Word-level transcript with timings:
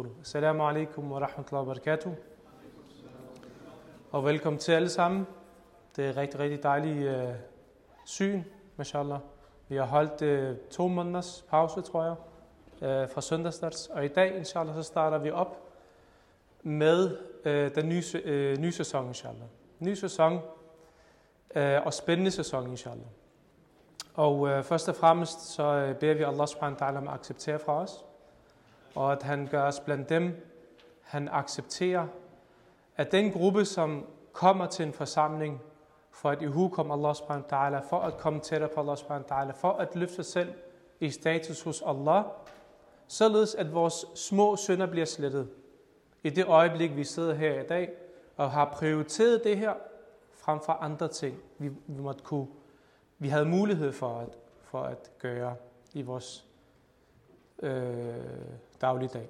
Assalamu 0.00 0.62
alaikum 0.62 1.12
wa 1.12 1.18
rahmatullahi 1.18 1.66
wa 1.66 1.74
barakatuh. 1.74 2.12
Og 4.12 4.24
velkommen 4.24 4.58
til 4.58 4.72
alle 4.72 4.88
sammen. 4.88 5.26
Det 5.96 6.08
er 6.08 6.16
rigtig, 6.16 6.40
rigtig 6.40 6.62
dejligt 6.62 7.08
øh, 7.08 7.34
syn, 8.04 8.42
mashallah. 8.76 9.18
Vi 9.68 9.76
har 9.76 9.84
holdt 9.86 10.22
øh, 10.22 10.56
to 10.70 10.88
måneders 10.88 11.44
pause, 11.50 11.80
tror 11.80 12.04
jeg, 12.04 12.14
øh, 12.88 13.08
fra 13.08 13.20
søndagsdags. 13.20 13.86
Og 13.86 14.04
i 14.04 14.08
dag, 14.08 14.36
inshallah, 14.36 14.74
så 14.74 14.82
starter 14.82 15.18
vi 15.18 15.30
op 15.30 15.72
med 16.62 17.16
øh, 17.44 17.74
den 17.74 17.88
nye, 17.88 18.02
øh, 18.24 18.56
nye 18.56 18.72
sæson, 18.72 19.06
inshallah. 19.06 19.48
Ny 19.78 19.94
sæson 19.94 20.38
øh, 21.54 21.86
og 21.86 21.94
spændende 21.94 22.30
sæson, 22.30 22.70
inshallah. 22.70 23.06
Og 24.14 24.48
øh, 24.48 24.62
først 24.62 24.88
og 24.88 24.96
fremmest 24.96 25.40
så 25.40 25.62
øh, 25.62 25.94
beder 25.94 26.14
vi 26.14 26.22
Allah 26.22 26.48
subhanahu 26.48 26.80
wa 26.80 26.88
ta'ala 26.88 26.96
om 26.96 27.08
at 27.08 27.14
acceptere 27.14 27.58
fra 27.58 27.82
os 27.82 28.04
og 28.94 29.12
at 29.12 29.22
han 29.22 29.48
gør 29.50 29.62
os 29.62 29.80
blandt 29.80 30.08
dem, 30.08 30.46
han 31.02 31.28
accepterer, 31.32 32.06
at 32.96 33.12
den 33.12 33.32
gruppe, 33.32 33.64
som 33.64 34.06
kommer 34.32 34.66
til 34.66 34.86
en 34.86 34.92
forsamling 34.92 35.60
for 36.10 36.30
at 36.30 36.42
ihukomme 36.42 36.92
Allah 36.92 37.14
subhanahu 37.14 37.46
wa 37.50 37.58
ta'ala, 37.58 37.90
for 37.90 38.00
at 38.00 38.16
komme 38.16 38.40
tættere 38.40 38.70
på 38.74 38.80
Allah 38.80 38.96
subhanahu 38.96 39.26
wa 39.30 39.36
ta'ala, 39.36 39.52
for 39.52 39.72
at 39.72 39.96
løfte 39.96 40.14
sig 40.14 40.24
selv 40.24 40.54
i 41.00 41.10
status 41.10 41.62
hos 41.62 41.82
Allah, 41.86 42.24
således 43.06 43.54
at 43.54 43.74
vores 43.74 44.06
små 44.14 44.56
synder 44.56 44.86
bliver 44.86 45.06
slettet. 45.06 45.48
I 46.22 46.30
det 46.30 46.46
øjeblik, 46.46 46.96
vi 46.96 47.04
sidder 47.04 47.34
her 47.34 47.60
i 47.60 47.66
dag 47.66 47.90
og 48.36 48.50
har 48.50 48.64
prioriteret 48.64 49.44
det 49.44 49.58
her 49.58 49.74
frem 50.32 50.60
for 50.60 50.72
andre 50.72 51.08
ting, 51.08 51.38
vi, 51.58 51.68
vi 51.68 52.00
måtte 52.00 52.24
kunne, 52.24 52.46
vi 53.18 53.28
havde 53.28 53.44
mulighed 53.44 53.92
for 53.92 54.18
at, 54.18 54.28
for 54.62 54.82
at 54.82 55.10
gøre 55.18 55.56
i 55.92 56.02
vores 56.02 56.46
øh, 57.62 58.14
dagligdag. 58.80 59.28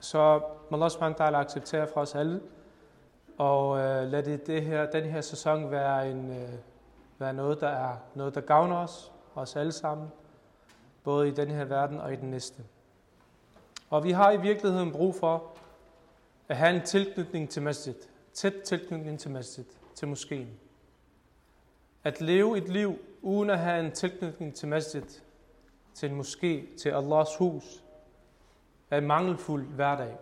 Så 0.00 0.40
må 0.70 0.76
Allah 0.76 0.90
subhanahu 0.90 1.18
wa 1.20 1.28
ta'ala 1.28 1.36
acceptere 1.36 1.88
fra 1.88 2.00
os 2.00 2.14
alle, 2.14 2.40
og 3.38 3.78
øh, 3.78 4.08
lad 4.08 4.22
det, 4.22 4.46
det 4.46 4.62
her, 4.62 4.90
den 4.90 5.04
her 5.04 5.20
sæson 5.20 5.70
være, 5.70 6.10
en, 6.10 6.30
øh, 6.30 6.52
være 7.18 7.32
noget, 7.32 7.60
der 7.60 7.68
er 7.68 7.96
noget, 8.14 8.34
der 8.34 8.40
gavner 8.40 8.76
os, 8.76 9.12
os 9.34 9.56
alle 9.56 9.72
sammen, 9.72 10.08
både 11.04 11.28
i 11.28 11.30
den 11.30 11.50
her 11.50 11.64
verden 11.64 12.00
og 12.00 12.12
i 12.12 12.16
den 12.16 12.30
næste. 12.30 12.62
Og 13.90 14.04
vi 14.04 14.10
har 14.10 14.32
i 14.32 14.40
virkeligheden 14.40 14.92
brug 14.92 15.14
for 15.14 15.52
at 16.48 16.56
have 16.56 16.76
en 16.76 16.82
tilknytning 16.82 17.50
til 17.50 17.62
masjid, 17.62 17.94
tæt 18.32 18.54
tilknytning 18.64 19.20
til 19.20 19.30
masjid, 19.30 19.64
til 19.94 20.08
moskeen. 20.08 20.48
At 22.04 22.20
leve 22.20 22.58
et 22.58 22.68
liv 22.68 22.98
uden 23.22 23.50
at 23.50 23.58
have 23.58 23.86
en 23.86 23.92
tilknytning 23.92 24.54
til 24.54 24.68
masjid, 24.68 25.02
til 25.94 26.10
en 26.10 26.20
moské, 26.20 26.76
til 26.82 26.88
Allahs 26.88 27.36
hus, 27.36 27.84
af 28.90 28.98
en 28.98 29.06
mangelfuld 29.06 29.66
hverdag, 29.66 30.16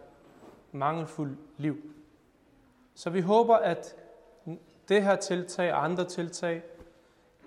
mangelfuld 0.73 1.37
liv. 1.57 1.77
Så 2.95 3.11
vi 3.11 3.21
håber, 3.21 3.57
at 3.57 3.97
det 4.89 5.03
her 5.03 5.17
tiltag 5.17 5.73
og 5.73 5.85
andre 5.85 6.05
tiltag 6.05 6.63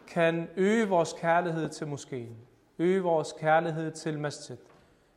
kan 0.07 0.49
øge 0.55 0.89
vores 0.89 1.15
kærlighed 1.19 1.69
til 1.69 1.87
moskeen, 1.87 2.37
øge 2.79 3.01
vores 3.01 3.33
kærlighed 3.39 3.91
til 3.91 4.19
masjid, 4.19 4.57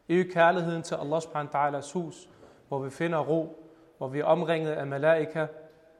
øge 0.08 0.32
kærligheden 0.32 0.82
til 0.82 0.94
Allah 0.94 1.22
subhanahu 1.22 1.52
wa 1.54 1.70
ta'alas 1.70 1.92
hus, 1.92 2.28
hvor 2.68 2.78
vi 2.78 2.90
finder 2.90 3.18
ro, 3.18 3.68
hvor 3.98 4.08
vi 4.08 4.20
er 4.20 4.24
omringet 4.24 4.72
af 4.72 4.86
malaika, 4.86 5.46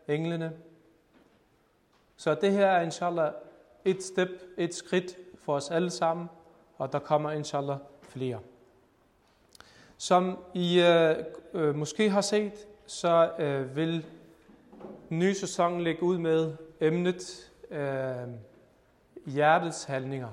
englene. 0.09 0.53
Så 2.17 2.35
det 2.35 2.53
her 2.53 2.67
er 2.67 2.83
inshallah 2.83 3.33
et 3.85 4.03
step, 4.03 4.29
et 4.57 4.75
skridt 4.75 5.17
for 5.39 5.55
os 5.55 5.71
alle 5.71 5.91
sammen, 5.91 6.31
og 6.79 6.93
der 6.93 6.99
kommer 6.99 7.31
inshallah 7.31 7.77
flere. 8.03 8.41
Som 10.03 10.39
I 10.55 10.81
øh, 10.81 11.17
øh, 11.55 11.75
måske 11.75 12.11
har 12.11 12.21
set, 12.21 12.67
så 12.87 13.31
øh, 13.39 13.77
vil 13.77 14.07
den 15.09 15.19
nye 15.19 15.35
sæson 15.35 15.81
lægge 15.81 16.03
ud 16.03 16.19
med 16.19 16.55
emnet 16.81 17.53
øh, 17.71 18.29
hjertets 19.27 19.85
handlinger. 19.85 20.29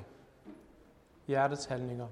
Hjertets 1.27 1.65
handlinger. 1.65 2.07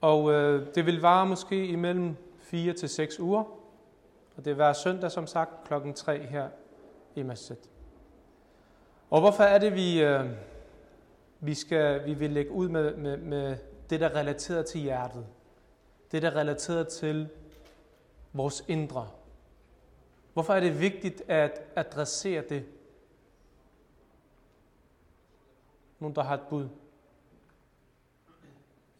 Og 0.00 0.32
øh, 0.32 0.74
det 0.74 0.86
vil 0.86 1.00
vare 1.00 1.26
måske 1.26 1.66
imellem 1.66 2.16
4 2.40 2.72
til 2.72 2.88
6 2.88 3.20
uger. 3.20 3.42
Og 4.36 4.44
det 4.44 4.46
vil 4.46 4.58
være 4.58 4.74
søndag, 4.74 5.10
som 5.10 5.26
sagt, 5.26 5.64
klokken 5.64 5.94
3 5.94 6.18
her 6.18 6.48
i 7.14 7.22
Masjid. 7.22 7.56
Og 9.10 9.20
hvorfor 9.20 9.42
er 9.42 9.58
det, 9.58 9.74
vi, 9.74 10.02
øh, 10.02 10.24
vi, 11.40 11.54
skal, 11.54 12.06
vi 12.06 12.14
vil 12.14 12.30
lægge 12.30 12.50
ud 12.50 12.68
med, 12.68 12.96
med, 12.96 13.16
med 13.16 13.56
det, 13.90 14.00
der 14.00 14.08
er 14.08 14.16
relateret 14.16 14.66
til 14.66 14.80
hjertet? 14.80 15.26
Det, 16.12 16.22
der 16.22 16.30
er 16.30 16.36
relateret 16.36 16.88
til 16.88 17.28
vores 18.32 18.64
indre. 18.68 19.08
Hvorfor 20.32 20.54
er 20.54 20.60
det 20.60 20.80
vigtigt 20.80 21.22
at 21.28 21.62
adressere 21.76 22.42
det? 22.48 22.64
Nogen, 25.98 26.16
der 26.16 26.22
har 26.22 26.34
et 26.34 26.46
bud. 26.50 26.68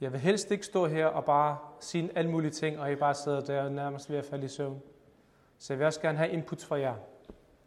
Jeg 0.01 0.13
vil 0.13 0.21
helst 0.21 0.51
ikke 0.51 0.67
stå 0.67 0.87
her 0.87 1.07
og 1.07 1.25
bare 1.25 1.59
sige 1.81 2.11
alle 2.15 2.31
mulige 2.31 2.51
ting, 2.51 2.81
og 2.81 2.93
I 2.93 2.95
bare 2.95 3.15
sidder 3.15 3.41
der 3.41 3.63
og 3.63 3.73
nærmest 3.73 4.11
ved 4.11 4.19
at 4.19 4.25
falde 4.25 4.45
i 4.45 4.49
søvn. 4.49 4.83
Så 5.59 5.73
jeg 5.73 5.79
vil 5.79 5.87
også 5.87 6.01
gerne 6.01 6.19
have 6.19 6.31
input 6.31 6.65
fra 6.65 6.79
jer. 6.79 6.95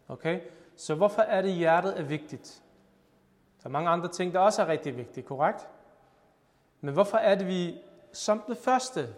Okay? 0.08 0.42
Så 0.76 0.96
hvorfor 0.96 1.22
er 1.22 1.42
det, 1.42 1.54
hjertet 1.54 2.00
er 2.00 2.04
vigtigt? 2.04 2.64
Der 3.64 3.68
er 3.68 3.72
mange 3.72 3.90
andre 3.90 4.08
ting, 4.08 4.34
der 4.34 4.40
også 4.40 4.62
er 4.62 4.68
rigtig 4.68 4.98
vigtige, 4.98 5.24
korrekt? 5.24 5.68
Men 6.82 6.94
hvorfor 6.94 7.18
er 7.18 7.36
det, 7.36 7.48
vi 7.48 7.82
som 8.14 8.44
det 8.48 8.58
første 8.58 9.16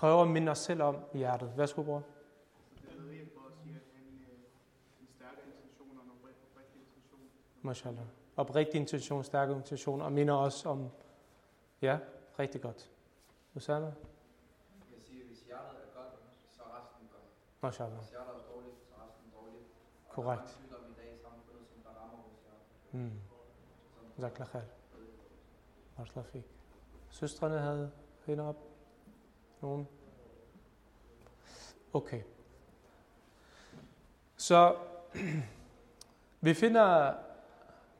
prøver 0.00 0.22
at 0.22 0.28
minde 0.28 0.52
os 0.52 0.58
selv 0.58 0.82
om 0.82 0.96
i 1.12 1.18
hjertet. 1.18 1.52
Værsgo, 1.56 1.82
bror. 1.82 2.02
Mashallah. 7.62 8.04
Oprigtig 8.36 8.80
intention, 8.80 9.24
stærke 9.24 9.52
intention, 9.52 10.02
og 10.02 10.12
minder 10.12 10.34
os 10.34 10.66
om, 10.66 10.90
ja, 11.82 11.98
rigtig 12.38 12.60
godt. 12.60 12.90
Usama? 13.54 13.86
Jeg 13.86 13.94
siger, 15.06 15.24
hvis 15.26 15.40
hjertet 15.40 15.70
er 15.70 16.00
godt, 16.00 16.12
så 16.56 16.62
er 16.62 16.80
resten 16.80 17.08
godt. 17.12 17.22
Mashallah. 17.62 17.98
Hvis 17.98 18.10
hjertet 18.10 18.34
er 18.34 18.54
dårligt, 18.54 18.76
så 18.88 18.94
er 18.96 19.06
resten 19.06 19.32
dårligt. 19.34 19.64
Og 20.08 20.14
Korrekt. 20.14 20.42
Der 20.42 20.46
er 20.46 20.48
sygdomme 20.48 20.88
i 20.88 20.94
dag 21.00 21.14
i 21.14 21.18
samfundet, 21.22 21.66
som 21.72 21.82
der 21.82 21.90
rammer 22.00 22.18
vores 22.24 22.40
hjerte. 22.44 22.96
Mm. 22.96 24.20
Zakla 24.20 24.44
khair. 24.44 24.64
Barakallahu 25.96 26.28
fik. 26.32 26.44
Søstrene 27.10 27.58
havde 27.58 27.90
hænder 28.26 28.44
op. 28.44 28.69
Nogen? 29.61 29.87
Okay. 31.93 32.21
Så 34.37 34.75
vi 36.41 36.53
finder 36.53 37.13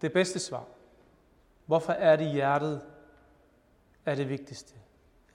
det 0.02 0.14
bedste 0.14 0.40
svar. 0.40 0.66
Hvorfor 1.66 1.94
er 1.94 2.16
det 2.16 2.32
hjertet 2.32 2.82
er 4.06 4.16
det 4.16 4.30
vigtigste? 4.30 4.74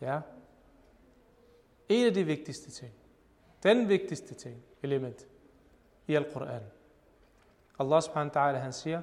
Ja. 0.01 0.21
En 1.89 2.07
af 2.07 2.15
de 2.15 2.25
vigtigste 2.25 2.71
ting. 2.71 2.93
Den 3.63 3.89
vigtigste 3.89 4.35
ting, 4.35 4.63
element 4.83 5.27
i 6.07 6.15
Al-Quran. 6.15 6.63
Allah 7.79 8.03
subhanahu 8.03 8.33
wa 8.35 8.53
ta'ala, 8.53 8.57
han 8.59 8.73
siger, 8.73 9.03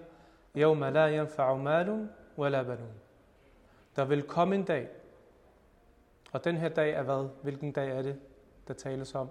يَوْمَ 0.55 0.83
لَا 0.83 1.07
يَنْفَعُ 1.07 1.55
مَالٌ 1.55 2.07
وَلَا 2.37 2.63
بَنُونَ 2.63 2.93
Der 3.95 4.05
vil 4.05 4.23
komme 4.23 4.55
en 4.55 4.63
dag, 4.63 4.89
og 6.31 6.43
den 6.43 6.57
her 6.57 6.69
dag 6.69 6.91
er 6.91 7.03
hvad? 7.03 7.29
Hvilken 7.43 7.71
dag 7.71 7.97
er 7.97 8.01
det, 8.01 8.19
der 8.67 8.73
tales 8.73 9.15
om? 9.15 9.29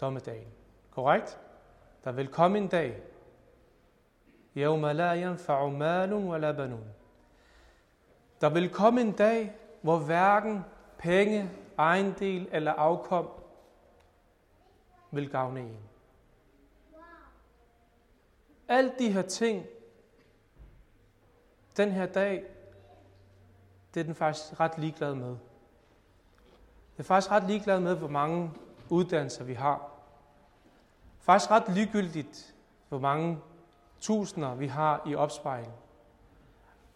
Dommedagen. 0.00 0.48
Korrekt? 0.90 1.40
Der 2.04 2.12
vil 2.12 2.28
komme 2.28 2.58
en 2.58 2.68
dag, 2.68 3.02
يَوْمَ 4.56 4.86
لَا 4.92 5.14
يَنْفَعُ 5.14 5.68
مَالٌ 5.68 6.12
وَلَا 6.12 6.52
بَنُونَ 6.52 6.88
Der 8.40 8.48
vil 8.48 8.70
komme 8.70 9.00
en 9.00 9.12
dag, 9.12 9.56
hvor 9.82 9.98
hverken 9.98 10.64
penge, 10.98 11.50
ejendel 11.78 12.48
eller 12.52 12.72
afkom 12.72 13.28
vil 15.10 15.30
gavne 15.30 15.60
en. 15.60 15.78
Alle 18.68 18.92
de 18.98 19.12
her 19.12 19.22
ting, 19.22 19.66
den 21.76 21.90
her 21.90 22.06
dag, 22.06 22.44
det 23.94 24.00
er 24.00 24.04
den 24.04 24.14
faktisk 24.14 24.60
ret 24.60 24.78
ligeglad 24.78 25.14
med. 25.14 25.36
Jeg 26.98 27.02
er 27.02 27.06
faktisk 27.06 27.30
ret 27.30 27.44
ligeglad 27.44 27.80
med, 27.80 27.94
hvor 27.94 28.08
mange 28.08 28.50
uddannelser 28.90 29.44
vi 29.44 29.54
har. 29.54 29.90
Faktisk 31.20 31.50
ret 31.50 31.68
ligegyldigt, 31.68 32.54
hvor 32.88 32.98
mange 32.98 33.38
tusinder 34.00 34.54
vi 34.54 34.66
har 34.66 35.02
i 35.06 35.14
opsparing. 35.14 35.72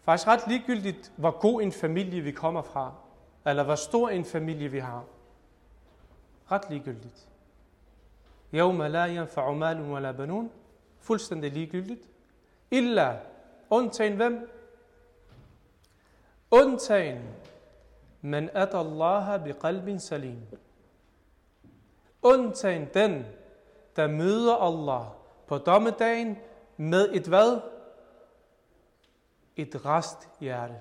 Faktisk 0.01 0.27
ret 0.27 0.47
ligegyldigt, 0.47 1.11
hvor 1.15 1.39
god 1.39 1.61
en 1.61 1.71
familie 1.71 2.21
vi 2.21 2.31
kommer 2.31 2.61
fra, 2.61 2.93
eller 3.45 3.63
hvor 3.63 3.75
stor 3.75 4.09
en 4.09 4.25
familie 4.25 4.71
vi 4.71 4.79
har. 4.79 5.03
Ret 6.51 6.69
ligegyldigt. 6.69 7.29
يوم 8.53 8.83
لا 8.83 9.05
ينفع 9.05 9.51
مال 9.51 9.81
ولا 9.81 10.11
بنون 10.11 10.49
fuldstændig 10.99 11.51
ligegyldigt. 11.51 12.09
Illa, 12.71 13.19
undtagen 13.69 14.15
hvem? 14.15 14.49
Undtagen 16.51 17.21
men 18.24 18.48
at 18.52 18.74
Allah 18.74 19.44
bi 19.44 19.52
qalbin 19.52 20.00
salim. 20.00 20.40
Undtagen 22.22 22.88
den, 22.94 23.26
der 23.96 24.06
møder 24.06 24.54
Allah 24.54 25.06
på 25.46 25.58
dommedagen 25.58 26.38
med 26.76 27.12
et 27.12 27.26
hvad? 27.26 27.60
Et 29.56 29.84
rest 29.84 30.28
hjerte. 30.40 30.80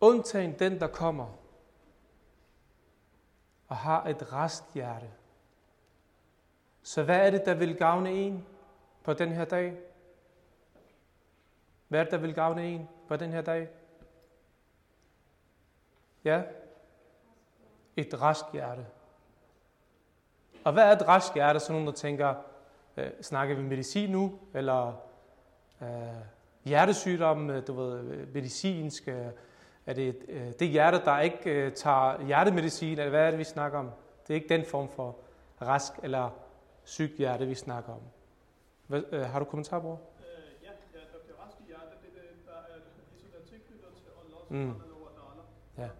Undtagen 0.00 0.58
den, 0.58 0.80
der 0.80 0.86
kommer 0.86 1.26
og 3.68 3.76
har 3.76 4.06
et 4.06 4.32
rest 4.32 4.74
hjerte. 4.74 5.10
Så 6.82 7.02
hvad 7.02 7.26
er 7.26 7.30
det, 7.30 7.46
der 7.46 7.54
vil 7.54 7.76
gavne 7.76 8.12
en 8.12 8.46
på 9.04 9.12
den 9.12 9.32
her 9.32 9.44
dag? 9.44 9.78
Hvad 11.88 12.00
er 12.00 12.04
det, 12.04 12.12
der 12.12 12.18
vil 12.18 12.34
gavne 12.34 12.66
en 12.66 12.88
på 13.08 13.16
den 13.16 13.32
her 13.32 13.42
dag? 13.42 13.68
Ja, 16.26 16.42
et 17.96 18.20
rask 18.22 18.44
hjerte. 18.52 18.86
Og 20.64 20.72
hvad 20.72 20.84
er 20.84 20.92
et 20.96 21.08
rask 21.08 21.34
hjerte? 21.34 21.60
Så 21.60 21.72
nogen, 21.72 21.86
der 21.86 21.92
tænker, 21.92 22.34
øh, 22.96 23.10
snakker 23.22 23.54
vi 23.54 23.62
medicin 23.62 24.10
nu? 24.10 24.38
Eller 24.54 24.92
øh, 25.82 25.88
hjertesygdomme, 26.64 27.60
du 27.60 27.72
ved, 27.72 28.02
medicinsk? 28.26 29.08
Øh, 29.08 29.26
er 29.86 29.92
det 29.92 30.16
øh, 30.28 30.52
det 30.58 30.68
hjerte, 30.68 31.00
der 31.04 31.20
ikke 31.20 31.50
øh, 31.50 31.72
tager 31.72 32.24
hjertemedicin? 32.26 32.90
Eller 32.98 33.10
hvad 33.10 33.26
er 33.26 33.30
det, 33.30 33.38
vi 33.38 33.44
snakker 33.44 33.78
om? 33.78 33.90
Det 34.28 34.30
er 34.30 34.34
ikke 34.34 34.48
den 34.48 34.64
form 34.64 34.88
for 34.88 35.16
rask 35.62 35.92
eller 36.02 36.30
syg 36.84 37.14
hjerte, 37.18 37.46
vi 37.46 37.54
snakker 37.54 37.92
om. 37.92 38.00
Hvad, 38.86 39.02
øh, 39.12 39.22
har 39.22 39.38
du 39.38 39.44
kommentar, 39.44 39.80
bror? 39.80 39.92
Øh, 40.20 40.64
ja, 40.64 40.70
ja, 40.94 41.00
der 41.12 41.18
bliver 41.24 41.38
rask 41.44 41.56
i 41.60 41.66
hjertet, 41.66 41.92
det 42.02 42.08
er 42.08 42.20
det, 42.20 42.30
der 42.46 42.58
er 42.74 42.78
ligesom 43.12 43.30
der 43.36 43.42
tilknyttet 43.50 43.90
til 44.02 44.10
Allah, 44.20 44.40
Mm. 44.66 44.70
wa 45.04 45.10
ta'ala. 45.18 45.42
Ja. 45.82 45.88
Øh, 45.88 45.90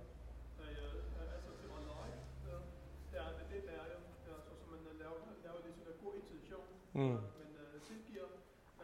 øh, 0.62 1.34
altså 1.34 1.50
til 1.61 1.69
Allah, 1.79 1.99
ikke? 2.11 2.22
Øh, 2.49 2.61
Det 3.12 3.19
er 3.22 3.29
det, 3.38 3.44
det 3.67 3.75
er 3.82 3.87
jo, 3.94 4.00
det 4.25 4.31
er, 4.34 4.40
så, 4.46 4.52
så 4.61 4.64
man 4.72 4.81
øh, 4.90 4.94
laver, 5.02 5.19
laver 5.46 5.61
ligesom 5.67 5.84
en 5.93 5.99
god 6.05 6.14
intention, 6.22 6.67
Mm, 7.00 7.19
men 7.38 7.48
øh, 7.62 7.75
tilgiver, 7.90 8.28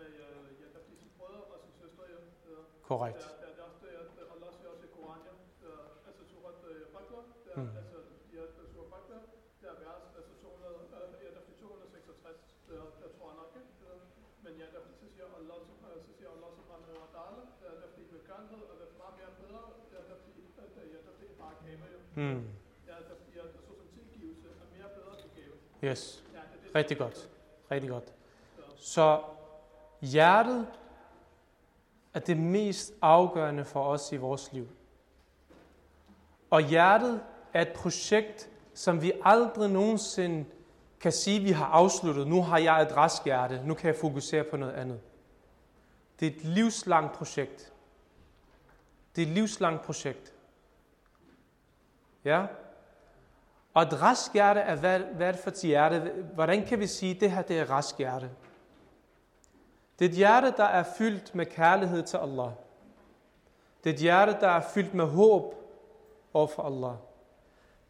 øh, 0.00 0.46
ja, 0.60 0.66
der 0.74 0.80
bliver 0.86 0.98
sine 1.02 1.14
brødre 1.18 1.42
og 1.54 1.58
sine 1.64 1.74
søstre. 1.82 2.02
Øh, 2.50 2.62
korrekt. 2.90 3.22
Der, 3.24 3.32
der, 3.42 3.50
der, 3.60 3.66
der, 3.82 4.02
der, 4.16 4.24
Allah 4.34 4.50
siger 4.56 4.68
også 4.74 4.84
i 4.88 4.92
Koran, 4.96 5.20
ja, 5.28 5.34
der, 5.62 5.74
altså 6.08 6.22
surat 6.32 6.58
øh, 6.70 6.80
Bakr, 6.94 7.14
der, 7.46 7.54
Mm. 7.60 7.70
altså, 7.80 7.96
ja, 8.36 8.42
der 8.56 8.64
surat 8.72 8.88
Bakr, 8.94 9.10
der 9.62 9.68
er 9.74 9.78
vers, 9.86 10.04
altså 10.18 10.32
200, 10.42 10.74
øh, 10.96 11.24
ja, 11.24 11.28
der 11.36 11.40
er 11.42 11.46
266, 11.60 12.40
der, 12.68 12.80
der 13.00 13.08
tror 13.16 13.26
jeg 13.30 13.36
nok, 13.42 13.52
ikke? 13.60 13.72
Der, 13.82 13.94
men 14.44 14.52
ja, 14.60 14.66
der, 14.74 14.80
så 15.00 15.06
siger 15.14 15.26
Allah, 15.38 15.58
sub- 15.68 15.84
øh, 15.90 15.98
så 16.06 16.10
siger 16.18 16.30
Allah 16.36 16.50
subhanahu 16.58 16.94
wa 17.02 17.08
ta'ala, 17.16 17.42
der, 17.62 17.70
der 17.82 17.88
bliver 17.94 18.08
velgørenhed, 18.14 18.60
og 18.70 18.74
der 18.80 18.86
er 18.90 18.94
meget 19.02 19.14
mere 19.20 19.32
bedre, 19.42 19.62
der, 19.92 20.00
der 20.10 20.16
bliver, 20.24 20.48
øh, 20.60 20.68
der, 20.76 20.82
ja, 20.94 20.98
der 21.08 21.14
bliver 21.18 21.34
bare 21.42 21.54
gaver, 21.64 21.86
jo. 21.94 21.98
Mm, 22.20 22.44
Ja, 22.90 22.96
der 23.10 23.16
bliver, 23.26 23.44
så 23.54 23.58
som 23.66 23.76
tilgivelse 23.98 24.46
er 24.62 24.66
mere 24.76 24.88
bedre 24.98 25.14
til 25.22 25.30
gave. 25.38 25.54
yes. 25.88 26.02
Ja, 26.36 26.42
Rigtig 26.80 26.96
godt. 27.04 27.18
Rigtig 27.72 27.90
godt. 27.90 28.12
Så 28.76 29.20
hjertet 30.00 30.66
er 32.14 32.20
det 32.20 32.36
mest 32.36 32.92
afgørende 33.02 33.64
for 33.64 33.84
os 33.84 34.12
i 34.12 34.16
vores 34.16 34.52
liv. 34.52 34.68
Og 36.50 36.62
hjertet 36.62 37.20
er 37.52 37.62
et 37.62 37.72
projekt, 37.72 38.50
som 38.74 39.02
vi 39.02 39.12
aldrig 39.24 39.70
nogensinde 39.70 40.44
kan 41.00 41.12
sige, 41.12 41.40
vi 41.40 41.50
har 41.50 41.66
afsluttet. 41.66 42.26
Nu 42.28 42.42
har 42.42 42.58
jeg 42.58 42.82
et 42.82 42.96
rask 42.96 43.24
hjerte. 43.24 43.62
Nu 43.64 43.74
kan 43.74 43.88
jeg 43.88 43.96
fokusere 43.96 44.44
på 44.44 44.56
noget 44.56 44.72
andet. 44.72 45.00
Det 46.20 46.26
er 46.26 46.30
et 46.30 46.44
livslangt 46.44 47.12
projekt. 47.12 47.72
Det 49.16 49.22
er 49.22 49.26
et 49.26 49.32
livslangt 49.32 49.82
projekt. 49.82 50.34
Ja? 52.24 52.46
Og 53.74 53.82
et 53.82 54.02
rask 54.02 54.32
hjerte 54.32 54.60
er, 54.60 54.76
hvad, 54.76 54.98
hvad 54.98 55.28
er 55.28 55.32
det 55.32 55.40
for 55.40 55.50
et 55.50 55.56
hjerte? 55.56 56.12
Hvordan 56.34 56.66
kan 56.66 56.80
vi 56.80 56.86
sige, 56.86 57.14
at 57.14 57.20
det 57.20 57.30
her 57.30 57.42
det 57.42 57.58
er 57.58 57.62
et 57.62 57.70
rask 57.70 57.98
hjerte? 57.98 58.30
Det 59.98 60.04
er 60.04 60.08
et 60.08 60.16
hjerte, 60.16 60.54
der 60.56 60.64
er 60.64 60.82
fyldt 60.82 61.34
med 61.34 61.46
kærlighed 61.46 62.02
til 62.02 62.16
Allah. 62.16 62.50
Det 63.84 63.90
er 63.90 63.94
et 63.94 64.00
hjerte, 64.00 64.36
der 64.40 64.48
er 64.48 64.60
fyldt 64.60 64.94
med 64.94 65.04
håb 65.04 65.54
over 66.34 66.46
for 66.46 66.62
Allah. 66.62 66.96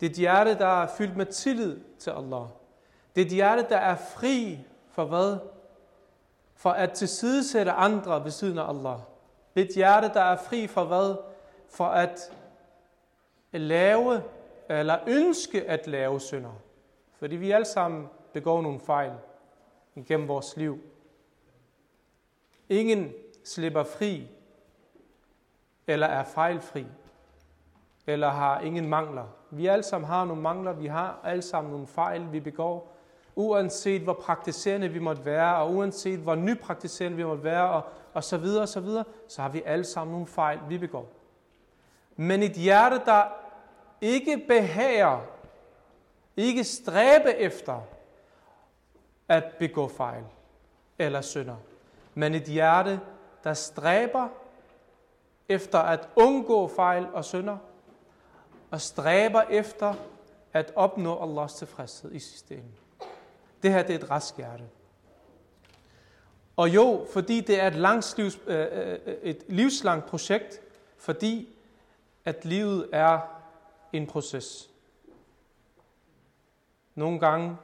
Det 0.00 0.06
er 0.06 0.10
et 0.10 0.16
hjerte, 0.16 0.58
der 0.58 0.82
er 0.82 0.86
fyldt 0.98 1.16
med 1.16 1.26
tillid 1.26 1.80
til 1.98 2.10
Allah. 2.10 2.42
Det 3.14 3.22
er 3.22 3.26
et 3.26 3.32
hjerte, 3.32 3.66
der 3.68 3.76
er 3.76 3.96
fri 3.96 4.58
for 4.90 5.04
hvad? 5.04 5.38
For 6.54 6.70
at 6.70 6.92
tilsidesætte 6.92 7.72
andre 7.72 8.24
ved 8.24 8.30
siden 8.30 8.58
af 8.58 8.68
Allah. 8.68 8.98
Det 9.54 9.60
er 9.60 9.64
et 9.64 9.74
hjerte, 9.74 10.10
der 10.14 10.22
er 10.22 10.36
fri 10.36 10.66
for 10.66 10.84
hvad? 10.84 11.16
For 11.70 11.86
at 11.86 12.32
lave 13.52 14.22
eller 14.68 14.98
ønske 15.06 15.64
at 15.64 15.86
lave 15.86 16.20
synder. 16.20 16.52
Fordi 17.18 17.36
vi 17.36 17.50
alle 17.50 17.64
sammen 17.64 18.08
begår 18.32 18.62
nogle 18.62 18.80
fejl 18.80 19.12
gennem 20.06 20.28
vores 20.28 20.56
liv. 20.56 20.78
Ingen 22.68 23.12
slipper 23.44 23.84
fri, 23.84 24.28
eller 25.86 26.06
er 26.06 26.24
fejlfri, 26.24 26.86
eller 28.06 28.28
har 28.28 28.60
ingen 28.60 28.88
mangler. 28.88 29.24
Vi 29.50 29.66
alle 29.66 29.82
sammen 29.82 30.08
har 30.08 30.24
nogle 30.24 30.42
mangler, 30.42 30.72
vi 30.72 30.86
har 30.86 31.20
alle 31.24 31.42
sammen 31.42 31.72
nogle 31.72 31.86
fejl, 31.86 32.32
vi 32.32 32.40
begår. 32.40 32.96
Uanset 33.34 34.02
hvor 34.02 34.12
praktiserende 34.12 34.88
vi 34.88 34.98
måtte 34.98 35.24
være, 35.24 35.56
og 35.56 35.72
uanset 35.72 36.18
hvor 36.18 36.34
nypraktiserende 36.34 37.16
vi 37.16 37.24
måtte 37.24 37.44
være, 37.44 37.70
og, 37.70 37.82
og 38.12 38.24
så 38.24 38.36
videre 38.36 38.62
og 38.62 38.68
så 38.68 38.80
videre, 38.80 39.04
så 39.28 39.42
har 39.42 39.48
vi 39.48 39.62
alle 39.66 39.84
sammen 39.84 40.12
nogle 40.12 40.26
fejl, 40.26 40.58
vi 40.68 40.78
begår. 40.78 41.08
Men 42.16 42.42
et 42.42 42.52
hjerte, 42.52 43.00
der 43.04 43.22
ikke 44.02 44.44
behager, 44.48 45.20
ikke 46.36 46.64
stræbe 46.64 47.34
efter 47.34 47.80
at 49.28 49.44
begå 49.58 49.88
fejl 49.88 50.24
eller 50.98 51.20
synder, 51.20 51.56
men 52.14 52.34
et 52.34 52.42
hjerte, 52.42 53.00
der 53.44 53.54
stræber 53.54 54.28
efter 55.48 55.78
at 55.78 56.08
undgå 56.16 56.68
fejl 56.68 57.06
og 57.12 57.24
synder, 57.24 57.58
og 58.70 58.80
stræber 58.80 59.42
efter 59.42 59.94
at 60.52 60.72
opnå 60.76 61.22
Allahs 61.22 61.54
tilfredshed 61.54 62.12
i 62.12 62.18
systemet. 62.18 62.74
Det 63.62 63.72
her 63.72 63.82
det 63.82 63.94
er 63.94 63.98
et 63.98 64.10
rask 64.10 64.36
hjerte. 64.36 64.64
Og 66.56 66.74
jo, 66.74 67.06
fordi 67.12 67.40
det 67.40 67.60
er 67.60 67.66
et, 67.66 67.74
langs 67.74 68.16
livs, 68.16 68.38
øh, 68.46 68.66
øh, 68.72 68.98
øh 69.06 69.14
et 69.22 69.42
livslangt 69.48 70.06
projekt, 70.06 70.60
fordi 70.96 71.48
at 72.24 72.44
livet 72.44 72.88
er 72.92 73.41
en 73.92 74.06
proces. 74.06 74.70
Nogle 76.94 77.20
gange 77.20 77.56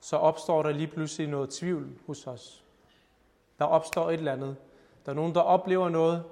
så 0.00 0.16
opstår 0.16 0.62
der 0.62 0.70
lige 0.70 0.86
pludselig 0.86 1.28
noget 1.28 1.50
tvivl 1.50 1.98
hos 2.06 2.26
os. 2.26 2.64
Der 3.58 3.64
opstår 3.64 4.10
et 4.10 4.14
eller 4.14 4.32
andet. 4.32 4.56
Der 5.04 5.12
er 5.12 5.16
nogen, 5.16 5.34
der 5.34 5.40
oplever 5.40 5.88
noget, 5.88 6.24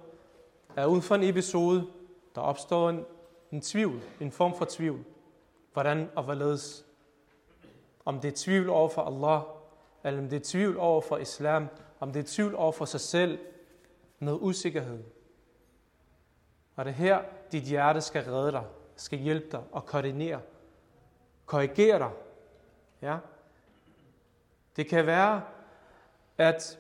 der 0.75 0.83
er 0.83 0.87
uden 0.87 1.03
for 1.03 1.15
en 1.15 1.23
episode, 1.23 1.87
der 2.35 2.41
opstår 2.41 2.91
en, 2.91 3.05
en 3.53 3.61
tvivl, 3.61 4.01
en 4.21 4.33
form 4.33 4.55
for 4.55 4.67
tvivl. 4.69 5.05
Hvordan 5.73 6.11
og 6.17 6.23
hvorledes. 6.23 6.87
Om 8.05 8.21
det 8.21 8.29
er 8.29 8.37
tvivl 8.37 8.69
over 8.69 8.89
for 8.89 9.03
Allah, 9.03 9.43
eller 10.05 10.23
om 10.23 10.29
det 10.29 10.37
er 10.37 10.45
tvivl 10.45 10.79
over 10.79 11.01
for 11.01 11.17
islam, 11.17 11.69
om 12.01 12.13
det 12.13 12.21
er 12.21 12.27
tvivl 12.27 12.55
over 12.55 12.73
for 12.73 12.85
sig 12.85 13.01
selv, 13.01 13.39
noget 14.19 14.39
usikkerhed. 14.41 15.05
Og 16.77 16.85
det 16.85 16.91
er 16.91 16.95
her, 16.95 17.23
dit 17.53 17.63
hjerte 17.63 18.01
skal 18.01 18.25
redde 18.25 18.53
dig, 18.53 18.65
skal 19.01 19.19
hjælpe 19.19 19.47
dig 19.53 19.63
og 19.73 19.87
koordinere, 19.87 20.41
korrigere 21.47 21.99
dig. 21.99 22.11
Ja? 23.03 23.19
Det 24.77 24.89
kan 24.89 25.07
være, 25.07 25.43
at 26.39 26.79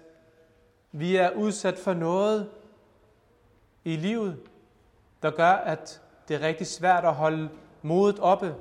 vi 0.92 1.16
er 1.16 1.30
udsat 1.30 1.78
for 1.78 1.94
noget 1.94 2.50
i 3.84 3.96
livet, 3.96 4.48
der 5.22 5.30
gør, 5.30 5.52
at 5.52 6.02
det 6.28 6.36
er 6.36 6.40
rigtig 6.40 6.66
svært 6.66 7.04
at 7.04 7.14
holde 7.14 7.50
modet 7.82 8.18
oppe, 8.18 8.56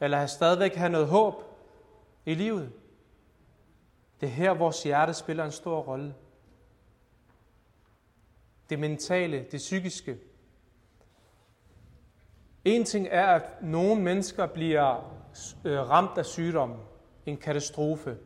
eller 0.00 0.18
at 0.18 0.30
stadigvæk 0.30 0.74
have 0.74 0.90
noget 0.90 1.08
håb 1.08 1.34
i 2.26 2.34
livet. 2.34 2.72
Det 4.20 4.26
er 4.26 4.30
her, 4.30 4.50
vores 4.50 4.82
hjerte 4.82 5.14
spiller 5.14 5.44
en 5.44 5.52
stor 5.52 5.80
rolle. 5.80 6.14
Det 8.70 8.78
mentale, 8.78 9.46
det 9.50 9.58
psykiske. 9.58 10.18
En 12.64 12.84
ting 12.84 13.08
er, 13.10 13.26
at 13.26 13.62
nogle 13.62 14.02
mennesker 14.02 14.46
bliver 14.46 15.14
øh, 15.64 15.90
ramt 15.90 16.18
af 16.18 16.26
sygdom, 16.26 16.74
en 17.26 17.36
katastrofe. 17.36 18.16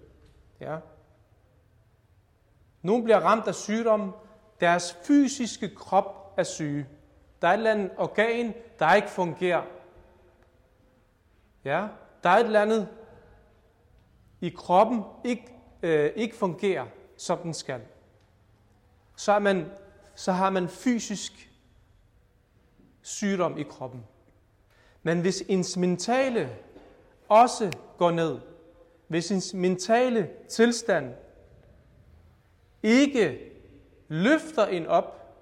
Ja. 0.60 0.78
Nogle 2.82 3.04
bliver 3.04 3.20
ramt 3.20 3.48
af 3.48 3.54
sygdom, 3.54 4.14
deres 4.60 4.98
fysiske 5.04 5.74
krop 5.74 6.34
er 6.36 6.42
syge. 6.42 6.86
Der 7.42 7.48
er 7.48 7.52
et 7.52 7.56
eller 7.56 7.70
andet 7.70 7.90
organ, 7.96 8.54
der 8.78 8.94
ikke 8.94 9.10
fungerer. 9.10 9.62
Ja, 11.64 11.88
der 12.22 12.30
er 12.30 12.36
et 12.36 12.46
eller 12.46 12.62
andet 12.62 12.88
i 14.40 14.48
kroppen, 14.48 15.02
ikke, 15.24 15.54
øh, 15.82 16.12
ikke 16.16 16.36
fungerer, 16.36 16.86
som 17.16 17.38
den 17.38 17.54
skal. 17.54 17.80
Så, 19.16 19.32
er 19.32 19.38
man, 19.38 19.70
så 20.14 20.32
har 20.32 20.50
man 20.50 20.68
fysisk 20.68 21.52
sygdom 23.02 23.58
i 23.58 23.62
kroppen. 23.62 24.04
Men 25.06 25.20
hvis 25.20 25.44
ens 25.48 25.76
mentale 25.76 26.56
også 27.28 27.72
går 27.98 28.10
ned, 28.10 28.38
hvis 29.08 29.30
ens 29.30 29.54
mentale 29.54 30.30
tilstand 30.48 31.14
ikke 32.82 33.38
løfter 34.08 34.66
en 34.66 34.86
op, 34.86 35.36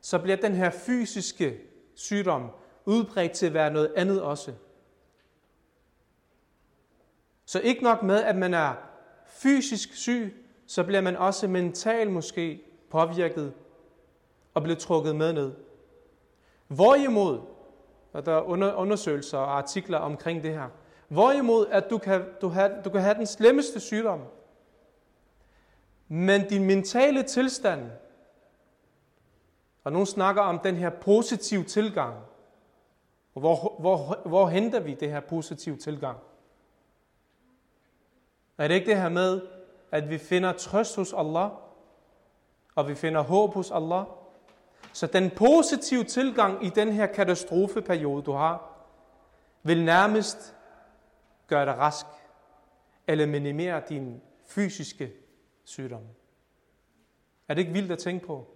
så 0.00 0.18
bliver 0.18 0.36
den 0.36 0.54
her 0.54 0.70
fysiske 0.70 1.60
sygdom 1.94 2.50
udbredt 2.84 3.32
til 3.32 3.46
at 3.46 3.54
være 3.54 3.72
noget 3.72 3.92
andet 3.96 4.22
også. 4.22 4.52
Så 7.44 7.60
ikke 7.60 7.82
nok 7.82 8.02
med, 8.02 8.22
at 8.22 8.36
man 8.36 8.54
er 8.54 8.74
fysisk 9.26 9.94
syg, 9.94 10.46
så 10.66 10.84
bliver 10.84 11.00
man 11.00 11.16
også 11.16 11.48
mentalt 11.48 12.10
måske 12.10 12.62
påvirket 12.90 13.54
og 14.54 14.62
bliver 14.62 14.78
trukket 14.78 15.16
med 15.16 15.32
ned. 15.32 15.52
Hvorimod, 16.68 17.51
og 18.12 18.26
der 18.26 18.32
er 18.32 18.74
undersøgelser 18.76 19.38
og 19.38 19.58
artikler 19.58 19.98
omkring 19.98 20.42
det 20.42 20.52
her, 20.52 20.68
hvorimod 21.08 21.66
at 21.66 21.90
du 21.90 21.98
kan, 21.98 22.24
du, 22.40 22.48
have, 22.48 22.72
du 22.84 22.90
kan 22.90 23.00
have 23.00 23.14
den 23.14 23.26
slemmeste 23.26 23.80
sygdom, 23.80 24.20
men 26.08 26.48
din 26.48 26.64
mentale 26.64 27.22
tilstand, 27.22 27.90
og 29.84 29.92
nogen 29.92 30.06
snakker 30.06 30.42
om 30.42 30.58
den 30.58 30.76
her 30.76 30.90
positive 30.90 31.64
tilgang, 31.64 32.14
hvor, 33.32 33.76
hvor, 33.80 34.18
hvor 34.28 34.48
henter 34.48 34.80
vi 34.80 34.94
det 34.94 35.10
her 35.10 35.20
positive 35.20 35.76
tilgang? 35.76 36.18
Er 38.58 38.68
det 38.68 38.74
ikke 38.74 38.86
det 38.86 39.00
her 39.00 39.08
med, 39.08 39.40
at 39.90 40.10
vi 40.10 40.18
finder 40.18 40.52
trøst 40.52 40.96
hos 40.96 41.12
Allah, 41.12 41.50
og 42.74 42.88
vi 42.88 42.94
finder 42.94 43.20
håb 43.20 43.54
hos 43.54 43.70
Allah? 43.70 44.04
Så 44.92 45.06
den 45.06 45.30
positive 45.30 46.04
tilgang 46.04 46.64
i 46.64 46.68
den 46.68 46.92
her 46.92 47.06
katastrofeperiode, 47.06 48.22
du 48.22 48.32
har, 48.32 48.72
vil 49.62 49.84
nærmest 49.84 50.56
gøre 51.46 51.66
dig 51.66 51.78
rask, 51.78 52.06
eller 53.06 53.26
minimere 53.26 53.82
din 53.88 54.20
fysiske 54.46 55.12
sygdom. 55.64 56.02
Er 57.48 57.54
det 57.54 57.60
ikke 57.60 57.72
vildt 57.72 57.92
at 57.92 57.98
tænke 57.98 58.26
på? 58.26 58.46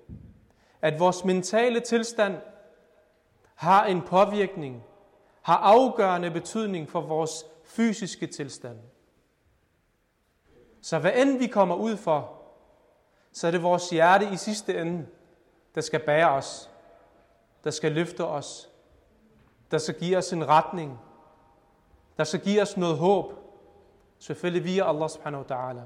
At 0.83 1.01
vores 1.01 1.25
mentale 1.25 1.81
tilstand 1.81 2.37
har 3.55 3.85
en 3.85 4.03
påvirkning, 4.03 4.85
har 5.43 5.57
afgørende 5.57 6.31
betydning 6.31 6.91
for 6.91 7.01
vores 7.01 7.45
fysiske 7.65 8.27
tilstand. 8.27 8.79
Så 10.81 10.99
hvad 10.99 11.13
end 11.17 11.39
vi 11.39 11.47
kommer 11.47 11.75
ud 11.75 11.97
for, 11.97 12.43
så 13.33 13.47
er 13.47 13.51
det 13.51 13.63
vores 13.63 13.91
hjerte 13.91 14.29
i 14.33 14.37
sidste 14.37 14.81
ende, 14.81 15.07
der 15.77 15.83
skal 15.83 16.01
bære 16.01 16.31
os, 16.31 16.71
der 17.65 17.71
skal 17.71 17.93
løfte 17.93 18.25
os, 18.25 18.71
der 19.71 19.79
skal 19.79 19.95
give 19.95 20.17
os 20.17 20.33
en 20.33 20.49
retning, 20.49 21.01
der 22.17 22.25
skal 22.25 22.41
give 22.41 22.63
os 22.63 22.77
noget 22.77 22.99
håb, 22.99 23.33
selvfølgelig 24.19 24.65
via 24.65 24.89
Allah 24.89 25.11
subhanahu 25.11 25.45
wa 25.49 25.57
ta'ala. 25.57 25.81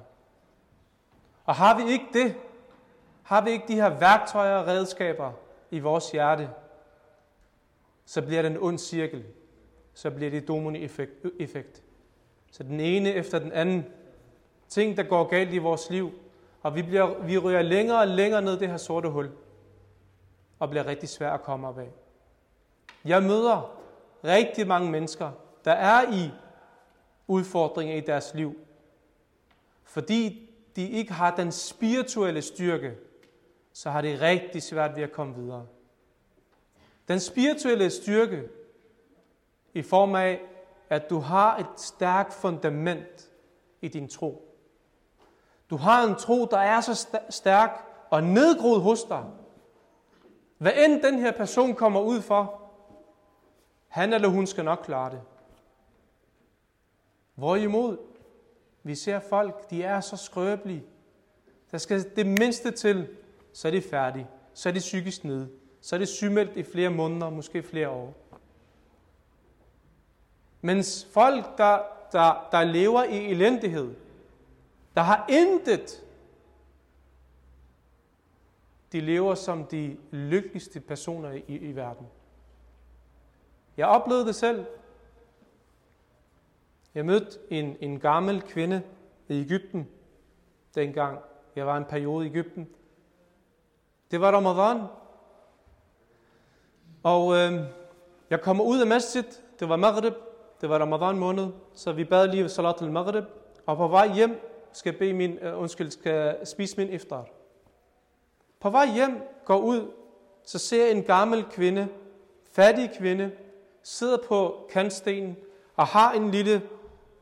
Og 1.44 1.54
har 1.54 1.78
vi 1.78 1.92
ikke 1.92 2.06
det, 2.12 2.35
har 3.23 3.40
vi 3.40 3.50
ikke 3.50 3.68
de 3.68 3.75
her 3.75 3.99
værktøjer 3.99 4.56
og 4.56 4.66
redskaber 4.66 5.32
i 5.70 5.78
vores 5.78 6.11
hjerte, 6.11 6.50
så 8.04 8.23
bliver 8.23 8.42
det 8.42 8.50
en 8.50 8.59
ond 8.61 8.78
cirkel. 8.78 9.25
Så 9.94 10.11
bliver 10.11 10.30
det 10.30 10.49
domino-effekt. 10.49 11.82
Så 12.52 12.62
den 12.62 12.80
ene 12.80 13.12
efter 13.12 13.38
den 13.38 13.52
anden 13.52 13.87
ting, 14.68 14.97
der 14.97 15.02
går 15.02 15.25
galt 15.25 15.52
i 15.52 15.59
vores 15.59 15.90
liv, 15.90 16.12
og 16.62 16.75
vi, 16.75 16.82
bliver, 16.82 17.18
vi 17.23 17.38
ryger 17.38 17.62
længere 17.62 17.99
og 17.99 18.09
længere 18.09 18.42
ned 18.42 18.59
det 18.59 18.68
her 18.68 18.76
sorte 18.76 19.09
hul, 19.09 19.30
og 20.61 20.71
bliver 20.71 20.87
rigtig 20.87 21.09
svært 21.09 21.35
at 21.35 21.43
komme 21.43 21.69
op 21.69 21.79
af. 21.79 21.90
Jeg 23.05 23.23
møder 23.23 23.81
rigtig 24.25 24.67
mange 24.67 24.90
mennesker, 24.90 25.31
der 25.64 25.73
er 25.73 26.12
i 26.12 26.31
udfordringer 27.26 27.97
i 27.97 28.00
deres 28.00 28.35
liv, 28.35 28.57
fordi 29.85 30.50
de 30.76 30.88
ikke 30.88 31.12
har 31.12 31.37
den 31.37 31.52
spirituelle 31.52 32.43
styrke, 32.43 32.97
så 33.73 33.90
har 33.90 34.00
det 34.00 34.21
rigtig 34.21 34.62
svært 34.62 34.97
ved 34.97 35.02
at 35.02 35.12
komme 35.12 35.35
videre. 35.35 35.67
Den 37.09 37.21
spirituelle 37.21 37.90
styrke 37.90 38.49
i 39.75 39.83
form 39.83 40.14
af, 40.14 40.40
at 40.88 41.11
du 41.11 41.19
har 41.19 41.59
et 41.59 41.81
stærkt 41.81 42.33
fundament 42.33 43.31
i 43.81 43.88
din 43.88 44.09
tro. 44.09 44.57
Du 45.71 45.76
har 45.76 46.07
en 46.07 46.14
tro, 46.14 46.47
der 46.47 46.59
er 46.59 46.81
så 46.81 47.09
stærk 47.31 47.71
og 48.11 48.23
nedgroet 48.23 48.83
hos 48.83 49.05
dig. 49.05 49.25
Hvad 50.61 50.73
end 50.76 51.02
den 51.02 51.19
her 51.19 51.33
person 51.33 51.75
kommer 51.75 52.00
ud 52.00 52.21
for, 52.21 52.61
han 53.88 54.12
eller 54.12 54.29
hun 54.29 54.47
skal 54.47 54.64
nok 54.64 54.83
klare 54.85 55.11
det. 55.11 55.21
Hvorimod, 57.35 57.99
vi 58.83 58.95
ser 58.95 59.21
folk, 59.21 59.71
de 59.71 59.83
er 59.83 60.00
så 60.00 60.17
skrøbelige. 60.17 60.85
Der 61.71 61.79
skal 61.79 62.17
det 62.17 62.26
mindste 62.26 62.71
til, 62.71 63.09
så 63.52 63.69
er 63.69 63.73
de 63.73 63.83
færdige. 63.83 64.26
Så 64.55 64.69
er 64.69 64.73
de 64.73 64.79
psykisk 64.79 65.25
nede. 65.25 65.49
Så 65.81 65.97
er 65.97 65.99
det 65.99 66.09
sygemeldt 66.09 66.57
i 66.57 66.62
flere 66.62 66.90
måneder, 66.90 67.31
måske 67.31 67.62
flere 67.62 67.88
år. 67.88 68.14
Mens 70.61 71.09
folk, 71.12 71.59
der, 71.59 71.79
der, 72.12 72.49
der 72.52 72.64
lever 72.64 73.05
i 73.05 73.31
elendighed, 73.31 73.95
der 74.95 75.02
har 75.02 75.26
intet, 75.29 76.05
de 78.92 79.00
lever 79.00 79.35
som 79.35 79.64
de 79.64 79.97
lykkeligste 80.11 80.80
personer 80.80 81.30
i, 81.30 81.42
i 81.56 81.76
verden. 81.76 82.06
Jeg 83.76 83.87
oplevede 83.87 84.26
det 84.26 84.35
selv. 84.35 84.66
Jeg 86.94 87.06
mødte 87.06 87.38
en, 87.50 87.76
en 87.80 88.00
gammel 88.00 88.42
kvinde 88.42 88.82
i 89.28 89.40
Ægypten, 89.40 89.88
dengang 90.75 91.18
jeg 91.56 91.66
var 91.66 91.76
en 91.76 91.85
periode 91.85 92.26
i 92.26 92.30
Ægypten. 92.30 92.68
Det 94.11 94.20
var 94.20 94.32
Ramadan. 94.32 94.87
Og 97.02 97.37
øh, 97.37 97.64
jeg 98.30 98.40
kommer 98.40 98.64
ud 98.64 98.80
af 98.80 98.87
masjid, 98.87 99.25
det 99.61 99.68
var 99.68 99.76
Maghrib, 99.76 100.14
det 100.61 100.68
var 100.68 100.78
Ramadan 100.78 101.18
måned, 101.18 101.49
så 101.75 101.92
vi 101.92 102.04
bad 102.04 102.28
lige 102.28 102.42
ved 102.42 102.49
Salat 102.49 102.82
al-Maghrib, 102.82 103.25
og 103.66 103.76
på 103.76 103.88
vej 103.88 104.14
hjem 104.14 104.40
skal, 104.73 104.99
bede 104.99 105.12
min, 105.12 105.38
uh, 105.47 105.61
undskyld, 105.61 105.90
skal 105.90 106.47
spise 106.47 106.76
min 106.76 106.88
iftar. 106.88 107.26
På 108.61 108.71
vej 108.71 108.87
hjem, 108.87 109.23
går 109.45 109.59
ud, 109.59 109.93
så 110.45 110.59
ser 110.59 110.90
en 110.90 111.02
gammel 111.02 111.45
kvinde, 111.45 111.88
fattig 112.52 112.90
kvinde, 112.99 113.33
sidder 113.83 114.19
på 114.29 114.67
kantstenen 114.71 115.37
og 115.76 115.87
har 115.87 116.12
en 116.12 116.31
lille 116.31 116.62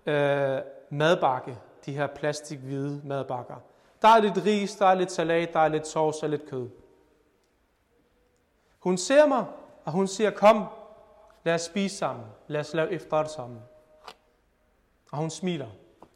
øh, 0.07 0.59
madbakke, 0.91 1.59
de 1.87 1.93
her 1.93 2.07
plastikhvide 2.07 3.01
madbakker. 3.05 3.57
Der 4.03 4.09
er 4.09 4.21
lidt 4.21 4.45
ris, 4.45 4.77
der 4.77 4.87
er 4.87 4.95
lidt 4.95 5.13
salat, 5.13 5.53
der 5.53 5.61
er 5.61 5.69
lidt 5.69 5.87
sovs 5.87 6.23
og 6.23 6.29
lidt 6.29 6.51
kød. 6.51 6.69
Hun 8.79 8.97
ser 8.97 9.27
mig, 9.27 9.47
og 9.85 9.93
hun 9.93 10.07
siger, 10.07 10.31
kom, 10.31 10.65
lad 11.45 11.55
os 11.55 11.63
spise 11.63 11.97
sammen. 11.97 12.27
Lad 12.47 12.61
os 12.61 12.75
lave 12.75 12.93
iftar 12.93 13.25
sammen. 13.25 13.61
Og 15.13 15.19
hun 15.19 15.31
smiler 15.31 15.69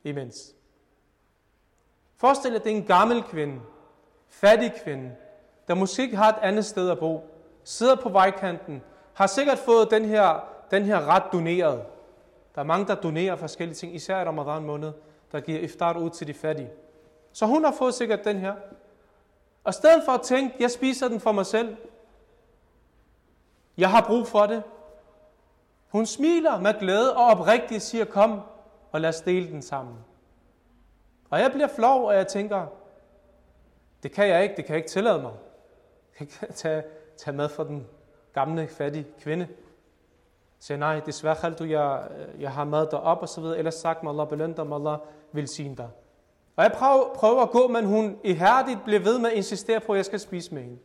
imens. 0.04 0.54
Forestil 2.16 2.50
dig, 2.50 2.56
at 2.56 2.64
det 2.64 2.72
er 2.72 2.76
en 2.76 2.86
gammel 2.86 3.22
kvinde, 3.22 3.60
fattig 4.32 4.72
kvinde, 4.84 5.12
der 5.68 5.74
måske 5.74 6.02
ikke 6.02 6.16
har 6.16 6.28
et 6.28 6.38
andet 6.42 6.64
sted 6.64 6.90
at 6.90 6.98
bo, 6.98 7.24
sidder 7.64 7.94
på 7.96 8.08
vejkanten, 8.08 8.82
har 9.14 9.26
sikkert 9.26 9.58
fået 9.58 9.90
den 9.90 10.04
her, 10.04 10.44
den 10.70 10.84
her 10.84 11.06
ret 11.08 11.22
doneret. 11.32 11.82
Der 12.54 12.60
er 12.60 12.64
mange, 12.64 12.86
der 12.86 12.94
donerer 12.94 13.36
forskellige 13.36 13.74
ting, 13.74 13.94
især 13.94 14.20
i 14.20 14.24
Ramadan 14.24 14.62
måned, 14.62 14.92
der 15.32 15.40
giver 15.40 15.60
iftar 15.60 15.98
ud 15.98 16.10
til 16.10 16.26
de 16.26 16.34
fattige. 16.34 16.70
Så 17.32 17.46
hun 17.46 17.64
har 17.64 17.72
fået 17.72 17.94
sikkert 17.94 18.24
den 18.24 18.38
her. 18.38 18.54
Og 19.64 19.70
i 19.70 19.72
stedet 19.72 20.02
for 20.04 20.12
at 20.12 20.22
tænke, 20.22 20.56
jeg 20.60 20.70
spiser 20.70 21.08
den 21.08 21.20
for 21.20 21.32
mig 21.32 21.46
selv, 21.46 21.76
jeg 23.76 23.90
har 23.90 24.04
brug 24.06 24.26
for 24.26 24.46
det. 24.46 24.62
Hun 25.88 26.06
smiler 26.06 26.60
med 26.60 26.78
glæde 26.78 27.16
og 27.16 27.24
oprigtigt 27.24 27.82
siger, 27.82 28.04
kom 28.04 28.40
og 28.92 29.00
lad 29.00 29.08
os 29.08 29.20
dele 29.20 29.48
den 29.48 29.62
sammen. 29.62 29.94
Og 31.30 31.40
jeg 31.40 31.52
bliver 31.52 31.68
flov, 31.68 32.04
og 32.04 32.14
jeg 32.14 32.26
tænker, 32.26 32.66
det 34.02 34.12
kan 34.12 34.28
jeg 34.28 34.42
ikke, 34.42 34.56
det 34.56 34.64
kan 34.64 34.72
jeg 34.72 34.78
ikke 34.78 34.90
tillade 34.90 35.22
mig. 35.22 35.32
Jeg 36.20 36.28
kan 36.28 36.38
ikke 36.42 36.54
tage, 36.54 36.82
tage 37.16 37.36
mad 37.36 37.48
for 37.48 37.64
den 37.64 37.86
gamle, 38.32 38.68
fattige 38.68 39.06
kvinde. 39.20 39.48
Så 40.58 40.76
nej, 40.76 41.00
desværre 41.06 41.36
kan 41.36 41.54
du, 41.54 41.64
jeg, 41.64 42.08
jeg 42.38 42.52
har 42.52 42.64
mad 42.64 42.86
derop 42.86 43.22
og 43.22 43.28
så 43.28 43.40
videre. 43.40 43.58
Ellers 43.58 43.74
sagt 43.74 44.02
mig, 44.02 44.10
Allah 44.10 44.28
belønne 44.28 44.56
dig, 44.56 44.72
Allah 44.72 44.98
vil 45.32 45.48
sige 45.48 45.76
dig. 45.76 45.88
Og 46.56 46.64
jeg 46.64 46.72
prøver, 46.72 47.14
prøver 47.14 47.42
at 47.42 47.50
gå, 47.50 47.68
men 47.68 47.84
hun 47.84 48.18
ihærdigt 48.24 48.78
bliver 48.84 49.00
ved 49.00 49.18
med 49.18 49.30
at 49.30 49.36
insistere 49.36 49.80
på, 49.80 49.92
at 49.92 49.96
jeg 49.96 50.04
skal 50.04 50.20
spise 50.20 50.54
med 50.54 50.62
hende. 50.62 50.78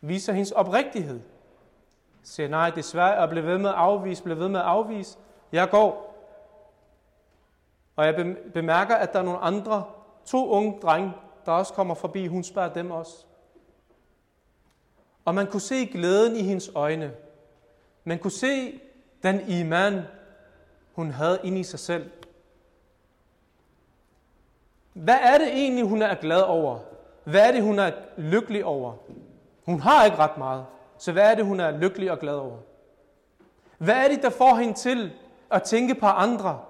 Viser 0.00 0.32
hendes 0.32 0.52
oprigtighed. 0.52 1.20
Siger 2.22 2.48
nej, 2.48 2.70
desværre, 2.70 3.18
og 3.18 3.28
bliver 3.28 3.44
ved 3.44 3.58
med 3.58 3.70
at 3.70 3.76
afvise, 3.76 4.22
bliver 4.22 4.38
ved 4.38 4.48
med 4.48 4.60
at 4.60 4.66
afvise. 4.66 5.18
Jeg 5.52 5.70
går. 5.70 6.16
Og 7.96 8.06
jeg 8.06 8.36
bemærker, 8.54 8.94
at 8.94 9.12
der 9.12 9.18
er 9.18 9.22
nogle 9.22 9.38
andre, 9.38 9.84
to 10.26 10.48
unge 10.50 10.78
drenge, 10.82 11.12
der 11.46 11.52
også 11.52 11.72
kommer 11.72 11.94
forbi. 11.94 12.26
Hun 12.26 12.44
spørger 12.44 12.72
dem 12.72 12.90
også. 12.90 13.24
Og 15.24 15.34
man 15.34 15.46
kunne 15.46 15.60
se 15.60 15.86
glæden 15.86 16.36
i 16.36 16.42
hendes 16.42 16.70
øjne. 16.74 17.12
Man 18.04 18.18
kunne 18.18 18.30
se 18.30 18.80
den 19.22 19.48
iman, 19.48 20.02
hun 20.92 21.10
havde 21.10 21.38
inde 21.44 21.60
i 21.60 21.64
sig 21.64 21.78
selv. 21.78 22.10
Hvad 24.92 25.18
er 25.22 25.38
det 25.38 25.48
egentlig, 25.48 25.84
hun 25.84 26.02
er 26.02 26.14
glad 26.14 26.40
over? 26.40 26.78
Hvad 27.24 27.48
er 27.48 27.52
det, 27.52 27.62
hun 27.62 27.78
er 27.78 27.92
lykkelig 28.16 28.64
over? 28.64 28.92
Hun 29.64 29.80
har 29.80 30.04
ikke 30.04 30.16
ret 30.16 30.38
meget. 30.38 30.66
Så 30.98 31.12
hvad 31.12 31.30
er 31.30 31.34
det, 31.34 31.44
hun 31.44 31.60
er 31.60 31.70
lykkelig 31.70 32.10
og 32.10 32.18
glad 32.18 32.34
over? 32.34 32.58
Hvad 33.78 34.04
er 34.04 34.08
det, 34.08 34.22
der 34.22 34.30
får 34.30 34.54
hende 34.54 34.74
til 34.74 35.12
at 35.50 35.62
tænke 35.62 35.94
på 35.94 36.06
andre 36.06 36.60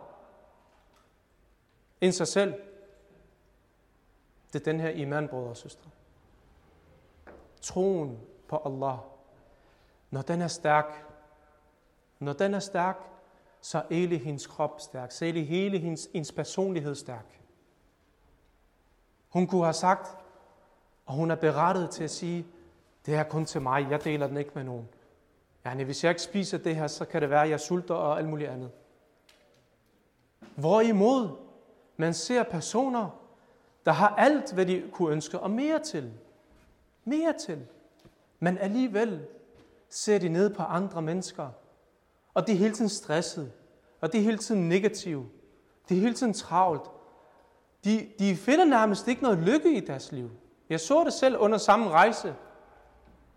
end 2.00 2.12
sig 2.12 2.28
selv? 2.28 2.54
Det 4.54 4.61
er 4.61 4.73
den 4.73 4.80
her 4.80 4.90
iman, 4.90 5.28
brødre 5.28 5.50
og 5.50 5.56
søstre. 5.56 5.90
Troen 7.61 8.20
på 8.49 8.62
Allah. 8.64 8.99
Når 10.11 10.23
den 10.23 10.42
er 10.42 10.49
stærk, 10.49 11.06
når 12.18 12.32
den 12.32 12.54
er 12.54 12.58
stærk, 12.58 12.96
så 13.61 13.78
er 13.78 13.82
hele 13.90 14.18
hendes 14.18 14.46
krop 14.46 14.80
stærk, 14.80 15.12
så 15.12 15.25
er 15.25 15.32
hele 15.32 15.78
hendes, 15.78 16.08
hendes 16.12 16.32
personlighed 16.32 16.94
stærk. 16.94 17.40
Hun 19.28 19.46
kunne 19.46 19.64
have 19.64 19.73
sagt, 19.73 20.16
og 21.06 21.14
hun 21.14 21.30
er 21.30 21.34
berettet 21.34 21.90
til 21.90 22.04
at 22.04 22.11
sige, 22.11 22.46
det 23.06 23.14
er 23.14 23.23
kun 23.23 23.44
til 23.44 23.62
mig, 23.62 23.87
jeg 23.90 24.04
deler 24.04 24.26
den 24.26 24.37
ikke 24.37 24.50
med 24.54 24.64
nogen. 24.64 24.88
Ja, 25.64 25.84
hvis 25.84 26.04
jeg 26.04 26.11
ikke 26.11 26.23
spiser 26.23 26.58
det 26.58 26.76
her, 26.76 26.87
så 26.87 27.04
kan 27.04 27.23
det 27.23 27.30
være, 27.30 27.42
at 27.42 27.50
jeg 27.50 27.61
sulter 27.61 27.94
og 27.94 28.18
alt 28.18 28.28
muligt 28.28 28.50
andet. 28.50 28.70
Hvorimod 30.56 31.37
man 31.96 32.14
ser 32.14 32.42
personer, 32.42 33.24
der 33.86 33.92
har 33.92 34.08
alt, 34.08 34.52
hvad 34.52 34.66
de 34.66 34.82
kunne 34.92 35.12
ønske, 35.12 35.40
og 35.40 35.50
mere 35.50 35.78
til. 35.78 36.12
Mere 37.04 37.34
til. 37.46 37.66
Men 38.40 38.58
alligevel 38.58 39.26
ser 39.88 40.18
de 40.18 40.28
ned 40.28 40.54
på 40.54 40.62
andre 40.62 41.02
mennesker, 41.02 41.48
og 42.34 42.46
de 42.46 42.52
er 42.52 42.56
hele 42.56 42.74
tiden 42.74 42.88
stresset, 42.88 43.52
og 44.00 44.12
de 44.12 44.18
er 44.18 44.22
hele 44.22 44.38
tiden 44.38 44.68
negative. 44.68 45.26
De 45.88 45.96
er 45.96 46.00
hele 46.00 46.14
tiden 46.14 46.32
travlt. 46.32 46.90
De, 47.84 48.08
de 48.18 48.36
finder 48.36 48.64
nærmest 48.64 49.08
ikke 49.08 49.22
noget 49.22 49.38
lykke 49.38 49.76
i 49.76 49.80
deres 49.80 50.12
liv. 50.12 50.30
Jeg 50.68 50.80
så 50.80 51.04
det 51.04 51.12
selv 51.12 51.36
under 51.38 51.58
samme 51.58 51.90
rejse. 51.90 52.34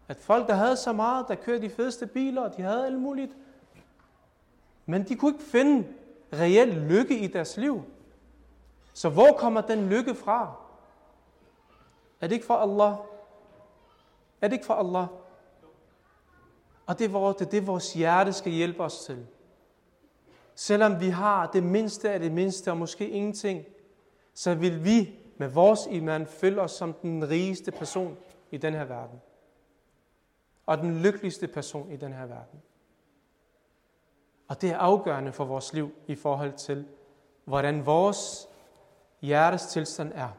At 0.08 0.18
folk, 0.18 0.48
der 0.48 0.54
havde 0.54 0.78
så 0.78 0.94
meget, 0.94 1.26
der 1.28 1.36
kørte 1.36 1.62
de 1.62 1.70
fedeste 1.70 2.08
biler, 2.08 2.42
og 2.42 2.58
de 2.58 2.62
havde 2.62 2.86
alt 2.86 3.00
muligt. 3.00 3.32
Men 4.86 5.04
de 5.04 5.16
kunne 5.16 5.34
ikke 5.34 5.44
finde 5.44 5.88
reel 6.34 6.68
lykke 6.68 7.20
i 7.20 7.28
deres 7.28 7.58
liv. 7.58 7.84
Så 8.98 9.10
hvor 9.10 9.32
kommer 9.32 9.62
den 9.62 9.90
lykke 9.90 10.16
fra? 10.16 10.56
Er 12.22 12.28
det 12.28 12.36
ikke 12.36 12.46
fra 12.46 12.62
Allah? 12.62 12.98
Er 14.42 14.48
det 14.48 14.54
ikke 14.54 14.66
fra 14.66 14.80
Allah? 14.80 15.08
Og 16.86 17.00
det 17.00 17.14
er, 17.14 17.34
det 17.34 17.46
er 17.46 17.50
det, 17.50 17.68
vores 17.68 17.94
hjerte 17.94 18.34
skal 18.34 18.52
hjælpe 18.52 18.84
os 18.84 19.06
til. 19.06 19.28
Selvom 20.56 21.00
vi 21.00 21.10
har 21.10 21.48
det 21.48 21.64
mindste 21.64 22.12
af 22.12 22.20
det 22.20 22.32
mindste, 22.32 22.72
og 22.72 22.78
måske 22.78 23.10
ingenting, 23.10 23.66
så 24.34 24.56
vil 24.56 24.84
vi 24.84 25.20
med 25.38 25.48
vores 25.48 25.88
iman 25.90 26.28
føle 26.28 26.62
os 26.62 26.72
som 26.72 26.94
den 26.94 27.30
rigeste 27.30 27.72
person 27.72 28.18
i 28.52 28.58
den 28.58 28.74
her 28.74 28.86
verden. 28.86 29.22
Og 30.66 30.78
den 30.78 31.00
lykkeligste 31.00 31.48
person 31.48 31.92
i 31.92 31.96
den 31.96 32.14
her 32.14 32.26
verden. 32.26 32.62
Og 34.48 34.62
det 34.62 34.70
er 34.70 34.78
afgørende 34.78 35.32
for 35.32 35.46
vores 35.46 35.74
liv 35.74 35.92
i 36.08 36.16
forhold 36.16 36.54
til, 36.54 36.88
hvordan 37.46 37.86
vores 37.86 38.50
hjertes 39.22 39.66
tilstand 39.66 40.12
er. 40.16 40.30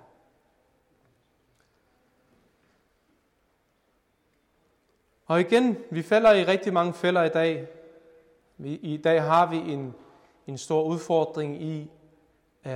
Og 5.27 5.41
igen, 5.41 5.77
vi 5.91 6.03
falder 6.03 6.33
i 6.33 6.45
rigtig 6.45 6.73
mange 6.73 6.93
fælder 6.93 7.23
i 7.23 7.29
dag. 7.29 7.69
Vi, 8.57 8.75
I 8.75 8.97
dag 8.97 9.23
har 9.23 9.47
vi 9.47 9.57
en, 9.57 9.95
en 10.47 10.59
stor 10.59 10.83
udfordring 10.83 11.63
i 11.63 11.91
øh, 12.67 12.73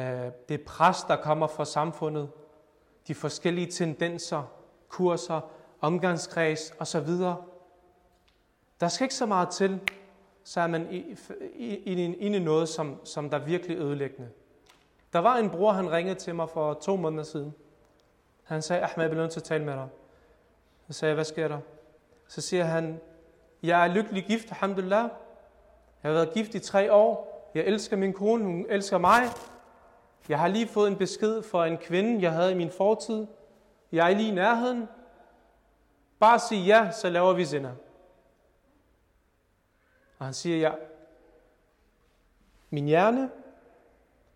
det 0.49 0.61
pres, 0.61 1.03
der 1.03 1.17
kommer 1.17 1.47
fra 1.47 1.65
samfundet, 1.65 2.31
de 3.09 3.15
forskellige 3.15 3.71
tendenser, 3.71 4.43
kurser, 4.89 5.41
omgangskreds 5.81 6.73
osv. 6.79 7.09
Der 8.81 8.89
skal 8.89 9.05
ikke 9.05 9.15
så 9.15 9.27
meget 9.27 9.49
til, 9.49 9.81
så 10.45 10.61
er 10.61 10.67
man 10.67 10.87
inde 11.57 12.37
i 12.37 12.39
noget, 12.39 12.69
som, 12.69 13.07
som 13.07 13.31
der 13.31 13.39
er 13.39 13.45
virkelig 13.45 13.77
ødelæggende. 13.77 14.31
Der 15.13 15.19
var 15.19 15.37
en 15.37 15.51
bror, 15.51 15.73
han 15.73 15.93
ringede 15.93 16.19
til 16.19 16.35
mig 16.35 16.51
for 16.51 16.75
to 16.75 16.97
måneder 16.97 17.25
siden. 17.25 17.55
Han 18.43 18.63
sagde, 18.63 18.83
Ahmed, 18.83 19.05
jeg 19.05 19.11
bliver 19.11 19.23
nødt 19.23 19.33
til 19.33 19.41
at 19.41 19.45
tale 19.45 19.65
med 19.65 19.73
dig. 19.73 19.89
Så 20.87 20.93
sagde 20.93 21.11
jeg, 21.11 21.15
hvad 21.15 21.25
sker 21.25 21.49
der? 21.49 21.59
Så 22.29 22.41
siger 22.41 22.65
han, 22.65 23.01
jeg 23.63 23.87
er 23.87 23.95
lykkelig 23.95 24.25
gift, 24.25 24.51
alhamdulillah. 24.51 25.03
Jeg 26.03 26.09
har 26.09 26.13
været 26.13 26.35
gift 26.35 26.55
i 26.55 26.59
tre 26.59 26.93
år. 26.93 27.33
Jeg 27.55 27.65
elsker 27.65 27.97
min 27.97 28.13
kone, 28.13 28.45
hun 28.45 28.67
elsker 28.69 28.99
mig. 28.99 29.23
Jeg 30.29 30.39
har 30.39 30.49
lige 30.49 30.69
fået 30.69 30.91
en 30.91 30.97
besked 30.97 31.43
fra 31.43 31.67
en 31.67 31.79
kvinde, 31.79 32.23
jeg 32.23 32.33
havde 32.33 32.53
i 32.53 32.55
min 32.55 32.71
fortid. 32.71 33.27
Jeg 33.93 34.11
er 34.13 34.17
lige 34.17 34.29
i 34.29 34.35
nærheden. 34.35 34.89
Bare 36.19 36.39
sig 36.39 36.59
ja, 36.67 36.91
så 36.91 37.09
laver 37.11 37.33
vi 37.33 37.45
sinner. 37.45 37.75
Og 40.19 40.27
han 40.27 40.35
siger, 40.35 40.59
ja. 40.59 40.73
Min 42.71 42.85
hjerne 42.85 43.31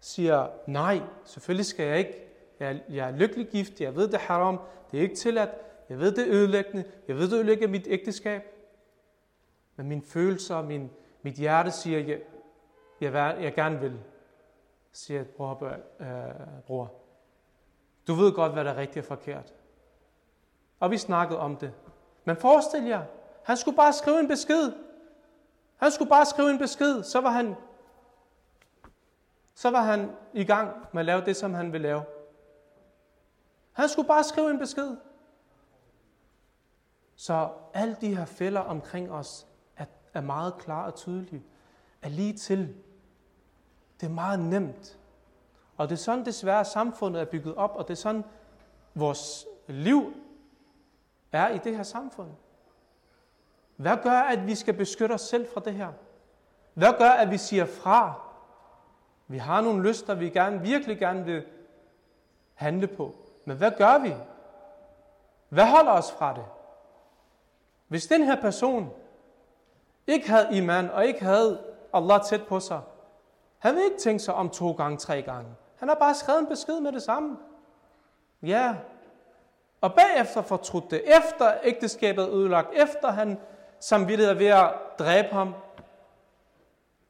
siger, 0.01 0.49
nej, 0.67 1.01
selvfølgelig 1.25 1.67
skal 1.67 1.87
jeg 1.87 1.99
ikke. 1.99 2.23
Jeg, 2.61 2.83
jeg 2.89 3.09
er 3.09 3.17
lykkelig 3.17 3.49
gift, 3.49 3.81
jeg 3.81 3.97
ved 3.97 4.09
det 4.09 4.15
er 4.15 4.19
haram, 4.19 4.61
det 4.91 4.99
er 4.99 5.03
ikke 5.03 5.17
tilladt, 5.17 5.51
jeg 5.89 5.99
ved 5.99 6.13
det 6.13 6.29
er 6.29 6.35
ødelæggende, 6.35 6.85
jeg 7.09 7.17
ved 7.17 7.31
det 7.31 7.37
ødelægger 7.37 7.69
mit 7.69 7.87
ægteskab. 7.91 8.43
Men 9.77 9.89
mine 9.89 10.03
følelser, 10.03 10.63
min, 10.63 10.91
mit 11.23 11.35
hjerte 11.35 11.71
siger, 11.71 11.99
jeg, 11.99 12.21
jeg, 13.01 13.37
jeg 13.41 13.55
gerne 13.55 13.81
vil 13.81 13.99
siger 14.93 15.25
bror, 15.25 15.79
øh, 16.01 16.07
bror, 16.67 16.93
du 18.07 18.15
ved 18.15 18.33
godt, 18.33 18.53
hvad 18.53 18.65
der 18.65 18.71
er 18.71 18.77
rigtigt 18.77 19.03
og 19.03 19.19
forkert. 19.19 19.55
Og 20.81 20.91
vi 20.91 20.99
snakkede 20.99 21.39
om 21.39 21.57
det. 21.57 21.73
Men 22.25 22.37
forestil 22.37 22.85
jer, 22.85 23.03
han 23.43 23.57
skulle 23.57 23.77
bare 23.77 23.93
skrive 23.93 24.21
en 24.21 24.29
besked. 24.29 24.73
Han 25.77 25.91
skulle 25.91 26.09
bare 26.09 26.27
skrive 26.27 26.51
en 26.51 26.59
besked, 26.59 27.03
så 27.03 27.21
var 27.21 27.31
han, 27.31 27.55
så 29.57 29.71
var 29.71 29.83
han 29.83 30.11
i 30.33 30.45
gang 30.45 30.87
med 30.93 31.01
at 31.01 31.07
lave 31.07 31.25
det, 31.25 31.37
som 31.37 31.55
han 31.55 31.73
ville 31.73 31.89
lave. 31.89 32.05
Han 33.73 33.89
skulle 33.89 34.09
bare 34.09 34.25
skrive 34.25 34.51
en 34.51 34.59
besked. 34.59 34.97
Så 37.15 37.51
alle 37.75 37.97
de 38.01 38.17
her 38.17 38.25
fælder 38.25 38.61
omkring 38.61 39.13
os 39.13 39.47
er, 39.77 39.85
er 40.15 40.21
meget 40.21 40.59
klare 40.59 40.87
og 40.87 40.95
tydelige. 40.95 41.45
Er 42.03 42.09
lige 42.09 42.33
til, 42.37 42.75
det 44.01 44.07
er 44.07 44.11
meget 44.11 44.41
nemt. 44.41 44.99
Og 45.77 45.89
det 45.89 45.95
er 45.95 45.99
sådan 45.99 46.25
desværre 46.25 46.65
samfundet 46.65 47.21
er 47.21 47.27
bygget 47.27 47.55
op, 47.55 47.77
og 47.77 47.89
det 47.89 47.95
er 47.95 48.01
sådan 48.01 48.25
vores 48.95 49.47
liv 49.67 50.13
er 51.33 51.49
i 51.49 51.59
det 51.59 51.77
her 51.77 51.83
samfund. 51.83 52.31
Hvad 53.77 53.97
gør, 54.03 54.21
at 54.21 54.47
vi 54.47 54.55
skal 54.55 54.75
beskytte 54.75 55.13
os 55.13 55.21
selv 55.21 55.49
fra 55.55 55.61
det 55.61 55.75
her? 55.75 55.93
Hvad 56.75 56.93
gør, 56.99 57.11
at 57.11 57.31
vi 57.31 57.39
siger 57.39 57.67
fra? 57.67 58.26
Vi 59.29 59.39
har 59.39 59.61
nogle 59.61 59.89
lyster, 59.89 60.15
vi 60.15 60.29
gerne, 60.29 60.61
virkelig 60.61 60.99
gerne 60.99 61.25
vil 61.25 61.45
handle 62.55 62.87
på. 62.87 63.15
Men 63.45 63.57
hvad 63.57 63.71
gør 63.79 63.99
vi? 63.99 64.15
Hvad 65.49 65.67
holder 65.67 65.93
os 65.93 66.13
fra 66.13 66.35
det? 66.35 66.45
Hvis 67.89 68.07
den 68.07 68.23
her 68.23 68.41
person 68.41 68.91
ikke 70.07 70.31
havde 70.31 70.49
iman 70.51 70.91
og 70.91 71.07
ikke 71.07 71.25
havde 71.25 71.63
Allah 71.93 72.21
tæt 72.25 72.43
på 72.47 72.61
sig, 72.61 72.81
han 73.59 73.75
vil 73.75 73.85
ikke 73.85 73.99
tænke 73.99 74.19
sig 74.19 74.35
om 74.35 74.51
to 74.51 74.73
gange, 74.73 74.99
tre 74.99 75.23
gange. 75.23 75.51
Han 75.77 75.89
har 75.89 75.95
bare 75.95 76.15
skrevet 76.15 76.41
en 76.41 76.47
besked 76.47 76.81
med 76.81 76.93
det 76.93 77.03
samme. 77.03 77.37
Ja. 78.43 78.75
Og 79.81 79.95
bagefter 79.95 80.43
fortrudt 80.43 80.91
det. 80.91 81.03
Efter 81.19 81.53
ægteskabet 81.63 82.25
er 82.25 82.31
ødelagt. 82.31 82.69
Efter 82.73 83.11
han 83.11 83.39
samvittighed 83.81 84.35
er 84.35 84.39
ved 84.39 84.47
at 84.47 84.75
dræbe 84.99 85.29
ham. 85.29 85.55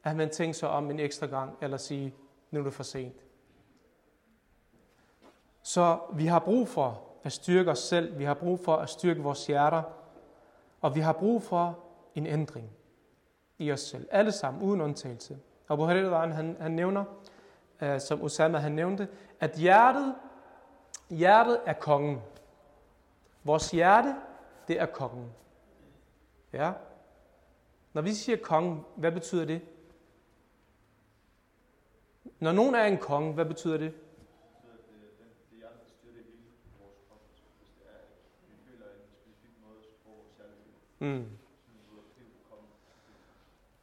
At 0.06 0.16
man 0.16 0.30
tænker 0.30 0.54
sig 0.54 0.68
om 0.68 0.90
en 0.90 1.00
ekstra 1.00 1.26
gang. 1.26 1.56
Eller 1.60 1.76
sige, 1.76 2.14
nu 2.50 2.60
er 2.60 2.64
det 2.64 2.74
for 2.74 2.82
sent. 2.82 3.24
Så 5.62 5.98
vi 6.12 6.26
har 6.26 6.38
brug 6.38 6.68
for 6.68 7.02
at 7.22 7.32
styrke 7.32 7.70
os 7.70 7.78
selv. 7.78 8.18
Vi 8.18 8.24
har 8.24 8.34
brug 8.34 8.60
for 8.60 8.76
at 8.76 8.88
styrke 8.88 9.22
vores 9.22 9.46
hjerter. 9.46 9.82
Og 10.80 10.94
vi 10.94 11.00
har 11.00 11.12
brug 11.12 11.42
for 11.42 11.78
en 12.14 12.26
ændring 12.26 12.70
i 13.58 13.72
os 13.72 13.80
selv. 13.80 14.08
Alle 14.10 14.32
sammen, 14.32 14.62
uden 14.62 14.80
undtagelse. 14.80 15.38
Og 15.68 15.76
Hurairah, 15.76 16.30
han, 16.30 16.56
han 16.60 16.72
nævner, 16.72 17.04
øh, 17.80 18.00
som 18.00 18.22
Osama 18.22 18.58
han 18.58 18.72
nævnte, 18.72 19.08
at 19.40 19.50
hjertet, 19.50 20.14
hjertet 21.10 21.60
er 21.66 21.72
kongen. 21.72 22.22
Vores 23.44 23.70
hjerte, 23.70 24.14
det 24.68 24.80
er 24.80 24.86
kongen. 24.86 25.32
Ja. 26.52 26.72
Når 27.92 28.02
vi 28.02 28.14
siger 28.14 28.38
kongen, 28.42 28.84
hvad 28.96 29.12
betyder 29.12 29.44
det? 29.44 29.62
Når 32.40 32.52
nogen 32.52 32.74
er 32.74 32.84
en 32.84 32.98
konge, 32.98 33.32
hvad 33.32 33.44
betyder 33.44 33.76
det? 33.76 33.94
Mm. 40.98 41.26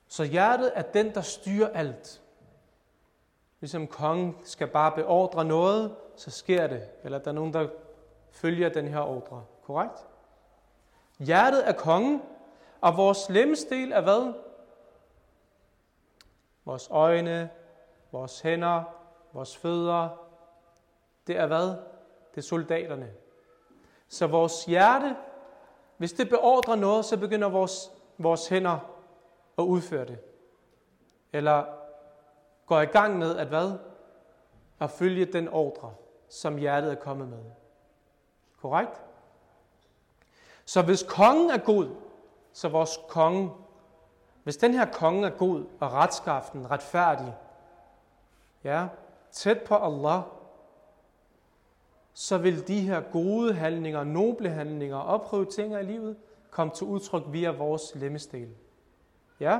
Så 0.08 0.24
hjertet 0.24 0.72
er 0.76 0.82
den, 0.82 1.14
der 1.14 1.22
styrer 1.22 1.70
alt. 1.70 2.22
Ligesom 3.60 3.88
kongen 3.88 4.38
skal 4.44 4.68
bare 4.68 4.92
beordre 4.92 5.46
noget, 5.46 5.96
så 6.16 6.32
sker 6.32 6.68
det. 6.68 6.90
Eller 7.04 7.20
der 7.20 7.28
er 7.28 7.36
nogen, 7.36 7.54
der 7.54 7.68
følger 8.32 8.70
den 8.70 8.88
her 8.88 9.00
ordre. 9.00 9.46
Korrekt? 9.64 10.08
Hjertet 11.20 11.70
er 11.70 11.74
kongen, 11.74 12.22
og 12.82 12.98
vores 12.98 13.30
lemsdel 13.30 13.92
er 13.92 14.02
hvad? 14.02 14.34
Vores 16.66 16.88
øjne, 16.92 17.50
vores 18.14 18.42
hænder, 18.42 18.84
vores 19.34 19.58
fødder. 19.58 20.10
Det 21.28 21.38
er 21.38 21.48
hvad? 21.48 21.68
Det 22.32 22.38
er 22.38 22.42
soldaterne. 22.42 23.14
Så 24.08 24.28
vores 24.28 24.66
hjerte, 24.66 25.16
hvis 25.98 26.14
det 26.14 26.30
beordrer 26.30 26.76
noget, 26.76 27.06
så 27.06 27.18
begynder 27.18 27.50
vores, 27.50 27.92
vores 28.18 28.48
hænder 28.48 28.80
at 29.58 29.64
udføre 29.64 30.06
det. 30.06 30.20
Eller 31.34 31.66
går 32.66 32.82
i 32.82 32.86
gang 32.86 33.18
med 33.18 33.38
at 33.38 33.48
hvad? 33.48 33.72
At 34.80 34.92
følge 34.92 35.26
den 35.26 35.48
ordre, 35.48 35.94
som 36.30 36.58
hjertet 36.58 36.92
er 36.92 36.96
kommet 36.96 37.28
med. 37.28 37.44
Korrekt? 38.62 39.04
Så 40.66 40.82
hvis 40.82 41.04
kongen 41.10 41.50
er 41.50 41.58
god, 41.58 41.90
så 42.54 42.70
vores 42.70 43.00
konge, 43.08 43.52
hvis 44.44 44.58
den 44.58 44.74
her 44.74 44.86
konge 44.86 45.28
er 45.28 45.38
god 45.38 45.66
og 45.80 45.92
retskaften, 45.92 46.72
retfærdig, 46.72 47.36
ja, 48.64 48.88
tæt 49.32 49.62
på 49.62 49.76
Allah, 49.76 50.22
så 52.14 52.38
vil 52.38 52.68
de 52.68 52.80
her 52.80 53.02
gode 53.12 53.54
handlinger, 53.54 54.04
noble 54.04 54.50
handlinger 54.50 54.98
og 54.98 55.22
prioriteringer 55.22 55.80
i 55.80 55.84
livet 55.84 56.18
komme 56.52 56.74
til 56.74 56.88
udtryk 56.88 57.24
via 57.28 57.52
vores 57.52 57.96
lemmestel. 57.96 58.50
Ja? 59.40 59.60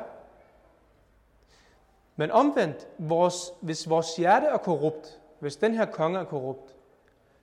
Men 2.16 2.32
omvendt, 2.32 2.88
vores, 2.98 3.52
hvis 3.62 3.90
vores 3.90 4.16
hjerte 4.16 4.46
er 4.46 4.58
korrupt, 4.58 5.20
hvis 5.40 5.56
den 5.56 5.74
her 5.74 5.86
konge 5.86 6.20
er 6.20 6.24
korrupt, 6.24 6.76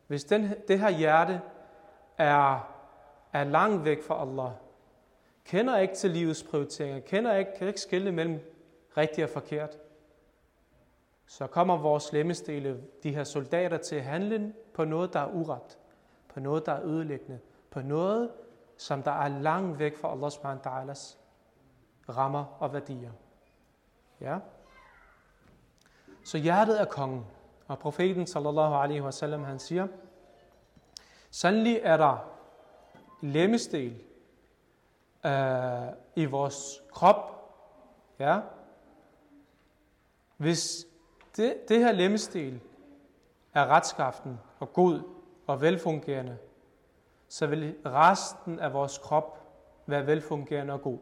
hvis 0.07 0.25
den, 0.25 0.55
det 0.68 0.81
her 0.81 0.90
hjerte 0.90 1.40
er, 2.18 2.75
er 3.33 3.44
langt 3.44 3.85
væk 3.85 4.03
fra 4.03 4.23
Allah, 4.23 4.51
kender 5.44 5.79
ikke 5.79 5.94
til 5.94 6.11
livets 6.11 6.42
prioriteringer, 6.42 7.01
kender 7.01 7.35
ikke, 7.35 7.51
kan 7.59 7.68
ikke 7.68 7.81
skille 7.81 8.12
mellem 8.12 8.40
rigtigt 8.96 9.25
og 9.25 9.31
forkert, 9.31 9.79
så 11.30 11.46
kommer 11.46 11.76
vores 11.76 12.02
slemmestele, 12.02 12.82
de 13.02 13.14
her 13.14 13.24
soldater, 13.24 13.76
til 13.76 13.96
at 13.96 14.04
handle 14.04 14.54
på 14.74 14.84
noget, 14.84 15.12
der 15.12 15.20
er 15.20 15.32
uret, 15.32 15.78
på 16.28 16.40
noget, 16.40 16.66
der 16.66 16.72
er 16.72 16.82
ødelæggende, 16.84 17.40
på 17.70 17.80
noget, 17.80 18.30
som 18.76 19.02
der 19.02 19.10
er 19.10 19.28
langt 19.28 19.78
væk 19.78 19.96
fra 19.96 20.12
Allah 20.12 20.30
subhanahu 20.30 20.62
wa 20.64 20.70
ta'alas 20.70 21.16
rammer 22.08 22.44
og 22.58 22.72
værdier. 22.72 23.10
Ja? 24.20 24.38
Så 26.24 26.38
hjertet 26.38 26.80
er 26.80 26.84
kongen. 26.84 27.26
Og 27.66 27.78
profeten 27.78 28.26
sallallahu 28.26 28.74
alaihi 28.74 29.02
wasallam, 29.02 29.44
han 29.44 29.58
siger, 29.58 29.88
sandelig 31.30 31.80
er 31.82 31.96
der 31.96 32.30
lemmestel 33.20 34.02
øh, 35.26 35.32
i 36.16 36.24
vores 36.24 36.82
krop. 36.92 37.52
Ja? 38.18 38.40
Hvis 40.36 40.89
det, 41.36 41.68
det 41.68 41.78
her 41.78 41.92
lemmestel 41.92 42.60
er 43.54 43.66
retskaften 43.66 44.40
og 44.58 44.72
god 44.72 45.02
og 45.46 45.60
velfungerende, 45.60 46.38
så 47.28 47.46
vil 47.46 47.76
resten 47.86 48.58
af 48.58 48.72
vores 48.72 48.98
krop 48.98 49.40
være 49.86 50.06
velfungerende 50.06 50.72
og 50.72 50.82
god. 50.82 50.98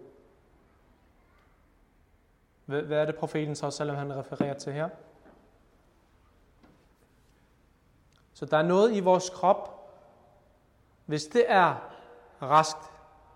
Hvad 2.64 2.92
er 2.92 3.04
det 3.04 3.16
profeten 3.16 3.54
så, 3.54 3.70
selvom 3.70 3.96
han 3.96 4.16
refererer 4.16 4.54
til 4.54 4.72
her? 4.72 4.88
Så 8.32 8.46
der 8.46 8.56
er 8.56 8.62
noget 8.62 8.96
i 8.96 9.00
vores 9.00 9.30
krop, 9.30 9.90
hvis 11.06 11.26
det 11.26 11.44
er 11.48 11.74
raskt, 12.42 12.92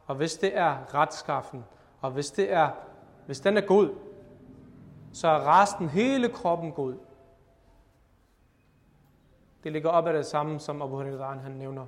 og 0.06 0.14
hvis 0.14 0.34
det 0.34 0.56
er 0.56 0.94
retskaffen, 0.94 1.64
og 2.00 2.10
hvis, 2.10 2.30
det 2.30 2.52
er, 2.52 2.70
hvis 3.26 3.40
den 3.40 3.56
er 3.56 3.60
god, 3.60 3.94
så 5.12 5.28
er 5.28 5.60
resten 5.60 5.88
hele 5.88 6.28
kroppen 6.28 6.72
god. 6.72 6.94
Det 9.64 9.72
ligger 9.72 9.90
op 9.90 10.06
af 10.06 10.12
det 10.12 10.26
samme, 10.26 10.60
som 10.60 10.82
Abu 10.82 10.96
Hurairah 10.96 11.40
han 11.40 11.52
nævner, 11.52 11.86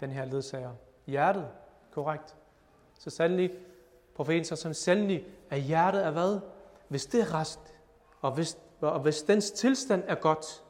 den 0.00 0.10
her 0.10 0.24
ledsager. 0.24 0.70
Hjertet, 1.06 1.48
korrekt. 1.92 2.36
Så 2.98 3.10
sandelig, 3.10 3.50
profeten 4.14 4.44
så 4.44 4.56
som 4.56 4.74
sandelig, 4.74 5.26
at 5.50 5.60
hjertet 5.60 6.06
er 6.06 6.10
hvad? 6.10 6.40
Hvis 6.88 7.06
det 7.06 7.20
er 7.20 7.34
rest, 7.34 7.60
og 8.20 8.32
hvis, 8.32 8.58
og 8.80 9.00
hvis 9.00 9.22
dens 9.22 9.50
tilstand 9.50 10.02
er 10.06 10.14
godt, 10.14 10.64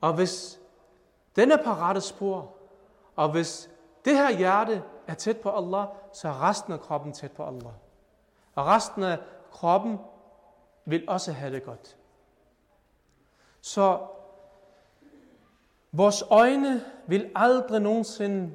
og 0.00 0.14
hvis 0.14 0.60
den 1.36 1.52
er 1.52 1.64
på 1.64 1.70
rette 1.70 2.00
spor, 2.00 2.52
og 3.16 3.32
hvis 3.32 3.70
det 4.04 4.16
her 4.16 4.38
hjerte 4.38 4.82
er 5.06 5.14
tæt 5.14 5.36
på 5.36 5.50
Allah, 5.50 5.86
så 6.12 6.28
er 6.28 6.48
resten 6.48 6.72
af 6.72 6.80
kroppen 6.80 7.12
tæt 7.12 7.32
på 7.32 7.44
Allah. 7.44 7.72
Og 8.54 8.66
resten 8.66 9.02
af 9.02 9.18
kroppen 9.50 9.98
vil 10.84 11.04
også 11.08 11.32
have 11.32 11.52
det 11.52 11.64
godt. 11.64 11.96
Så 13.60 14.06
vores 15.92 16.24
øjne 16.30 16.84
vil 17.06 17.30
aldrig 17.34 17.80
nogensinde 17.80 18.52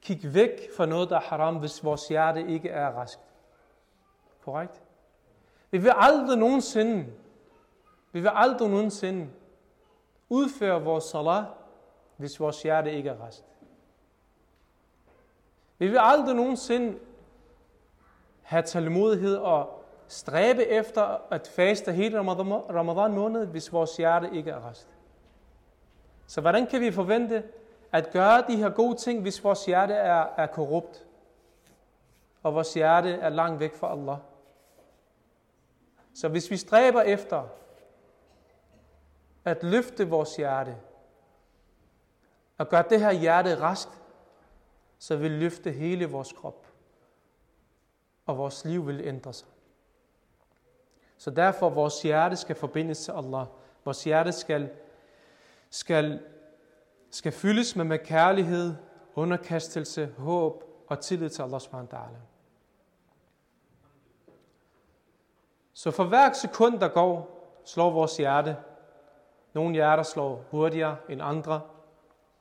kigge 0.00 0.34
væk 0.34 0.70
fra 0.76 0.86
noget, 0.86 1.10
der 1.10 1.16
er 1.16 1.20
haram, 1.20 1.56
hvis 1.56 1.84
vores 1.84 2.08
hjerte 2.08 2.46
ikke 2.46 2.68
er 2.68 2.88
rask. 2.90 3.18
Korrekt? 4.44 4.82
Vi 5.70 5.78
vil 5.78 5.92
aldrig 5.96 6.38
nogensinde, 6.38 7.12
vi 8.12 8.20
vil 8.20 8.30
aldrig 8.34 8.70
nogensinde 8.70 9.30
udføre 10.28 10.82
vores 10.82 11.04
salat, 11.04 11.44
hvis 12.16 12.40
vores 12.40 12.62
hjerte 12.62 12.92
ikke 12.92 13.08
er 13.08 13.26
rest. 13.26 13.44
Vi 15.78 15.88
vil 15.88 15.98
aldrig 16.00 16.36
nogensinde 16.36 16.98
have 18.42 18.62
tålmodighed 18.62 19.36
og 19.36 19.77
stræbe 20.08 20.66
efter 20.66 21.20
at 21.30 21.48
faste 21.48 21.92
hele 21.92 22.18
Ramadan 22.18 23.14
måned, 23.14 23.46
hvis 23.46 23.72
vores 23.72 23.96
hjerte 23.96 24.30
ikke 24.32 24.50
er 24.50 24.70
rest. 24.70 24.88
Så 26.26 26.40
hvordan 26.40 26.66
kan 26.66 26.80
vi 26.80 26.92
forvente 26.92 27.44
at 27.92 28.10
gøre 28.10 28.44
de 28.48 28.56
her 28.56 28.70
gode 28.70 28.96
ting, 28.96 29.22
hvis 29.22 29.44
vores 29.44 29.64
hjerte 29.64 29.94
er, 29.94 30.26
er 30.36 30.46
korrupt, 30.46 31.06
og 32.42 32.54
vores 32.54 32.74
hjerte 32.74 33.10
er 33.10 33.28
langt 33.28 33.60
væk 33.60 33.74
fra 33.74 33.92
Allah? 33.92 34.16
Så 36.14 36.28
hvis 36.28 36.50
vi 36.50 36.56
stræber 36.56 37.02
efter 37.02 37.48
at 39.44 39.62
løfte 39.62 40.08
vores 40.08 40.36
hjerte, 40.36 40.76
og 42.58 42.68
gøre 42.68 42.84
det 42.90 43.00
her 43.00 43.12
hjerte 43.12 43.60
rask, 43.60 43.88
så 44.98 45.16
vil 45.16 45.30
løfte 45.30 45.70
hele 45.70 46.06
vores 46.06 46.32
krop, 46.32 46.66
og 48.26 48.38
vores 48.38 48.64
liv 48.64 48.86
vil 48.86 49.00
ændre 49.00 49.32
sig. 49.32 49.48
Så 51.18 51.30
derfor 51.30 51.68
vores 51.68 52.02
hjerte 52.02 52.36
skal 52.36 52.56
forbindes 52.56 53.04
til 53.04 53.12
Allah. 53.12 53.46
Vores 53.84 54.04
hjerte 54.04 54.32
skal, 54.32 54.70
skal, 55.70 56.20
skal 57.10 57.32
fyldes 57.32 57.76
med, 57.76 57.84
med 57.84 57.98
kærlighed, 57.98 58.74
underkastelse, 59.14 60.14
håb 60.18 60.64
og 60.88 61.00
tillid 61.00 61.30
til 61.30 61.42
Allah 61.42 61.60
subhanahu 61.60 61.88
wa 61.92 61.98
ta'ala. 61.98 62.18
Så 65.72 65.90
for 65.90 66.04
hver 66.04 66.32
sekund, 66.32 66.80
der 66.80 66.88
går, 66.88 67.38
slår 67.64 67.90
vores 67.90 68.16
hjerte. 68.16 68.56
Nogle 69.52 69.74
hjerter 69.74 70.02
slår 70.02 70.44
hurtigere 70.50 70.96
end 71.08 71.22
andre. 71.22 71.60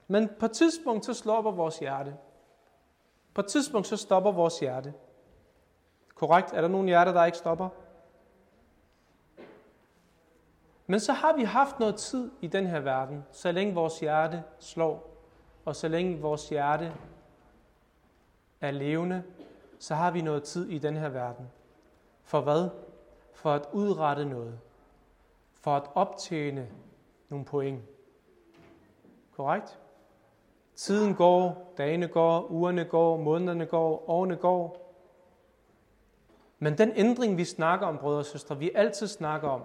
Men 0.08 0.30
på 0.40 0.46
et 0.46 0.52
tidspunkt, 0.52 1.06
så 1.06 1.14
slår 1.14 1.42
vores 1.42 1.80
hjerte. 1.80 2.16
På 3.34 3.42
et 3.42 3.48
tidspunkt, 3.48 3.88
så 3.88 3.98
stopper 3.98 4.32
vores 4.32 4.60
hjerte. 4.60 4.94
Korrekt? 6.16 6.54
Er 6.54 6.62
der 6.62 6.68
nogle 6.68 6.88
hjerter, 6.88 7.14
der 7.14 7.26
ikke 7.26 7.38
stopper? 7.38 7.70
Men 10.88 11.00
så 11.00 11.14
har 11.14 11.36
vi 11.36 11.44
haft 11.44 11.80
noget 11.80 11.96
tid 11.96 12.32
i 12.42 12.48
den 12.48 12.68
her 12.68 12.80
verden, 12.80 13.26
så 13.32 13.52
længe 13.52 13.74
vores 13.74 14.00
hjerte 14.00 14.44
slår, 14.60 15.10
og 15.66 15.76
så 15.76 15.88
længe 15.88 16.22
vores 16.22 16.50
hjerte 16.50 16.94
er 18.62 18.72
levende, 18.72 19.24
så 19.80 19.96
har 19.96 20.12
vi 20.12 20.22
noget 20.22 20.44
tid 20.44 20.70
i 20.70 20.78
den 20.78 20.96
her 20.96 21.10
verden. 21.10 21.48
For 22.24 22.42
hvad? 22.42 22.70
For 23.34 23.54
at 23.54 23.66
udrette 23.72 24.26
noget. 24.26 24.60
For 25.54 25.76
at 25.76 25.84
optjene 25.96 26.68
nogle 27.30 27.46
point. 27.46 27.82
Korrekt? 29.32 29.80
Tiden 30.76 31.16
går, 31.16 31.74
dagene 31.78 32.08
går, 32.08 32.52
ugerne 32.52 32.86
går, 32.86 33.18
månederne 33.18 33.66
går, 33.66 34.10
årene 34.10 34.36
går. 34.36 34.94
Men 36.60 36.78
den 36.78 36.92
ændring, 36.96 37.38
vi 37.38 37.46
snakker 37.46 37.88
om, 37.88 37.98
brødre 37.98 38.20
og 38.20 38.26
søstre, 38.26 38.58
vi 38.58 38.72
altid 38.76 39.08
snakker 39.08 39.50
om, 39.50 39.64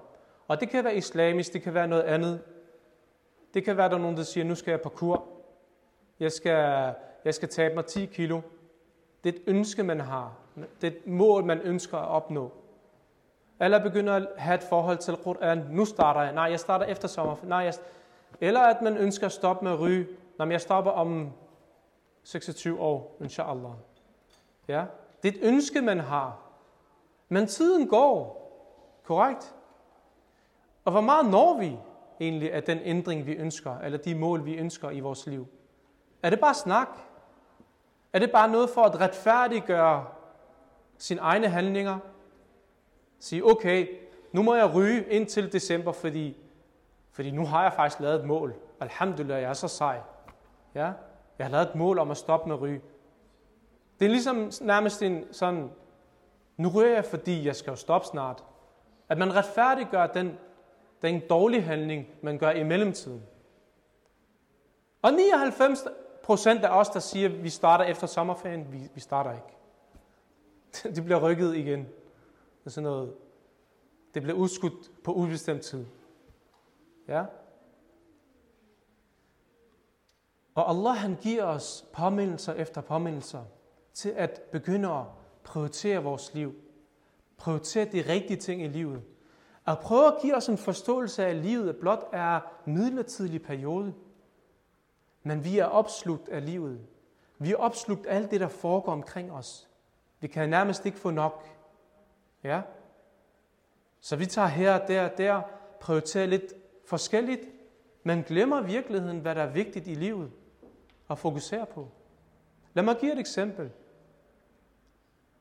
og 0.49 0.61
det 0.61 0.69
kan 0.69 0.85
være 0.85 0.97
islamisk, 0.97 1.53
det 1.53 1.63
kan 1.63 1.75
være 1.75 1.89
noget 1.89 2.03
andet. 2.03 2.41
Det 3.55 3.65
kan 3.65 3.77
være, 3.77 3.89
der 3.89 3.95
er 3.95 4.01
nogen, 4.01 4.17
der 4.17 4.23
siger, 4.23 4.45
nu 4.45 4.55
skal 4.55 4.71
jeg 4.71 4.81
på 4.81 4.89
kur. 4.89 5.25
Jeg 6.21 6.33
skal, 6.33 6.95
jeg 7.25 7.35
skal 7.35 7.49
tabe 7.49 7.75
mig 7.75 7.87
10 7.87 8.07
kilo. 8.07 8.41
Det 9.25 9.35
er 9.35 9.39
et 9.39 9.45
ønske, 9.47 9.83
man 9.83 10.01
har. 10.01 10.33
Det 10.81 10.93
er 10.93 10.97
et 10.97 11.07
mål, 11.07 11.45
man 11.45 11.61
ønsker 11.61 11.99
at 11.99 12.09
opnå. 12.09 12.53
Eller 13.61 13.83
begynder 13.83 14.15
at 14.15 14.29
have 14.37 14.55
et 14.55 14.63
forhold 14.63 14.99
til 14.99 15.13
Qur'an. 15.13 15.73
Nu 15.73 15.85
starter 15.85 16.23
jeg. 16.23 16.33
Nej, 16.33 16.45
jeg 16.45 16.61
starter 16.61 16.87
efter 16.87 17.09
sommer. 17.09 17.37
Nej, 17.43 17.59
jeg... 17.59 17.75
Eller 18.41 18.61
at 18.61 18.83
man 18.83 18.97
ønsker 18.97 19.27
at 19.27 19.33
stoppe 19.33 19.65
med 19.65 19.73
at 19.73 19.81
ryge. 19.81 20.07
Nej, 20.39 20.47
men 20.47 20.53
jeg 20.53 20.61
stopper 20.61 20.91
om 20.91 21.33
26 22.23 22.81
år, 22.81 23.17
inshallah. 23.21 23.73
Ja? 24.69 24.85
Det 25.23 25.29
er 25.29 25.39
et 25.39 25.49
ønske, 25.49 25.81
man 25.81 26.01
har. 26.01 26.39
Men 27.29 27.47
tiden 27.47 27.89
går. 27.89 28.43
Korrekt? 29.05 29.55
Og 30.85 30.93
hvor 30.93 31.01
meget 31.01 31.31
når 31.31 31.59
vi 31.59 31.79
egentlig 32.21 32.53
af 32.53 32.63
den 32.63 32.79
ændring, 32.83 33.27
vi 33.27 33.33
ønsker, 33.33 33.79
eller 33.79 33.99
de 33.99 34.15
mål, 34.15 34.45
vi 34.45 34.55
ønsker 34.55 34.91
i 34.91 35.01
vores 35.01 35.27
liv? 35.27 35.47
Er 36.23 36.31
det 36.31 36.41
bare 36.41 36.55
snak? 36.55 36.89
Er 38.13 38.19
det 38.19 38.33
bare 38.33 38.49
noget 38.49 38.71
for 38.71 38.83
at 38.83 39.01
retfærdiggøre 39.01 40.07
sine 40.99 41.21
egne 41.21 41.49
handlinger? 41.49 41.99
Sige, 43.19 43.45
okay, 43.45 43.87
nu 44.33 44.43
må 44.43 44.55
jeg 44.55 44.75
ryge 44.75 45.05
indtil 45.09 45.53
december, 45.53 45.93
fordi, 45.93 46.37
fordi 47.11 47.31
nu 47.31 47.47
har 47.47 47.63
jeg 47.63 47.73
faktisk 47.73 48.01
lavet 48.01 48.21
et 48.21 48.27
mål. 48.27 48.55
Alhamdulillah, 48.81 49.43
jeg 49.43 49.49
er 49.49 49.55
så 49.55 49.69
sej. 49.69 50.01
Ja? 50.75 50.93
Jeg 51.39 51.47
har 51.47 51.49
lavet 51.49 51.69
et 51.69 51.75
mål 51.75 51.99
om 51.99 52.11
at 52.11 52.17
stoppe 52.17 52.49
med 52.49 52.57
at 52.57 52.63
ryge. 52.63 52.81
Det 54.01 54.05
er 54.05 54.11
ligesom 54.11 54.51
nærmest 54.61 55.03
en 55.03 55.25
sådan, 55.33 55.71
nu 56.57 56.69
ryger 56.69 56.95
jeg, 56.95 57.05
fordi 57.05 57.47
jeg 57.47 57.57
skal 57.57 57.71
jo 57.71 57.77
stoppe 57.77 58.07
snart. 58.07 58.45
At 59.09 59.19
man 59.19 59.35
retfærdiggør 59.35 60.07
den, 60.07 60.39
den 61.03 61.23
dårlige 61.31 61.63
handling, 61.63 62.09
man 62.23 62.39
gør 62.39 62.51
i 62.51 62.63
mellemtiden. 62.63 63.23
Og 65.03 65.13
99 65.13 65.85
procent 66.23 66.65
af 66.65 66.79
os, 66.79 66.89
der 66.89 67.01
siger, 67.01 67.29
at 67.29 67.45
vi 67.45 67.49
starter 67.49 67.85
efter 67.85 68.07
sommerferien, 68.07 68.73
vi, 68.73 68.91
vi 68.95 69.01
starter 69.01 69.33
ikke. 69.33 69.57
Det 70.97 71.05
bliver 71.05 71.21
rykket 71.21 71.55
igen. 71.55 71.81
Det 71.81 72.67
er 72.67 72.71
sådan 72.71 72.91
noget, 72.91 73.15
det 74.15 74.23
bliver 74.23 74.39
udskudt 74.39 75.05
på 75.05 75.13
ubestemt 75.13 75.63
tid. 75.63 75.87
Ja? 77.09 77.25
Og 80.55 80.71
Allah 80.71 80.97
han 80.97 81.17
giver 81.21 81.45
os 81.45 81.85
påmindelser 81.93 82.53
efter 82.53 82.81
påmindelser 82.81 83.45
til 83.95 84.09
at 84.09 84.43
begynde 84.53 84.93
at 84.93 85.05
prioritere 85.45 86.03
vores 86.03 86.35
liv. 86.35 86.55
Prioritere 87.37 87.85
de 87.85 88.13
rigtige 88.13 88.37
ting 88.37 88.63
i 88.63 88.69
livet. 88.69 89.03
At 89.67 89.79
prøve 89.79 90.07
at 90.07 90.15
give 90.23 90.37
os 90.37 90.49
en 90.49 90.59
forståelse 90.59 91.25
af, 91.25 91.31
at 91.31 91.37
livet 91.37 91.77
blot 91.77 92.09
er 92.13 92.41
en 92.67 92.75
midlertidig 92.75 93.43
periode. 93.43 93.95
Men 95.23 95.45
vi 95.45 95.59
er 95.59 95.65
opslugt 95.65 96.29
af 96.29 96.47
livet. 96.47 96.81
Vi 97.39 97.53
er 97.53 97.57
opslugt 97.57 98.07
af 98.07 98.17
alt 98.17 98.31
det, 98.31 98.41
der 98.41 98.49
foregår 98.49 98.93
omkring 98.93 99.33
os. 99.33 99.69
Vi 100.21 100.27
kan 100.27 100.49
nærmest 100.49 100.87
ikke 100.87 100.99
få 100.99 101.11
nok. 101.11 101.49
Ja? 102.45 102.63
Så 104.01 104.17
vi 104.17 104.27
tager 104.27 104.49
her 104.49 104.81
og 104.81 104.89
der 104.89 105.11
og 105.11 105.19
der, 105.19 105.43
prioriterer 105.81 106.27
lidt 106.27 106.55
forskelligt, 106.87 107.41
men 108.03 108.23
glemmer 108.23 108.61
virkeligheden, 108.61 109.19
hvad 109.19 109.35
der 109.35 109.43
er 109.43 109.51
vigtigt 109.51 109.87
i 109.87 109.95
livet 109.95 110.31
at 111.11 111.19
fokusere 111.19 111.67
på. 111.67 111.89
Lad 112.75 112.85
mig 112.85 112.97
give 113.01 113.13
et 113.13 113.19
eksempel. 113.19 113.71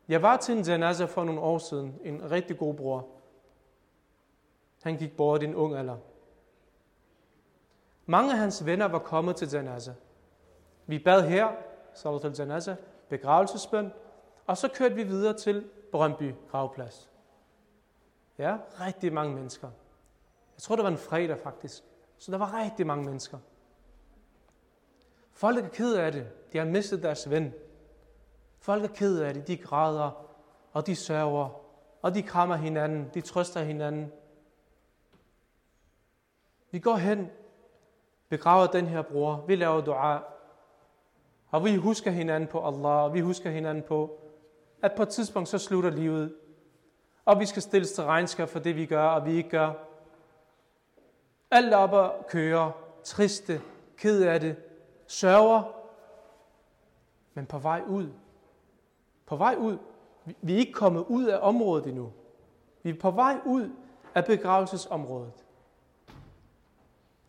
Jeg 0.08 0.22
var 0.22 0.38
til 0.38 0.58
en 0.58 0.64
janaza 0.64 1.06
for 1.06 1.24
nogle 1.24 1.42
år 1.42 1.58
siden. 1.58 2.00
En 2.04 2.32
rigtig 2.32 2.58
god 2.58 2.74
bror. 2.74 3.08
Han 4.82 4.98
gik 4.98 5.18
bort 5.18 5.44
i 5.44 5.46
en 5.46 5.56
ung 5.56 5.76
alder. 5.76 5.98
Mange 8.06 8.32
af 8.32 8.38
hans 8.38 8.66
venner 8.66 8.86
var 8.86 9.00
kommet 9.00 9.36
til 9.36 9.50
janaza. 9.54 9.94
Vi 10.86 11.00
bad 11.00 11.22
her, 11.22 11.50
salat 11.94 12.26
al 12.26 12.36
janaza, 12.40 12.76
begravelsesbøn, 13.10 13.92
og 14.48 14.58
så 14.58 14.68
kørte 14.68 14.96
vi 14.96 15.04
videre 15.04 15.38
til 15.38 15.70
Brøndby 15.92 16.34
gravplads. 16.52 17.10
Ja, 18.38 18.58
rigtig 18.80 19.14
mange 19.14 19.36
mennesker. 19.36 19.68
Jeg 20.56 20.62
tror, 20.62 20.76
det 20.76 20.84
var 20.84 20.92
en 20.92 20.98
fredag 20.98 21.40
faktisk. 21.40 21.84
Så 22.18 22.32
der 22.32 22.38
var 22.38 22.64
rigtig 22.64 22.88
mange 22.88 23.06
mennesker. 23.06 23.38
Folk 25.32 25.66
er 25.66 25.70
ked 25.70 25.96
af 25.96 26.12
det. 26.12 26.28
De 26.54 26.58
har 26.58 26.66
mistet 26.66 27.04
deres 27.04 27.30
ven. 27.30 27.54
Folk 28.60 28.84
er 28.84 28.88
ked 28.88 29.20
af 29.20 29.34
det. 29.34 29.48
De 29.48 29.58
græder, 29.58 30.26
og 30.74 30.88
de 30.88 30.96
sørger, 30.96 31.50
og 32.02 32.16
de 32.16 32.24
krammer 32.24 32.56
hinanden, 32.56 33.10
de 33.14 33.22
trøster 33.22 33.64
hinanden. 33.64 34.12
Vi 36.72 36.80
går 36.80 36.96
hen, 36.96 37.32
begraver 38.30 38.68
den 38.68 38.88
her 38.88 39.02
bror, 39.02 39.44
vi 39.48 39.56
laver 39.56 39.82
dua, 39.82 40.20
og 41.50 41.66
vi 41.66 41.76
husker 41.76 42.12
hinanden 42.12 42.50
på 42.50 42.68
Allah, 42.68 43.04
og 43.04 43.14
vi 43.14 43.20
husker 43.20 43.50
hinanden 43.50 43.84
på, 43.84 44.20
at 44.82 44.92
på 44.96 45.04
et 45.04 45.10
tidspunkt 45.10 45.50
så 45.50 45.58
slutter 45.58 45.90
livet, 45.90 46.36
og 47.26 47.40
vi 47.40 47.46
skal 47.46 47.62
stilles 47.62 47.92
til 47.92 48.04
regnskab 48.04 48.50
for 48.50 48.60
det, 48.60 48.76
vi 48.76 48.86
gør, 48.86 49.04
og 49.04 49.26
vi 49.26 49.32
ikke 49.32 49.50
gør. 49.50 49.74
Alt 51.52 51.74
op 51.74 51.94
og 51.94 52.26
kører, 52.30 52.72
triste, 53.04 53.62
ked 53.98 54.24
af 54.24 54.40
det, 54.40 54.56
sørger, 55.08 55.64
men 57.34 57.46
på 57.46 57.58
vej 57.58 57.82
ud. 57.88 58.10
På 59.26 59.36
vej 59.36 59.56
ud. 59.60 59.78
Vi 60.42 60.54
er 60.54 60.58
ikke 60.58 60.74
kommet 60.74 61.06
ud 61.10 61.26
af 61.26 61.40
området 61.42 61.88
endnu. 61.88 62.14
Vi 62.84 62.90
er 62.90 63.00
på 63.00 63.12
vej 63.12 63.40
ud 63.46 63.70
af 64.16 64.26
begravelsesområdet. 64.26 65.46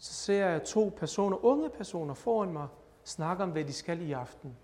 Så 0.03 0.15
ser 0.15 0.47
jeg 0.47 0.65
to 0.65 0.93
personer, 0.97 1.45
unge 1.45 1.71
personer 1.71 2.15
foran 2.15 2.53
mig, 2.53 2.69
snakke 3.05 3.43
om, 3.43 3.51
hvad 3.51 3.65
de 3.65 3.73
skal 3.73 4.01
i 4.01 4.13
aften. 4.13 4.57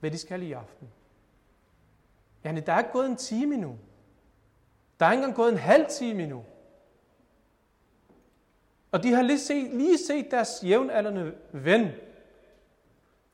Hvad 0.00 0.10
de 0.10 0.18
skal 0.18 0.42
i 0.42 0.52
aften. 0.52 0.88
Janne, 2.44 2.60
der 2.60 2.72
er 2.72 2.78
ikke 2.78 2.92
gået 2.92 3.06
en 3.06 3.16
time 3.16 3.54
endnu. 3.54 3.78
Der 5.00 5.06
er 5.06 5.12
ikke 5.12 5.22
engang 5.22 5.36
gået 5.36 5.52
en 5.52 5.58
halv 5.58 5.86
time 5.90 6.22
endnu. 6.22 6.44
Og 8.92 9.02
de 9.02 9.12
har 9.12 9.22
lige 9.22 9.38
set, 9.38 9.70
lige 9.70 9.98
set 9.98 10.30
deres 10.30 10.60
jævnaldrende 10.64 11.38
ven 11.52 11.90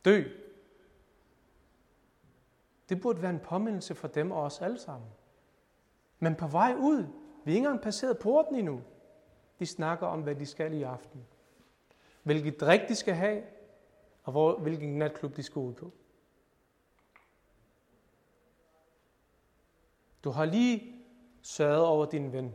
dø. 0.04 0.22
Det 2.88 3.00
burde 3.00 3.22
være 3.22 3.30
en 3.30 3.40
påmindelse 3.40 3.94
for 3.94 4.08
dem 4.08 4.30
og 4.30 4.42
os 4.42 4.60
alle 4.60 4.78
sammen. 4.78 5.08
Men 6.18 6.34
på 6.34 6.46
vej 6.46 6.74
ud, 6.78 7.06
vi 7.44 7.52
er 7.52 7.56
ikke 7.56 7.66
engang 7.66 7.80
passeret 7.80 8.18
porten 8.18 8.54
endnu. 8.54 8.82
De 9.58 9.66
snakker 9.66 10.06
om, 10.06 10.22
hvad 10.22 10.34
de 10.34 10.46
skal 10.46 10.72
i 10.72 10.82
aften. 10.82 11.26
Hvilket 12.22 12.60
drik 12.60 12.80
de 12.88 12.94
skal 12.94 13.14
have, 13.14 13.42
og 14.22 14.32
hvor, 14.32 14.58
hvilken 14.58 14.98
natklub 14.98 15.36
de 15.36 15.42
skal 15.42 15.58
ud 15.60 15.72
på. 15.72 15.92
Du 20.24 20.30
har 20.30 20.44
lige 20.44 20.94
sørget 21.42 21.86
over 21.86 22.06
din 22.06 22.32
ven. 22.32 22.54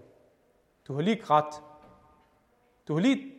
Du 0.88 0.94
har 0.94 1.02
lige 1.02 1.22
grædt. 1.22 1.64
Du 2.88 2.94
har 2.94 3.02
lige 3.02 3.34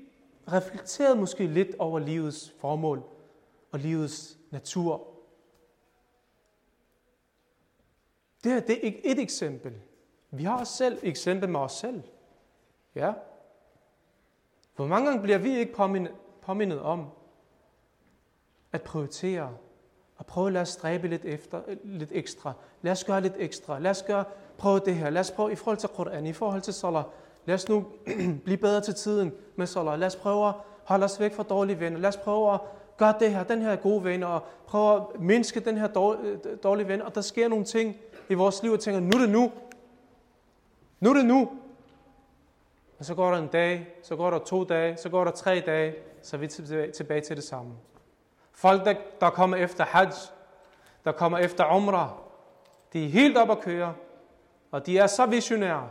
reflekteret 0.53 1.18
måske 1.18 1.46
lidt 1.46 1.75
over 1.79 1.99
livets 1.99 2.55
formål 2.59 3.03
og 3.73 3.79
livets 3.79 4.38
natur. 4.51 5.07
Det 8.44 8.53
her 8.53 8.61
det 8.61 8.77
er 8.77 8.81
ikke 8.81 9.07
et 9.07 9.18
eksempel. 9.18 9.81
Vi 10.31 10.44
har 10.44 10.59
også 10.59 10.77
selv 10.77 10.94
et 10.94 11.09
eksempel 11.09 11.49
med 11.49 11.61
os 11.61 11.73
selv. 11.73 12.03
Ja. 12.94 13.12
Hvor 14.81 14.88
mange 14.88 15.07
gange 15.07 15.23
bliver 15.23 15.38
vi 15.38 15.59
ikke 15.59 15.75
påmindet, 15.75 16.12
påmindet 16.43 16.81
om 16.81 17.07
at 18.73 18.83
prioritere 18.83 19.51
og 20.16 20.27
prøve 20.27 20.47
at 20.47 20.53
lade 20.53 20.62
os 20.62 20.69
stræbe 20.69 21.09
lidt, 21.09 21.25
efter, 21.25 21.61
lidt 21.85 22.11
ekstra. 22.12 22.53
Lad 22.83 22.93
os 22.93 23.05
gøre 23.05 23.21
lidt 23.21 23.33
ekstra. 23.38 23.79
Lad 23.79 23.90
os 23.90 24.03
gøre, 24.03 24.25
prøve 24.59 24.81
det 24.85 24.95
her. 24.95 25.11
Lad 25.11 25.21
os 25.21 25.31
prøve 25.31 25.53
i 25.53 25.55
forhold 25.55 25.79
til 25.79 25.88
Koran, 25.88 26.27
i 26.27 26.33
forhold 26.33 26.61
til 26.61 26.75
salat. 26.75 27.05
Lad 27.47 27.55
os 27.55 27.69
nu 27.69 27.85
blive 28.45 28.57
bedre 28.57 28.81
til 28.81 28.95
tiden 28.95 29.33
med 29.57 29.66
salat. 29.66 29.99
Lad 29.99 30.07
os 30.07 30.16
prøve 30.16 30.49
at 30.49 30.55
holde 30.85 31.05
os 31.05 31.21
væk 31.21 31.35
fra 31.35 31.43
dårlige 31.43 31.81
venner. 31.81 31.99
Lad 31.99 32.09
os 32.09 32.16
prøve 32.16 32.55
at 32.55 32.61
gøre 32.97 33.14
det 33.21 33.35
her, 33.35 33.45
den 33.45 33.62
her 33.62 33.77
gode 33.77 34.05
ven, 34.05 34.23
og 34.23 34.43
prøve 34.66 34.97
at 34.97 35.21
mindske 35.21 35.61
den 35.61 35.79
her 35.79 35.87
dårlige 36.62 36.88
ven. 36.88 37.03
Og 37.03 37.14
der 37.14 37.21
sker 37.21 37.49
nogle 37.49 37.64
ting 37.64 37.97
i 38.29 38.35
vores 38.35 38.62
liv, 38.62 38.73
og 38.73 38.81
tænker, 38.81 39.01
nu 39.01 39.16
er 39.16 39.21
det 39.21 39.31
nu. 39.31 39.53
Nu 41.01 41.11
er 41.11 41.14
det 41.14 41.27
nu. 41.27 41.49
Men 43.01 43.05
så 43.05 43.15
går 43.15 43.31
der 43.31 43.39
en 43.39 43.49
dag, 43.49 43.95
så 44.03 44.17
går 44.17 44.31
der 44.31 44.39
to 44.39 44.65
dage, 44.65 44.97
så 44.97 45.09
går 45.09 45.25
der 45.25 45.31
tre 45.31 45.63
dage, 45.67 45.95
så 46.23 46.37
er 46.37 46.41
vi 46.41 46.49
tilbage 46.93 47.21
til 47.21 47.37
det 47.37 47.45
samme. 47.45 47.75
Folk, 48.53 48.85
der, 48.85 48.95
der 49.21 49.31
kommer 49.31 49.57
efter 49.57 49.85
Hajj, 49.85 50.11
der 51.05 51.13
kommer 51.13 51.39
efter 51.39 51.77
Umrah, 51.77 52.11
de 52.93 53.05
er 53.05 53.09
helt 53.09 53.37
op 53.37 53.51
at 53.51 53.61
køre, 53.61 53.95
og 54.71 54.87
de 54.87 54.99
er 54.99 55.07
så 55.07 55.27
visionære, 55.27 55.91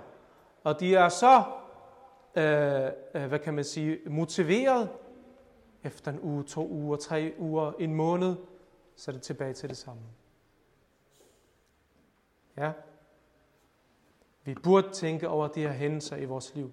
og 0.64 0.80
de 0.80 0.96
er 0.96 1.10
så, 1.10 1.44
øh, 2.36 3.22
øh, 3.22 3.28
hvad 3.28 3.40
kan 3.40 3.54
man 3.54 3.64
sige, 3.64 4.00
motiveret. 4.06 4.90
Efter 5.84 6.12
en 6.12 6.20
uge, 6.22 6.44
to 6.44 6.68
uger, 6.68 6.98
tre 6.98 7.34
uger, 7.38 7.72
en 7.80 7.94
måned, 7.94 8.36
så 8.96 9.12
er 9.12 9.14
det 9.14 9.22
tilbage 9.22 9.54
til 9.54 9.70
det 9.70 9.78
samme. 9.78 10.02
Ja. 12.58 12.72
Vi 14.44 14.56
burde 14.64 14.92
tænke 14.92 15.30
over 15.30 15.48
de 15.48 15.62
her 15.62 15.72
hændelser 15.72 16.16
i 16.16 16.26
vores 16.26 16.56
liv. 16.56 16.72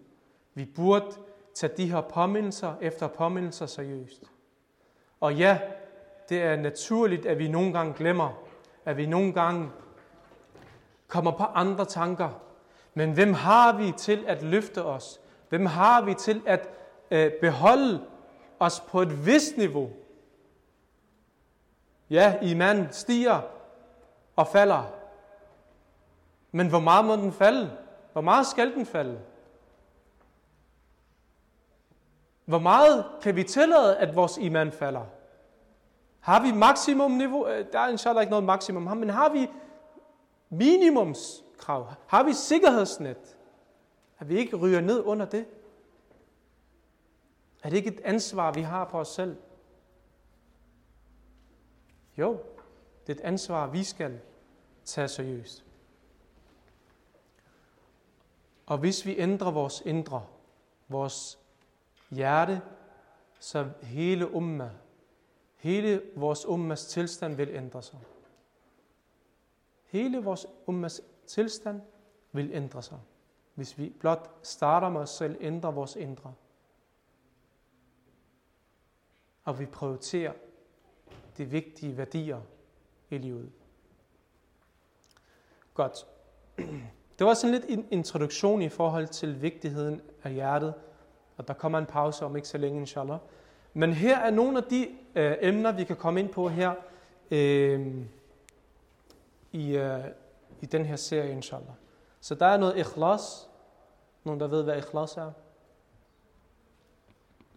Vi 0.56 0.64
burde 0.64 1.06
tage 1.54 1.72
de 1.76 1.90
her 1.90 2.00
påmindelser 2.00 2.74
efter 2.80 3.08
påmindelser 3.08 3.66
seriøst. 3.66 4.22
Og 5.20 5.34
ja, 5.34 5.58
det 6.28 6.42
er 6.42 6.56
naturligt, 6.56 7.26
at 7.26 7.38
vi 7.38 7.48
nogle 7.48 7.72
gange 7.72 7.94
glemmer, 7.94 8.42
at 8.84 8.96
vi 8.96 9.06
nogle 9.06 9.32
gange 9.32 9.70
kommer 11.08 11.30
på 11.30 11.42
andre 11.42 11.84
tanker. 11.84 12.30
Men 12.94 13.12
hvem 13.12 13.32
har 13.32 13.76
vi 13.76 13.92
til 13.96 14.24
at 14.26 14.42
løfte 14.42 14.84
os? 14.84 15.20
Hvem 15.48 15.66
har 15.66 16.02
vi 16.02 16.14
til 16.14 16.42
at 16.46 16.68
øh, 17.10 17.32
beholde 17.40 18.06
os 18.58 18.80
på 18.80 19.02
et 19.02 19.26
vist 19.26 19.56
niveau? 19.56 19.90
Ja, 22.10 22.38
iman 22.42 22.88
stiger 22.92 23.40
og 24.36 24.46
falder. 24.46 24.92
Men 26.52 26.68
hvor 26.68 26.80
meget 26.80 27.04
må 27.04 27.16
den 27.16 27.32
falde? 27.32 27.70
Hvor 28.12 28.22
meget 28.22 28.46
skal 28.46 28.74
den 28.74 28.86
falde? 28.86 29.20
Hvor 32.46 32.59
meget 32.59 33.04
kan 33.22 33.37
vi 33.37 33.44
tillade, 33.44 33.96
at 33.96 34.16
vores 34.16 34.38
iman 34.38 34.72
falder? 34.72 35.04
Har 36.20 36.42
vi 36.42 36.52
maksimum 36.52 37.11
niveau? 37.11 37.48
Øh, 37.48 37.66
der 37.72 37.78
er 37.80 37.88
inshallah 37.88 38.22
ikke 38.22 38.30
noget 38.30 38.44
maksimum, 38.44 38.82
men 38.82 39.11
har 39.11 39.28
vi 39.28 39.50
minimumskrav? 40.50 41.92
Har 42.06 42.22
vi 42.22 42.32
sikkerhedsnet? 42.32 43.37
At 44.18 44.28
vi 44.28 44.38
ikke 44.38 44.56
ryger 44.56 44.80
ned 44.80 45.02
under 45.04 45.26
det? 45.26 45.46
Er 47.62 47.70
det 47.70 47.76
ikke 47.76 47.92
et 47.92 48.00
ansvar, 48.04 48.52
vi 48.52 48.61
har 48.61 48.85
på 48.85 48.98
os 48.98 49.09
selv? 49.09 49.37
Jo, 52.18 52.40
det 53.06 53.12
er 53.12 53.20
et 53.20 53.24
ansvar, 53.26 53.66
vi 53.66 53.85
skal 53.85 54.20
tage 54.85 55.09
seriøst. 55.09 55.64
Og 58.66 58.78
hvis 58.78 59.06
vi 59.06 59.18
ændrer 59.18 59.50
vores 59.50 59.82
indre, 59.87 60.26
vores 60.88 61.38
hjerte, 62.10 62.62
så 63.38 63.70
hele 63.82 64.34
umma, 64.34 64.70
hele 65.56 66.02
vores 66.16 66.46
ummas 66.46 66.86
tilstand 66.86 67.34
vil 67.34 67.48
ændre 67.48 67.82
sig. 67.82 67.98
Hele 69.84 70.24
vores 70.24 70.46
ummas 70.66 71.00
tilstand 71.26 71.80
vil 72.32 72.50
ændre 72.52 72.82
sig, 72.82 72.98
hvis 73.54 73.78
vi 73.78 73.88
blot 74.00 74.30
starter 74.42 74.88
med 74.88 75.00
os 75.00 75.10
selv, 75.10 75.36
ændrer 75.40 75.70
vores 75.70 75.96
indre. 75.96 76.34
Og 79.44 79.58
vi 79.58 79.66
prioriterer 79.66 80.32
de 81.36 81.44
vigtige 81.44 81.96
værdier 81.96 82.40
i 83.10 83.18
livet. 83.18 83.52
Godt. 85.74 86.06
Det 87.18 87.26
var 87.26 87.34
sådan 87.34 87.54
lidt 87.54 87.64
en 87.68 87.88
introduktion 87.90 88.62
i 88.62 88.68
forhold 88.68 89.08
til 89.08 89.42
vigtigheden 89.42 90.00
af 90.22 90.32
hjertet, 90.32 90.74
og 91.37 91.49
der 91.49 91.55
kommer 91.55 91.79
en 91.79 91.87
pause 91.87 92.25
om 92.25 92.37
ikke 92.37 92.49
så 92.49 92.59
længe, 92.59 92.81
inshallah. 92.81 93.18
Men 93.75 93.92
her 93.92 94.18
er 94.18 94.31
nogle 94.31 94.59
af 94.59 94.64
de 94.64 94.88
øh, 95.14 95.37
emner, 95.40 95.72
vi 95.72 95.85
kan 95.85 95.96
komme 95.96 96.20
ind 96.20 96.29
på 96.29 96.49
her 96.49 96.75
øh, 97.31 97.96
i, 99.53 99.77
øh, 99.77 100.05
i 100.61 100.66
den 100.66 100.85
her 100.85 100.96
serie, 100.96 101.31
inshallah. 101.31 101.75
Så 102.20 102.35
der 102.35 102.46
er 102.46 102.57
noget 102.57 102.77
ikhlas. 102.77 103.49
Nogen, 104.25 104.40
der 104.40 104.46
ved, 104.46 104.62
hvad 104.62 104.77
ikhlas 104.77 105.16
er? 105.16 105.33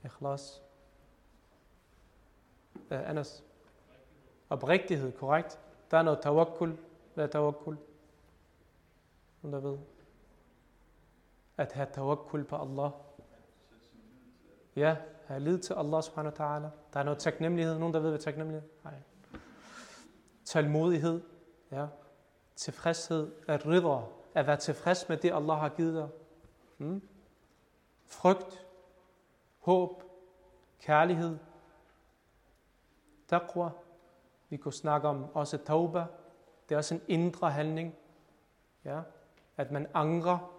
Ikhlas. 0.05 0.61
Uh, 2.75 3.09
Anas. 3.09 3.43
Oprigtighed, 4.49 5.11
korrekt. 5.11 5.59
Der 5.91 5.97
er 5.97 6.01
noget 6.01 6.19
tawakkul. 6.21 6.77
Hvad 7.13 7.23
er 7.23 7.29
tawakkul? 7.29 7.77
Nogen, 9.41 9.53
der 9.53 9.69
ved? 9.69 9.77
At 11.57 11.71
have 11.71 11.87
tawakkul 11.93 12.43
på 12.43 12.55
Allah. 12.55 12.91
Ja, 14.79 14.95
have 15.25 15.39
lid 15.39 15.59
til 15.59 15.73
Allah 15.73 16.03
subhanahu 16.03 16.35
wa 16.39 16.45
ta'ala. 16.45 16.69
Der 16.93 16.99
er 16.99 17.03
noget 17.03 17.19
taknemmelighed. 17.19 17.79
Nogen, 17.79 17.93
der 17.93 17.99
ved, 17.99 18.09
hvad 18.09 18.19
taknemmelighed 18.19 18.69
er? 18.83 18.89
Nej. 18.89 18.99
Talmodighed. 20.45 21.21
Ja. 21.71 21.87
Tilfredshed. 22.55 23.31
At 23.47 23.65
ridre. 23.65 24.07
At 24.35 24.47
være 24.47 24.57
tilfreds 24.57 25.09
med 25.09 25.17
det, 25.17 25.33
Allah 25.33 25.57
har 25.57 25.69
givet 25.69 25.95
dig. 25.95 26.07
Hmm? 26.77 27.01
Frygt. 28.05 28.65
Håb. 29.59 30.03
Kærlighed. 30.81 31.37
Taqwa. 33.27 33.69
Vi 34.49 34.57
kunne 34.57 34.73
snakke 34.73 35.07
om 35.07 35.25
også 35.33 35.57
tauba. 35.57 36.05
Det 36.69 36.75
er 36.75 36.77
også 36.77 36.95
en 36.95 37.01
indre 37.07 37.51
handling. 37.51 37.95
Ja. 38.85 39.01
At 39.57 39.71
man 39.71 39.87
angrer. 39.93 40.53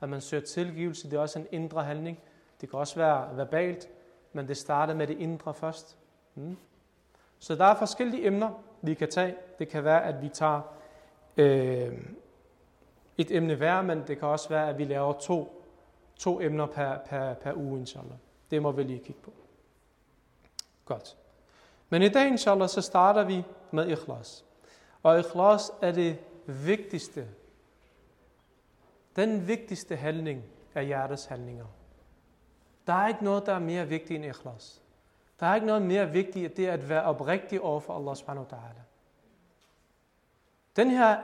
At 0.00 0.08
man 0.08 0.20
søger 0.20 0.44
tilgivelse. 0.44 1.10
Det 1.10 1.16
er 1.16 1.20
også 1.20 1.38
en 1.38 1.46
indre 1.50 1.84
handling. 1.84 2.18
Det 2.60 2.70
kan 2.70 2.78
også 2.78 2.96
være 2.96 3.36
verbalt, 3.36 3.88
men 4.32 4.48
det 4.48 4.56
starter 4.56 4.94
med 4.94 5.06
det 5.06 5.18
indre 5.18 5.54
først. 5.54 5.96
Mm. 6.34 6.56
Så 7.38 7.54
der 7.54 7.64
er 7.64 7.74
forskellige 7.74 8.26
emner, 8.26 8.50
vi 8.82 8.94
kan 8.94 9.10
tage. 9.10 9.34
Det 9.58 9.68
kan 9.68 9.84
være, 9.84 10.04
at 10.04 10.22
vi 10.22 10.28
tager 10.28 10.60
øh, 11.36 11.98
et 13.18 13.30
emne 13.30 13.54
hver, 13.54 13.82
men 13.82 14.06
det 14.06 14.18
kan 14.18 14.28
også 14.28 14.48
være, 14.48 14.68
at 14.68 14.78
vi 14.78 14.84
laver 14.84 15.12
to, 15.12 15.64
to 16.16 16.40
emner 16.40 16.66
per, 16.66 16.98
per, 16.98 17.34
per 17.34 17.54
uge, 17.54 17.80
inshallah. 17.80 18.16
Det 18.50 18.62
må 18.62 18.72
vi 18.72 18.82
lige 18.82 18.98
kigge 18.98 19.20
på. 19.22 19.32
Godt. 20.84 21.16
Men 21.88 22.02
i 22.02 22.08
dag, 22.08 22.28
inshallah, 22.28 22.68
så 22.68 22.80
starter 22.80 23.24
vi 23.24 23.44
med 23.70 23.88
ikhlas. 23.88 24.44
Og 25.02 25.18
ikhlas 25.18 25.70
er 25.82 25.92
det 25.92 26.18
vigtigste, 26.46 27.28
den 29.16 29.48
vigtigste 29.48 29.96
handling 29.96 30.44
af 30.74 30.86
hjertets 30.86 31.24
handlinger. 31.24 31.66
Der 32.86 32.92
er 32.92 33.08
ikke 33.08 33.24
noget, 33.24 33.46
der 33.46 33.52
er 33.52 33.58
mere 33.58 33.88
vigtigt 33.88 34.24
end 34.24 34.24
ikhlas. 34.24 34.82
Der 35.40 35.46
er 35.46 35.54
ikke 35.54 35.66
noget 35.66 35.82
mere 35.82 36.10
vigtigt, 36.10 36.46
end 36.46 36.54
det 36.54 36.66
at 36.66 36.88
være 36.88 37.02
oprigtig 37.02 37.60
over 37.60 37.80
for 37.80 37.96
Allah 37.96 38.16
subhanahu 38.16 38.46
wa 38.52 38.58
ta'ala. 38.58 38.80
Den 40.76 40.90
her, 40.90 41.18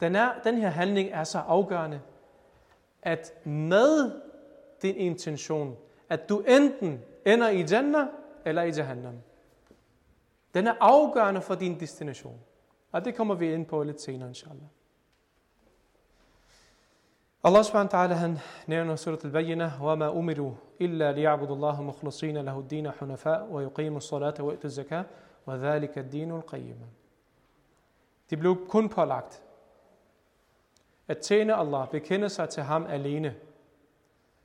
den, 0.00 0.16
er, 0.16 0.40
den 0.44 0.58
her 0.58 0.68
handling 0.68 1.10
er 1.12 1.24
så 1.24 1.38
afgørende, 1.38 2.00
at 3.02 3.46
med 3.46 4.20
din 4.82 4.96
intention, 4.96 5.76
at 6.08 6.28
du 6.28 6.40
enten 6.40 7.00
ender 7.26 7.48
i 7.48 7.64
Jannah 7.70 8.06
eller 8.44 8.62
i 8.62 8.70
Jahannam. 8.70 9.18
Den 10.54 10.66
er 10.66 10.74
afgørende 10.80 11.40
for 11.40 11.54
din 11.54 11.80
destination. 11.80 12.40
Og 12.92 13.04
det 13.04 13.14
kommer 13.14 13.34
vi 13.34 13.52
ind 13.52 13.66
på 13.66 13.82
lidt 13.82 14.00
senere, 14.00 14.28
inshallah. 14.28 14.66
Wa 17.46 17.62
ta'ala 17.62 18.14
han 18.14 18.38
nævner 18.66 18.96
surat 18.96 19.24
al-Bayyinah, 19.24 19.82
وَمَا 19.82 20.08
أُمِرُوا 20.18 20.54
إِلَّا 20.80 21.12
لِيَعْبُدُ 21.12 21.50
اللَّهُ 21.50 21.82
مُخْلَصِينَ 21.82 22.38
لَهُ 22.38 22.58
الدِّينَ 22.58 22.90
حُنَفَاء 22.90 23.46
وَيُقِيمُ 23.50 23.96
الصَّلَاةَ 23.96 24.34
وَيُؤْتُ 24.40 24.64
الزَّكَاةَ 24.64 25.04
وَذَلِكَ 25.46 25.98
الدِّينُ 25.98 26.30
الْقَيِّمَ 26.30 26.76
De 28.30 28.36
blev 28.36 28.68
kun 28.68 28.88
pålagt 28.88 29.42
at 31.08 31.18
tjene 31.18 31.54
Allah, 31.54 31.88
bekende 31.88 32.28
sig 32.28 32.48
til 32.48 32.62
ham 32.62 32.86
alene, 32.86 33.34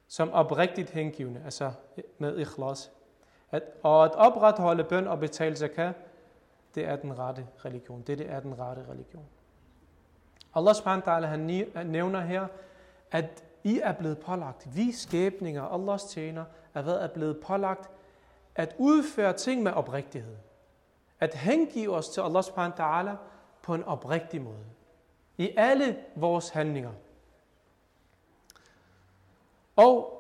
som 0.08 0.32
oprigtigt 0.34 0.90
hengivende, 0.90 1.42
altså 1.46 1.72
med 2.18 2.38
ikhlas. 2.38 2.92
At, 3.52 3.64
og 3.84 4.06
at 4.06 4.16
opretholde 4.16 4.84
bøn 4.84 5.08
og 5.08 5.20
betale 5.20 5.56
zakat, 5.56 5.96
det 6.76 6.86
er 6.88 6.96
den 6.96 7.20
rette 7.20 7.48
religion. 7.66 8.02
Det, 8.02 8.18
det 8.18 8.30
er 8.30 8.40
den 8.40 8.60
rette 8.60 8.86
religion. 8.90 9.26
Allah 10.54 10.76
subhanahu 10.76 11.08
wa 11.08 11.20
ta'ala, 11.20 11.26
han 11.26 11.88
nævner 11.88 12.20
her, 12.20 12.48
at 13.12 13.44
I 13.64 13.80
er 13.80 13.92
blevet 13.92 14.20
pålagt, 14.20 14.76
vi 14.76 14.92
skæbninger, 14.92 15.64
Allahs 15.64 16.04
tjener, 16.04 16.46
er 16.74 16.82
hvad 16.82 16.96
er 16.96 17.08
blevet 17.08 17.40
pålagt 17.40 17.90
at 18.56 18.76
udføre 18.78 19.34
ting 19.34 19.64
med 19.64 19.72
oprigtighed. 19.72 20.36
At 21.20 21.34
hengive 21.34 21.96
os 21.96 22.10
til 22.10 22.22
Allah 22.22 22.44
subhanahu 22.44 22.80
wa 22.80 22.86
ta'ala 22.86 23.16
på 23.62 23.74
en 23.74 23.84
oprigtig 23.84 24.42
måde. 24.42 24.66
I 25.38 25.54
alle 25.58 25.98
vores 26.16 26.50
handlinger. 26.50 26.92
Og 29.76 30.18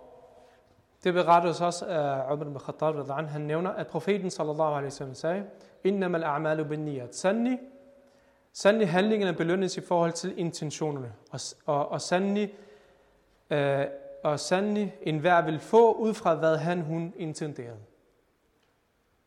det 1.03 1.13
berettes 1.13 1.61
også 1.61 1.85
af 1.85 2.33
Umar 2.33 2.45
ibn 2.45 2.59
Khattab, 2.59 3.27
han 3.27 3.41
nævner, 3.41 3.69
at 3.69 3.87
profeten 3.87 4.29
sallallahu 4.29 4.71
alaihi 4.71 4.85
wasallam 4.85 5.15
sagde, 5.15 5.45
Innama 5.83 6.17
al-a'malu 6.17 6.63
bin 6.63 6.79
niyat. 6.79 7.15
Sandelig, 7.15 7.59
sandelig 8.53 8.89
handlingerne 8.89 9.37
belønnes 9.37 9.77
i 9.77 9.81
forhold 9.81 10.11
til 10.11 10.39
intentionerne. 10.39 11.13
Og, 11.31 11.39
og, 11.65 11.89
og 11.89 12.01
sandelig 12.01 12.53
øh, 13.51 13.85
og 14.23 14.39
sandelig 14.39 14.95
enhver 15.01 15.41
vil 15.41 15.59
få 15.59 15.93
ud 15.93 16.13
fra, 16.13 16.35
hvad 16.35 16.57
han 16.57 16.81
hun 16.81 17.13
intenderede. 17.17 17.79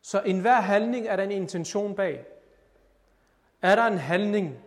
Så 0.02 0.20
enhver 0.20 0.60
handling 0.60 1.06
er 1.06 1.16
der 1.16 1.22
en 1.22 1.30
intention 1.30 1.94
bag. 1.94 2.26
Er 3.62 3.74
der 3.74 3.86
en 3.86 3.98
handling, 3.98 4.58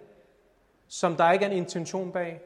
som 0.87 1.15
der 1.15 1.31
ikke 1.31 1.45
er 1.45 1.49
en 1.49 1.57
intention 1.57 2.11
bag? 2.11 2.41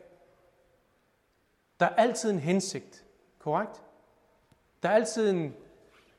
Der 1.80 1.86
er 1.86 1.96
altid 1.96 2.32
en 2.32 2.40
hensigt, 2.40 3.06
korrekt? 3.40 3.82
Der 4.84 4.90
er 4.90 4.94
altid 4.94 5.32
en, 5.32 5.56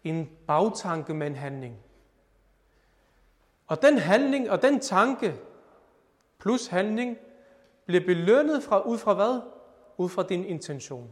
en 0.04 0.30
bagtanke 0.46 1.14
med 1.14 1.26
en 1.26 1.36
handling. 1.36 1.76
Og 3.66 3.82
den 3.82 3.98
handling 3.98 4.50
og 4.50 4.62
den 4.62 4.80
tanke 4.80 5.34
plus 6.38 6.66
handling 6.66 7.18
bliver 7.86 8.04
belønnet 8.04 8.62
fra, 8.62 8.80
ud 8.80 8.98
fra 8.98 9.14
hvad? 9.14 9.40
Ud 10.02 10.08
fra 10.08 10.22
din 10.22 10.44
intention. 10.44 11.10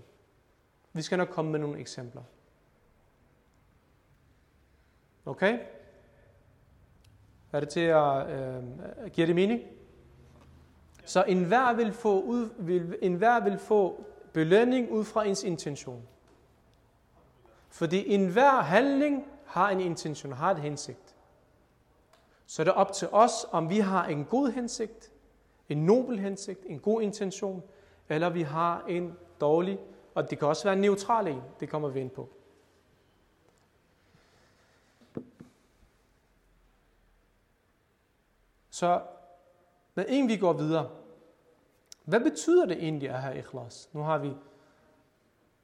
Vi 0.93 1.03
skal 1.03 1.19
nok 1.19 1.29
komme 1.29 1.51
med 1.51 1.59
nogle 1.59 1.79
eksempler. 1.81 2.23
Okay? 5.27 5.59
Er 7.53 7.61
det 7.61 7.69
til 7.69 7.81
at 7.81 8.31
øh, 8.31 8.63
give 9.13 9.27
det 9.27 9.35
mening? 9.35 9.61
Så 11.05 11.23
enhver 11.23 11.73
vil 11.73 11.93
få, 11.93 12.23
ud, 12.23 12.51
vil, 12.59 12.99
enhver 13.03 13.41
vil 13.41 13.59
få 13.59 14.05
belønning 14.33 14.91
ud 14.91 15.05
fra 15.05 15.25
ens 15.25 15.43
intention. 15.43 16.09
Fordi 17.69 18.15
enhver 18.15 18.61
handling 18.63 19.27
har 19.47 19.71
en 19.71 19.81
intention, 19.81 20.33
har 20.33 20.51
et 20.51 20.59
hensigt. 20.59 21.17
Så 22.47 22.65
det 22.65 22.71
er 22.71 22.75
op 22.75 22.93
til 22.93 23.09
os, 23.13 23.47
om 23.51 23.71
vi 23.71 23.79
har 23.79 24.07
en 24.07 24.25
god 24.25 24.53
hensigt, 24.53 25.13
en 25.69 25.87
nobel 25.87 26.19
hensigt, 26.19 26.61
en 26.67 26.79
god 26.79 27.03
intention, 27.03 27.63
eller 28.11 28.31
vi 28.31 28.43
har 28.43 28.85
en 28.89 29.19
dårlig, 29.41 29.79
og 30.15 30.31
det 30.31 30.39
kan 30.39 30.49
også 30.49 30.65
være 30.65 30.75
en 30.75 30.81
neutral 30.81 31.29
en, 31.29 31.43
det 31.61 31.69
kommer 31.69 31.89
vi 31.89 32.01
ind 32.01 32.11
på. 32.11 32.29
Så 38.71 39.03
men 39.95 40.09
inden 40.09 40.29
vi 40.29 40.37
går 40.37 40.53
videre, 40.53 40.91
hvad 42.05 42.21
betyder 42.21 42.67
det 42.67 42.77
egentlig 42.77 43.11
at 43.11 43.23
have 43.23 43.39
ikhlas? 43.39 43.91
Nu 43.93 44.03
har 44.03 44.19
vi, 44.19 44.37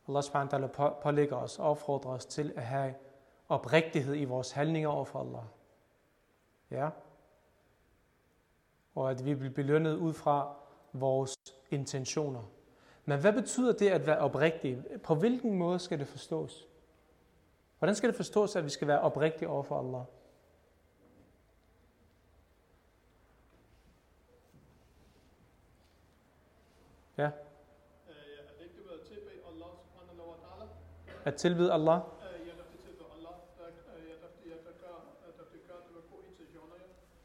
Allah 0.09 0.22
subhanahu 0.22 0.70
wa 0.78 0.88
pålægger 0.88 1.36
os 1.36 1.59
og 1.59 1.70
opfordrer 1.70 2.11
os 2.11 2.26
til 2.26 2.53
at 2.57 2.62
have 2.62 2.94
oprigtighed 3.49 4.16
i 4.16 4.24
vores 4.24 4.53
handlinger 4.53 4.88
over 4.88 5.05
for 5.05 5.20
Allah. 5.20 5.44
Ja. 6.70 6.88
Og 8.94 9.11
at 9.11 9.24
vi 9.24 9.34
bliver 9.34 9.55
belønnet 9.55 9.97
ud 9.97 10.12
fra 10.12 10.55
vores 11.01 11.34
intentioner. 11.70 12.42
Men 13.05 13.20
hvad 13.20 13.32
betyder 13.32 13.72
det 13.72 13.88
at 13.88 14.07
være 14.07 14.18
oprigtig? 14.18 14.84
På 15.03 15.14
hvilken 15.14 15.59
måde 15.59 15.78
skal 15.78 15.99
det 15.99 16.09
forstås? 16.09 16.66
Hvordan 17.78 17.94
skal 17.94 18.09
det 18.09 18.16
forstås, 18.16 18.57
at 18.57 18.64
vi 18.64 18.70
skal 18.70 18.88
være 18.88 19.01
oprigtige 19.01 19.49
over 19.49 19.62
for 19.62 19.78
Allah? 19.78 20.05
Ja. 27.18 27.24
Er 27.24 27.30
det 28.59 28.64
ikke 28.64 28.74
det 28.76 28.90
at 29.01 29.07
tilbyde 29.07 29.40
Allah? 29.53 29.68
At 31.24 31.44
Allah? 31.44 31.74
Allah, 31.74 32.01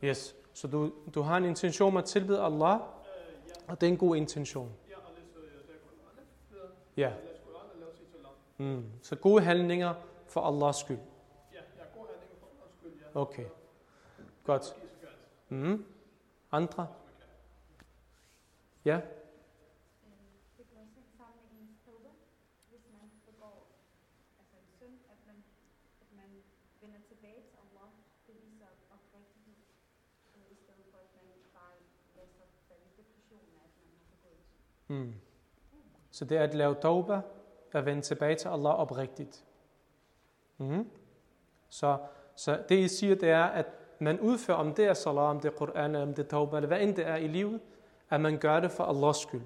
ja. 0.02 0.08
Yes. 0.08 0.36
Så 0.54 0.68
du, 0.68 0.92
du 1.16 1.22
har 1.22 1.38
en 1.38 1.46
intention 1.46 1.88
om 1.88 1.98
at 1.98 2.06
tilbyde 2.06 2.42
Allah, 2.42 2.80
og 3.72 3.82
det 3.82 3.88
er 3.88 3.92
en 3.92 3.98
god 3.98 4.16
intention. 4.16 4.72
ja, 6.98 7.10
øh. 7.10 7.32
Mm. 8.62 8.86
Så 9.02 9.16
gode 9.16 9.42
handlinger 9.44 9.94
for 10.28 10.42
Allahs 10.42 10.76
skyld. 10.76 10.98
Ja, 10.98 11.62
ja, 11.80 11.84
god 11.98 12.08
handling 12.12 12.34
for 12.40 12.48
Allahs 12.52 12.74
skyld, 12.78 12.94
ja. 13.02 13.22
Okay. 13.22 13.48
Godt. 14.44 14.66
Mm. 15.50 15.86
Andre? 16.52 16.88
Ja? 18.86 18.98
Det 20.58 20.66
går 20.70 20.78
også 20.84 20.94
hænge 20.96 21.14
sammen 21.22 21.42
med 21.52 21.62
ens 21.62 21.78
tawbah, 21.86 22.16
hvis 22.70 22.84
man 22.96 23.08
begår 23.30 23.58
altså 24.40 24.56
en 24.64 24.70
synd, 24.80 24.98
at 25.14 25.20
man, 25.28 25.38
at 26.04 26.10
man 26.20 26.30
vender 26.82 27.00
tilbage 27.12 27.42
til 27.50 27.58
Allah. 27.64 27.90
Det 28.28 28.36
viser 28.46 28.70
oprigtighed, 28.96 29.58
øh, 30.36 30.46
i 30.56 30.58
stedet 30.64 30.86
for 30.92 30.98
at 31.06 31.12
man 31.18 31.28
bare 31.58 31.76
lader 32.16 32.32
sig 32.38 32.48
falde 32.68 32.86
i 32.92 32.94
depressionen 33.02 33.54
af, 33.62 33.66
at 33.70 33.74
man 33.80 33.92
har 34.00 34.08
begået 34.14 34.38
en 34.40 34.46
synd. 34.50 34.64
Mm. 34.92 35.14
Så 36.12 36.26
det 36.26 36.38
er 36.38 36.44
at 36.44 36.54
lave 36.54 36.76
tauba, 36.76 37.22
at 37.72 37.86
vende 37.86 38.02
tilbage 38.02 38.36
til 38.36 38.48
Allah 38.48 38.80
oprigtigt. 38.80 39.44
Mm. 40.58 40.90
Så, 41.70 41.98
så 42.36 42.64
det 42.70 42.76
I 42.76 42.88
siger, 42.88 43.16
det 43.16 43.30
er, 43.30 43.44
at 43.44 43.66
man 44.00 44.20
udfører, 44.20 44.58
om 44.58 44.74
det 44.74 44.86
er 44.86 44.94
salat, 44.94 45.24
om 45.24 45.40
det 45.40 45.54
er 45.54 45.58
Quran, 45.58 45.96
om 45.96 46.14
det 46.14 46.26
er 46.26 46.30
tauba, 46.30 46.56
eller 46.56 46.68
hvad 46.68 46.82
end 46.82 46.96
det 46.96 47.08
er 47.08 47.16
i 47.16 47.28
livet, 47.28 47.62
at 48.10 48.22
man 48.22 48.38
gør 48.38 48.60
det 48.60 48.72
for 48.72 48.84
Allahs 48.84 49.18
skyld. 49.18 49.42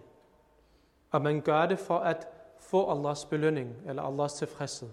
Og 1.11 1.21
man 1.21 1.41
gør 1.41 1.65
det 1.65 1.79
for 1.79 1.97
at 1.97 2.27
få 2.59 2.91
Allahs 2.91 3.25
belønning, 3.25 3.75
eller 3.87 4.03
Allahs 4.03 4.33
tilfredshed. 4.33 4.89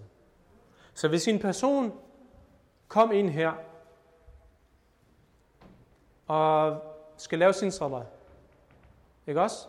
Så 0.93 1.07
hvis 1.07 1.27
en 1.27 1.39
person 1.39 1.99
kom 2.87 3.11
ind 3.11 3.29
her, 3.29 3.53
og 6.27 6.81
skal 7.17 7.39
lave 7.39 7.53
sin 7.53 7.71
salat, 7.71 8.07
ikke 9.27 9.41
også? 9.41 9.67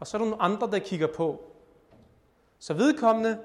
Og 0.00 0.06
så 0.06 0.16
er 0.16 0.18
der 0.18 0.28
nogle 0.28 0.42
andre, 0.42 0.70
der 0.70 0.78
kigger 0.78 1.06
på. 1.16 1.44
Så 2.58 2.74
vedkommende 2.74 3.44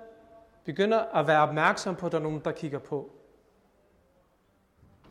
begynder 0.63 0.99
at 0.99 1.27
være 1.27 1.41
opmærksom 1.41 1.95
på, 1.95 2.05
at 2.05 2.11
der 2.11 2.17
er 2.17 2.23
nogen, 2.23 2.41
der 2.45 2.51
kigger 2.51 2.79
på. 2.79 3.11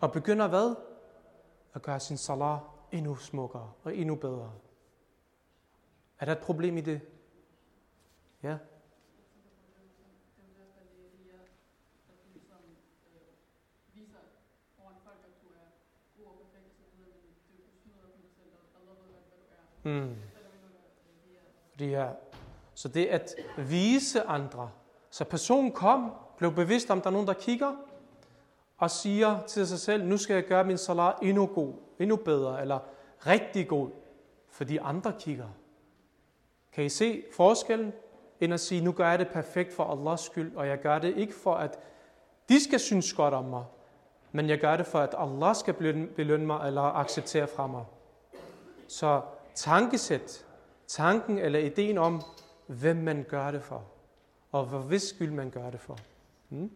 Og 0.01 0.13
begynder 0.13 0.49
hvad? 0.49 0.75
At 1.75 1.83
gøre 1.83 2.01
sin 2.01 2.17
salat 2.17 2.59
endnu 2.93 3.17
smukkere 3.17 3.73
og 3.83 3.97
endnu 3.97 4.15
bedre. 4.15 4.53
Er 6.19 6.25
der 6.25 6.33
et 6.33 6.39
problem 6.39 6.77
i 6.77 6.81
det? 6.81 7.01
Ja. 8.43 8.51
At 8.51 8.59
viser 13.95 14.19
folk, 15.05 15.19
at 15.25 15.43
du 15.43 15.49
er 15.49 15.69
god 16.19 16.27
og 16.27 16.47
så 18.73 18.79
du 18.79 18.85
hvad 18.85 18.95
du 19.85 19.91
er. 19.91 20.05
Mm. 20.05 20.34
Selvom 21.79 21.91
Fordi 21.91 21.91
ja. 21.91 22.09
Så 22.75 22.89
det 22.89 23.07
at 23.07 23.35
vise 23.57 24.23
andre. 24.23 24.71
Så 25.11 25.25
personen 25.25 25.73
kom, 25.73 26.13
blev 26.37 26.53
bevidst 26.53 26.91
om, 26.91 27.01
der 27.01 27.07
er 27.07 27.13
nogen, 27.13 27.27
der 27.27 27.35
kigger, 27.35 27.73
og 28.79 28.91
siger 28.91 29.41
til 29.47 29.67
sig 29.67 29.79
selv, 29.79 30.05
nu 30.05 30.17
skal 30.17 30.35
jeg 30.35 30.45
gøre 30.45 30.65
min 30.65 30.79
salat 30.79 31.15
endnu 31.23 31.47
god, 31.47 31.75
endnu 31.99 32.17
bedre, 32.17 32.61
eller 32.61 32.79
rigtig 33.27 33.69
god, 33.69 33.91
fordi 34.51 34.77
andre 34.77 35.13
kigger. 35.19 35.49
Kan 36.73 36.85
I 36.85 36.89
se 36.89 37.25
forskellen? 37.37 37.93
End 38.41 38.55
at 38.55 38.61
sige, 38.61 38.85
nu 38.85 38.93
gør 38.93 39.09
jeg 39.09 39.19
det 39.19 39.29
perfekt 39.29 39.73
for 39.73 39.85
Allahs 39.85 40.21
skyld, 40.21 40.57
og 40.57 40.67
jeg 40.67 40.81
gør 40.81 40.99
det 40.99 41.17
ikke 41.17 41.35
for, 41.35 41.55
at 41.55 41.79
de 42.49 42.65
skal 42.65 42.81
synes 42.81 43.13
godt 43.13 43.35
om 43.35 43.45
mig, 43.45 43.65
men 44.33 44.49
jeg 44.49 44.59
gør 44.59 44.77
det 44.77 44.87
for, 44.87 45.01
at 45.01 45.15
Allah 45.19 45.55
skal 45.55 45.75
belønne 46.17 46.47
mig, 46.47 46.67
eller 46.67 46.83
acceptere 46.83 47.47
fra 47.47 47.67
mig. 47.67 47.85
Så 48.89 49.21
tankesæt, 49.55 50.47
tanken 50.87 51.39
eller 51.39 51.59
ideen 51.59 51.99
om, 51.99 52.23
hvem 52.67 52.97
man 52.97 53.25
gør 53.29 53.51
det 53.51 53.63
for, 53.63 53.85
og 54.53 54.65
hvor 54.65 54.79
hvis 54.79 55.03
skyld 55.03 55.31
man 55.31 55.51
gør 55.51 55.71
det 55.71 55.81
for. 55.81 55.99
Hmm? 56.49 56.71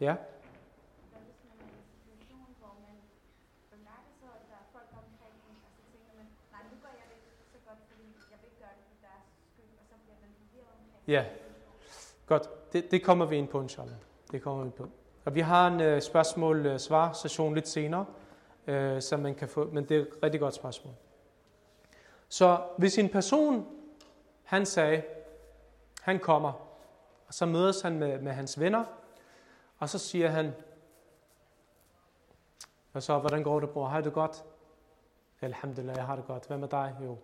Ja? 0.00 0.10
Er 0.10 0.16
så, 4.20 4.26
at 4.26 4.44
der 4.50 4.60
folk 4.72 4.88
omkring 4.92 5.36
og 5.48 5.54
så 6.06 6.12
man, 6.16 6.26
jeg 6.52 6.58
jeg 6.98 7.06
ikke 8.44 8.98
deres 9.02 9.24
skyld, 9.52 9.72
og 9.80 9.84
så 9.90 9.94
bliver 10.04 10.16
Ja. 11.06 11.24
Godt, 12.26 12.72
det, 12.72 12.90
det 12.90 13.04
kommer 13.04 13.26
vi 13.26 13.36
ind 13.36 13.48
på, 13.48 13.62
inshallah. 13.62 13.96
Det 14.32 14.42
kommer 14.42 14.64
vi 14.64 14.70
på. 14.70 14.88
Og 15.24 15.34
vi 15.34 15.40
har 15.40 15.68
en 15.68 15.80
øh, 15.80 15.96
uh, 15.96 16.02
spørgsmål-svar-session 16.02 17.48
øh, 17.48 17.54
lidt 17.54 17.68
senere, 17.68 18.06
øh, 18.66 18.96
uh, 18.96 19.02
som 19.02 19.20
man 19.20 19.34
kan 19.34 19.48
få, 19.48 19.70
men 19.72 19.84
det 19.84 19.96
er 19.96 20.00
et 20.00 20.08
rigtig 20.22 20.40
godt 20.40 20.54
spørgsmål. 20.54 20.94
Så 22.28 22.62
hvis 22.78 22.98
en 22.98 23.08
person, 23.08 23.66
han 24.44 24.66
sagde, 24.66 25.02
han 26.02 26.18
kommer, 26.18 26.52
og 27.26 27.34
så 27.34 27.46
mødes 27.46 27.80
han 27.80 27.98
med, 27.98 28.20
med 28.20 28.32
hans 28.32 28.60
venner, 28.60 28.84
og 29.78 29.88
så 29.88 29.98
siger 29.98 30.28
han, 30.28 30.52
og 32.92 33.02
så, 33.02 33.18
hvordan 33.18 33.42
går 33.42 33.60
det, 33.60 33.70
bror? 33.70 33.86
Har 33.86 34.00
du 34.00 34.10
godt? 34.10 34.44
Alhamdulillah, 35.40 35.96
jeg 35.96 36.06
har 36.06 36.16
det 36.16 36.26
godt. 36.26 36.46
Hvad 36.46 36.58
med 36.58 36.68
dig? 36.68 36.96
Jo. 37.04 37.16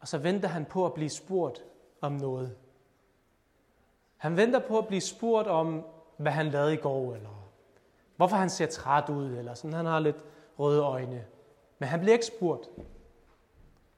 Og 0.00 0.08
så 0.08 0.18
venter 0.18 0.48
han 0.48 0.64
på 0.64 0.86
at 0.86 0.94
blive 0.94 1.10
spurgt 1.10 1.64
om 2.00 2.12
noget. 2.12 2.56
Han 4.16 4.36
venter 4.36 4.58
på 4.58 4.78
at 4.78 4.86
blive 4.86 5.00
spurgt 5.00 5.48
om, 5.48 5.84
hvad 6.16 6.32
han 6.32 6.46
lavede 6.46 6.74
i 6.74 6.76
går, 6.76 7.14
eller 7.14 7.50
hvorfor 8.16 8.36
han 8.36 8.50
ser 8.50 8.66
træt 8.66 9.08
ud, 9.08 9.30
eller 9.30 9.54
sådan, 9.54 9.72
han 9.72 9.86
har 9.86 9.98
lidt 9.98 10.16
røde 10.58 10.82
øjne. 10.82 11.24
Men 11.78 11.88
han 11.88 12.00
bliver 12.00 12.12
ikke 12.12 12.26
spurgt. 12.26 12.68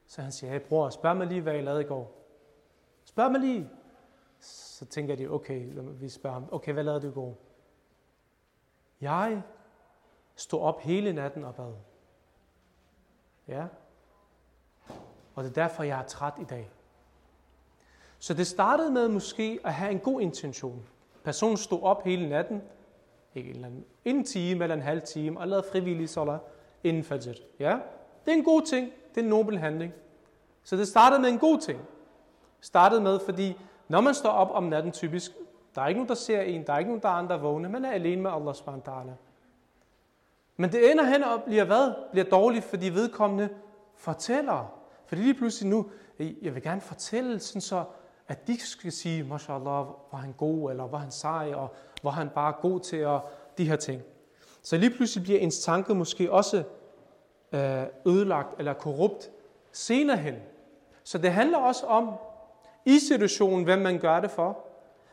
Så 0.07 0.21
han 0.21 0.31
siger, 0.31 0.53
hey 0.53 0.59
bror, 0.59 0.89
spørg 0.89 1.17
mig 1.17 1.27
lige, 1.27 1.41
hvad 1.41 1.53
jeg 1.53 1.63
lavede 1.63 1.81
i 1.81 1.85
går. 1.85 2.11
Spørg 3.05 3.31
mig 3.31 3.41
lige. 3.41 3.69
Så 4.39 4.85
tænker 4.85 5.15
de, 5.15 5.27
okay, 5.27 5.73
vi 5.99 6.09
spørger 6.09 6.33
ham, 6.33 6.49
okay, 6.51 6.73
hvad 6.73 6.83
lavede 6.83 7.01
du 7.01 7.07
i 7.07 7.13
går? 7.13 7.37
Jeg 9.01 9.41
stod 10.35 10.61
op 10.61 10.81
hele 10.81 11.13
natten 11.13 11.43
og 11.43 11.55
bad. 11.55 11.73
Ja. 13.47 13.65
Og 15.35 15.43
det 15.43 15.49
er 15.49 15.53
derfor, 15.53 15.83
jeg 15.83 15.99
er 15.99 16.03
træt 16.05 16.33
i 16.41 16.43
dag. 16.43 16.69
Så 18.19 18.33
det 18.33 18.47
startede 18.47 18.91
med 18.91 19.07
måske 19.07 19.59
at 19.63 19.73
have 19.73 19.91
en 19.91 19.99
god 19.99 20.21
intention. 20.21 20.87
Personen 21.23 21.57
stod 21.57 21.81
op 21.81 22.03
hele 22.03 22.29
natten, 22.29 22.61
ikke 23.35 23.49
en, 23.49 23.55
eller 23.55 23.67
anden, 23.67 23.85
en 24.05 24.23
time 24.23 24.63
eller 24.63 24.75
en 24.75 24.81
halv 24.81 25.01
time, 25.01 25.39
og 25.39 25.47
lavede 25.47 25.67
frivillige 25.71 26.07
salat 26.07 26.39
inden 26.83 27.03
fajr. 27.03 27.33
Ja, 27.59 27.79
det 28.25 28.33
er 28.33 28.37
en 28.37 28.43
god 28.43 28.61
ting. 28.61 28.91
Det 29.17 29.23
er 29.23 29.25
en 29.25 29.29
nobel 29.29 29.57
handling. 29.57 29.93
Så 30.63 30.75
det 30.75 30.87
startede 30.87 31.21
med 31.21 31.29
en 31.29 31.37
god 31.37 31.59
ting. 31.59 31.79
Startede 32.61 33.01
med, 33.01 33.19
fordi 33.19 33.57
når 33.87 34.01
man 34.01 34.13
står 34.13 34.29
op 34.29 34.51
om 34.51 34.63
natten 34.63 34.91
typisk, 34.91 35.31
der 35.75 35.81
er 35.81 35.87
ikke 35.87 35.99
nogen, 35.99 36.09
der 36.09 36.15
ser 36.15 36.41
en, 36.41 36.67
der 36.67 36.73
er 36.73 36.77
ikke 36.77 36.89
nogen, 36.89 37.01
der 37.01 37.09
er 37.09 37.13
andre 37.13 37.41
vågne, 37.41 37.69
man 37.69 37.85
er 37.85 37.91
alene 37.91 38.21
med 38.21 38.31
Allah 38.31 38.55
subhanahu 38.55 38.83
wa 38.87 39.01
ta'ala. 39.01 39.11
Men 40.57 40.71
det 40.71 40.91
ender 40.91 41.03
hen 41.03 41.23
og 41.23 41.43
bliver 41.43 41.63
hvad? 41.63 41.93
Bliver 42.11 42.25
dårligt, 42.25 42.65
fordi 42.65 42.89
vedkommende 42.89 43.49
fortæller. 43.95 44.73
Fordi 45.05 45.21
lige 45.21 45.33
pludselig 45.33 45.69
nu, 45.69 45.85
jeg 46.19 46.55
vil 46.55 46.63
gerne 46.63 46.81
fortælle, 46.81 47.39
sådan 47.39 47.61
så, 47.61 47.83
at 48.27 48.47
de 48.47 48.59
skal 48.59 48.91
sige, 48.91 49.23
mashallah, 49.23 49.85
var 50.11 50.17
han 50.17 50.33
god, 50.37 50.71
eller 50.71 50.87
var 50.87 50.97
han 50.97 51.11
sej, 51.11 51.53
og 51.55 51.75
var 52.03 52.11
han 52.11 52.29
bare 52.29 52.53
god 52.61 52.79
til 52.79 52.97
at, 52.97 53.21
de 53.57 53.69
her 53.69 53.75
ting. 53.75 54.01
Så 54.61 54.77
lige 54.77 54.89
pludselig 54.89 55.23
bliver 55.23 55.39
ens 55.39 55.59
tanke 55.59 55.95
måske 55.95 56.31
også 56.31 56.63
Øh, 57.51 57.83
ødelagt 58.05 58.59
eller 58.59 58.73
korrupt 58.73 59.31
senere 59.71 60.17
hen. 60.17 60.35
Så 61.03 61.17
det 61.17 61.31
handler 61.31 61.57
også 61.57 61.85
om, 61.85 62.13
i 62.85 62.99
situationen, 62.99 63.63
hvem 63.63 63.79
man 63.79 63.99
gør 63.99 64.19
det 64.19 64.31
for, 64.31 64.65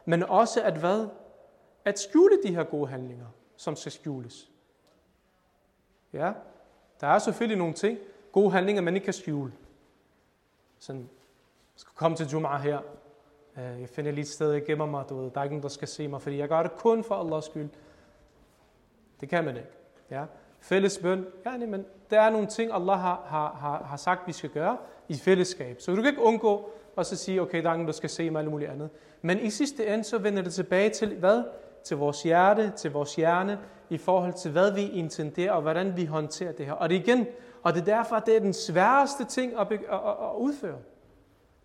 men 0.05 0.23
også 0.23 0.63
at 0.63 0.77
hvad? 0.77 1.09
At 1.85 1.99
skjule 1.99 2.39
de 2.43 2.55
her 2.55 2.65
gode 2.65 2.89
handlinger, 2.89 3.27
som 3.57 3.77
skal 3.77 3.93
skjules. 3.93 4.51
Ja, 6.13 6.33
der 7.01 7.07
er 7.07 7.19
selvfølgelig 7.19 7.59
nogle 7.59 7.75
ting, 7.75 7.99
gode 8.33 8.51
handlinger, 8.51 8.83
man 8.83 8.95
ikke 8.95 9.05
kan 9.05 9.15
skjule. 9.15 9.53
Sådan, 10.79 11.01
jeg 11.01 11.09
skal 11.77 11.93
komme 11.95 12.17
til 12.17 12.25
Jum'ah 12.25 12.57
her. 12.57 12.79
Øh, 13.59 13.81
jeg 13.81 13.89
finder 13.89 14.11
lige 14.11 14.23
et 14.23 14.29
sted, 14.29 14.53
jeg 14.53 14.65
gemmer 14.65 14.87
mig. 14.87 15.05
Du 15.09 15.17
ved, 15.17 15.31
der 15.31 15.41
er 15.41 15.45
ikke 15.45 15.55
nogen, 15.55 15.63
der 15.63 15.69
skal 15.69 15.89
se 15.89 16.09
mig, 16.09 16.23
fordi 16.23 16.39
jeg 16.39 16.49
gør 16.49 16.63
det 16.63 16.77
kun 16.77 17.05
for 17.05 17.15
Allahs 17.15 17.45
skyld. 17.45 17.69
Det 19.21 19.29
kan 19.29 19.45
man 19.45 19.57
ikke. 19.57 19.69
Ja. 20.11 20.25
Fælles 20.65 20.99
bøn. 20.99 21.27
Ja, 21.47 21.57
nej, 21.57 21.67
men 21.67 21.85
der 22.11 22.21
er 22.21 22.31
nogle 22.31 22.47
ting, 22.47 22.71
Allah 22.73 22.99
har, 22.99 23.23
har, 23.27 23.57
har, 23.61 23.85
har 23.85 23.97
sagt, 23.97 24.27
vi 24.27 24.33
skal 24.33 24.51
gøre 24.51 24.77
i 25.09 25.15
fællesskab. 25.15 25.81
Så 25.81 25.91
du 25.91 25.97
kan 25.97 26.07
ikke 26.07 26.23
undgå 26.23 26.71
at 26.99 27.07
så 27.07 27.17
sige, 27.17 27.43
okay, 27.43 27.63
der 27.63 27.69
er 27.69 27.75
ingen, 27.75 27.87
der 27.87 27.93
skal 27.93 28.11
se 28.11 28.31
mig, 28.31 28.39
eller 28.39 28.51
muligt 28.51 28.71
andet. 28.71 28.91
Men 29.23 29.41
i 29.41 29.51
sidste 29.51 29.87
ende, 29.87 30.05
så 30.05 30.19
vender 30.19 30.43
det 30.43 30.55
tilbage 30.55 30.91
til 30.91 31.15
hvad? 31.15 31.43
Til 31.85 31.97
vores 31.97 32.23
hjerte, 32.23 32.73
til 32.77 32.91
vores 32.91 33.17
hjerne, 33.17 33.59
i 33.91 33.99
forhold 33.99 34.33
til, 34.33 34.51
hvad 34.51 34.73
vi 34.73 34.89
intenderer, 34.89 35.53
og 35.53 35.63
hvordan 35.63 35.97
vi 35.97 36.05
håndterer 36.05 36.53
det 36.53 36.67
her. 36.67 36.73
Og 36.73 36.89
det 36.89 36.95
igen, 36.95 37.27
og 37.63 37.75
det 37.75 37.81
er 37.81 37.85
derfor, 37.85 38.17
at 38.17 38.27
det 38.27 38.37
er 38.37 38.41
den 38.41 38.53
sværeste 38.53 39.25
ting 39.25 39.53
at, 39.59 39.73
at, 39.73 39.79
at, 39.93 39.99
at 40.09 40.37
udføre. 40.39 40.79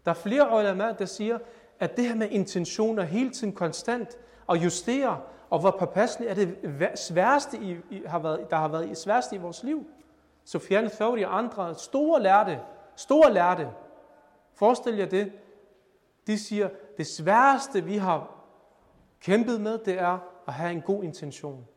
Der 0.06 0.12
er 0.12 0.16
flere 0.16 0.60
ulema, 0.60 0.93
der 1.00 1.06
siger, 1.06 1.38
at 1.80 1.97
det 1.97 2.06
her 2.06 2.16
med 2.16 2.28
intentioner 2.30 3.04
hele 3.04 3.30
tiden 3.30 3.54
konstant 3.54 4.18
og 4.50 4.64
justere, 4.64 5.22
og 5.50 5.60
hvor 5.60 5.72
påpasselig 5.80 6.30
er 6.30 6.34
det 6.34 6.58
sværeste, 7.00 7.58
i, 7.58 7.78
i, 7.89 8.04
har 8.06 8.20
været, 8.20 8.47
der 8.50 8.58
har 8.58 8.68
været 8.68 8.89
i 8.89 8.95
sværeste 8.95 9.36
i 9.36 9.39
vores 9.39 9.64
liv. 9.64 9.88
Sofian 10.43 10.89
Thauri 10.89 11.24
og 11.24 11.38
andre 11.38 11.76
store 11.76 12.22
lærte, 12.22 12.60
store 12.95 13.34
lærte, 13.34 13.70
forestil 14.54 14.95
jer 14.95 15.06
det, 15.06 15.32
de 16.28 16.39
siger, 16.39 16.70
det 16.97 17.08
sværeste 17.08 17.84
vi 17.84 17.97
har 17.97 18.36
kæmpet 19.20 19.62
med, 19.62 19.78
det 19.78 20.00
er 20.00 20.20
at 20.47 20.54
have 20.54 20.72
en 20.72 20.82
god 20.82 21.04
intention. 21.04 21.68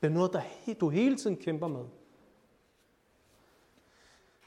Det 0.00 0.06
er 0.06 0.12
noget, 0.12 0.32
der 0.32 0.40
du 0.80 0.88
hele 0.88 1.16
tiden 1.16 1.36
kæmper 1.36 1.68
med. 1.68 1.84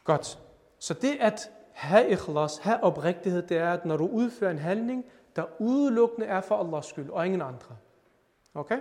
Godt. 0.04 0.40
Så 0.80 0.94
det 0.94 1.18
at 1.20 1.52
have 1.74 2.10
ikhlas, 2.10 2.58
have 2.58 2.84
oprigtighed, 2.84 3.42
det 3.42 3.58
er, 3.58 3.74
at 3.74 3.86
når 3.86 3.98
du 3.98 4.08
udfører 4.08 4.52
en 4.52 4.60
handling, 4.60 5.06
der 5.36 5.62
udelukkende 5.62 6.28
er 6.28 6.42
for 6.42 6.56
Allahs 6.56 6.86
skyld, 6.86 7.10
og 7.10 7.26
ingen 7.26 7.42
andre. 7.42 7.78
Okay? 8.54 8.80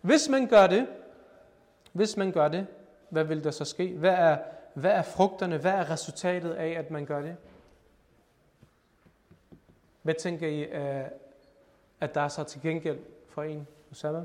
Hvis 0.00 0.28
man 0.28 0.46
gør 0.46 0.66
det, 0.66 0.88
hvis 1.92 2.16
man 2.16 2.32
gør 2.32 2.48
det, 2.48 2.66
hvad 3.08 3.24
vil 3.24 3.44
der 3.44 3.50
så 3.50 3.64
ske? 3.64 3.96
Hvad 3.96 4.14
er, 4.14 4.38
hvad 4.74 4.90
er 4.90 5.02
frugterne? 5.02 5.58
Hvad 5.58 5.72
er 5.72 5.90
resultatet 5.90 6.52
af, 6.52 6.68
at 6.68 6.90
man 6.90 7.06
gør 7.06 7.22
det? 7.22 7.36
Hvad 10.02 10.14
tænker 10.14 10.48
I, 10.48 10.62
øh, 10.62 11.06
at 12.00 12.14
der 12.14 12.20
er 12.20 12.28
så 12.28 12.44
til 12.44 12.60
gengæld 12.60 12.98
for 13.28 13.42
en? 13.42 13.66
Osama? 13.90 14.24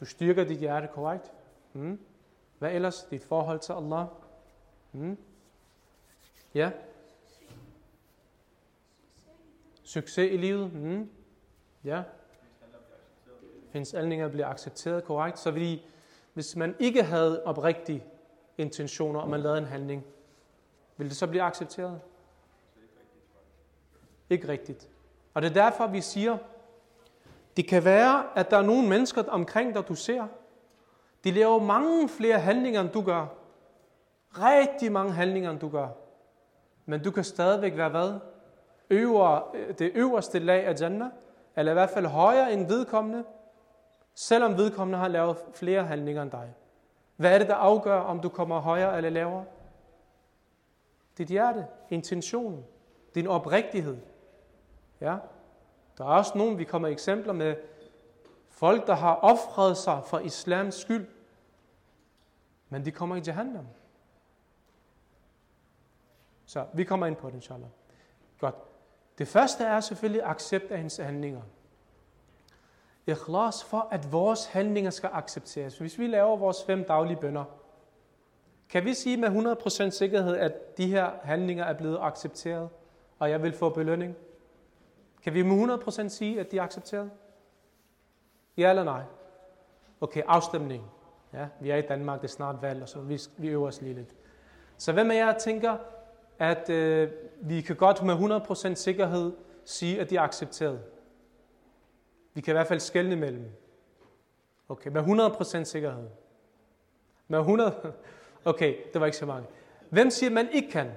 Du 0.00 0.04
styrker 0.04 0.44
dit 0.44 0.58
hjerte, 0.58 0.88
korrekt? 0.88 1.32
Mm. 1.72 2.00
Hvad 2.58 2.72
ellers? 2.72 3.02
Dit 3.02 3.24
forhold 3.24 3.58
til 3.58 3.72
Allah? 3.72 4.06
Mm. 4.92 5.18
Ja? 6.54 6.70
Succes 9.92 10.32
i 10.32 10.36
livet? 10.36 10.72
Mm. 10.72 11.10
Ja? 11.84 12.02
Hendes 13.70 13.90
handlinger 13.90 14.28
bliver 14.28 14.46
accepteret, 14.46 15.04
korrekt? 15.04 15.38
Så 15.38 15.52
fordi, 15.52 15.86
hvis 16.34 16.56
man 16.56 16.76
ikke 16.78 17.02
havde 17.02 17.44
oprigtige 17.44 18.04
intentioner, 18.58 19.20
og 19.20 19.28
man 19.28 19.40
lavede 19.40 19.58
en 19.58 19.66
handling, 19.66 20.04
vil 20.96 21.08
det 21.08 21.16
så 21.16 21.26
blive 21.26 21.42
accepteret? 21.42 22.00
Ikke 24.30 24.48
rigtigt. 24.48 24.88
Og 25.34 25.42
det 25.42 25.50
er 25.50 25.54
derfor, 25.54 25.86
vi 25.86 26.00
siger, 26.00 26.38
det 27.56 27.68
kan 27.68 27.84
være, 27.84 28.38
at 28.38 28.50
der 28.50 28.56
er 28.58 28.62
nogle 28.62 28.88
mennesker 28.88 29.22
omkring 29.22 29.74
dig, 29.74 29.88
du 29.88 29.94
ser. 29.94 30.26
De 31.24 31.30
laver 31.30 31.58
mange 31.58 32.08
flere 32.08 32.38
handlinger, 32.38 32.80
end 32.80 32.90
du 32.90 33.02
gør. 33.02 33.26
Rigtig 34.30 34.92
mange 34.92 35.12
handlinger, 35.12 35.50
end 35.50 35.60
du 35.60 35.68
gør. 35.68 35.88
Men 36.86 37.02
du 37.02 37.10
kan 37.10 37.24
stadigvæk 37.24 37.76
være 37.76 37.88
hvad? 37.88 38.31
Øver, 38.92 39.50
øh, 39.54 39.78
det 39.78 39.92
øverste 39.94 40.38
lag 40.38 40.64
af 40.66 40.80
Jannah, 40.80 41.10
eller 41.56 41.72
i 41.72 41.74
hvert 41.74 41.90
fald 41.90 42.06
højere 42.06 42.52
end 42.52 42.66
vedkommende, 42.66 43.24
selvom 44.14 44.56
vedkommende 44.56 44.98
har 44.98 45.08
lavet 45.08 45.36
flere 45.54 45.84
handlinger 45.84 46.22
end 46.22 46.30
dig. 46.30 46.54
Hvad 47.16 47.34
er 47.34 47.38
det, 47.38 47.48
der 47.48 47.54
afgør, 47.54 48.00
om 48.00 48.20
du 48.20 48.28
kommer 48.28 48.60
højere 48.60 48.96
eller 48.96 49.10
lavere? 49.10 49.44
Dit 51.18 51.28
hjerte, 51.28 51.66
intentionen, 51.90 52.64
din 53.14 53.26
oprigtighed. 53.26 53.98
Ja? 55.00 55.16
Der 55.98 56.04
er 56.04 56.08
også 56.08 56.38
nogen, 56.38 56.58
vi 56.58 56.64
kommer 56.64 56.88
eksempler 56.88 57.32
med, 57.32 57.56
folk, 58.48 58.86
der 58.86 58.94
har 58.94 59.14
offret 59.14 59.76
sig 59.76 60.02
for 60.04 60.18
islams 60.18 60.74
skyld, 60.74 61.08
men 62.68 62.84
de 62.84 62.90
kommer 62.90 63.16
i 63.16 63.20
jahannam. 63.26 63.66
Så 66.46 66.66
vi 66.72 66.84
kommer 66.84 67.06
ind 67.06 67.16
på 67.16 67.26
det, 67.26 67.34
inshallah. 67.34 67.68
Godt. 68.40 68.54
Det 69.18 69.28
første 69.28 69.64
er 69.64 69.80
selvfølgelig 69.80 70.22
accept 70.24 70.70
af 70.70 70.76
hendes 70.76 70.96
handlinger. 70.96 71.42
Ikhlas 73.06 73.64
for, 73.64 73.88
at 73.90 74.12
vores 74.12 74.46
handlinger 74.46 74.90
skal 74.90 75.10
accepteres. 75.12 75.78
Hvis 75.78 75.98
vi 75.98 76.06
laver 76.06 76.36
vores 76.36 76.64
fem 76.66 76.84
daglige 76.84 77.16
bønder, 77.16 77.44
kan 78.68 78.84
vi 78.84 78.94
sige 78.94 79.16
med 79.16 79.56
100% 79.88 79.90
sikkerhed, 79.90 80.36
at 80.36 80.78
de 80.78 80.86
her 80.86 81.10
handlinger 81.22 81.64
er 81.64 81.72
blevet 81.72 81.98
accepteret, 82.00 82.68
og 83.18 83.30
jeg 83.30 83.42
vil 83.42 83.52
få 83.52 83.68
belønning? 83.68 84.16
Kan 85.22 85.34
vi 85.34 85.42
med 85.42 85.78
100% 85.86 86.08
sige, 86.08 86.40
at 86.40 86.50
de 86.50 86.58
er 86.58 86.62
accepteret? 86.62 87.10
Ja 88.56 88.70
eller 88.70 88.84
nej? 88.84 89.02
Okay, 90.00 90.22
afstemning. 90.26 90.84
Ja, 91.32 91.46
vi 91.60 91.70
er 91.70 91.76
i 91.76 91.82
Danmark, 91.82 92.20
det 92.20 92.28
er 92.28 92.32
snart 92.32 92.62
valg, 92.62 92.82
og 92.82 92.88
så 92.88 93.00
vi, 93.00 93.20
vi 93.36 93.48
øver 93.48 93.68
os 93.68 93.80
lige 93.80 93.94
lidt. 93.94 94.14
Så 94.76 94.92
hvem 94.92 95.10
af 95.10 95.14
jer 95.14 95.38
tænker, 95.38 95.76
at 96.38 96.70
øh, 96.70 97.10
vi 97.40 97.60
kan 97.60 97.76
godt 97.76 98.02
med 98.02 98.14
100% 98.70 98.74
sikkerhed 98.74 99.32
sige, 99.64 100.00
at 100.00 100.10
de 100.10 100.16
er 100.16 100.22
accepteret? 100.22 100.82
Vi 102.34 102.40
kan 102.40 102.52
i 102.52 102.56
hvert 102.56 102.66
fald 102.66 102.80
skelne 102.80 103.16
mellem. 103.16 103.50
Okay, 104.68 104.90
med 104.90 105.02
100% 105.02 105.64
sikkerhed. 105.64 106.08
Med 107.28 107.38
100... 107.38 107.74
Okay, 108.44 108.76
det 108.92 109.00
var 109.00 109.06
ikke 109.06 109.18
så 109.18 109.26
mange. 109.26 109.48
Hvem 109.90 110.10
siger, 110.10 110.30
at 110.30 110.34
man 110.34 110.48
ikke 110.52 110.70
kan? 110.70 110.90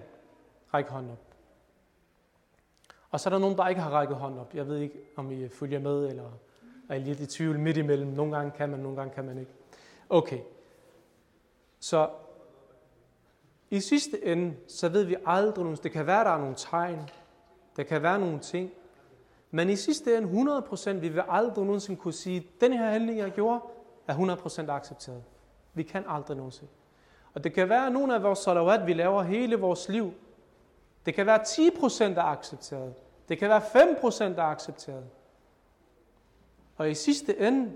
Række 0.74 0.92
hånden 0.92 1.12
op. 1.12 1.26
Og 3.10 3.20
så 3.20 3.30
er 3.30 3.32
der 3.32 3.40
nogen, 3.40 3.58
der 3.58 3.68
ikke 3.68 3.82
har 3.82 3.90
rækket 3.90 4.18
hånden 4.18 4.40
op. 4.40 4.54
Jeg 4.54 4.68
ved 4.68 4.78
ikke, 4.78 5.00
om 5.16 5.32
I 5.32 5.50
følger 5.50 5.80
med, 5.80 6.08
eller 6.08 6.32
er 6.90 6.98
lidt 6.98 7.20
i 7.20 7.26
tvivl 7.26 7.60
midt 7.60 7.78
imellem. 7.78 8.08
Nogle 8.08 8.36
gange 8.38 8.52
kan 8.52 8.70
man, 8.70 8.80
nogle 8.80 8.98
gange 8.98 9.14
kan 9.16 9.26
man 9.26 9.38
ikke. 9.38 9.52
Okay. 10.10 10.40
Så 11.80 12.10
i 13.76 13.80
sidste 13.80 14.26
ende, 14.26 14.56
så 14.68 14.90
ved 14.90 15.04
vi 15.04 15.16
aldrig, 15.26 15.84
det 15.84 15.92
kan 15.92 16.08
være, 16.08 16.24
der 16.24 16.30
er 16.30 16.38
nogle 16.38 16.56
tegn, 16.58 17.10
der 17.78 17.84
kan 17.84 18.02
være 18.04 18.20
nogle 18.20 18.40
ting, 18.40 18.72
men 19.52 19.70
i 19.70 19.76
sidste 19.76 20.18
ende 20.18 20.60
100%, 20.60 20.92
vi 20.92 21.10
vil 21.10 21.24
aldrig 21.30 21.66
nogensinde 21.66 22.00
kunne 22.00 22.14
sige, 22.14 22.38
at 22.38 22.62
den 22.62 22.74
her 22.74 22.86
handling, 22.86 23.18
jeg 23.18 23.32
gjorde, 23.32 23.60
er 24.08 24.16
100% 24.68 24.72
accepteret. 24.72 25.24
Vi 25.74 25.84
kan 25.84 26.04
aldrig 26.08 26.38
nogensinde. 26.38 26.72
Og 27.34 27.44
det 27.44 27.54
kan 27.54 27.70
være, 27.70 27.86
at 27.86 27.92
nogle 27.92 28.16
af 28.16 28.24
vores 28.24 28.40
salawat, 28.40 28.88
vi 28.88 28.94
laver 28.94 29.22
hele 29.22 29.56
vores 29.56 29.90
liv, 29.90 30.14
det 31.06 31.14
kan 31.14 31.26
være 31.26 31.40
10% 31.40 32.04
er 32.04 32.24
accepteret. 32.24 32.94
Det 33.30 33.38
kan 33.38 33.50
være 33.50 33.62
5% 33.62 34.24
er 34.24 34.44
accepteret. 34.44 35.06
Og 36.78 36.92
i 36.92 36.94
sidste 36.94 37.40
ende, 37.40 37.72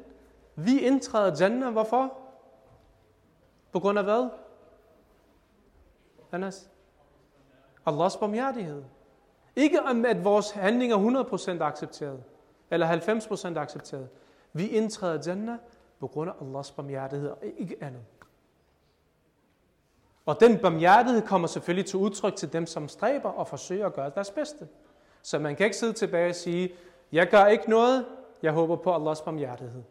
vi 0.56 0.80
indtræder 0.80 1.36
Jannah. 1.39 1.72
Hvorfor? 1.72 2.18
På 3.72 3.80
grund 3.80 4.00
af 4.00 4.04
hvad? 4.04 4.30
Anas? 6.32 6.69
Allahs 7.86 8.17
barmhjertighed. 8.17 8.84
Ikke 9.55 9.82
om, 9.82 10.05
at 10.05 10.23
vores 10.23 10.51
handling 10.51 10.91
er 10.91 11.23
100% 11.57 11.63
accepteret, 11.63 12.23
eller 12.71 12.88
90% 12.88 13.59
accepteret. 13.59 14.09
Vi 14.53 14.67
indtræder 14.67 15.23
Jannah 15.27 15.57
på 15.99 16.07
grund 16.07 16.30
af 16.30 16.34
Allahs 16.41 16.71
barmhjertighed, 16.71 17.30
og 17.30 17.38
ikke 17.57 17.77
andet. 17.82 18.01
Og 20.25 20.39
den 20.39 20.59
barmhjertighed 20.59 21.21
kommer 21.21 21.47
selvfølgelig 21.47 21.86
til 21.86 21.99
udtryk 21.99 22.36
til 22.36 22.53
dem, 22.53 22.65
som 22.65 22.88
stræber 22.88 23.30
og 23.30 23.47
forsøger 23.47 23.86
at 23.86 23.93
gøre 23.93 24.11
deres 24.15 24.32
bedste. 24.32 24.67
Så 25.21 25.39
man 25.39 25.55
kan 25.55 25.65
ikke 25.65 25.77
sidde 25.77 25.93
tilbage 25.93 26.30
og 26.30 26.36
sige, 26.36 26.71
jeg 27.11 27.27
gør 27.30 27.45
ikke 27.45 27.69
noget, 27.69 28.05
jeg 28.43 28.51
håber 28.51 28.75
på 28.75 28.95
Allahs 28.95 29.21
barmhjertighed. 29.21 29.84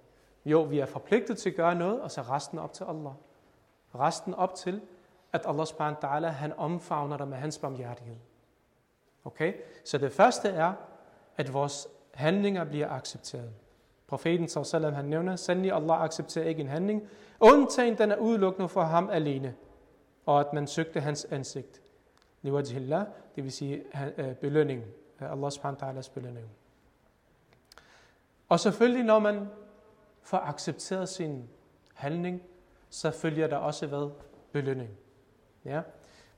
Jo, 0.44 0.62
vi 0.62 0.78
er 0.78 0.86
forpligtet 0.86 1.38
til 1.38 1.50
at 1.50 1.56
gøre 1.56 1.74
noget, 1.74 2.00
og 2.00 2.10
så 2.10 2.22
resten 2.22 2.58
op 2.58 2.72
til 2.72 2.84
Allah. 2.84 3.12
Resten 3.94 4.34
op 4.34 4.54
til, 4.54 4.80
at 5.32 5.46
Allah 5.46 5.66
subhanahu 5.66 5.98
wa 6.02 6.08
ta'ala, 6.08 6.26
han 6.26 6.52
omfavner 6.56 7.16
dig 7.16 7.28
med 7.28 7.36
hans 7.36 7.58
barmhjertighed. 7.58 8.16
Okay? 9.24 9.52
Så 9.84 9.98
det 9.98 10.12
første 10.12 10.48
er, 10.48 10.72
at 11.36 11.52
vores 11.52 11.88
handlinger 12.14 12.64
bliver 12.64 12.90
accepteret. 12.90 13.50
Profeten 14.06 14.48
sallam, 14.48 14.92
han 14.92 15.04
nævner, 15.04 15.36
sandelig 15.36 15.72
Allah 15.72 16.00
accepterer 16.02 16.44
ikke 16.44 16.60
en 16.60 16.68
handling, 16.68 17.08
undtagen 17.40 17.98
den 17.98 18.12
er 18.12 18.16
udelukkende 18.16 18.68
for 18.68 18.82
ham 18.82 19.10
alene, 19.10 19.54
og 20.26 20.40
at 20.40 20.52
man 20.52 20.66
søgte 20.66 21.00
hans 21.00 21.24
ansigt. 21.24 21.82
Liwajhillah, 22.42 23.06
det 23.36 23.44
vil 23.44 23.52
sige 23.52 23.84
øh, 24.18 24.34
belønning, 24.34 24.84
øh, 25.20 25.32
Allah 25.32 25.50
subhanahu 25.50 25.84
wa 25.84 25.92
ta'alas 25.92 26.10
belønning. 26.14 26.46
Og 28.48 28.60
selvfølgelig, 28.60 29.04
når 29.04 29.18
man 29.18 29.48
får 30.22 30.38
accepteret 30.38 31.08
sin 31.08 31.48
handling, 31.94 32.42
så 32.90 33.10
følger 33.10 33.46
der 33.46 33.56
også 33.56 33.86
hvad? 33.86 34.10
Belønning. 34.52 34.90
Ja? 35.68 35.80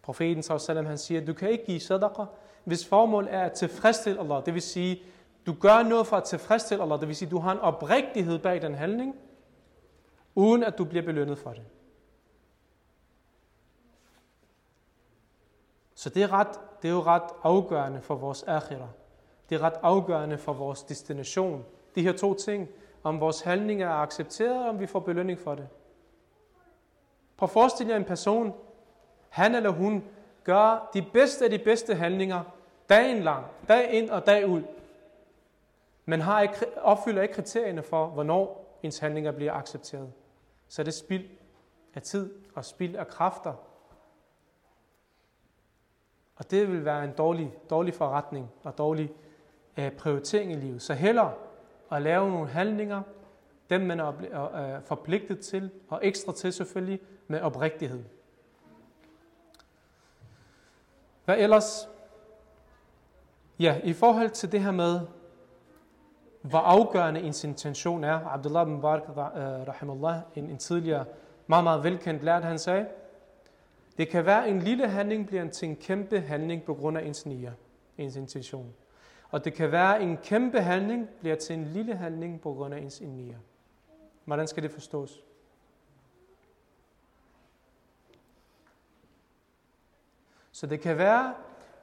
Profeten 0.03 0.43
sallam, 0.43 0.87
han 0.87 0.99
siger, 0.99 1.25
du 1.25 1.35
kan 1.35 1.51
ikke 1.51 1.65
give 1.65 1.81
sadaqa, 1.81 2.25
hvis 2.65 2.87
formål 2.87 3.27
er 3.31 3.43
at 3.43 3.53
tilfredsstille 3.53 4.21
Allah. 4.21 4.47
Det 4.47 4.55
vil 4.55 4.63
sige, 4.63 5.03
du 5.47 5.55
gør 5.61 5.83
noget 5.83 6.07
for 6.07 6.17
at 6.17 6.25
tilfredsstille 6.25 6.83
Allah. 6.83 7.01
Det 7.01 7.09
vil 7.09 7.17
sige, 7.17 7.31
du 7.31 7.39
har 7.39 7.53
en 7.53 7.59
oprigtighed 7.59 8.39
bag 8.39 8.63
den 8.63 8.75
handling, 8.75 9.17
uden 10.35 10.65
at 10.65 10.79
du 10.79 10.85
bliver 10.85 11.05
belønnet 11.05 11.39
for 11.39 11.51
det. 11.51 11.63
Så 15.95 16.09
det 16.11 16.23
er, 16.23 16.33
ret, 16.33 16.61
det 16.83 16.89
er 16.89 16.93
jo 16.93 17.03
ret 17.03 17.31
afgørende 17.43 18.01
for 18.01 18.15
vores 18.15 18.43
akhira. 18.43 18.89
Det 19.49 19.55
er 19.55 19.63
ret 19.63 19.79
afgørende 19.83 20.39
for 20.39 20.53
vores 20.53 20.83
destination. 20.83 21.65
De 21.95 22.03
her 22.03 22.13
to 22.13 22.35
ting, 22.35 22.69
om 23.03 23.21
vores 23.21 23.41
handlinger 23.41 23.89
er 23.89 23.95
accepteret, 23.95 24.63
og 24.63 24.69
om 24.69 24.81
vi 24.81 24.87
får 24.87 25.01
belønning 25.01 25.39
for 25.39 25.55
det. 25.55 25.69
Prøv 27.37 27.47
at 27.47 27.51
forestille 27.51 27.91
jer 27.93 27.97
en 27.97 28.05
person, 28.05 28.55
han 29.31 29.55
eller 29.55 29.71
hun 29.71 30.05
gør 30.45 30.91
de 30.95 31.03
bedste 31.13 31.45
af 31.45 31.51
de 31.51 31.59
bedste 31.59 31.95
handlinger, 31.95 32.43
dagen 32.89 33.23
lang, 33.23 33.47
dag 33.69 33.93
ind 33.93 34.11
og 34.11 34.27
dag 34.27 34.49
ud, 34.49 34.63
men 36.05 36.21
har 36.21 36.41
ikke, 36.41 36.79
opfylder 36.79 37.23
ikke 37.23 37.35
kriterierne 37.35 37.83
for, 37.83 38.07
hvornår 38.07 38.79
ens 38.83 38.99
handlinger 38.99 39.33
bliver 39.33 39.53
accepteret. 39.53 40.13
Så 40.69 40.83
er 40.83 40.85
det 40.85 40.95
spild 40.95 41.29
af 41.95 42.03
tid 42.03 42.35
og 42.55 42.65
spild 42.65 42.97
af 42.97 43.09
kræfter. 43.09 43.55
Og 46.37 46.51
det 46.51 46.69
vil 46.69 46.85
være 46.85 47.05
en 47.05 47.13
dårlig, 47.13 47.53
dårlig 47.71 47.95
forretning 47.95 48.51
og 48.63 48.79
dårlig 48.79 49.13
øh, 49.77 49.93
prioritering 49.93 50.53
i 50.53 50.55
livet. 50.55 50.83
Så 50.83 50.95
hellere 50.95 51.35
at 51.93 52.03
lave 52.03 52.31
nogle 52.31 52.49
handlinger, 52.49 53.03
dem 53.71 53.81
man 53.81 54.01
er 54.01 54.09
øh, 54.77 54.83
forpligtet 54.83 55.41
til, 55.41 55.71
og 55.89 56.01
ekstra 56.03 56.33
til 56.33 56.53
selvfølgelig, 56.53 57.01
med 57.27 57.41
oprigtighed. 57.41 58.05
Hvad 61.25 61.39
ellers? 61.39 61.89
Ja, 63.59 63.81
i 63.85 63.93
forhold 63.93 64.31
til 64.31 64.53
det 64.53 64.61
her 64.61 64.71
med, 64.71 65.01
hvor 66.43 66.59
afgørende 66.59 67.21
ens 67.21 67.45
intention 67.45 68.05
er. 68.05 68.27
Abdullah 68.27 68.67
bin 68.67 68.81
Barak, 68.81 69.03
rahimallah, 69.69 70.17
øh, 70.17 70.23
en, 70.35 70.51
en 70.51 70.59
tidligere 70.59 71.05
meget, 71.47 71.65
meget 71.65 71.85
velkendt 71.85 72.23
lært, 72.23 72.45
han 72.45 72.59
sagde, 72.59 72.87
det 73.99 74.09
kan 74.09 74.27
være, 74.27 74.49
en 74.49 74.59
lille 74.59 74.89
handling 74.89 75.27
bliver 75.27 75.49
til 75.49 75.69
en 75.69 75.77
kæmpe 75.77 76.21
handling 76.21 76.63
på 76.63 76.75
grund 76.75 76.99
af 76.99 77.03
ens 77.03 77.27
nier, 77.27 77.53
ens 77.99 78.17
intention. 78.17 78.75
Og 79.31 79.45
det 79.45 79.55
kan 79.55 79.73
være, 79.73 80.03
en 80.03 80.17
kæmpe 80.17 80.61
handling 80.61 81.09
bliver 81.21 81.37
til 81.37 81.55
en 81.57 81.65
lille 81.65 81.95
handling 81.95 82.41
på 82.41 82.53
grund 82.53 82.75
af 82.75 82.79
ens 82.79 83.01
nier. 83.01 83.39
Hvordan 84.25 84.47
skal 84.47 84.63
det 84.63 84.71
forstås? 84.71 85.23
Så 90.61 90.67
det 90.67 90.81
kan 90.81 90.99
være, 90.99 91.35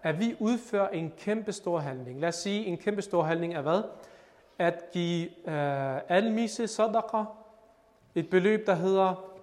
at 0.04 0.20
vi 0.20 0.36
udfører 0.40 0.90
en 0.90 1.12
kæmpe 1.18 1.52
stor 1.52 1.80
handling. 1.80 2.20
Lad 2.20 2.30
os 2.30 2.36
sige, 2.36 2.66
en 2.66 2.78
kæmpe 2.78 3.02
stor 3.02 3.24
handling 3.24 3.54
er 3.54 3.62
hvad? 3.62 3.84
At 4.58 4.84
give 4.92 5.30
øh, 5.50 6.02
almise 6.08 6.68
sadaqa 6.68 7.24
et 8.16 8.30
beløb, 8.30 8.68
der 8.68 8.76
hedder 8.76 9.34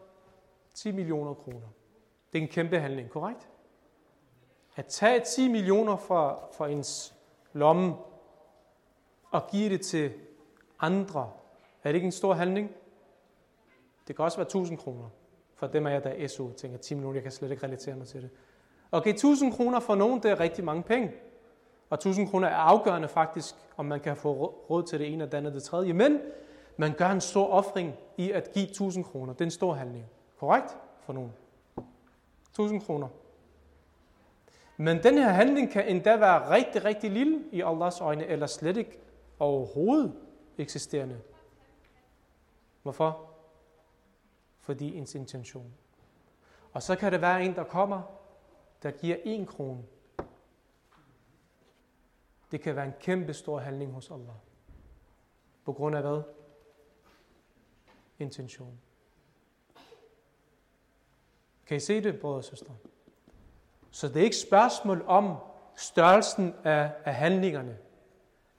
10 0.75 0.93
millioner 0.93 1.35
kroner. 1.35 1.67
Det 2.33 2.39
er 2.39 2.43
en 2.43 2.49
kæmpe 2.49 2.79
handling, 2.79 3.11
korrekt? 3.11 3.49
At 4.77 4.87
tage 4.87 5.21
10 5.21 5.49
millioner 5.49 5.97
fra, 5.97 6.39
fra 6.57 6.69
ens 6.69 7.15
lomme 7.53 7.95
og 9.31 9.47
give 9.51 9.71
det 9.71 9.81
til 9.81 10.13
andre, 10.81 11.31
er 11.83 11.89
det 11.89 11.95
ikke 11.95 12.07
en 12.07 12.13
stor 12.13 12.35
handling? 12.35 12.71
Det 14.09 14.17
kan 14.17 14.25
også 14.25 14.39
være 14.39 14.47
1000 14.47 14.79
kroner. 14.79 15.09
For 15.55 15.67
dem 15.67 15.87
af 15.87 15.93
jeg, 15.93 16.05
der 16.05 16.11
er 16.11 16.27
SU, 16.27 16.53
tænker 16.53 16.79
10 16.79 16.95
millioner, 16.95 17.15
jeg 17.15 17.23
kan 17.23 17.33
slet 17.33 17.51
ikke 17.51 17.67
relatere 17.67 17.97
mig 17.97 18.07
til 18.07 18.23
det. 18.23 18.31
Okay, 18.95 19.11
1000 19.11 19.53
kroner 19.53 19.81
for 19.81 19.95
nogen, 19.95 20.23
det 20.23 20.31
er 20.31 20.41
rigtig 20.41 20.65
mange 20.65 20.83
penge. 20.83 21.13
Og 21.91 21.95
1000 21.95 22.29
kroner 22.29 22.49
er 22.49 22.55
afgørende 22.55 23.09
faktisk, 23.09 23.55
om 23.77 23.87
man 23.87 24.01
kan 24.01 24.17
få 24.17 24.33
råd 24.71 24.83
til 24.83 24.99
det 24.99 25.13
ene 25.13 25.25
og 25.25 25.33
det 25.33 25.39
andet 25.39 25.51
og 25.51 25.55
det 25.55 25.63
tredje. 25.63 25.93
Men 25.93 26.21
man 26.77 26.93
gør 26.93 27.09
en 27.09 27.21
stor 27.21 27.47
offring 27.47 27.95
i 28.17 28.31
at 28.31 28.53
give 28.53 28.65
1000 28.65 29.05
kroner. 29.05 29.33
Det 29.33 29.41
er 29.41 29.45
en 29.45 29.51
stor 29.51 29.75
handling. 29.75 30.07
Korrekt? 30.39 30.77
For 31.01 31.13
nogen. 31.13 31.33
1000 32.51 32.81
kroner. 32.81 33.09
Men 34.77 35.03
den 35.03 35.19
her 35.19 35.29
handling 35.29 35.71
kan 35.71 35.89
endda 35.89 36.17
være 36.17 36.51
rigtig, 36.51 36.85
rigtig 36.85 37.11
lille 37.11 37.45
i 37.53 37.63
Allahs 37.63 38.01
øjne, 38.01 38.27
eller 38.27 38.47
slet 38.47 38.77
ikke 38.77 38.99
overhovedet 39.39 40.13
eksisterende. 40.59 41.21
Hvorfor? 42.83 43.31
Fordi 44.61 44.97
ens 44.97 45.15
intention. 45.15 45.73
Og 46.73 46.83
så 46.83 46.97
kan 46.97 47.13
det 47.13 47.21
være 47.21 47.45
en, 47.45 47.55
der 47.55 47.65
kommer 47.65 48.03
der 48.85 48.91
giver 48.91 49.17
en 49.25 49.47
krone. 49.47 49.85
Det 52.51 52.61
kan 52.61 52.77
være 52.77 52.87
en 52.87 52.95
kæmpe 53.01 53.35
stor 53.35 53.59
handling 53.59 53.93
hos 53.93 54.11
Allah. 54.11 54.35
På 55.65 55.73
grund 55.73 55.97
af 55.97 56.03
hvad? 56.03 56.23
Intention. 58.19 58.81
Kan 61.67 61.77
I 61.77 61.81
se 61.81 62.03
det, 62.03 62.21
brødre 62.21 62.37
og 62.37 62.45
søstre? 62.45 62.75
Så 63.91 64.09
det 64.09 64.17
er 64.17 64.25
ikke 64.25 64.37
spørgsmål 64.37 65.05
om 65.07 65.37
størrelsen 65.77 66.55
af, 66.65 66.93
af 67.05 67.15
handlingerne, 67.15 67.79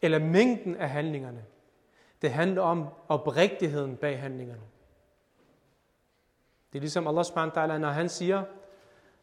eller 0.02 0.20
mængden 0.20 0.76
af 0.76 0.90
handlingerne. 0.90 1.46
Det 2.22 2.32
handler 2.32 2.62
om 2.62 2.88
oprigtigheden 3.08 3.98
bag 3.98 4.20
handlingerne. 4.20 4.62
Det 6.74 6.80
er 6.80 6.82
ligesom 6.82 7.08
Allah 7.08 7.26
subhanahu 7.26 7.56
wa 7.56 7.66
ta'ala, 7.66 7.78
når 7.78 7.90
han 7.90 8.10
siger, 8.10 8.44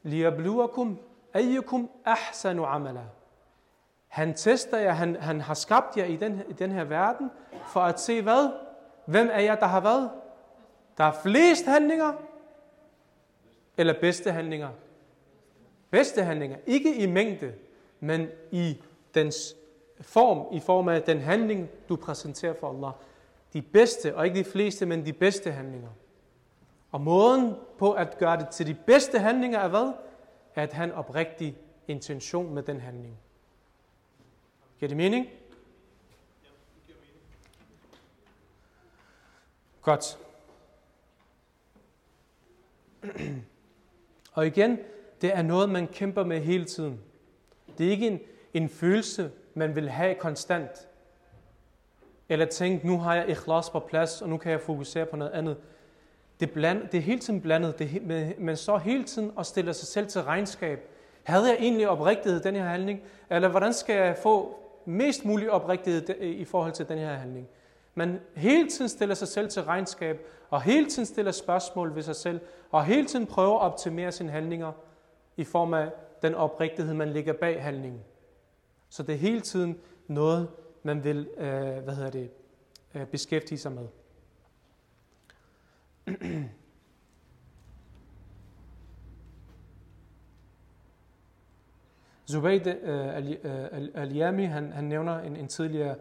liyabluwakum 0.02 0.98
ayyukum 1.34 1.90
ahsanu 2.04 2.64
amala. 2.64 3.04
Han 4.08 4.34
tester 4.34 4.78
jer, 4.78 4.92
han, 4.92 5.16
han 5.16 5.40
har 5.40 5.54
skabt 5.54 5.96
jer 5.96 6.04
i 6.04 6.16
den, 6.16 6.42
i 6.48 6.52
den 6.52 6.70
her 6.70 6.84
verden, 6.84 7.30
for 7.66 7.80
at 7.80 8.00
se 8.00 8.22
hvad? 8.22 8.50
Hvem 9.06 9.28
er 9.32 9.40
jer, 9.40 9.54
der 9.54 9.66
har 9.66 9.80
hvad? 9.80 10.08
Der 10.98 11.04
er 11.04 11.12
flest 11.22 11.66
handlinger, 11.66 12.12
eller 13.76 14.00
bedste 14.00 14.32
handlinger? 14.32 14.68
Bedste 15.90 16.22
handlinger. 16.22 16.56
Ikke 16.66 16.96
i 16.96 17.06
mængde, 17.06 17.54
men 18.00 18.28
i 18.50 18.82
dens 19.14 19.56
form, 20.00 20.56
i 20.56 20.60
form 20.60 20.88
af 20.88 21.02
den 21.02 21.20
handling, 21.20 21.68
du 21.88 21.96
præsenterer 21.96 22.54
for 22.60 22.68
Allah. 22.68 22.92
De 23.52 23.62
bedste, 23.62 24.16
og 24.16 24.26
ikke 24.26 24.38
de 24.38 24.44
fleste, 24.44 24.86
men 24.86 25.06
de 25.06 25.12
bedste 25.12 25.52
handlinger. 25.52 25.88
Og 26.92 27.00
måden 27.00 27.54
på 27.78 27.92
at 27.92 28.18
gøre 28.18 28.36
det 28.36 28.48
til 28.48 28.66
de 28.66 28.74
bedste 28.74 29.18
handlinger 29.18 29.58
er 29.58 29.68
hvad? 29.68 29.92
At 30.54 30.72
han 30.72 30.92
oprigtig 30.92 31.56
intention 31.88 32.54
med 32.54 32.62
den 32.62 32.80
handling. 32.80 33.18
Giver 34.78 34.88
det 34.88 34.96
mening? 34.96 35.26
Godt. 39.82 40.18
Og 44.34 44.46
igen, 44.46 44.78
det 45.20 45.36
er 45.36 45.42
noget, 45.42 45.68
man 45.70 45.86
kæmper 45.86 46.24
med 46.24 46.40
hele 46.40 46.64
tiden. 46.64 47.00
Det 47.78 47.86
er 47.86 47.90
ikke 47.90 48.06
en, 48.06 48.20
en 48.54 48.68
følelse, 48.68 49.32
man 49.54 49.76
vil 49.76 49.90
have 49.90 50.14
konstant. 50.14 50.88
Eller 52.28 52.46
tænke, 52.46 52.86
nu 52.86 52.98
har 52.98 53.14
jeg 53.14 53.28
ikhlas 53.28 53.70
på 53.70 53.80
plads, 53.80 54.22
og 54.22 54.28
nu 54.28 54.36
kan 54.36 54.52
jeg 54.52 54.60
fokusere 54.60 55.06
på 55.06 55.16
noget 55.16 55.32
andet. 55.32 55.56
Det, 56.42 56.50
bland, 56.50 56.88
det 56.88 56.98
er 56.98 57.02
hele 57.02 57.20
tiden 57.20 57.40
blandet. 57.40 57.78
Det, 57.78 58.02
man 58.38 58.56
så 58.56 58.76
hele 58.76 59.04
tiden 59.04 59.32
og 59.36 59.46
stiller 59.46 59.72
sig 59.72 59.88
selv 59.88 60.06
til 60.06 60.22
regnskab. 60.22 60.88
Havde 61.22 61.48
jeg 61.48 61.56
egentlig 61.60 61.88
oprigtighed 61.88 62.40
den 62.40 62.54
her 62.54 62.64
handling? 62.64 63.00
Eller 63.30 63.48
hvordan 63.48 63.72
skal 63.74 63.96
jeg 63.96 64.16
få 64.22 64.58
mest 64.84 65.24
mulig 65.24 65.50
oprigtighed 65.50 66.08
i 66.20 66.44
forhold 66.44 66.72
til 66.72 66.88
den 66.88 66.98
her 66.98 67.14
handling? 67.14 67.48
Man 67.94 68.20
hele 68.36 68.68
tiden 68.68 68.88
stiller 68.88 69.14
sig 69.14 69.28
selv 69.28 69.48
til 69.48 69.62
regnskab, 69.62 70.26
og 70.50 70.62
hele 70.62 70.86
tiden 70.86 71.06
stiller 71.06 71.32
spørgsmål 71.32 71.94
ved 71.94 72.02
sig 72.02 72.16
selv, 72.16 72.40
og 72.70 72.84
hele 72.84 73.06
tiden 73.06 73.26
prøver 73.26 73.58
at 73.58 73.62
optimere 73.62 74.12
sine 74.12 74.30
handlinger 74.30 74.72
i 75.36 75.44
form 75.44 75.74
af 75.74 75.90
den 76.22 76.34
oprigtighed, 76.34 76.94
man 76.94 77.08
ligger 77.08 77.32
bag 77.32 77.62
handlingen. 77.62 78.00
Så 78.88 79.02
det 79.02 79.14
er 79.14 79.18
hele 79.18 79.40
tiden 79.40 79.78
noget, 80.08 80.48
man 80.82 81.04
vil 81.04 81.28
øh, 81.38 81.78
hvad 81.84 81.94
hedder 81.94 82.10
det, 82.10 82.30
øh, 82.94 83.06
beskæftige 83.06 83.58
sig 83.58 83.72
med. 83.72 83.86
Zubayd 92.30 92.66
øh, 92.66 93.16
øh, 93.44 93.88
al-Yami, 93.94 94.44
han, 94.44 94.72
han 94.72 94.84
nævner 94.84 95.18
en, 95.18 95.36
en 95.36 95.48
tidligere 95.48 95.96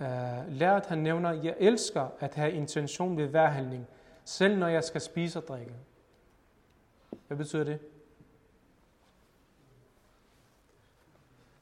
uh, 0.00 0.06
lært, 0.48 0.86
han 0.86 0.98
nævner, 0.98 1.32
jeg 1.32 1.54
elsker 1.58 2.08
at 2.20 2.34
have 2.34 2.52
intention 2.52 3.16
ved 3.16 3.26
hver 3.26 3.46
handling, 3.46 3.86
selv 4.24 4.58
når 4.58 4.68
jeg 4.68 4.84
skal 4.84 5.00
spise 5.00 5.38
og 5.38 5.48
drikke. 5.48 5.72
Hvad 7.26 7.36
betyder 7.36 7.64
det? 7.64 7.78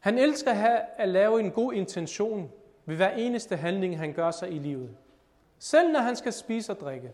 Han 0.01 0.19
elsker 0.19 0.51
at, 0.51 0.57
have, 0.57 0.81
at 0.97 1.09
lave 1.09 1.41
en 1.41 1.51
god 1.51 1.73
intention 1.73 2.53
ved 2.87 2.97
hver 2.97 3.11
eneste 3.11 3.57
handling, 3.57 3.99
han 3.99 4.13
gør 4.13 4.31
sig 4.31 4.53
i 4.53 4.59
livet. 4.59 4.97
Selv 5.59 5.93
når 5.93 6.01
han 6.01 6.17
skal 6.17 6.33
spise 6.33 6.73
og 6.73 6.81
drikke. 6.81 7.13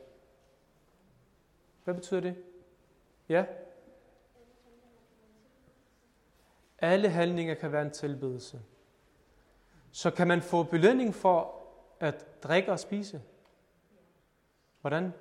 Hvad 1.91 2.01
betyder 2.01 2.20
det? 2.20 2.45
Ja? 3.28 3.45
Alle 6.78 7.09
handlinger 7.09 7.55
kan 7.55 7.72
være 7.72 7.82
en 7.82 7.91
tilbedelse. 7.91 8.61
Så 9.93 10.11
kan 10.11 10.28
man 10.28 10.43
få 10.43 10.62
belønning 10.62 11.14
for 11.14 11.62
at 12.01 12.43
drikke 12.43 12.72
og 12.72 12.80
spise? 12.80 13.22
Hvordan? 14.80 15.12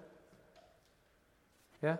Ja? 1.81 1.95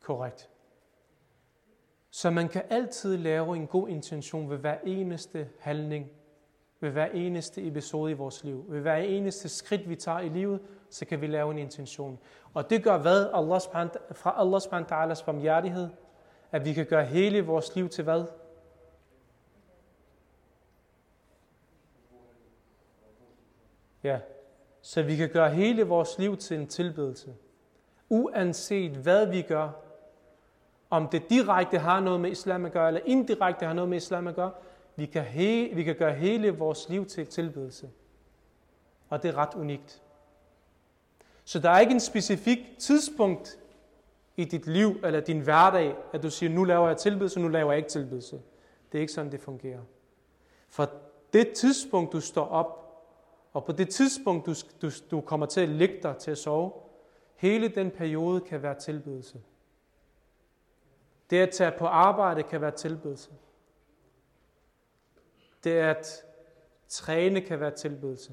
Korrekt. 0.00 0.57
Så 2.18 2.30
man 2.30 2.48
kan 2.48 2.62
altid 2.70 3.16
lave 3.16 3.56
en 3.56 3.66
god 3.66 3.88
intention 3.88 4.50
ved 4.50 4.56
hver 4.56 4.78
eneste 4.84 5.48
handling, 5.58 6.10
ved 6.80 6.90
hver 6.90 7.06
eneste 7.06 7.66
episode 7.66 8.10
i 8.10 8.14
vores 8.14 8.44
liv, 8.44 8.64
ved 8.68 8.80
hver 8.80 8.96
eneste 8.96 9.48
skridt, 9.48 9.88
vi 9.88 9.96
tager 9.96 10.20
i 10.20 10.28
livet, 10.28 10.60
så 10.90 11.04
kan 11.04 11.20
vi 11.20 11.26
lave 11.26 11.50
en 11.50 11.58
intention. 11.58 12.18
Og 12.54 12.70
det 12.70 12.84
gør 12.84 12.98
hvad? 12.98 13.30
Allah 13.34 13.60
fra 14.12 14.34
Allah 14.40 14.60
subhanahu 14.60 15.14
barmhjertighed, 15.26 15.88
at 16.52 16.64
vi 16.64 16.72
kan 16.72 16.86
gøre 16.86 17.04
hele 17.04 17.46
vores 17.46 17.76
liv 17.76 17.88
til 17.88 18.04
hvad? 18.04 18.24
Ja, 24.02 24.20
så 24.82 25.02
vi 25.02 25.16
kan 25.16 25.28
gøre 25.28 25.50
hele 25.50 25.82
vores 25.82 26.18
liv 26.18 26.36
til 26.36 26.60
en 26.60 26.66
tilbedelse. 26.66 27.34
Uanset 28.08 28.92
hvad 28.92 29.26
vi 29.26 29.42
gør, 29.42 29.87
om 30.90 31.08
det 31.08 31.30
direkte 31.30 31.78
har 31.78 32.00
noget 32.00 32.20
med 32.20 32.30
islam 32.30 32.64
at 32.64 32.72
gøre, 32.72 32.88
eller 32.88 33.00
indirekte 33.04 33.66
har 33.66 33.72
noget 33.72 33.88
med 33.88 33.96
islam 33.96 34.26
at 34.26 34.34
gøre, 34.34 34.50
vi 34.96 35.06
kan, 35.06 35.22
he, 35.22 35.70
vi 35.74 35.82
kan 35.82 35.94
gøre 35.94 36.14
hele 36.14 36.50
vores 36.50 36.88
liv 36.88 37.06
til 37.06 37.26
tilbedelse. 37.26 37.90
Og 39.08 39.22
det 39.22 39.28
er 39.28 39.36
ret 39.36 39.54
unikt. 39.54 40.02
Så 41.44 41.58
der 41.58 41.70
er 41.70 41.78
ikke 41.78 41.92
en 41.92 42.00
specifik 42.00 42.58
tidspunkt 42.78 43.58
i 44.36 44.44
dit 44.44 44.66
liv 44.66 45.00
eller 45.04 45.20
din 45.20 45.40
hverdag, 45.40 45.96
at 46.12 46.22
du 46.22 46.30
siger, 46.30 46.50
nu 46.50 46.64
laver 46.64 46.88
jeg 46.88 46.96
tilbedelse, 46.96 47.40
nu 47.40 47.48
laver 47.48 47.72
jeg 47.72 47.78
ikke 47.78 47.88
tilbedelse. 47.88 48.40
Det 48.92 48.98
er 48.98 49.00
ikke 49.00 49.12
sådan, 49.12 49.32
det 49.32 49.40
fungerer. 49.40 49.80
For 50.68 50.90
det 51.32 51.52
tidspunkt, 51.52 52.12
du 52.12 52.20
står 52.20 52.46
op, 52.46 52.84
og 53.52 53.64
på 53.64 53.72
det 53.72 53.88
tidspunkt, 53.88 54.46
du, 54.46 54.54
du, 54.82 54.90
du 55.10 55.20
kommer 55.20 55.46
til 55.46 55.60
at 55.60 55.68
ligge 55.68 55.94
dig 56.02 56.16
til 56.16 56.30
at 56.30 56.38
sove, 56.38 56.72
hele 57.36 57.68
den 57.68 57.90
periode 57.90 58.40
kan 58.40 58.62
være 58.62 58.74
tilbedelse. 58.74 59.40
Det 61.30 61.36
at 61.36 61.50
tage 61.50 61.72
på 61.78 61.86
arbejde 61.86 62.42
kan 62.42 62.60
være 62.60 62.70
tilbedelse. 62.70 63.30
Det 65.64 65.70
at 65.70 66.24
træne 66.88 67.40
kan 67.40 67.60
være 67.60 67.76
tilbedelse. 67.76 68.32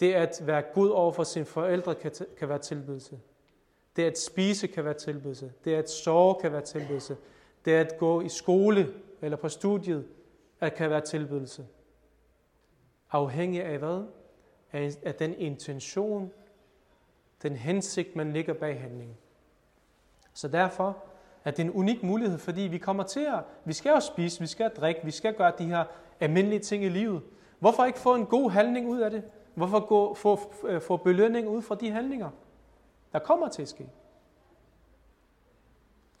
Det 0.00 0.14
at 0.14 0.42
være 0.42 0.62
god 0.62 0.90
over 0.90 1.12
for 1.12 1.24
sine 1.24 1.44
forældre 1.44 1.94
kan, 1.94 2.12
kan 2.38 2.48
være 2.48 2.58
tilbedelse. 2.58 3.20
Det 3.96 4.04
at 4.04 4.18
spise 4.18 4.66
kan 4.66 4.84
være 4.84 4.94
tilbedelse. 4.94 5.52
Det 5.64 5.74
at 5.74 5.90
sove 5.90 6.34
kan 6.40 6.52
være 6.52 6.64
tilbedelse. 6.64 7.16
Det 7.64 7.72
at 7.72 7.98
gå 7.98 8.20
i 8.20 8.28
skole 8.28 8.94
eller 9.20 9.36
på 9.36 9.48
studiet 9.48 10.08
at 10.60 10.74
kan 10.74 10.90
være 10.90 11.00
tilbedelse. 11.00 11.66
Afhængig 13.10 13.64
af 13.64 13.78
hvad? 13.78 14.04
Af, 14.72 14.90
af 15.02 15.14
den 15.14 15.34
intention, 15.34 16.32
den 17.42 17.56
hensigt, 17.56 18.16
man 18.16 18.32
ligger 18.32 18.54
bag 18.54 18.80
handlingen. 18.80 19.16
Så 20.32 20.48
derfor 20.48 21.04
at 21.44 21.56
det 21.56 21.62
er 21.62 21.66
en 21.66 21.74
unik 21.74 22.02
mulighed, 22.02 22.38
fordi 22.38 22.60
vi 22.60 22.78
kommer 22.78 23.02
til 23.02 23.20
at, 23.20 23.44
vi 23.64 23.72
skal 23.72 23.90
jo 23.90 24.00
spise, 24.00 24.40
vi 24.40 24.46
skal 24.46 24.70
drikke, 24.70 25.00
vi 25.04 25.10
skal 25.10 25.34
gøre 25.34 25.52
de 25.58 25.64
her 25.64 25.84
almindelige 26.20 26.60
ting 26.60 26.84
i 26.84 26.88
livet. 26.88 27.22
Hvorfor 27.58 27.84
ikke 27.84 27.98
få 27.98 28.14
en 28.14 28.26
god 28.26 28.50
handling 28.50 28.88
ud 28.88 29.00
af 29.00 29.10
det? 29.10 29.22
Hvorfor 29.54 29.80
gå, 29.80 30.14
få, 30.14 30.40
øh, 30.64 30.80
få 30.80 30.96
belønning 30.96 31.48
ud 31.48 31.62
fra 31.62 31.74
de 31.74 31.90
handlinger, 31.90 32.30
der 33.12 33.18
kommer 33.18 33.48
til 33.48 33.62
at 33.62 33.68
ske? 33.68 33.88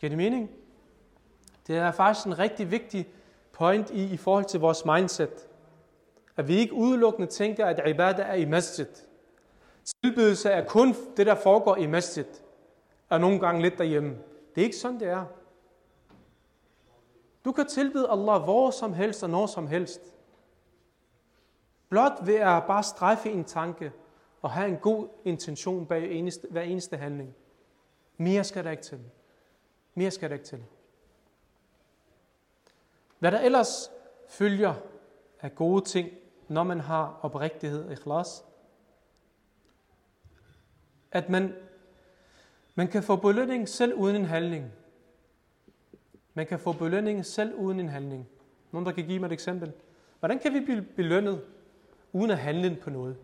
Giver 0.00 0.08
det 0.08 0.18
mening? 0.18 0.50
Det 1.66 1.76
er 1.76 1.90
faktisk 1.90 2.26
en 2.26 2.38
rigtig 2.38 2.70
vigtig 2.70 3.08
point 3.52 3.90
i, 3.90 4.12
i 4.12 4.16
forhold 4.16 4.44
til 4.44 4.60
vores 4.60 4.84
mindset. 4.84 5.48
At 6.36 6.48
vi 6.48 6.54
ikke 6.54 6.74
udelukkende 6.74 7.28
tænker, 7.28 7.66
at 7.66 7.88
ibadah 7.88 8.28
er 8.28 8.34
i 8.34 8.44
masjid. 8.44 8.86
Tilbydelse 9.84 10.50
er 10.50 10.64
kun 10.64 10.94
det, 11.16 11.26
der 11.26 11.34
foregår 11.34 11.76
i 11.76 11.86
masjid. 11.86 12.24
Og 13.08 13.20
nogle 13.20 13.40
gange 13.40 13.62
lidt 13.62 13.78
derhjemme. 13.78 14.16
Det 14.54 14.60
er 14.60 14.64
ikke 14.64 14.76
sådan, 14.76 15.00
det 15.00 15.08
er. 15.08 15.24
Du 17.44 17.52
kan 17.52 17.66
tilbede 17.66 18.08
Allah 18.10 18.42
hvor 18.42 18.70
som 18.70 18.92
helst 18.92 19.22
og 19.22 19.30
når 19.30 19.46
som 19.46 19.66
helst. 19.66 20.00
Blot 21.88 22.26
ved 22.26 22.34
at 22.34 22.62
bare 22.66 22.82
strejfe 22.82 23.30
en 23.30 23.44
tanke 23.44 23.92
og 24.42 24.50
have 24.50 24.68
en 24.68 24.76
god 24.76 25.08
intention 25.24 25.86
bag 25.86 26.12
eneste, 26.12 26.48
hver 26.50 26.62
eneste 26.62 26.96
handling. 26.96 27.34
Mere 28.16 28.44
skal 28.44 28.64
der 28.64 28.70
ikke 28.70 28.82
til. 28.82 29.00
Mere 29.94 30.10
skal 30.10 30.30
der 30.30 30.34
ikke 30.34 30.46
til. 30.46 30.64
Hvad 33.18 33.32
der 33.32 33.40
ellers 33.40 33.90
følger 34.28 34.74
af 35.40 35.54
gode 35.54 35.84
ting, 35.84 36.08
når 36.48 36.62
man 36.62 36.80
har 36.80 37.18
oprigtighed 37.22 37.84
og 37.84 37.92
ikhlas, 37.92 38.44
at 41.10 41.28
man 41.28 41.56
man 42.74 42.88
kan 42.88 43.02
få 43.02 43.16
belønning 43.16 43.68
selv 43.68 43.94
uden 43.94 44.16
en 44.16 44.24
handling. 44.24 44.72
Man 46.34 46.46
kan 46.46 46.58
få 46.58 46.72
belønning 46.72 47.26
selv 47.26 47.54
uden 47.54 47.80
en 47.80 47.88
handling. 47.88 48.28
Nogen, 48.72 48.86
der 48.86 48.92
kan 48.92 49.06
give 49.06 49.18
mig 49.18 49.26
et 49.26 49.32
eksempel. 49.32 49.72
Hvordan 50.18 50.38
kan 50.38 50.54
vi 50.54 50.60
blive 50.60 50.82
belønnet 50.82 51.44
uden 52.12 52.30
at 52.30 52.38
handle 52.38 52.78
på 52.82 52.90
noget? 52.90 53.16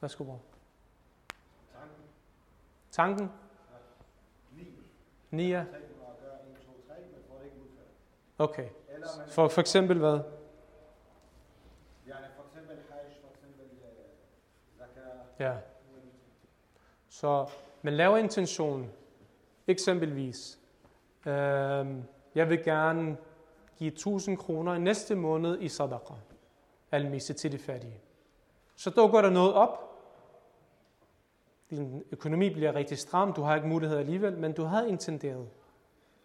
Værsgo, 0.00 0.24
bror. 0.24 0.40
Tanken. 1.72 2.04
Tanken? 2.90 3.30
Ja. 4.58 4.64
Nia. 5.30 5.66
Okay. 8.38 8.68
For, 9.28 9.48
for 9.48 9.60
eksempel 9.60 9.98
hvad? 9.98 10.20
Ja. 15.38 15.52
Så 17.08 17.46
man 17.82 17.94
laver 17.94 18.16
intention. 18.16 18.90
Eksempelvis, 19.66 20.58
øh, 21.26 21.86
jeg 22.34 22.48
vil 22.48 22.64
gerne 22.64 23.16
give 23.76 23.92
1000 23.92 24.36
kroner 24.36 24.78
næste 24.78 25.14
måned 25.14 25.60
i 25.60 25.68
sadaqa. 25.68 26.14
Almisse 26.90 27.32
til 27.32 27.52
de 27.52 27.58
fattige. 27.58 28.00
Så 28.76 28.90
dukker 28.90 29.22
der 29.22 29.30
noget 29.30 29.54
op. 29.54 29.88
Din 31.70 32.02
økonomi 32.10 32.50
bliver 32.50 32.74
rigtig 32.74 32.98
stram, 32.98 33.32
du 33.32 33.42
har 33.42 33.56
ikke 33.56 33.68
mulighed 33.68 33.98
alligevel, 33.98 34.38
men 34.38 34.52
du 34.52 34.62
havde 34.62 34.88
intenderet. 34.88 35.48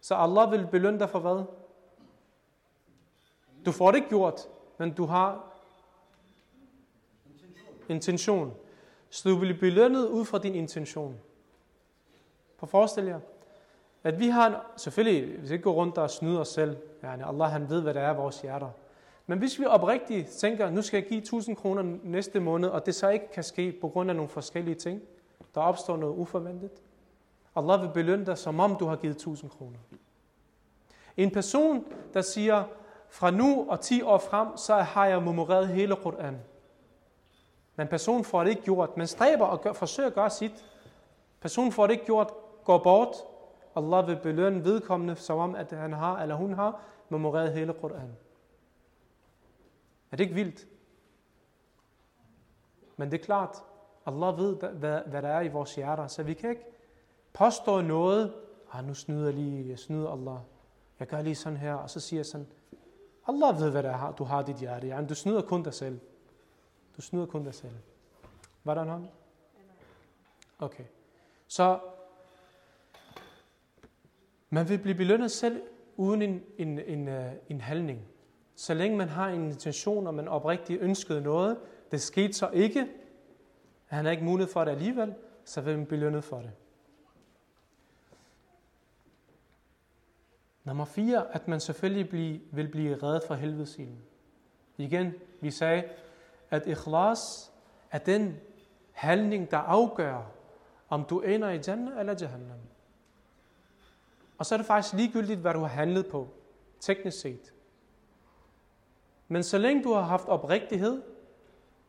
Så 0.00 0.14
Allah 0.14 0.50
vil 0.50 0.66
belønne 0.66 0.98
dig 0.98 1.10
for 1.10 1.18
hvad? 1.18 1.44
Du 3.66 3.72
får 3.72 3.90
det 3.90 3.98
ikke 3.98 4.08
gjort, 4.08 4.40
men 4.78 4.94
du 4.94 5.04
har 5.04 5.54
intention. 7.88 8.54
Så 9.10 9.28
du 9.28 9.34
vil 9.34 9.46
blive 9.46 9.60
belønnet 9.60 10.06
ud 10.06 10.24
fra 10.24 10.38
din 10.38 10.54
intention. 10.54 11.20
På 12.58 12.66
forestil 12.66 13.04
jer, 13.04 13.20
at 14.04 14.18
vi 14.18 14.28
har, 14.28 14.46
en, 14.46 14.54
selvfølgelig, 14.76 15.38
hvis 15.38 15.50
vi 15.50 15.54
ikke 15.54 15.62
går 15.62 15.72
rundt 15.72 15.98
og 15.98 16.10
snyder 16.10 16.40
os 16.40 16.48
selv, 16.48 16.76
ja, 17.02 17.28
Allah 17.28 17.50
han 17.50 17.68
ved, 17.68 17.82
hvad 17.82 17.94
der 17.94 18.00
er 18.00 18.14
i 18.14 18.16
vores 18.16 18.40
hjerter. 18.40 18.70
Men 19.26 19.38
hvis 19.38 19.58
vi 19.60 19.64
oprigtigt 19.64 20.28
tænker, 20.28 20.70
nu 20.70 20.82
skal 20.82 20.98
jeg 20.98 21.08
give 21.08 21.20
1000 21.20 21.56
kroner 21.56 21.96
næste 22.02 22.40
måned, 22.40 22.68
og 22.68 22.86
det 22.86 22.94
så 22.94 23.08
ikke 23.08 23.32
kan 23.32 23.42
ske 23.42 23.78
på 23.80 23.88
grund 23.88 24.10
af 24.10 24.16
nogle 24.16 24.28
forskellige 24.28 24.74
ting, 24.74 25.02
der 25.54 25.60
opstår 25.60 25.96
noget 25.96 26.14
uforventet. 26.14 26.70
Allah 27.56 27.82
vil 27.82 27.90
belønne 27.94 28.26
dig, 28.26 28.38
som 28.38 28.60
om 28.60 28.76
du 28.76 28.86
har 28.86 28.96
givet 28.96 29.14
1000 29.14 29.50
kroner. 29.50 29.78
En 31.16 31.30
person, 31.30 31.84
der 32.14 32.20
siger, 32.20 32.64
fra 33.08 33.30
nu 33.30 33.66
og 33.70 33.80
10 33.80 34.02
år 34.02 34.18
frem, 34.18 34.56
så 34.56 34.74
har 34.74 35.06
jeg 35.06 35.22
memoreret 35.22 35.68
hele 35.68 35.94
Qur'an. 35.94 36.34
Men 37.78 37.88
personen 37.88 38.24
får 38.24 38.44
det 38.44 38.50
ikke 38.50 38.62
gjort. 38.62 38.96
Man 38.96 39.06
stræber 39.06 39.44
og 39.44 39.60
gør, 39.60 39.72
forsøger 39.72 40.08
at 40.08 40.14
gøre 40.14 40.30
sit. 40.30 40.64
Personen 41.40 41.72
får 41.72 41.86
det 41.86 41.92
ikke 41.92 42.04
gjort, 42.04 42.32
går 42.64 42.78
bort, 42.78 43.16
Allah 43.76 44.06
vil 44.06 44.18
belønne 44.22 44.64
vedkommende, 44.64 45.16
som 45.16 45.38
om 45.38 45.54
at 45.54 45.70
han 45.72 45.92
har 45.92 46.22
eller 46.22 46.34
hun 46.34 46.52
har 46.52 46.80
memoreret 47.08 47.52
hele 47.52 47.72
Qur'an. 47.72 48.08
Er 50.10 50.16
det 50.16 50.20
ikke 50.20 50.34
vildt? 50.34 50.66
Men 52.96 53.10
det 53.10 53.20
er 53.20 53.24
klart, 53.24 53.56
Allah 54.06 54.38
ved, 54.38 54.56
hvad, 54.56 55.00
hvad 55.06 55.22
der 55.22 55.28
er 55.28 55.40
i 55.40 55.48
vores 55.48 55.74
hjerter, 55.74 56.06
så 56.06 56.22
vi 56.22 56.34
kan 56.34 56.50
ikke 56.50 56.66
påstå 57.32 57.80
noget, 57.80 58.34
ah, 58.72 58.86
nu 58.86 58.94
snyder 58.94 59.24
jeg 59.24 59.34
lige, 59.34 59.68
jeg 59.68 59.78
snyder 59.78 60.10
Allah. 60.10 60.38
Jeg 61.00 61.08
gør 61.08 61.22
lige 61.22 61.34
sådan 61.34 61.58
her, 61.58 61.74
og 61.74 61.90
så 61.90 62.00
siger 62.00 62.18
jeg 62.18 62.26
sådan, 62.26 62.46
Allah 63.28 63.60
ved, 63.60 63.70
hvad 63.70 63.82
der 63.82 63.90
er, 63.90 64.12
du 64.12 64.24
har 64.24 64.42
i 64.42 64.44
dit 64.44 64.56
hjerte. 64.56 64.86
Ja, 64.86 65.04
du 65.08 65.14
snyder 65.14 65.42
kun 65.42 65.62
dig 65.62 65.74
selv. 65.74 66.00
Du 66.98 67.02
snyder 67.02 67.26
kun 67.26 67.44
dig 67.44 67.54
selv. 67.54 67.72
Var 68.64 68.74
der 68.74 68.82
en 68.82 68.88
hånd? 68.88 69.08
Okay. 70.58 70.84
Så 71.48 71.80
man 74.50 74.68
vil 74.68 74.78
blive 74.78 74.94
belønnet 74.94 75.30
selv 75.30 75.62
uden 75.96 76.22
en, 76.22 76.42
en, 76.58 76.78
en, 76.78 77.08
øh, 77.08 77.32
en 77.48 77.60
handling. 77.60 78.08
Så 78.54 78.74
længe 78.74 78.96
man 78.96 79.08
har 79.08 79.28
en 79.28 79.44
intention, 79.44 80.06
og 80.06 80.14
man 80.14 80.28
oprigtigt 80.28 80.82
ønskede 80.82 81.20
noget, 81.20 81.58
det 81.90 82.00
skete 82.00 82.32
så 82.32 82.50
ikke, 82.50 82.88
han 83.86 84.04
har 84.04 84.12
ikke 84.12 84.24
mulighed 84.24 84.52
for 84.52 84.64
det 84.64 84.72
alligevel, 84.72 85.14
så 85.44 85.60
vil 85.60 85.76
man 85.76 85.86
blive 85.86 85.98
belønnet 86.00 86.24
for 86.24 86.40
det. 86.40 86.52
Nummer 90.64 90.84
4, 90.84 91.34
at 91.34 91.48
man 91.48 91.60
selvfølgelig 91.60 92.08
blive, 92.08 92.40
vil 92.52 92.68
blive 92.68 93.02
reddet 93.02 93.22
fra 93.26 93.34
helvedesilden. 93.34 93.98
Igen, 94.76 95.14
vi 95.40 95.50
sagde, 95.50 95.84
at 96.50 96.66
ikhlas 96.66 97.52
er 97.90 97.98
den 97.98 98.36
handling, 98.92 99.50
der 99.50 99.58
afgør, 99.58 100.22
om 100.88 101.04
du 101.04 101.20
ender 101.20 101.50
i 101.50 101.60
Jannah 101.66 102.00
eller 102.00 102.14
Jahannam. 102.20 102.58
Og 104.38 104.46
så 104.46 104.54
er 104.54 104.56
det 104.56 104.66
faktisk 104.66 104.94
ligegyldigt, 104.94 105.40
hvad 105.40 105.54
du 105.54 105.60
har 105.60 105.66
handlet 105.66 106.06
på, 106.06 106.28
teknisk 106.80 107.20
set. 107.20 107.54
Men 109.28 109.42
så 109.42 109.58
længe 109.58 109.84
du 109.84 109.92
har 109.92 110.02
haft 110.02 110.28
oprigtighed, 110.28 111.02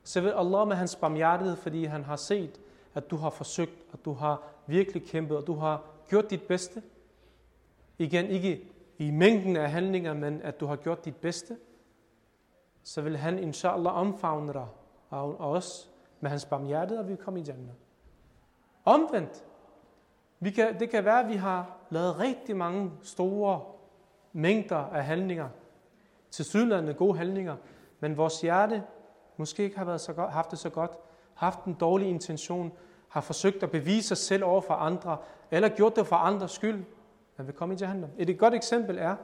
så 0.03 0.22
vil 0.22 0.30
Allah 0.30 0.68
med 0.68 0.76
hans 0.76 0.95
barmhjertighed, 0.95 1.55
fordi 1.55 1.86
han 1.86 2.03
har 2.03 2.16
set, 2.16 2.60
at 2.93 3.12
du 3.12 3.16
har 3.16 3.30
forsøgt, 3.30 3.86
at 3.93 4.05
du 4.05 4.14
har 4.14 4.43
virkelig 4.68 5.03
kæmpet, 5.07 5.38
og 5.38 5.47
du 5.47 5.53
har 5.55 5.84
gjort 6.07 6.30
dit 6.30 6.41
bedste. 6.41 6.84
Igen, 7.97 8.26
ikke 8.26 8.68
i 8.97 9.12
mængden 9.12 9.55
af 9.55 9.72
handlinger, 9.72 10.14
men 10.14 10.41
at 10.41 10.60
du 10.60 10.66
har 10.66 10.76
gjort 10.76 11.05
dit 11.05 11.16
bedste. 11.16 11.57
Så 12.84 13.01
vil 13.01 13.17
han 13.17 13.39
inshallah 13.39 13.97
omfavne 13.97 14.53
dig 14.53 14.67
og 15.09 15.39
os 15.39 15.89
med 16.19 16.30
hans 16.30 16.45
barmhjertighed, 16.45 17.03
og 17.03 17.09
vi 17.09 17.15
kommer 17.15 17.41
i 17.41 17.43
Jannah. 17.43 17.73
Omvendt, 18.86 19.45
vi 20.39 20.51
kan, 20.51 20.80
det 20.80 20.89
kan 20.89 21.05
være, 21.05 21.19
at 21.19 21.27
vi 21.27 21.36
har 21.36 21.77
lavet 21.89 22.19
rigtig 22.19 22.57
mange 22.57 22.91
store 23.01 23.61
mængder 24.34 24.77
af 24.77 25.05
handlinger, 25.05 25.49
til 26.32 26.45
sydlandene 26.45 26.93
gode 26.93 27.17
handlinger, 27.17 27.55
men 27.99 28.17
vores 28.17 28.41
hjerte 28.41 28.84
måske 29.38 29.63
ikke 29.63 29.77
har 29.77 29.86
været 29.86 30.01
så 30.01 30.13
godt, 30.13 30.32
haft 30.32 30.51
det 30.51 30.59
så 30.59 30.69
godt, 30.69 30.91
haft 31.34 31.63
en 31.63 31.73
dårlig 31.73 32.09
intention, 32.09 32.71
har 33.09 33.21
forsøgt 33.21 33.63
at 33.63 33.71
bevise 33.71 34.07
sig 34.07 34.17
selv 34.17 34.43
over 34.43 34.61
for 34.61 34.73
andre, 34.73 35.17
eller 35.51 35.69
gjort 35.69 35.95
det 35.95 36.07
for 36.07 36.15
andres 36.15 36.51
skyld, 36.51 36.86
man 37.38 37.47
vil 37.47 37.55
komme 37.55 37.75
i 37.75 37.77
Jahannam. 37.77 38.09
Et 38.17 38.39
godt 38.39 38.53
eksempel 38.53 38.97
er, 38.97 39.15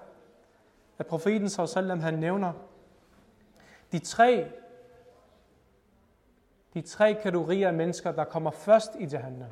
at 0.97 1.05
profeten 1.07 1.49
sallam, 1.49 1.99
han 1.99 2.13
nævner 2.13 2.53
de 3.95 3.99
tre, 3.99 4.51
de 6.73 6.81
tre 6.81 7.13
kategorier 7.13 7.67
af 7.67 7.73
mennesker, 7.73 8.11
der 8.11 8.23
kommer 8.23 8.51
først 8.51 8.95
i 8.99 9.05
Jahannam. 9.05 9.49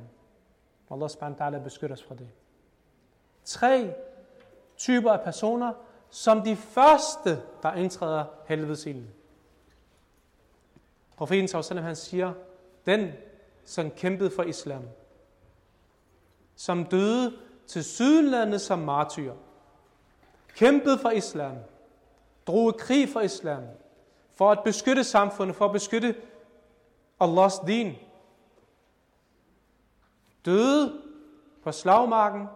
Allah 0.91 1.09
subhanahu 1.09 1.39
wa 1.39 1.47
ta'ala 1.47 1.63
beskytter 1.63 1.95
os 1.95 2.03
fra 2.03 2.15
det. 2.15 2.29
Tre 3.43 3.93
typer 4.77 5.11
af 5.11 5.23
personer, 5.23 5.73
som 6.09 6.41
de 6.41 6.55
første, 6.55 7.41
der 7.63 7.73
indtræder 7.73 8.25
helvedesilden. 8.47 9.09
Profeten 11.17 11.47
sallallahu 11.47 11.85
han 11.85 11.95
siger, 11.95 12.33
den, 12.85 13.11
som 13.65 13.91
kæmpede 13.91 14.31
for 14.31 14.43
islam, 14.43 14.83
som 16.55 16.85
døde 16.85 17.33
til 17.67 17.83
sydlandet 17.83 18.61
som 18.61 18.79
martyr, 18.79 19.33
kæmpede 20.55 20.97
for 20.97 21.09
islam, 21.09 21.55
drog 22.47 22.77
krig 22.77 23.09
for 23.09 23.19
islam, 23.19 23.63
for 24.35 24.51
at 24.51 24.63
beskytte 24.63 25.03
samfundet, 25.03 25.55
for 25.55 25.65
at 25.65 25.71
beskytte 25.71 26.15
Allahs 27.19 27.59
din, 27.59 27.95
døde 30.45 31.01
på 31.63 31.71
slagmarken, 31.71 32.47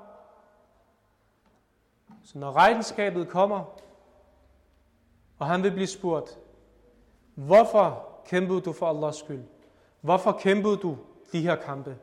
så 2.23 2.38
når 2.38 2.51
regnskabet 2.51 3.28
kommer, 3.28 3.63
og 5.39 5.47
han 5.47 5.63
vil 5.63 5.71
blive 5.71 5.88
spurgt, 5.88 6.39
hvorfor 7.36 8.07
kæmpede 8.25 8.61
du 8.61 8.73
for 8.73 8.89
Allahs 8.89 9.15
skyld? 9.15 9.43
Hvorfor 10.01 10.32
kæmpede 10.32 10.78
du 10.78 10.97
de 11.32 11.41
her 11.41 11.55
kampe? 11.55 11.97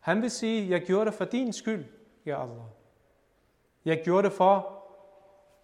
Han 0.00 0.22
vil 0.22 0.30
sige, 0.30 0.70
jeg 0.70 0.80
gjorde 0.80 1.06
det 1.06 1.14
for 1.14 1.24
din 1.24 1.52
skyld, 1.52 1.84
ja 2.26 2.42
Allah. 2.42 2.64
Jeg 3.84 4.02
gjorde 4.04 4.28
det 4.28 4.32
for 4.32 4.79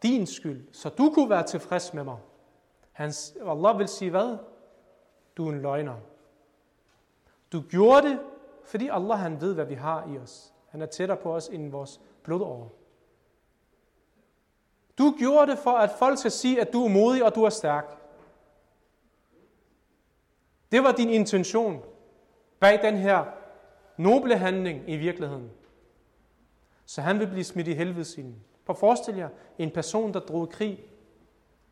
din 0.02 0.26
skyld, 0.26 0.68
så 0.72 0.88
du 0.88 1.10
kunne 1.14 1.30
være 1.30 1.46
tilfreds 1.46 1.94
med 1.94 2.04
mig. 2.04 2.18
Hans, 2.92 3.36
Allah 3.46 3.78
vil 3.78 3.88
sige 3.88 4.10
hvad? 4.10 4.38
Du 5.36 5.48
er 5.48 5.52
en 5.52 5.62
løgner. 5.62 5.96
Du 7.52 7.62
gjorde 7.68 8.08
det, 8.08 8.20
fordi 8.64 8.88
Allah 8.88 9.18
han 9.18 9.40
ved, 9.40 9.54
hvad 9.54 9.64
vi 9.64 9.74
har 9.74 10.08
i 10.14 10.18
os. 10.18 10.52
Han 10.68 10.82
er 10.82 10.86
tættere 10.86 11.18
på 11.18 11.34
os 11.34 11.48
end 11.48 11.70
vores 11.70 12.00
blodår. 12.22 12.72
Du 14.98 15.14
gjorde 15.18 15.50
det 15.50 15.58
for, 15.58 15.70
at 15.70 15.90
folk 15.98 16.18
skal 16.18 16.30
sige, 16.30 16.60
at 16.60 16.72
du 16.72 16.84
er 16.84 16.88
modig 16.88 17.24
og 17.24 17.34
du 17.34 17.42
er 17.42 17.50
stærk. 17.50 17.84
Det 20.72 20.82
var 20.82 20.92
din 20.92 21.10
intention 21.10 21.82
bag 22.60 22.82
den 22.82 22.96
her 22.96 23.24
noble 23.96 24.36
handling 24.36 24.90
i 24.90 24.96
virkeligheden. 24.96 25.50
Så 26.86 27.02
han 27.02 27.18
vil 27.18 27.26
blive 27.26 27.44
smidt 27.44 27.68
i 27.68 27.72
helvedesinden. 27.72 28.44
Prøv 28.66 28.74
at 28.74 28.78
forestille 28.78 29.20
jer 29.20 29.28
en 29.58 29.70
person, 29.70 30.14
der 30.14 30.20
drog 30.20 30.48
krig 30.48 30.84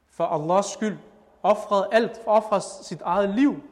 for 0.07 0.25
Allahs 0.25 0.67
skyld, 0.67 0.99
offrede 1.43 1.89
alt, 1.93 2.21
offrede 2.27 2.63
sit 2.63 3.01
eget 3.01 3.31
liv. 3.31 3.63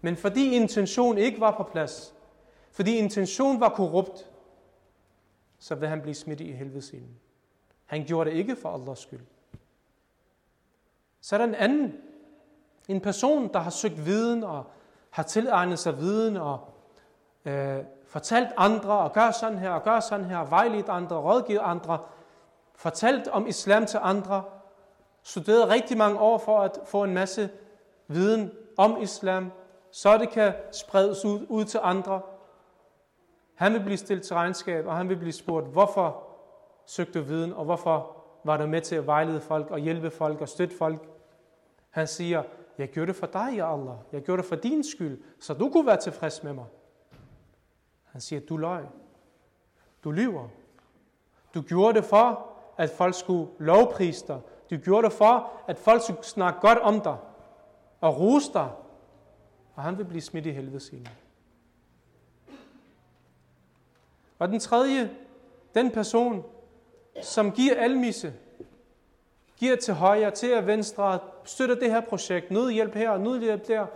Men 0.00 0.16
fordi 0.16 0.56
intention 0.56 1.18
ikke 1.18 1.40
var 1.40 1.56
på 1.56 1.62
plads, 1.62 2.14
fordi 2.70 2.96
intention 2.96 3.60
var 3.60 3.68
korrupt, 3.68 4.30
så 5.58 5.74
vil 5.74 5.88
han 5.88 6.02
blive 6.02 6.14
smidt 6.14 6.40
i 6.40 6.52
helvedesilden. 6.52 7.20
Han 7.86 8.04
gjorde 8.04 8.30
det 8.30 8.36
ikke 8.36 8.56
for 8.56 8.68
Allahs 8.68 8.98
skyld. 8.98 9.20
Så 11.20 11.36
er 11.36 11.38
der 11.38 11.46
en 11.46 11.54
anden, 11.54 11.94
en 12.88 13.00
person, 13.00 13.52
der 13.52 13.58
har 13.58 13.70
søgt 13.70 14.06
viden 14.06 14.44
og 14.44 14.64
har 15.10 15.22
tilegnet 15.22 15.78
sig 15.78 15.98
viden 15.98 16.36
og 16.36 16.68
øh, 17.44 17.78
fortalt 18.12 18.48
andre 18.56 18.98
og 18.98 19.12
gør 19.12 19.30
sådan 19.30 19.58
her 19.58 19.70
og 19.70 19.82
gør 19.82 20.00
sådan 20.00 20.24
her, 20.24 20.44
vejledt 20.44 20.88
andre, 20.88 21.16
rådgivet 21.16 21.60
andre, 21.64 21.98
fortalt 22.74 23.28
om 23.28 23.46
islam 23.46 23.86
til 23.86 24.00
andre, 24.02 24.42
studeret 25.22 25.68
rigtig 25.68 25.98
mange 25.98 26.20
år 26.20 26.38
for 26.38 26.58
at 26.60 26.78
få 26.84 27.04
en 27.04 27.14
masse 27.14 27.50
viden 28.08 28.50
om 28.76 29.00
islam, 29.00 29.52
så 29.90 30.18
det 30.18 30.30
kan 30.30 30.54
spredes 30.72 31.24
ud, 31.24 31.46
ud 31.48 31.64
til 31.64 31.80
andre. 31.82 32.20
Han 33.54 33.72
vil 33.72 33.80
blive 33.80 33.96
stillet 33.96 34.26
til 34.26 34.34
regnskab, 34.34 34.86
og 34.86 34.96
han 34.96 35.08
vil 35.08 35.16
blive 35.16 35.32
spurgt, 35.32 35.66
hvorfor 35.66 36.22
søgte 36.86 37.18
du 37.18 37.24
viden, 37.24 37.52
og 37.52 37.64
hvorfor 37.64 38.16
var 38.44 38.56
du 38.56 38.66
med 38.66 38.80
til 38.80 38.96
at 38.96 39.06
vejlede 39.06 39.40
folk 39.40 39.70
og 39.70 39.78
hjælpe 39.78 40.10
folk 40.10 40.40
og 40.40 40.48
støtte 40.48 40.76
folk. 40.76 41.08
Han 41.90 42.06
siger, 42.06 42.42
jeg 42.78 42.88
gjorde 42.88 43.06
det 43.06 43.16
for 43.16 43.26
dig, 43.26 43.52
ja 43.56 43.72
Allah. 43.72 43.96
Jeg 44.12 44.22
gjorde 44.22 44.42
det 44.42 44.48
for 44.48 44.56
din 44.56 44.84
skyld, 44.84 45.22
så 45.40 45.54
du 45.54 45.68
kunne 45.68 45.86
være 45.86 45.96
tilfreds 46.00 46.42
med 46.42 46.52
mig. 46.52 46.66
Han 48.12 48.20
siger, 48.20 48.40
du 48.40 48.56
løg. 48.56 48.84
Du 50.04 50.10
lyver. 50.10 50.48
Du 51.54 51.62
gjorde 51.62 51.94
det 51.94 52.04
for, 52.04 52.48
at 52.76 52.90
folk 52.90 53.14
skulle 53.14 53.50
lovprise 53.58 54.26
dig. 54.26 54.40
Du 54.70 54.76
gjorde 54.76 55.04
det 55.04 55.12
for, 55.12 55.52
at 55.66 55.78
folk 55.78 56.02
skulle 56.02 56.24
snakke 56.24 56.60
godt 56.60 56.78
om 56.78 57.00
dig 57.00 57.16
og 58.00 58.20
rose 58.20 58.52
dig. 58.52 58.70
Og 59.74 59.82
han 59.82 59.98
vil 59.98 60.04
blive 60.04 60.20
smidt 60.20 60.46
i 60.46 60.50
helvede 60.50 60.80
sine. 60.80 61.06
Og 64.38 64.48
den 64.48 64.60
tredje, 64.60 65.10
den 65.74 65.90
person, 65.90 66.44
som 67.22 67.52
giver 67.52 67.74
almisse, 67.76 68.34
giver 69.56 69.76
til 69.76 69.94
højre, 69.94 70.30
til 70.30 70.66
venstre, 70.66 71.18
støtter 71.44 71.74
det 71.74 71.90
her 71.90 72.00
projekt, 72.00 72.50
nødhjælp 72.50 72.94
her, 72.94 73.18
nødhjælp 73.18 73.68
der, 73.68 73.86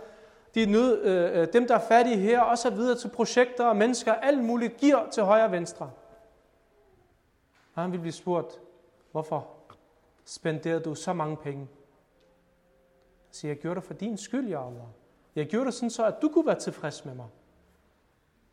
de 0.55 0.65
nød, 0.65 1.01
øh, 1.03 1.41
øh, 1.41 1.47
dem, 1.53 1.67
der 1.67 1.75
er 1.75 1.87
fattige 1.87 2.17
her, 2.17 2.41
og 2.41 2.57
så 2.57 2.69
videre 2.69 2.97
til 2.97 3.09
projekter 3.09 3.65
og 3.65 3.75
mennesker, 3.75 4.13
alt 4.13 4.43
muligt 4.43 4.77
giver 4.77 5.09
til 5.09 5.23
højre 5.23 5.45
og 5.45 5.51
venstre. 5.51 5.91
Og 7.75 7.81
han 7.81 7.91
vil 7.91 7.99
blive 7.99 8.11
spurgt, 8.11 8.61
hvorfor 9.11 9.47
spenderede 10.25 10.79
du 10.79 10.95
så 10.95 11.13
mange 11.13 11.37
penge? 11.37 11.67
Så 13.31 13.47
jeg 13.47 13.57
gjorde 13.57 13.75
det 13.75 13.83
for 13.83 13.93
din 13.93 14.17
skyld, 14.17 14.47
ja 14.47 14.67
Allah. 14.67 14.87
Jeg 15.35 15.47
gjorde 15.47 15.65
det 15.65 15.73
sådan 15.73 15.89
så, 15.89 16.05
at 16.05 16.15
du 16.21 16.29
kunne 16.29 16.45
være 16.45 16.59
tilfreds 16.59 17.05
med 17.05 17.13
mig. 17.13 17.27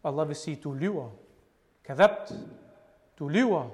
Allah 0.04 0.28
vil 0.28 0.36
sige, 0.36 0.56
du 0.56 0.72
lyver. 0.72 1.10
Kadabt. 1.84 2.32
Du 3.18 3.28
lyver. 3.28 3.68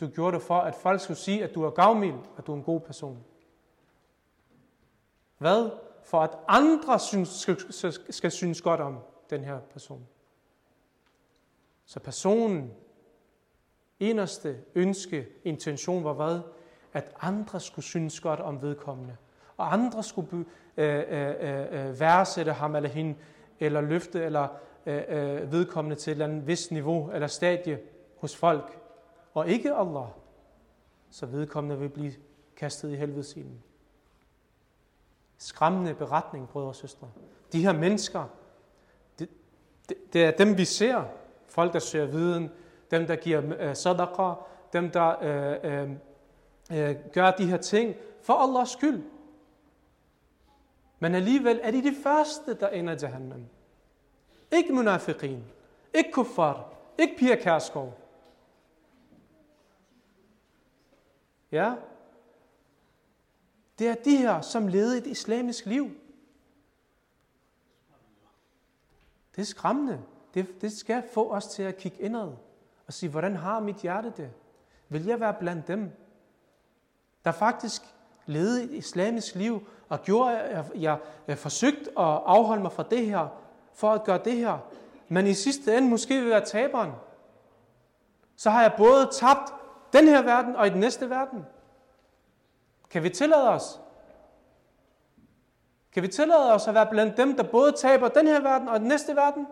Du 0.00 0.08
gjorde 0.08 0.34
det 0.34 0.42
for, 0.42 0.58
at 0.58 0.74
folk 0.74 1.00
skulle 1.00 1.18
sige, 1.18 1.44
at 1.44 1.54
du 1.54 1.64
er 1.64 1.70
gavmild, 1.70 2.18
at 2.38 2.46
du 2.46 2.52
er 2.52 2.56
en 2.56 2.62
god 2.62 2.80
person. 2.80 3.24
Hvad? 5.38 5.70
For 6.08 6.20
at 6.20 6.30
andre 6.48 6.98
synes, 6.98 7.28
skal, 7.70 8.12
skal 8.12 8.30
synes 8.30 8.62
godt 8.62 8.80
om 8.80 8.98
den 9.30 9.44
her 9.44 9.60
person. 9.60 10.06
Så 11.84 12.00
personen, 12.00 12.72
inderste 14.00 14.56
ønske, 14.74 15.26
intention 15.44 16.04
var 16.04 16.12
hvad? 16.12 16.40
At 16.92 17.12
andre 17.20 17.60
skulle 17.60 17.84
synes 17.84 18.20
godt 18.20 18.40
om 18.40 18.62
vedkommende. 18.62 19.16
Og 19.56 19.72
andre 19.72 20.02
skulle 20.02 20.44
øh, 20.76 21.04
øh, 21.08 21.34
øh, 21.40 21.88
øh, 21.88 22.00
værdsætte 22.00 22.52
ham 22.52 22.76
eller 22.76 22.88
hende, 22.88 23.14
eller 23.60 23.80
løfte 23.80 24.24
eller 24.24 24.48
øh, 24.86 25.02
øh, 25.08 25.52
vedkommende 25.52 25.96
til 25.96 26.10
et 26.10 26.14
eller 26.14 26.26
andet 26.26 26.46
vis 26.46 26.70
niveau 26.70 27.10
eller 27.10 27.26
stadie 27.26 27.80
hos 28.16 28.36
folk. 28.36 28.78
Og 29.34 29.48
ikke 29.48 29.74
Allah. 29.74 30.08
Så 31.10 31.26
vedkommende 31.26 31.78
vil 31.78 31.88
blive 31.88 32.12
kastet 32.56 32.92
i 32.92 32.96
helvedesilen. 32.96 33.62
Skræmmende 35.38 35.94
beretning, 35.94 36.48
brødre 36.48 36.68
og 36.68 36.76
søstre. 36.76 37.08
De 37.52 37.62
her 37.62 37.72
mennesker, 37.72 38.24
det, 39.18 39.28
det, 39.88 40.12
det 40.12 40.24
er 40.24 40.30
dem, 40.30 40.58
vi 40.58 40.64
ser. 40.64 41.04
Folk, 41.46 41.72
der 41.72 41.78
søger 41.78 42.06
viden, 42.06 42.50
dem, 42.90 43.06
der 43.06 43.16
giver 43.16 43.42
øh, 43.58 43.76
sadaqa, 43.76 44.32
dem, 44.72 44.90
der 44.90 45.22
øh, 45.22 45.82
øh, 45.82 45.90
øh, 46.72 46.96
gør 47.12 47.30
de 47.30 47.46
her 47.46 47.56
ting 47.56 47.94
for 48.22 48.34
Allahs 48.34 48.70
skyld. 48.70 49.02
Men 50.98 51.14
alligevel 51.14 51.60
er 51.62 51.70
de 51.70 51.82
de 51.82 51.94
første, 52.02 52.54
der 52.54 52.68
ender 52.68 52.94
i 52.94 52.96
Jahannam. 53.02 53.46
Ikke 54.52 54.72
munafiqin, 54.72 55.44
ikke 55.94 56.12
kuffar, 56.12 56.72
ikke 56.98 57.16
Pia 57.18 57.36
Kærskov. 57.36 57.98
Ja, 61.52 61.74
det 63.78 63.88
er 63.88 63.94
de 63.94 64.16
her, 64.16 64.40
som 64.40 64.68
levede 64.68 64.98
et 64.98 65.06
islamisk 65.06 65.66
liv. 65.66 65.90
Det 69.36 69.42
er 69.42 69.46
skræmmende. 69.46 70.00
Det, 70.34 70.60
det 70.60 70.72
skal 70.72 71.02
få 71.12 71.32
os 71.32 71.46
til 71.46 71.62
at 71.62 71.76
kigge 71.76 72.02
indad 72.02 72.32
og 72.86 72.92
sige, 72.92 73.10
hvordan 73.10 73.36
har 73.36 73.60
mit 73.60 73.76
hjerte 73.76 74.12
det? 74.16 74.30
Vil 74.88 75.04
jeg 75.04 75.20
være 75.20 75.34
blandt 75.40 75.68
dem, 75.68 75.90
der 77.24 77.32
faktisk 77.32 77.82
levede 78.26 78.64
et 78.64 78.70
islamisk 78.70 79.34
liv, 79.34 79.68
og 79.88 80.02
gjorde, 80.02 80.38
at 80.38 80.56
jeg, 80.56 80.82
jeg, 80.82 80.98
jeg 81.26 81.38
forsøgte 81.38 81.90
at 81.90 82.20
afholde 82.26 82.62
mig 82.62 82.72
fra 82.72 82.82
det 82.82 83.06
her, 83.06 83.28
for 83.74 83.92
at 83.92 84.04
gøre 84.04 84.20
det 84.24 84.36
her, 84.36 84.58
men 85.08 85.26
i 85.26 85.34
sidste 85.34 85.76
ende 85.76 85.88
måske 85.88 86.20
vil 86.20 86.30
være 86.30 86.44
taberen. 86.44 86.92
Så 88.36 88.50
har 88.50 88.62
jeg 88.62 88.74
både 88.76 89.08
tabt 89.12 89.52
den 89.92 90.08
her 90.08 90.22
verden 90.22 90.56
og 90.56 90.66
i 90.66 90.70
den 90.70 90.80
næste 90.80 91.10
verden. 91.10 91.46
Kan 92.90 93.02
vi 93.02 93.10
tillade 93.10 93.48
os? 93.48 93.80
Kan 95.92 96.02
vi 96.02 96.08
tillade 96.08 96.54
os 96.54 96.68
at 96.68 96.74
være 96.74 96.86
blandt 96.90 97.16
dem, 97.16 97.36
der 97.36 97.42
både 97.42 97.72
taber 97.72 98.08
den 98.08 98.26
her 98.26 98.40
verden 98.40 98.68
og 98.68 98.80
den 98.80 98.88
næste 98.88 99.16
verden? 99.16 99.46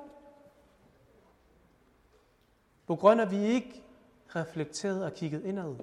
På 2.87 2.97
grund 2.97 3.20
af, 3.20 3.24
at 3.24 3.30
vi 3.30 3.45
ikke 3.45 3.82
reflekteret 4.28 5.05
og 5.05 5.12
kigget 5.12 5.45
indad. 5.45 5.74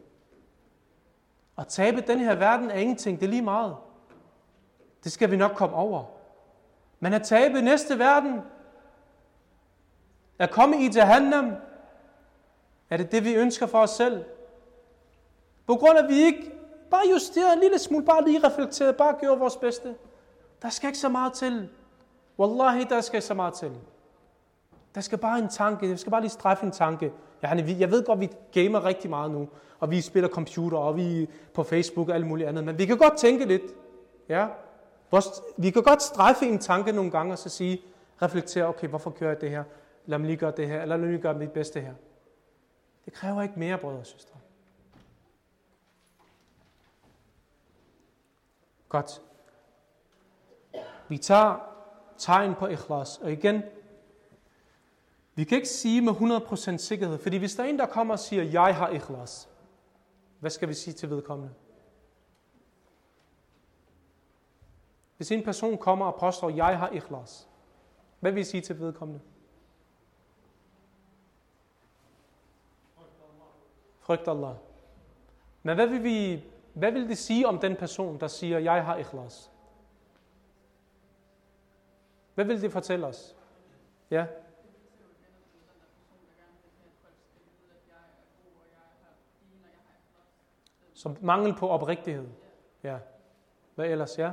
At 1.58 1.68
tabe 1.68 2.02
den 2.02 2.20
her 2.20 2.36
verden 2.36 2.72
er 2.72 2.76
ingenting, 2.76 3.20
det 3.20 3.26
er 3.26 3.30
lige 3.30 3.42
meget. 3.42 3.78
Det 5.04 5.12
skal 5.12 5.32
vi 5.32 5.38
nok 5.38 5.52
komme 5.52 5.76
over. 5.76 6.04
Men 7.00 7.14
at 7.14 7.24
tabe 7.24 7.62
næste 7.62 8.00
verden, 8.00 8.42
at 10.40 10.52
komme 10.52 10.78
i 10.78 10.90
Jahannam, 10.90 11.56
er 12.90 12.98
det 12.98 13.12
det, 13.12 13.24
vi 13.24 13.34
ønsker 13.34 13.66
for 13.66 13.80
os 13.80 13.90
selv. 13.90 14.26
På 15.66 15.76
grund 15.76 15.98
af, 15.98 16.04
at 16.04 16.10
vi 16.10 16.16
ikke 16.16 16.52
bare 16.94 17.04
justere 17.12 17.54
en 17.54 17.60
lille 17.60 17.80
smule, 17.80 18.06
bare 18.06 18.26
lige 18.26 18.48
reflekteret, 18.48 18.96
bare 18.96 19.16
gøre 19.22 19.40
vores 19.40 19.58
bedste. 19.58 19.96
Der 20.62 20.70
skal 20.70 20.88
ikke 20.88 21.00
så 21.00 21.10
meget 21.10 21.34
til. 21.34 21.70
Wallahi, 22.40 22.84
der 22.84 23.02
skal 23.02 23.18
ikke 23.18 23.28
så 23.28 23.34
meget 23.34 23.54
til. 23.54 23.72
Der 24.96 25.02
skal 25.02 25.18
bare 25.18 25.40
en 25.40 25.50
tanke, 25.50 25.90
der 25.90 25.96
skal 25.96 26.12
bare 26.12 26.22
lige 26.22 26.32
straffe 26.32 26.66
en 26.66 26.72
tanke. 26.72 27.12
Jeg 27.80 27.92
ved 27.92 28.06
godt, 28.06 28.20
vi 28.20 28.30
gamer 28.52 28.86
rigtig 28.86 29.10
meget 29.10 29.32
nu, 29.32 29.50
og 29.80 29.92
vi 29.92 30.02
spiller 30.02 30.30
computer, 30.30 30.78
og 30.78 30.96
vi 30.98 31.24
er 31.24 31.28
på 31.54 31.64
Facebook 31.64 32.10
og 32.10 32.16
alt 32.16 32.28
muligt 32.28 32.50
andet, 32.50 32.64
men 32.64 32.78
vi 32.78 32.86
kan 32.86 32.98
godt 32.98 33.18
tænke 33.18 33.46
lidt. 33.46 33.62
Ja? 34.30 34.48
Vi 35.58 35.70
kan 35.70 35.84
godt 35.84 36.02
straffe 36.02 36.46
en 36.46 36.60
tanke 36.60 36.92
nogle 36.92 37.12
gange, 37.12 37.34
og 37.34 37.38
så 37.38 37.50
sige, 37.50 37.82
reflektere, 38.22 38.66
okay, 38.68 38.88
hvorfor 38.88 39.10
kører 39.10 39.32
jeg 39.32 39.42
det 39.42 39.50
her? 39.50 39.64
Lad 40.06 40.18
mig 40.18 40.28
lige 40.28 40.38
gøre 40.38 40.54
det 40.58 40.68
her, 40.68 40.82
eller 40.82 40.96
lad 40.96 41.06
mig 41.06 41.10
lige 41.10 41.22
gøre 41.22 41.34
mit 41.34 41.52
bedste 41.52 41.82
her. 41.82 41.94
Det 43.06 43.14
kræver 43.14 43.42
ikke 43.42 43.60
mere, 43.60 43.78
brødre 43.78 44.00
og 44.00 44.06
søstre. 44.06 44.33
Godt. 48.94 49.22
Vi 51.08 51.18
tager 51.18 51.60
tegn 52.18 52.56
på 52.56 52.68
ikhlas, 52.68 53.18
og 53.18 53.32
igen, 53.32 53.64
vi 55.36 55.44
kan 55.44 55.56
ikke 55.56 55.70
sige 55.70 56.02
med 56.02 56.14
100% 56.14 56.78
sikkerhed, 56.78 57.18
fordi 57.18 57.38
hvis 57.38 57.56
der 57.56 57.64
er 57.64 57.68
en, 57.68 57.80
der 57.80 57.86
kommer 57.86 58.14
og 58.14 58.20
siger, 58.20 58.44
jeg 58.44 58.76
har 58.76 58.90
ikhlas, 58.90 59.50
hvad 60.40 60.52
skal 60.52 60.70
vi 60.70 60.74
sige 60.74 60.94
til 60.94 61.10
vedkommende? 61.10 61.54
Hvis 65.18 65.32
en 65.32 65.44
person 65.44 65.78
kommer 65.78 66.06
og 66.06 66.20
påstår, 66.20 66.50
jeg 66.50 66.80
har 66.80 66.90
ikhlas, 66.90 67.50
hvad 68.20 68.32
vil 68.32 68.42
I 68.42 68.44
sige 68.44 68.62
til 68.62 68.80
vedkommende? 68.80 69.22
Frygt 74.00 74.28
Allah. 74.28 74.56
Men 75.64 75.76
hvad 75.76 75.88
vil, 75.88 76.04
vi, 76.04 76.44
hvad 76.74 76.92
vil 76.92 77.10
det 77.10 77.18
sige 77.18 77.48
om 77.48 77.60
den 77.60 77.76
person, 77.76 78.20
der 78.20 78.28
siger, 78.28 78.60
jeg 78.60 78.86
har 78.86 78.98
ikhlas? 78.98 79.52
Hvad 82.36 82.46
vil 82.46 82.62
det 82.62 82.72
fortælle 82.72 83.08
os? 83.08 83.36
Ja? 84.12 84.26
Som 90.94 91.18
mangel 91.22 91.56
på 91.56 91.70
oprigtighed. 91.70 92.30
Ja. 92.84 93.00
Hvad 93.76 93.86
ellers? 93.86 94.20
Ja? 94.20 94.32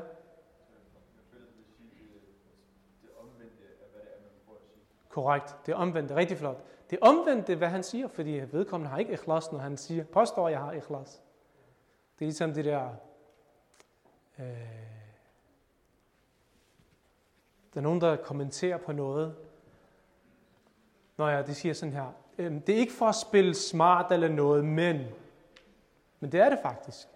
Korrekt. 5.09 5.57
Det 5.67 5.73
er 5.73 5.77
omvendt. 5.77 6.11
Rigtig 6.11 6.39
flot. 6.39 6.65
Det 6.91 6.99
er 7.03 7.07
omvendt, 7.07 7.55
hvad 7.59 7.69
han 7.69 7.83
siger, 7.83 8.09
fordi 8.09 8.31
vedkommende 8.31 8.91
har 8.91 8.99
ikke 8.99 9.13
ikhlas, 9.13 9.53
når 9.53 9.59
han 9.59 9.77
siger, 9.77 10.05
påstår, 10.05 10.47
at 10.47 10.53
jeg 10.53 10.61
har 10.61 10.73
ikhlas. 10.73 11.23
Det 12.21 12.25
er 12.25 12.29
ligesom 12.29 12.55
det 12.55 12.65
der... 12.65 12.89
Øh, 14.39 14.47
der 17.75 17.81
er 17.81 17.81
nogen, 17.81 18.01
der 18.01 18.17
kommenterer 18.17 18.77
på 18.77 18.93
noget. 18.93 19.35
Nå 21.17 21.29
ja, 21.29 21.43
det 21.43 21.57
siger 21.57 21.75
sådan 21.75 21.93
her. 21.93 22.13
Øh, 22.39 22.53
det 22.67 22.75
er 22.75 22.79
ikke 22.79 22.93
for 22.93 23.07
at 23.07 23.15
spille 23.15 23.55
smart 23.55 24.13
eller 24.13 24.29
noget, 24.29 24.65
men 24.65 25.07
men 26.21 26.33
det 26.33 26.41
er 26.41 26.49
det 26.49 26.59
faktisk. 26.63 27.09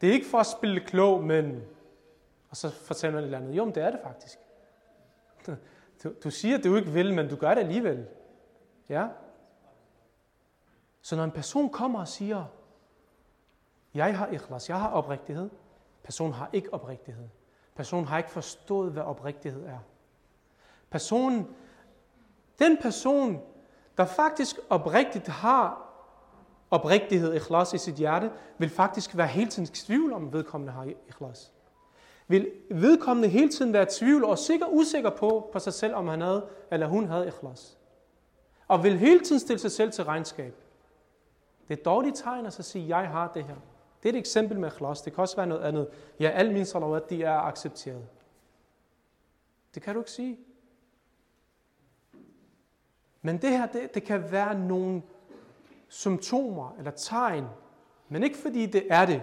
Det 0.00 0.08
er 0.08 0.12
ikke 0.12 0.26
for 0.26 0.38
at 0.38 0.46
spille 0.46 0.80
klog, 0.80 1.24
men... 1.24 1.62
Og 2.50 2.56
så 2.56 2.70
fortæller 2.70 3.14
man 3.14 3.22
et 3.22 3.26
eller 3.26 3.38
andet. 3.38 3.56
Jo, 3.56 3.64
men 3.64 3.74
det 3.74 3.82
er 3.82 3.90
det 3.90 4.00
faktisk. 4.02 4.38
Du, 6.04 6.12
du 6.24 6.30
siger, 6.30 6.58
at 6.58 6.64
du 6.64 6.76
ikke 6.76 6.90
vil, 6.90 7.14
men 7.14 7.28
du 7.28 7.36
gør 7.36 7.54
det 7.54 7.60
alligevel. 7.60 8.06
Ja? 8.88 9.08
Så 11.02 11.16
når 11.16 11.24
en 11.24 11.30
person 11.30 11.70
kommer 11.70 12.00
og 12.00 12.08
siger, 12.08 12.44
jeg 13.94 14.18
har 14.18 14.26
ikhlas, 14.26 14.68
jeg 14.68 14.80
har 14.80 14.90
oprigtighed, 14.90 15.50
personen 16.02 16.32
har 16.32 16.50
ikke 16.52 16.74
oprigtighed. 16.74 17.28
Personen 17.74 18.06
har 18.06 18.18
ikke 18.18 18.30
forstået, 18.30 18.92
hvad 18.92 19.02
oprigtighed 19.02 19.66
er. 19.66 19.78
Personen, 20.90 21.48
den 22.58 22.76
person, 22.82 23.40
der 23.96 24.04
faktisk 24.04 24.58
oprigtigt 24.70 25.28
har 25.28 25.88
oprigtighed, 26.70 27.34
ikhlas 27.34 27.72
i 27.72 27.78
sit 27.78 27.94
hjerte, 27.94 28.30
vil 28.58 28.68
faktisk 28.68 29.16
være 29.16 29.26
hele 29.26 29.50
tiden 29.50 29.64
i 29.64 29.72
tvivl 29.72 30.12
om, 30.12 30.32
vedkommende 30.32 30.72
har 30.72 30.88
ikhlas. 31.08 31.52
Vil 32.28 32.50
vedkommende 32.70 33.28
hele 33.28 33.48
tiden 33.48 33.72
være 33.72 33.82
i 33.82 33.86
tvivl 33.90 34.24
og 34.24 34.38
sikker 34.38 34.66
usikker 34.66 35.10
på, 35.10 35.50
på 35.52 35.58
sig 35.58 35.72
selv, 35.72 35.94
om 35.94 36.08
han 36.08 36.20
havde 36.20 36.46
eller 36.70 36.86
hun 36.86 37.06
havde 37.06 37.26
ikhlas. 37.26 37.78
Og 38.68 38.84
vil 38.84 38.98
hele 38.98 39.20
tiden 39.20 39.40
stille 39.40 39.58
sig 39.58 39.72
selv 39.72 39.92
til 39.92 40.04
regnskab. 40.04 40.54
Det 41.68 41.74
er 41.74 41.78
et 41.78 41.84
dårligt 41.84 42.16
tegn 42.16 42.46
at 42.46 42.52
sige, 42.52 42.98
jeg 42.98 43.08
har 43.08 43.28
det 43.34 43.44
her. 43.44 43.56
Det 44.02 44.08
er 44.08 44.12
et 44.12 44.18
eksempel 44.18 44.58
med 44.58 44.72
ikhlas. 44.72 45.02
Det 45.02 45.12
kan 45.12 45.22
også 45.22 45.36
være 45.36 45.46
noget 45.46 45.62
andet. 45.62 45.88
Ja, 46.20 46.28
al 46.28 46.52
min 46.52 46.66
salawat, 46.66 47.10
de 47.10 47.22
er 47.22 47.38
accepteret. 47.38 48.06
Det 49.74 49.82
kan 49.82 49.94
du 49.94 50.00
ikke 50.00 50.10
sige. 50.10 50.38
Men 53.22 53.38
det 53.38 53.50
her, 53.50 53.66
det, 53.66 53.94
det 53.94 54.02
kan 54.02 54.32
være 54.32 54.58
nogle 54.58 55.02
symptomer 55.88 56.74
eller 56.78 56.90
tegn, 56.90 57.44
men 58.08 58.22
ikke 58.22 58.36
fordi 58.36 58.66
det 58.66 58.86
er 58.90 59.06
det, 59.06 59.22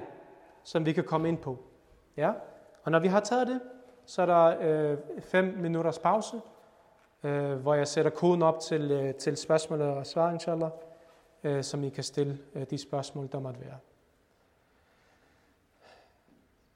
som 0.64 0.86
vi 0.86 0.94
kan 0.94 1.04
komme 1.04 1.28
ind 1.28 1.38
på. 1.38 1.58
Ja? 2.18 2.34
Og 2.84 2.92
når 2.92 3.00
vi 3.00 3.08
har 3.08 3.20
taget 3.20 3.48
det, 3.48 3.62
så 4.06 4.22
er 4.22 4.26
der 4.26 4.58
øh, 4.62 4.98
fem 5.20 5.46
minutters 5.58 6.00
pause, 6.00 6.42
øh, 7.24 7.54
hvor 7.54 7.74
jeg 7.74 7.88
sætter 7.88 8.12
koden 8.12 8.42
op 8.42 8.60
til, 8.60 8.92
øh, 8.92 9.16
til 9.16 9.38
spørgsmål 9.38 9.82
og 9.82 10.06
svar, 10.06 10.32
inshallah, 10.32 10.70
øh, 11.44 11.64
som 11.64 11.84
I 11.84 11.90
kan 11.90 12.04
stille 12.04 12.40
øh, 12.56 12.66
de 12.70 12.78
spørgsmål, 12.78 13.30
der 13.32 13.40
måtte 13.40 13.60
være. 13.62 13.78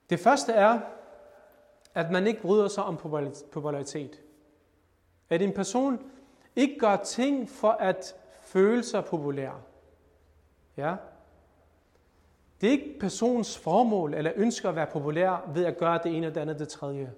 Det 0.10 0.20
første 0.20 0.54
er, 0.54 0.80
at 1.94 2.12
man 2.12 2.28
ikke 2.28 2.42
bryder 2.42 2.68
sig 2.68 2.84
om 2.84 2.98
popularitet. 3.52 4.22
At 5.30 5.42
en 5.42 5.54
person 5.54 6.00
ikke 6.56 6.80
gør 6.80 6.96
ting 6.96 7.50
for 7.50 7.72
at 7.72 8.16
føle 8.42 8.84
sig 8.84 9.06
populær. 9.06 9.52
Ja? 10.78 10.96
Det 12.62 12.68
er 12.68 12.72
ikke 12.72 12.98
persons 13.00 13.58
formål 13.58 14.14
eller 14.14 14.32
ønsker 14.36 14.70
at 14.70 14.76
være 14.76 14.88
populær 14.88 15.52
ved 15.54 15.66
at 15.66 15.78
gøre 15.78 16.00
det 16.04 16.18
ene 16.18 16.28
og 16.28 16.36
det 16.36 16.42
andet 16.42 16.60
det 16.60 16.68
tredje. 16.68 17.14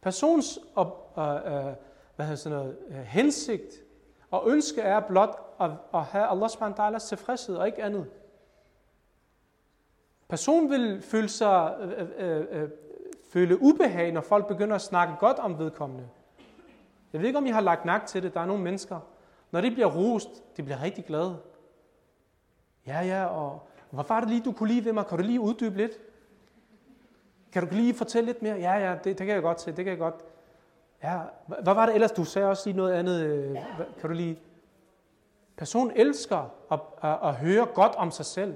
Persons 0.00 0.58
op, 0.74 1.14
øh, 1.18 1.34
øh, 1.34 1.72
hvad 2.16 2.26
hedder 2.26 2.36
sådan 2.36 2.58
noget, 2.58 2.76
øh, 2.88 2.96
hensigt 2.96 3.74
og 4.30 4.42
ønske 4.46 4.80
er 4.80 5.00
blot 5.00 5.56
at, 5.60 5.70
at 5.94 6.04
have 6.04 6.26
Allah 6.26 6.50
subhanahu 6.50 6.92
wa 6.92 6.98
tilfredshed 6.98 7.56
og 7.56 7.66
ikke 7.66 7.82
andet. 7.82 8.06
Personen 10.28 10.70
vil 10.70 11.02
føle 11.02 11.28
sig 11.28 11.76
øh, 11.80 11.90
øh, 12.18 12.40
øh, 12.40 12.62
øh, 12.62 12.68
føle 13.32 13.62
ubehag, 13.62 14.12
når 14.12 14.20
folk 14.20 14.46
begynder 14.46 14.74
at 14.74 14.82
snakke 14.82 15.14
godt 15.20 15.38
om 15.38 15.58
vedkommende. 15.58 16.08
Jeg 17.12 17.20
ved 17.20 17.26
ikke, 17.26 17.38
om 17.38 17.46
I 17.46 17.50
har 17.50 17.60
lagt 17.60 17.84
mærke 17.84 18.06
til 18.06 18.22
det. 18.22 18.34
Der 18.34 18.40
er 18.40 18.46
nogle 18.46 18.62
mennesker, 18.62 19.00
når 19.50 19.60
de 19.60 19.70
bliver 19.70 19.96
rost, 19.96 20.56
de 20.56 20.62
bliver 20.62 20.82
rigtig 20.82 21.04
glade. 21.04 21.36
Ja, 22.86 23.00
ja, 23.00 23.24
og 23.24 23.68
hvad 23.90 24.04
var 24.08 24.20
det 24.20 24.28
lige, 24.28 24.42
du 24.44 24.52
kunne 24.52 24.68
lide 24.68 24.84
ved 24.84 24.92
mig? 24.92 25.06
Kan 25.06 25.18
du 25.18 25.24
lige 25.24 25.40
uddybe 25.40 25.76
lidt? 25.76 25.92
Kan 27.52 27.66
du 27.66 27.74
lige 27.74 27.94
fortælle 27.94 28.26
lidt 28.26 28.42
mere? 28.42 28.54
Ja, 28.54 28.72
ja, 28.72 28.94
det, 29.04 29.04
det 29.04 29.26
kan 29.26 29.28
jeg 29.28 29.42
godt 29.42 29.60
se, 29.60 29.66
det 29.66 29.84
kan 29.84 29.86
jeg 29.86 29.98
godt. 29.98 30.14
Ja, 31.02 31.20
hvad 31.46 31.74
var 31.74 31.86
det 31.86 31.94
ellers? 31.94 32.12
Du 32.12 32.24
sagde 32.24 32.48
også 32.48 32.68
lige 32.68 32.76
noget 32.76 32.92
andet. 32.92 33.22
Øh, 33.22 33.56
kan 34.00 34.10
du 34.10 34.14
lige... 34.16 34.38
Personen 35.56 35.92
elsker 35.96 36.50
at, 36.72 36.80
at, 37.02 37.18
at 37.22 37.34
høre 37.34 37.66
godt 37.74 37.94
om 37.94 38.10
sig 38.10 38.26
selv. 38.26 38.54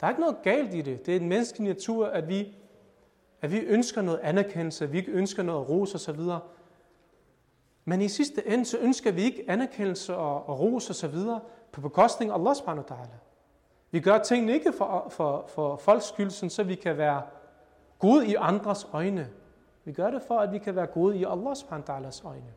Der 0.00 0.06
er 0.06 0.10
ikke 0.10 0.20
noget 0.20 0.42
galt 0.42 0.74
i 0.74 0.80
det. 0.80 1.06
Det 1.06 1.16
er 1.16 1.20
en 1.20 1.28
menneskelig 1.28 1.68
natur, 1.68 2.06
at 2.06 2.28
vi, 2.28 2.56
at 3.40 3.52
vi 3.52 3.58
ønsker 3.58 4.02
noget 4.02 4.18
anerkendelse, 4.18 4.84
at 4.84 4.92
vi 4.92 5.06
ønsker 5.06 5.42
noget 5.42 5.68
ros 5.68 5.94
og 5.94 6.00
så 6.00 6.12
videre. 6.12 6.40
Men 7.84 8.00
i 8.00 8.08
sidste 8.08 8.46
ende, 8.46 8.64
så 8.64 8.78
ønsker 8.78 9.12
vi 9.12 9.22
ikke 9.22 9.44
anerkendelse 9.48 10.16
og, 10.16 10.48
og 10.48 10.60
ros 10.60 10.90
og 10.90 10.94
så 10.94 11.08
videre 11.08 11.40
på 11.72 11.80
bekostning 11.80 12.30
af 12.30 12.34
Allah 12.34 12.56
subhanahu 12.56 12.86
wa 12.90 12.96
ta'ala. 12.96 13.16
Vi 13.90 14.00
gør 14.00 14.18
tingene 14.18 14.52
ikke 14.52 14.72
for, 14.72 15.06
for, 15.10 15.46
for 15.48 15.76
folks 15.76 16.04
skyld, 16.04 16.50
så 16.50 16.62
vi 16.62 16.74
kan 16.74 16.96
være 16.96 17.22
gode 17.98 18.26
i 18.26 18.34
andres 18.38 18.88
øjne. 18.92 19.30
Vi 19.84 19.92
gør 19.92 20.10
det 20.10 20.22
for, 20.22 20.38
at 20.38 20.52
vi 20.52 20.58
kan 20.58 20.76
være 20.76 20.86
gode 20.86 21.16
i 21.16 21.24
Allah 21.24 21.56
subhanahu 21.56 21.92
wa 21.92 21.98
ta'alas 21.98 22.26
øjne. 22.26 22.54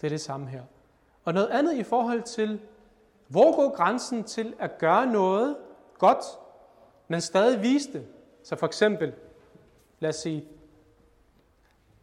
Det 0.00 0.06
er 0.06 0.08
det 0.08 0.20
samme 0.20 0.48
her. 0.48 0.62
Og 1.24 1.34
noget 1.34 1.48
andet 1.48 1.74
i 1.74 1.82
forhold 1.82 2.22
til, 2.22 2.60
hvor 3.28 3.56
går 3.56 3.76
grænsen 3.76 4.24
til 4.24 4.54
at 4.58 4.78
gøre 4.78 5.06
noget 5.06 5.56
godt, 5.98 6.24
men 7.08 7.20
stadig 7.20 7.62
vise 7.62 7.92
det? 7.92 8.06
Så 8.42 8.56
for 8.56 8.66
eksempel, 8.66 9.14
lad 10.00 10.08
os 10.10 10.16
sige, 10.16 10.48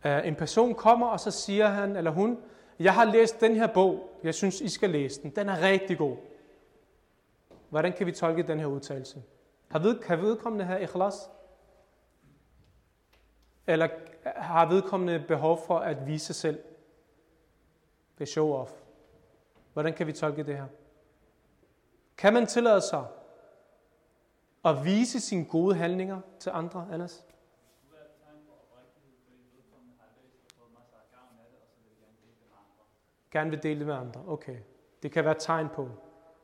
øh, 0.05 0.27
en 0.27 0.35
person 0.35 0.75
kommer, 0.75 1.07
og 1.07 1.19
så 1.19 1.31
siger 1.31 1.67
han 1.67 1.95
eller 1.95 2.11
hun, 2.11 2.37
jeg 2.79 2.93
har 2.93 3.05
læst 3.05 3.41
den 3.41 3.55
her 3.55 3.67
bog, 3.67 4.19
jeg 4.23 4.35
synes, 4.35 4.61
I 4.61 4.69
skal 4.69 4.89
læse 4.89 5.21
den. 5.21 5.29
Den 5.29 5.49
er 5.49 5.61
rigtig 5.61 5.97
god. 5.97 6.17
Hvordan 7.69 7.93
kan 7.93 8.07
vi 8.07 8.11
tolke 8.11 8.43
den 8.43 8.59
her 8.59 8.65
udtalelse? 8.65 9.23
Har 9.67 9.79
ved, 9.79 9.99
kan 9.99 10.21
vedkommende 10.21 10.65
have 10.65 10.81
ikhlas? 10.81 11.29
Eller 13.67 13.87
øh, 14.25 14.31
har 14.35 14.65
vedkommende 14.65 15.23
behov 15.27 15.59
for 15.67 15.79
at 15.79 16.07
vise 16.07 16.25
sig 16.25 16.35
selv? 16.35 16.59
Det 18.17 18.21
er 18.21 18.31
show 18.31 18.53
off. 18.53 18.71
Hvordan 19.73 19.93
kan 19.93 20.07
vi 20.07 20.13
tolke 20.13 20.43
det 20.43 20.57
her? 20.57 20.65
Kan 22.17 22.33
man 22.33 22.47
tillade 22.47 22.81
sig 22.81 23.05
at 24.65 24.85
vise 24.85 25.19
sine 25.19 25.45
gode 25.45 25.75
handlinger 25.75 26.21
til 26.39 26.49
andre, 26.49 26.87
Anders? 26.91 27.25
Gerne 33.35 33.49
vil 33.49 33.63
dele 33.63 33.79
det 33.79 33.87
med 33.87 33.95
andre. 33.95 34.23
Okay. 34.27 34.57
Det 35.03 35.11
kan 35.11 35.25
være 35.25 35.39
tegn 35.39 35.69
på 35.69 35.89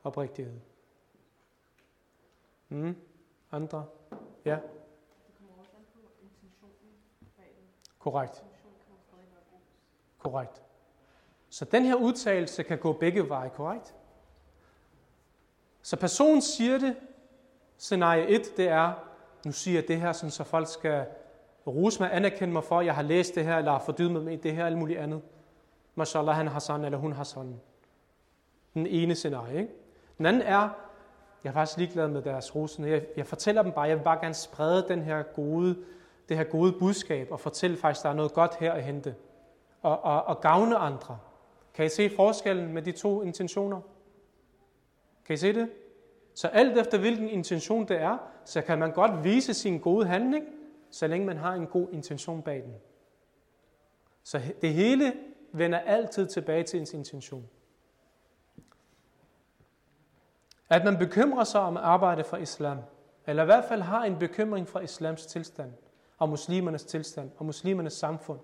oprigtighed. 0.03 0.59
Mm. 2.69 2.95
Andre? 3.51 3.85
Ja? 4.45 4.55
Det 4.55 4.61
kommer 5.37 5.53
også 5.59 5.71
an 5.77 5.85
på 5.93 5.99
intentionen 6.21 6.93
bag. 7.37 7.55
Korrekt. 7.99 8.33
Kan 8.33 8.45
god. 9.51 9.59
Korrekt. 10.17 10.63
Så 11.49 11.65
den 11.65 11.83
her 11.83 11.95
udtalelse 11.95 12.63
kan 12.63 12.79
gå 12.79 12.93
begge 12.93 13.29
veje, 13.29 13.49
korrekt? 13.49 13.95
Så 15.81 15.97
personen 15.97 16.41
siger 16.41 16.77
det, 16.77 16.95
scenarie 17.77 18.27
1, 18.27 18.57
det 18.57 18.67
er, 18.67 18.93
nu 19.45 19.51
siger 19.51 19.77
jeg 19.79 19.87
det 19.87 20.01
her, 20.01 20.11
sådan, 20.11 20.31
så 20.31 20.43
folk 20.43 20.67
skal 20.67 21.05
rose 21.67 22.01
mig, 22.01 22.13
anerkende 22.13 22.53
mig 22.53 22.63
for, 22.63 22.79
at 22.79 22.85
jeg 22.85 22.95
har 22.95 23.01
læst 23.01 23.35
det 23.35 23.45
her, 23.45 23.57
eller 23.57 23.71
har 23.71 23.79
fordybet 23.79 24.11
mig 24.11 24.23
med 24.23 24.37
det 24.37 24.55
her, 24.55 24.65
eller 24.65 24.79
muligt 24.79 24.99
andet. 24.99 25.21
Mashallah, 25.95 26.35
han 26.35 26.47
har 26.47 26.59
sådan, 26.59 26.85
eller 26.85 26.97
hun 26.97 27.13
har 27.13 27.23
sådan. 27.23 27.59
Den 28.73 28.87
ene 28.87 29.15
scenarie. 29.15 29.59
Ikke? 29.59 29.73
Den 30.17 30.25
anden 30.25 30.41
er, 30.41 30.69
jeg 31.43 31.49
er 31.49 31.53
faktisk 31.53 31.77
ligeglad 31.77 32.07
med 32.07 32.21
deres 32.21 32.55
rosen. 32.55 32.85
Jeg, 32.85 33.05
jeg 33.17 33.27
fortæller 33.27 33.63
dem 33.63 33.71
bare, 33.71 33.87
jeg 33.87 33.97
vil 33.97 34.03
bare 34.03 34.19
gerne 34.21 34.33
sprede 34.33 34.85
den 34.87 35.01
her 35.01 35.23
gode, 35.23 35.77
det 36.29 36.37
her 36.37 36.43
gode 36.43 36.71
budskab, 36.71 37.27
og 37.31 37.39
fortælle 37.39 37.77
faktisk, 37.77 37.99
at 37.99 38.03
der 38.03 38.09
er 38.09 38.13
noget 38.13 38.33
godt 38.33 38.55
her 38.55 38.73
at 38.73 38.83
hente. 38.83 39.15
Og, 39.81 40.03
og, 40.03 40.23
og 40.23 40.41
gavne 40.41 40.77
andre. 40.77 41.17
Kan 41.73 41.85
I 41.85 41.89
se 41.89 42.11
forskellen 42.15 42.73
med 42.73 42.81
de 42.81 42.91
to 42.91 43.21
intentioner? 43.21 43.81
Kan 45.31 45.35
I 45.35 45.37
se 45.37 45.53
det? 45.53 45.69
Så 46.33 46.47
alt 46.47 46.77
efter 46.77 46.97
hvilken 46.97 47.29
intention 47.29 47.87
det 47.87 47.97
er, 47.97 48.17
så 48.45 48.61
kan 48.61 48.79
man 48.79 48.91
godt 48.91 49.23
vise 49.23 49.53
sin 49.53 49.79
gode 49.79 50.05
handling, 50.05 50.45
så 50.89 51.07
længe 51.07 51.25
man 51.25 51.37
har 51.37 51.53
en 51.53 51.67
god 51.67 51.87
intention 51.91 52.41
bag 52.41 52.63
den. 52.63 52.75
Så 54.23 54.41
det 54.61 54.73
hele 54.73 55.13
vender 55.51 55.79
altid 55.79 56.27
tilbage 56.27 56.63
til 56.63 56.79
ens 56.79 56.93
intention. 56.93 57.49
At 60.69 60.83
man 60.85 60.97
bekymrer 60.97 61.43
sig 61.43 61.61
om 61.61 61.77
arbejde 61.77 62.23
for 62.23 62.37
islam, 62.37 62.77
eller 63.27 63.43
i 63.43 63.45
hvert 63.45 63.65
fald 63.65 63.81
har 63.81 64.03
en 64.03 64.19
bekymring 64.19 64.67
for 64.67 64.79
islams 64.79 65.25
tilstand, 65.25 65.71
og 66.17 66.29
muslimernes 66.29 66.83
tilstand, 66.83 67.31
og 67.37 67.45
muslimernes 67.45 67.93
samfund. 67.93 68.39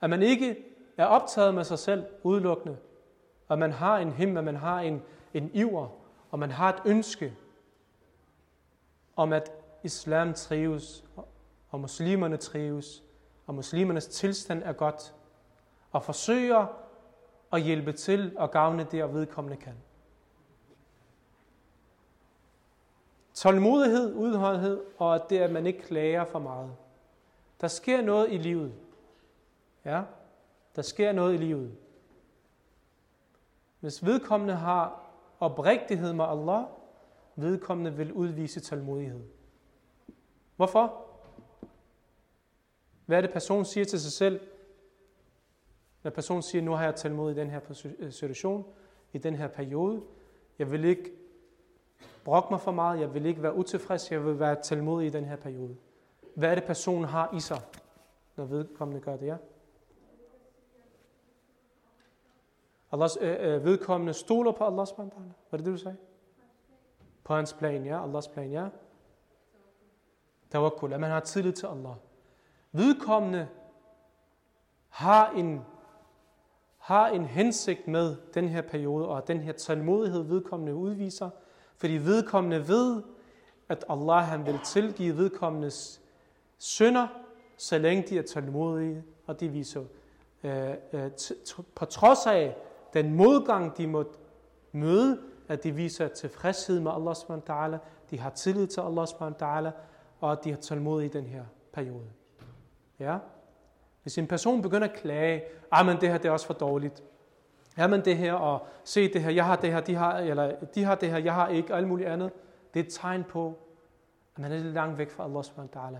At 0.00 0.10
man 0.10 0.22
ikke 0.22 0.64
er 0.96 1.06
optaget 1.06 1.54
med 1.54 1.64
sig 1.64 1.78
selv 1.78 2.04
udelukkende, 2.22 2.76
og 3.48 3.58
man 3.58 3.72
har 3.72 3.98
en 3.98 4.10
him, 4.12 4.36
at 4.36 4.44
man 4.44 4.56
har 4.56 4.80
en, 4.80 5.02
en 5.34 5.50
iver, 5.54 5.88
og 6.30 6.38
man 6.38 6.50
har 6.50 6.72
et 6.72 6.82
ønske 6.84 7.36
om, 9.16 9.32
at 9.32 9.52
islam 9.82 10.34
trives, 10.34 11.04
og 11.70 11.80
muslimerne 11.80 12.36
trives, 12.36 13.02
og 13.46 13.54
muslimernes 13.54 14.06
tilstand 14.06 14.62
er 14.62 14.72
godt, 14.72 15.14
og 15.92 16.02
forsøger 16.02 16.66
at 17.52 17.62
hjælpe 17.62 17.92
til 17.92 18.38
og 18.38 18.50
gavne 18.50 18.86
det, 18.90 19.02
og 19.02 19.14
vedkommende 19.14 19.56
kan. 19.56 19.74
Tålmodighed, 23.34 24.14
udholdenhed, 24.14 24.84
og 24.98 25.14
at 25.14 25.30
det, 25.30 25.38
at 25.38 25.52
man 25.52 25.66
ikke 25.66 25.82
klager 25.82 26.24
for 26.24 26.38
meget. 26.38 26.76
Der 27.60 27.68
sker 27.68 28.02
noget 28.02 28.32
i 28.32 28.36
livet. 28.36 28.74
Ja, 29.84 30.02
der 30.76 30.82
sker 30.82 31.12
noget 31.12 31.34
i 31.34 31.36
livet. 31.36 31.76
Hvis 33.80 34.04
vedkommende 34.04 34.54
har 34.54 34.99
oprigtighed 35.40 36.12
med 36.12 36.24
Allah, 36.24 36.64
vedkommende 37.36 37.96
vil 37.96 38.12
udvise 38.12 38.60
tålmodighed. 38.60 39.20
Hvorfor? 40.56 41.06
Hvad 43.06 43.16
er 43.16 43.20
det, 43.20 43.32
personen 43.32 43.64
siger 43.64 43.84
til 43.84 44.00
sig 44.00 44.12
selv? 44.12 44.40
Når 46.02 46.10
personen 46.10 46.42
siger, 46.42 46.62
nu 46.62 46.72
har 46.72 46.84
jeg 46.84 46.94
tålmodighed 46.94 47.42
i 47.42 47.44
den 47.44 47.50
her 47.50 47.92
øh, 47.98 48.12
situation, 48.12 48.64
i 49.12 49.18
den 49.18 49.34
her 49.34 49.48
periode, 49.48 50.02
jeg 50.58 50.72
vil 50.72 50.84
ikke 50.84 51.12
brokke 52.24 52.48
mig 52.50 52.60
for 52.60 52.72
meget, 52.72 53.00
jeg 53.00 53.14
vil 53.14 53.26
ikke 53.26 53.42
være 53.42 53.54
utilfreds, 53.54 54.12
jeg 54.12 54.24
vil 54.24 54.40
være 54.40 54.62
tålmodig 54.62 55.06
i 55.06 55.10
den 55.10 55.24
her 55.24 55.36
periode. 55.36 55.76
Hvad 56.34 56.50
er 56.50 56.54
det, 56.54 56.64
personen 56.64 57.04
har 57.04 57.34
i 57.36 57.40
sig, 57.40 57.60
når 58.36 58.44
vedkommende 58.44 59.00
gør 59.00 59.16
det, 59.16 59.26
ja? 59.26 59.36
Allahs 62.92 63.18
øh, 63.20 63.36
øh, 63.40 63.64
vedkommende 63.64 64.12
stoler 64.12 64.52
på 64.52 64.64
Allahs 64.66 64.92
plan. 64.92 65.12
Hvad 65.16 65.24
Var 65.50 65.58
det, 65.58 65.66
du 65.66 65.76
sagde? 65.76 65.96
På 67.24 67.34
hans 67.34 67.52
plan, 67.52 67.86
ja. 67.86 68.04
Allahs 68.04 68.28
plan, 68.28 68.50
ja. 68.50 68.68
Tawakkul, 70.50 70.92
at 70.92 71.00
man 71.00 71.10
har 71.10 71.20
tillid 71.20 71.52
til 71.52 71.66
Allah. 71.66 71.94
Vedkommende 72.72 73.48
har 74.88 75.30
en 75.30 75.60
har 76.80 77.08
en 77.08 77.24
hensigt 77.24 77.88
med 77.88 78.16
den 78.34 78.48
her 78.48 78.62
periode, 78.62 79.08
og 79.08 79.28
den 79.28 79.40
her 79.40 79.52
tålmodighed 79.52 80.22
vedkommende 80.22 80.74
udviser, 80.74 81.30
fordi 81.76 81.92
vedkommende 81.92 82.68
ved, 82.68 83.02
at 83.68 83.84
Allah 83.88 84.24
han 84.24 84.46
vil 84.46 84.58
tilgive 84.64 85.16
vedkommendes 85.16 86.00
synder, 86.58 87.08
så 87.56 87.78
længe 87.78 88.08
de 88.08 88.18
er 88.18 88.22
tålmodige, 88.22 89.04
og 89.26 89.40
de 89.40 89.48
viser, 89.48 89.84
øh, 90.44 90.70
øh, 90.92 91.06
t- 91.06 91.42
t- 91.48 91.62
på 91.74 91.84
trods 91.84 92.26
af 92.26 92.56
den 92.94 93.14
modgang, 93.14 93.76
de 93.76 93.86
må 93.86 94.04
møde, 94.72 95.20
at 95.48 95.64
de 95.64 95.72
viser 95.72 96.08
tilfredshed 96.08 96.80
med 96.80 96.92
Allah 96.92 97.14
subhanahu 97.14 97.44
wa 97.48 97.54
ta'ala, 97.54 97.78
de 98.10 98.18
har 98.18 98.30
tillid 98.30 98.66
til 98.66 98.80
Allah 98.80 99.06
subhanahu 99.06 99.36
wa 99.40 99.46
ta'ala, 99.46 99.70
og 100.20 100.32
at 100.32 100.38
de 100.44 100.50
har 100.50 100.56
tålmodighed 100.56 101.14
i 101.14 101.18
den 101.18 101.26
her 101.26 101.44
periode. 101.72 102.06
Ja? 102.98 103.18
Hvis 104.02 104.18
en 104.18 104.26
person 104.26 104.62
begynder 104.62 104.88
at 104.88 104.94
klage, 104.94 105.42
ah, 105.70 105.86
men 105.86 106.00
det 106.00 106.08
her 106.08 106.18
det 106.18 106.28
er 106.28 106.32
også 106.32 106.46
for 106.46 106.54
dårligt. 106.54 107.02
Ja, 107.78 107.86
men 107.86 108.04
det 108.04 108.16
her, 108.16 108.32
og 108.32 108.66
se 108.84 109.12
det 109.12 109.22
her, 109.22 109.30
jeg 109.30 109.46
har 109.46 109.56
det 109.56 109.72
her, 109.72 109.80
de 109.80 109.94
har, 109.94 110.18
eller 110.18 110.52
de 110.74 110.84
har 110.84 110.94
det 110.94 111.10
her, 111.10 111.18
jeg 111.18 111.34
har 111.34 111.48
ikke, 111.48 111.72
og 111.72 111.78
alt 111.78 111.88
muligt 111.88 112.08
andet. 112.08 112.32
Det 112.74 112.80
er 112.80 112.84
et 112.84 112.92
tegn 112.92 113.24
på, 113.24 113.58
at 114.34 114.42
man 114.42 114.52
er 114.52 114.58
lidt 114.58 114.74
langt 114.74 114.98
væk 114.98 115.10
fra 115.10 115.24
Allah 115.24 115.44
subhanahu 115.44 115.78
wa 115.78 115.82
ta'ala. 115.82 115.98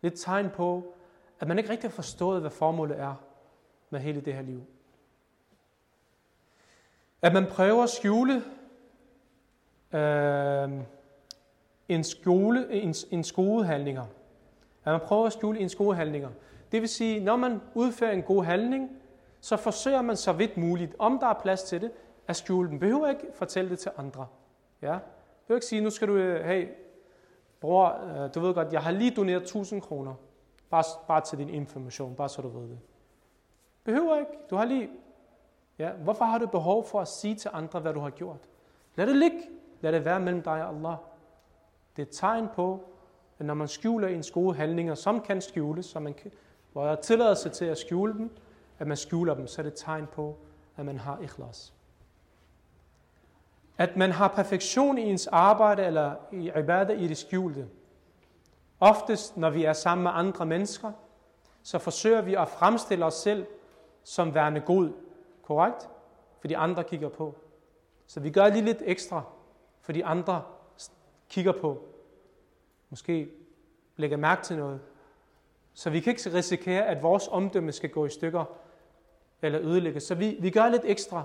Det 0.00 0.08
er 0.08 0.12
et 0.12 0.20
tegn 0.20 0.50
på, 0.50 0.94
at 1.40 1.48
man 1.48 1.58
ikke 1.58 1.70
rigtig 1.70 1.90
har 1.90 1.94
forstået, 1.94 2.40
hvad 2.40 2.50
formålet 2.50 3.00
er 3.00 3.14
med 3.90 4.00
hele 4.00 4.20
det 4.20 4.34
her 4.34 4.42
liv. 4.42 4.62
At 7.22 7.32
man 7.32 7.46
prøver 7.46 7.82
at 7.82 7.90
skjule 7.90 8.42
øh, 9.92 10.70
en, 11.88 12.04
skole, 12.04 12.72
en, 12.72 12.94
en 13.10 13.24
skolehandlinger. 13.24 14.04
At 14.84 14.92
man 14.92 15.00
prøver 15.00 15.26
at 15.26 15.32
skjule 15.32 15.60
en 15.60 15.68
skolehandlinger. 15.68 16.30
Det 16.72 16.80
vil 16.80 16.88
sige, 16.88 17.20
når 17.20 17.36
man 17.36 17.60
udfører 17.74 18.12
en 18.12 18.22
god 18.22 18.44
handling, 18.44 18.90
så 19.40 19.56
forsøger 19.56 20.02
man 20.02 20.16
så 20.16 20.32
vidt 20.32 20.56
muligt, 20.56 20.94
om 20.98 21.18
der 21.18 21.26
er 21.26 21.34
plads 21.34 21.62
til 21.62 21.80
det, 21.80 21.90
at 22.28 22.36
skjule 22.36 22.68
den. 22.68 22.78
Behøver 22.78 23.08
ikke 23.08 23.26
fortælle 23.34 23.70
det 23.70 23.78
til 23.78 23.90
andre. 23.96 24.26
Ja? 24.82 24.98
Behøver 25.46 25.56
ikke 25.56 25.66
sige, 25.66 25.80
nu 25.80 25.90
skal 25.90 26.08
du, 26.08 26.16
øh, 26.16 26.44
hey, 26.44 26.68
bror, 27.60 28.00
øh, 28.04 28.34
du 28.34 28.40
ved 28.40 28.54
godt, 28.54 28.72
jeg 28.72 28.82
har 28.82 28.90
lige 28.90 29.10
doneret 29.10 29.42
1000 29.42 29.80
kroner. 29.80 30.14
Bare, 30.70 30.84
bare 31.08 31.20
til 31.20 31.38
din 31.38 31.48
information, 31.48 32.14
bare 32.14 32.28
så 32.28 32.42
du 32.42 32.48
ved 32.48 32.68
det. 32.68 32.78
Behøver 33.84 34.18
ikke. 34.18 34.32
Du 34.50 34.56
har 34.56 34.64
lige... 34.64 34.90
Ja, 35.78 35.92
hvorfor 35.92 36.24
har 36.24 36.38
du 36.38 36.46
behov 36.46 36.84
for 36.84 37.00
at 37.00 37.08
sige 37.08 37.34
til 37.34 37.50
andre, 37.54 37.80
hvad 37.80 37.94
du 37.94 38.00
har 38.00 38.10
gjort? 38.10 38.40
Lad 38.94 39.06
det 39.06 39.16
ligge. 39.16 39.40
Lad 39.80 39.92
det 39.92 40.04
være 40.04 40.20
mellem 40.20 40.42
dig 40.42 40.64
og 40.64 40.68
Allah. 40.68 40.96
Det 41.96 42.02
er 42.02 42.06
et 42.06 42.12
tegn 42.12 42.48
på, 42.54 42.84
at 43.38 43.46
når 43.46 43.54
man 43.54 43.68
skjuler 43.68 44.08
ens 44.08 44.30
gode 44.30 44.56
handlinger, 44.56 44.94
som 44.94 45.20
kan 45.20 45.40
skjules, 45.40 45.86
som 45.86 46.02
man 46.02 46.14
kan, 46.14 46.30
hvor 46.72 46.84
der 46.84 46.90
er 46.90 47.00
tilladelse 47.00 47.48
til 47.48 47.64
at 47.64 47.78
skjule 47.78 48.12
dem, 48.12 48.30
at 48.78 48.86
man 48.86 48.96
skjuler 48.96 49.34
dem, 49.34 49.46
så 49.46 49.60
er 49.60 49.62
det 49.62 49.72
et 49.72 49.78
tegn 49.78 50.06
på, 50.06 50.36
at 50.76 50.84
man 50.84 50.98
har 50.98 51.18
ikhlas. 51.18 51.74
At 53.78 53.96
man 53.96 54.12
har 54.12 54.28
perfektion 54.28 54.98
i 54.98 55.02
ens 55.02 55.26
arbejde 55.26 55.84
eller 55.84 56.14
i 56.32 56.50
ibadah 56.58 57.02
i 57.02 57.08
det 57.08 57.16
skjulte. 57.16 57.68
Oftest, 58.80 59.36
når 59.36 59.50
vi 59.50 59.64
er 59.64 59.72
sammen 59.72 60.02
med 60.02 60.10
andre 60.14 60.46
mennesker, 60.46 60.92
så 61.62 61.78
forsøger 61.78 62.22
vi 62.22 62.34
at 62.34 62.48
fremstille 62.48 63.04
os 63.04 63.14
selv 63.14 63.46
som 64.04 64.34
værende 64.34 64.60
god. 64.60 64.92
Korrekt? 65.48 65.88
Fordi 66.40 66.54
andre 66.54 66.84
kigger 66.84 67.08
på. 67.08 67.34
Så 68.06 68.20
vi 68.20 68.30
gør 68.30 68.48
lige 68.48 68.64
lidt 68.64 68.82
ekstra, 68.84 69.22
fordi 69.80 70.00
andre 70.00 70.42
kigger 71.28 71.52
på. 71.52 71.82
Måske 72.90 73.28
lægger 73.96 74.16
mærke 74.16 74.42
til 74.42 74.56
noget. 74.56 74.80
Så 75.74 75.90
vi 75.90 76.00
kan 76.00 76.10
ikke 76.10 76.34
risikere, 76.34 76.86
at 76.86 77.02
vores 77.02 77.28
omdømme 77.28 77.72
skal 77.72 77.90
gå 77.90 78.06
i 78.06 78.10
stykker 78.10 78.44
eller 79.42 79.60
ødelægges. 79.60 80.02
Så 80.02 80.14
vi, 80.14 80.36
vi 80.40 80.50
gør 80.50 80.68
lidt 80.68 80.82
ekstra, 80.84 81.24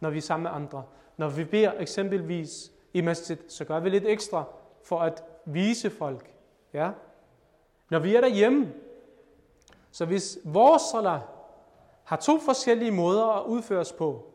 når 0.00 0.10
vi 0.10 0.18
er 0.18 0.22
sammen 0.22 0.42
med 0.42 0.50
andre. 0.50 0.84
Når 1.16 1.28
vi 1.28 1.44
beder 1.44 1.72
eksempelvis 1.78 2.72
i 2.92 3.00
masjid, 3.00 3.36
så 3.48 3.64
gør 3.64 3.80
vi 3.80 3.88
lidt 3.88 4.04
ekstra 4.06 4.44
for 4.82 5.00
at 5.00 5.24
vise 5.44 5.90
folk. 5.90 6.34
Ja? 6.72 6.90
Når 7.90 7.98
vi 7.98 8.16
er 8.16 8.20
derhjemme, 8.20 8.72
så 9.90 10.04
hvis 10.04 10.38
vores 10.44 10.82
salat 10.82 11.20
har 12.04 12.16
to 12.16 12.38
forskellige 12.40 12.90
måder 12.90 13.26
at 13.26 13.44
udføres 13.44 13.92
på, 13.92 14.34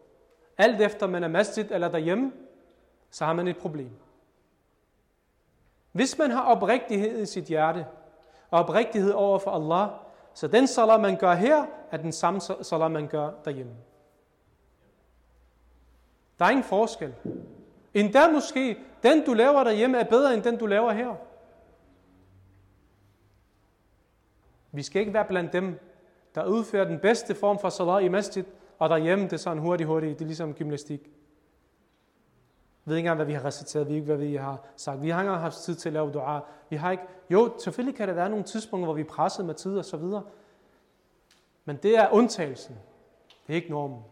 alt 0.57 0.81
efter 0.81 1.07
man 1.07 1.23
er 1.23 1.27
masjid 1.27 1.71
eller 1.71 1.89
derhjemme, 1.89 2.31
så 3.09 3.25
har 3.25 3.33
man 3.33 3.47
et 3.47 3.57
problem. 3.57 3.91
Hvis 5.91 6.17
man 6.17 6.31
har 6.31 6.41
oprigtighed 6.41 7.21
i 7.21 7.25
sit 7.25 7.45
hjerte, 7.45 7.85
og 8.51 8.59
oprigtighed 8.59 9.11
over 9.11 9.39
for 9.39 9.51
Allah, 9.51 9.89
så 10.33 10.47
den 10.47 10.67
salat, 10.67 11.01
man 11.01 11.17
gør 11.17 11.33
her, 11.33 11.65
er 11.91 11.97
den 11.97 12.11
samme 12.11 12.41
salat, 12.41 12.91
man 12.91 13.07
gør 13.07 13.31
derhjemme. 13.45 13.73
Der 16.39 16.45
er 16.45 16.49
ingen 16.49 16.63
forskel. 16.63 17.15
Endda 17.93 18.31
måske, 18.31 18.77
den 19.03 19.25
du 19.25 19.33
laver 19.33 19.63
derhjemme 19.63 19.97
er 19.97 20.03
bedre 20.03 20.33
end 20.33 20.43
den 20.43 20.57
du 20.57 20.65
laver 20.65 20.91
her. 20.91 21.15
Vi 24.71 24.83
skal 24.83 24.99
ikke 24.99 25.13
være 25.13 25.25
blandt 25.25 25.53
dem, 25.53 25.79
der 26.35 26.45
udfører 26.45 26.85
den 26.85 26.99
bedste 26.99 27.35
form 27.35 27.59
for 27.59 27.69
salat 27.69 28.03
i 28.03 28.07
masjid, 28.07 28.43
og 28.79 28.89
derhjemme 28.89 29.23
det 29.23 29.33
er 29.33 29.37
sådan 29.37 29.63
hurtigt, 29.63 29.87
hurtigt, 29.87 30.19
det 30.19 30.25
er 30.25 30.27
ligesom 30.27 30.53
gymnastik. 30.53 31.01
Jeg 32.85 32.91
ved 32.91 32.97
ikke 32.97 33.07
engang, 33.07 33.15
hvad 33.15 33.25
vi 33.25 33.33
har 33.33 33.45
reciteret, 33.45 33.87
vi 33.87 33.91
ved 33.91 33.95
ikke, 33.95 34.05
hvad 34.05 34.17
vi 34.17 34.35
har 34.35 34.57
sagt. 34.75 35.01
Vi 35.01 35.09
har 35.09 35.19
ikke 35.19 35.27
engang 35.27 35.43
haft 35.43 35.57
tid 35.57 35.75
til 35.75 35.89
at 35.89 35.93
lave 35.93 36.11
dua. 36.11 36.39
Vi 36.69 36.75
har 36.75 36.91
ikke... 36.91 37.03
Jo, 37.29 37.53
selvfølgelig 37.59 37.95
kan 37.95 38.07
der 38.07 38.13
være 38.13 38.29
nogle 38.29 38.45
tidspunkter, 38.45 38.85
hvor 38.85 38.93
vi 38.93 39.01
er 39.01 39.05
presset 39.05 39.45
med 39.45 39.53
tid 39.53 39.77
og 39.77 39.85
så 39.85 39.97
videre. 39.97 40.23
Men 41.65 41.77
det 41.77 41.97
er 41.97 42.09
undtagelsen. 42.11 42.75
Det 43.47 43.53
er 43.53 43.55
ikke 43.55 43.69
normen. 43.69 44.03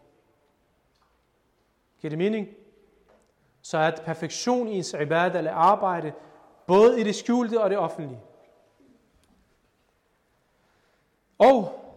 Giver 2.00 2.08
det 2.08 2.18
mening? 2.18 2.48
Så 3.62 3.78
at 3.78 4.02
perfektion 4.04 4.68
i 4.68 4.76
ens 4.76 4.94
ibadah 4.94 5.38
eller 5.38 5.52
arbejde, 5.52 6.12
både 6.66 7.00
i 7.00 7.04
det 7.04 7.14
skjulte 7.14 7.60
og 7.60 7.70
det 7.70 7.78
offentlige. 7.78 8.20
Og 11.38 11.87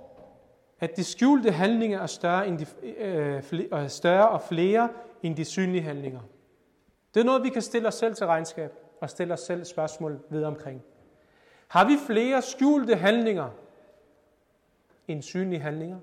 at 0.82 0.96
de 0.98 1.04
skjulte 1.04 1.52
handlinger 1.52 2.00
er 2.00 2.08
større, 2.08 2.48
end 2.48 2.60
de, 2.60 2.66
øh, 2.98 3.44
flere, 3.44 3.84
øh, 3.84 3.90
større 3.90 4.30
og 4.30 4.42
flere 4.42 4.90
end 5.24 5.36
de 5.36 5.46
synlige 5.46 5.82
handlinger. 5.82 6.22
Det 7.14 7.20
er 7.20 7.24
noget, 7.24 7.44
vi 7.44 7.50
kan 7.50 7.62
stille 7.62 7.88
os 7.88 7.96
selv 7.96 8.16
til 8.16 8.26
regnskab 8.26 8.74
og 9.02 9.10
stille 9.10 9.34
os 9.34 9.40
selv 9.40 9.66
spørgsmål 9.66 10.20
ved 10.30 10.44
omkring. 10.44 10.84
Har 11.68 11.88
vi 11.88 11.98
flere 12.08 12.42
skjulte 12.42 12.96
handlinger 12.96 13.50
end 15.08 15.22
synlige 15.22 15.60
handlinger? 15.60 16.00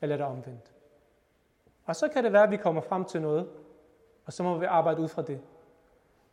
Eller 0.00 0.14
er 0.14 0.18
det 0.18 0.26
omvendt? 0.26 0.72
Og 1.84 1.96
så 1.96 2.08
kan 2.08 2.24
det 2.24 2.32
være, 2.32 2.42
at 2.42 2.50
vi 2.50 2.56
kommer 2.56 2.82
frem 2.82 3.04
til 3.04 3.22
noget, 3.22 3.48
og 4.24 4.32
så 4.32 4.42
må 4.42 4.58
vi 4.58 4.64
arbejde 4.64 5.00
ud 5.00 5.08
fra 5.08 5.22
det. 5.22 5.40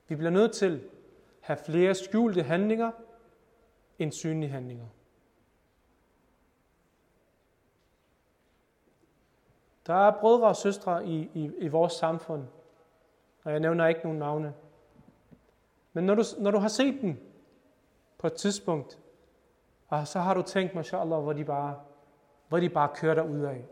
Vi 0.08 0.16
bliver 0.16 0.32
nødt 0.32 0.52
til 0.52 0.74
at 0.74 0.82
have 1.42 1.58
flere 1.58 1.96
skjulte 1.96 2.44
handlinger 2.44 2.92
end 4.00 4.12
synlige 4.12 4.50
handlinger. 4.50 4.86
Der 9.90 9.96
er 9.96 10.20
brødre 10.20 10.48
og 10.48 10.56
søstre 10.56 11.08
i, 11.08 11.30
i, 11.34 11.52
i 11.58 11.68
vores 11.68 11.94
samfund, 11.94 12.44
og 13.44 13.52
jeg 13.52 13.60
nævner 13.60 13.88
ikke 13.88 14.02
nogen 14.04 14.20
navne. 14.20 14.54
Men 15.94 16.04
når 16.04 16.16
du, 16.16 16.24
når 16.40 16.52
du 16.52 16.58
har 16.58 16.68
set 16.68 17.02
dem 17.02 17.18
på 18.18 18.28
et 18.28 18.34
tidspunkt, 18.34 19.00
og 19.88 20.08
så 20.08 20.20
har 20.20 20.34
du 20.34 20.42
tænkt, 20.42 20.76
mashallah, 20.76 21.20
hvor 21.20 21.34
de 21.34 21.46
bare, 21.46 21.80
hvor 22.48 22.60
de 22.60 22.70
bare 22.70 22.90
kører 22.96 23.22
ud 23.22 23.40
af. 23.40 23.66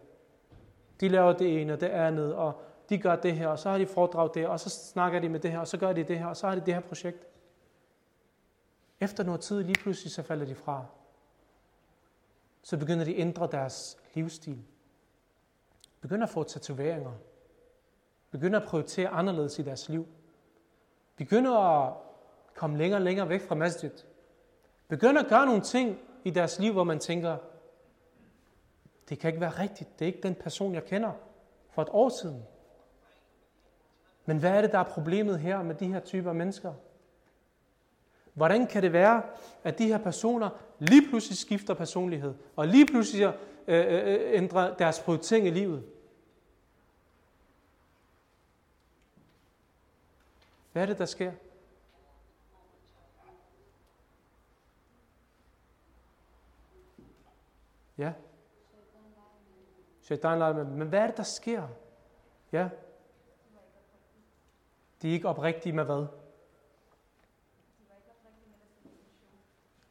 De 1.00 1.10
laver 1.10 1.34
det 1.34 1.62
ene 1.62 1.74
og 1.74 1.82
det 1.82 1.88
andet, 1.88 2.36
og 2.36 2.62
de 2.90 2.98
gør 2.98 3.16
det 3.16 3.34
her, 3.34 3.48
og 3.48 3.60
så 3.60 3.70
har 3.70 3.78
de 3.78 3.88
foredrag 3.88 4.30
det, 4.34 4.48
og 4.48 4.60
så 4.60 4.70
snakker 4.70 5.20
de 5.20 5.30
med 5.30 5.40
det 5.40 5.52
her, 5.52 5.60
og 5.60 5.68
så 5.68 5.78
gør 5.78 5.94
de 5.94 6.04
det 6.04 6.20
her, 6.20 6.26
og 6.26 6.38
så 6.38 6.48
har 6.48 6.56
de 6.56 6.62
det 6.66 6.74
her 6.74 6.82
projekt. 6.82 7.28
Efter 9.00 9.24
noget 9.24 9.42
tid, 9.42 9.64
lige 9.64 9.80
pludselig, 9.82 10.12
så 10.12 10.24
falder 10.24 10.46
de 10.46 10.56
fra. 10.56 10.86
Så 12.62 12.78
begynder 12.78 13.06
de 13.06 13.14
at 13.14 13.20
ændre 13.20 13.48
deres 13.52 13.98
livsstil. 14.14 14.64
Begynd 16.02 16.24
at 16.24 16.30
få 16.30 16.44
tatoveringer. 16.44 17.12
Begynd 18.32 18.56
at 18.56 18.64
prioritere 18.64 19.08
anderledes 19.10 19.60
i 19.60 19.62
deres 19.62 19.90
liv. 19.90 20.08
Begynd 21.16 21.48
at 21.48 21.94
komme 22.56 22.78
længere 22.78 22.98
og 22.98 23.04
længere 23.04 23.30
væk 23.30 23.42
fra 23.42 23.56
masjid. 23.56 23.92
Begynd 24.88 25.18
at 25.18 25.28
gøre 25.30 25.46
nogle 25.46 25.62
ting 25.62 26.00
i 26.24 26.30
deres 26.30 26.60
liv, 26.60 26.74
hvor 26.74 26.84
man 26.84 27.00
tænker, 27.00 27.38
det 29.10 29.20
kan 29.20 29.28
ikke 29.28 29.42
være 29.42 29.60
rigtigt. 29.60 30.00
Det 30.00 30.06
er 30.06 30.08
ikke 30.08 30.24
den 30.24 30.36
person, 30.36 30.74
jeg 30.74 30.86
kender 30.86 31.12
for 31.70 31.82
et 31.82 31.90
år 31.92 32.10
siden. 32.10 32.46
Men 34.26 34.38
hvad 34.38 34.52
er 34.52 34.62
det, 34.62 34.72
der 34.72 34.80
er 34.80 34.84
problemet 34.84 35.40
her 35.40 35.64
med 35.64 35.76
de 35.76 35.88
her 35.88 36.00
typer 36.00 36.34
mennesker? 36.34 36.74
Hvordan 38.38 38.68
kan 38.68 38.84
det 38.84 38.94
være, 38.94 39.24
at 39.64 39.78
de 39.78 39.88
her 39.88 39.98
personer 39.98 40.50
lige 40.80 41.10
pludselig 41.10 41.38
skifter 41.38 41.74
personlighed, 41.74 42.34
og 42.56 42.68
lige 42.68 42.86
pludselig 42.86 43.36
øh, 43.68 43.86
øh, 43.86 44.14
øh 44.14 44.20
ændrer 44.34 44.76
deres 44.76 45.00
prioritering 45.00 45.48
i 45.48 45.50
livet? 45.50 45.86
Hvad 50.72 50.82
er 50.82 50.86
det, 50.86 50.98
der 50.98 51.06
sker? 51.06 51.32
Ja. 57.98 58.14
Shaitan 60.02 60.40
leger 60.40 60.54
med 60.54 60.66
Men 60.66 60.88
hvad 60.88 61.00
er 61.00 61.08
det, 61.08 61.18
der 61.18 61.24
sker? 61.24 61.68
Ja. 62.52 62.70
De 65.02 65.10
er 65.10 65.14
ikke 65.14 65.28
oprigtige 65.28 65.74
med 65.74 65.84
hvad? 65.86 66.27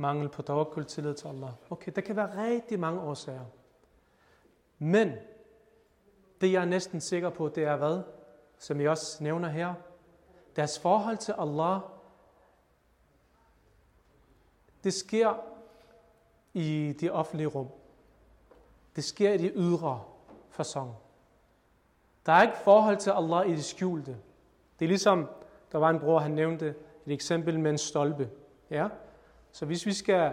Mangel 0.00 0.28
på 0.28 0.42
tawakkul, 0.42 0.84
tillid 0.84 1.14
til 1.14 1.28
Allah. 1.28 1.50
Okay, 1.70 1.92
der 1.94 2.00
kan 2.00 2.16
være 2.16 2.46
rigtig 2.46 2.80
mange 2.80 3.00
årsager. 3.00 3.44
Men 4.78 5.12
det 6.40 6.52
jeg 6.52 6.62
er 6.62 6.66
næsten 6.66 7.00
sikker 7.00 7.30
på, 7.30 7.48
det 7.48 7.64
er 7.64 7.76
hvad? 7.76 8.02
Som 8.58 8.80
jeg 8.80 8.90
også 8.90 9.22
nævner 9.24 9.48
her. 9.48 9.74
Deres 10.56 10.78
forhold 10.78 11.16
til 11.16 11.34
Allah, 11.38 11.80
det 14.84 14.94
sker 14.94 15.34
i 16.52 16.96
det 17.00 17.12
offentlige 17.12 17.46
rum. 17.46 17.68
Det 18.96 19.04
sker 19.04 19.32
i 19.32 19.38
det 19.38 19.52
ydre 19.54 20.04
fasong. 20.50 20.94
Der 22.26 22.32
er 22.32 22.42
ikke 22.42 22.56
forhold 22.56 22.96
til 22.96 23.10
Allah 23.10 23.48
i 23.48 23.52
det 23.52 23.64
skjulte. 23.64 24.16
Det 24.78 24.84
er 24.84 24.88
ligesom, 24.88 25.28
der 25.72 25.78
var 25.78 25.90
en 25.90 26.00
bror, 26.00 26.18
han 26.18 26.30
nævnte 26.30 26.68
et 27.06 27.12
eksempel 27.12 27.60
med 27.60 27.70
en 27.70 27.78
stolpe. 27.78 28.30
Ja? 28.70 28.88
Så 29.52 29.66
hvis 29.66 29.86
vi 29.86 29.92
skal 29.92 30.32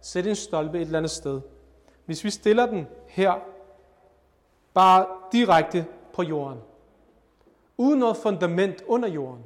sætte 0.00 0.30
en 0.30 0.36
stolpe 0.36 0.78
et 0.78 0.82
eller 0.82 0.98
andet 0.98 1.10
sted, 1.10 1.40
hvis 2.04 2.24
vi 2.24 2.30
stiller 2.30 2.66
den 2.66 2.86
her, 3.06 3.34
bare 4.74 5.06
direkte 5.32 5.86
på 6.12 6.22
jorden, 6.22 6.58
uden 7.76 7.98
noget 7.98 8.16
fundament 8.16 8.82
under 8.86 9.08
jorden, 9.08 9.44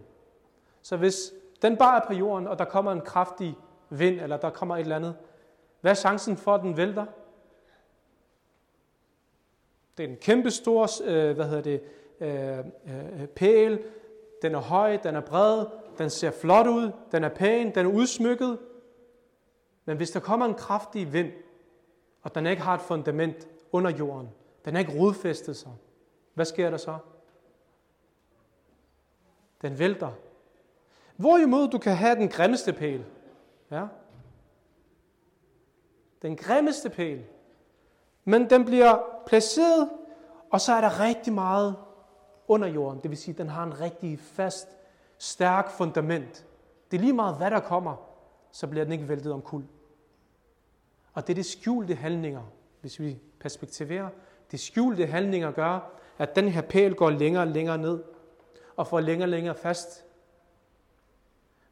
så 0.83 0.97
hvis 0.97 1.33
den 1.63 1.77
bare 1.77 2.03
er 2.03 2.07
på 2.07 2.13
jorden, 2.13 2.49
og 2.49 2.59
der 2.59 2.65
kommer 2.65 2.93
en 2.93 3.01
kraftig 3.01 3.57
vind, 3.91 4.21
eller 4.21 4.37
der 4.37 4.51
kommer 4.51 4.77
et 4.77 4.81
eller 4.81 4.97
andet, 4.97 5.17
hvad 5.81 5.91
er 5.91 5.95
chancen 5.95 6.37
for, 6.37 6.55
at 6.55 6.61
den 6.61 6.77
vælter? 6.77 7.07
Det 9.97 10.05
er 10.05 10.09
en 10.09 10.17
kæmpe 10.17 10.51
stor, 10.51 10.89
øh, 11.05 11.35
hvad 11.35 11.45
hedder 11.45 11.63
det, 11.63 11.83
øh, 12.21 12.59
øh, 12.59 13.23
øh 13.23 13.27
pæl, 13.27 13.83
den 14.43 14.55
er 14.55 14.59
høj, 14.59 14.97
den 14.97 15.17
er 15.17 15.21
bred, 15.21 15.67
den 15.99 16.11
ser 16.11 16.31
flot 16.31 16.67
ud, 16.67 16.91
den 17.13 17.25
er 17.25 17.29
pæn, 17.29 17.75
den 17.75 17.87
er 17.87 17.91
udsmykket, 17.91 18.59
men 19.85 19.97
hvis 19.97 20.11
der 20.11 20.21
kommer 20.21 20.47
en 20.47 20.55
kraftig 20.55 21.13
vind, 21.13 21.33
og 22.23 22.35
den 22.35 22.47
ikke 22.47 22.63
har 22.63 22.75
et 22.75 22.81
fundament 22.81 23.49
under 23.73 23.91
jorden, 23.91 24.29
den 24.65 24.77
er 24.77 24.81
ikke 24.81 25.01
rodfæstet 25.01 25.57
sig, 25.57 25.73
hvad 26.35 26.45
sker 26.45 26.71
der 26.71 26.77
så? 26.77 26.99
Den 29.63 29.79
vælter. 29.79 30.11
Hvorimod 31.17 31.69
du 31.69 31.79
kan 31.79 31.97
have 31.97 32.15
den 32.15 32.29
grimmeste 32.29 32.73
pæl. 32.73 33.05
Ja? 33.71 33.87
Den 36.23 36.37
grimmeste 36.37 36.91
pæl. 36.91 37.25
Men 38.25 38.51
den 38.51 38.65
bliver 38.65 38.99
placeret, 39.27 39.91
og 40.51 40.61
så 40.61 40.73
er 40.73 40.81
der 40.81 41.01
rigtig 41.01 41.33
meget 41.33 41.77
under 42.49 42.69
jorden. 42.69 43.01
Det 43.03 43.11
vil 43.11 43.19
sige, 43.19 43.33
at 43.33 43.39
den 43.39 43.49
har 43.49 43.65
en 43.65 43.81
rigtig 43.81 44.19
fast, 44.19 44.69
stærk 45.19 45.71
fundament. 45.71 46.47
Det 46.91 46.97
er 46.97 47.01
lige 47.01 47.13
meget, 47.13 47.37
hvad 47.37 47.51
der 47.51 47.61
kommer, 47.61 47.97
så 48.51 48.67
bliver 48.67 48.85
den 48.85 48.93
ikke 48.93 49.09
væltet 49.09 49.33
om 49.33 49.43
kul. 49.43 49.65
Og 51.15 51.27
det 51.27 51.33
er 51.33 51.35
de 51.35 51.43
skjulte 51.43 51.95
handlinger, 51.95 52.43
hvis 52.81 53.01
vi 53.01 53.19
perspektiverer. 53.41 54.09
De 54.51 54.59
skjulte 54.59 55.07
handlinger 55.07 55.51
gør, 55.51 55.91
at 56.19 56.37
den 56.37 56.49
her 56.49 56.63
pæl 56.63 56.95
går 56.95 57.11
længere 57.11 57.43
og 57.43 57.49
længere 57.49 57.79
ned, 57.79 58.03
og 58.77 58.87
får 58.87 59.01
længere 59.01 59.25
og 59.25 59.31
længere 59.31 59.55
fast. 59.55 60.05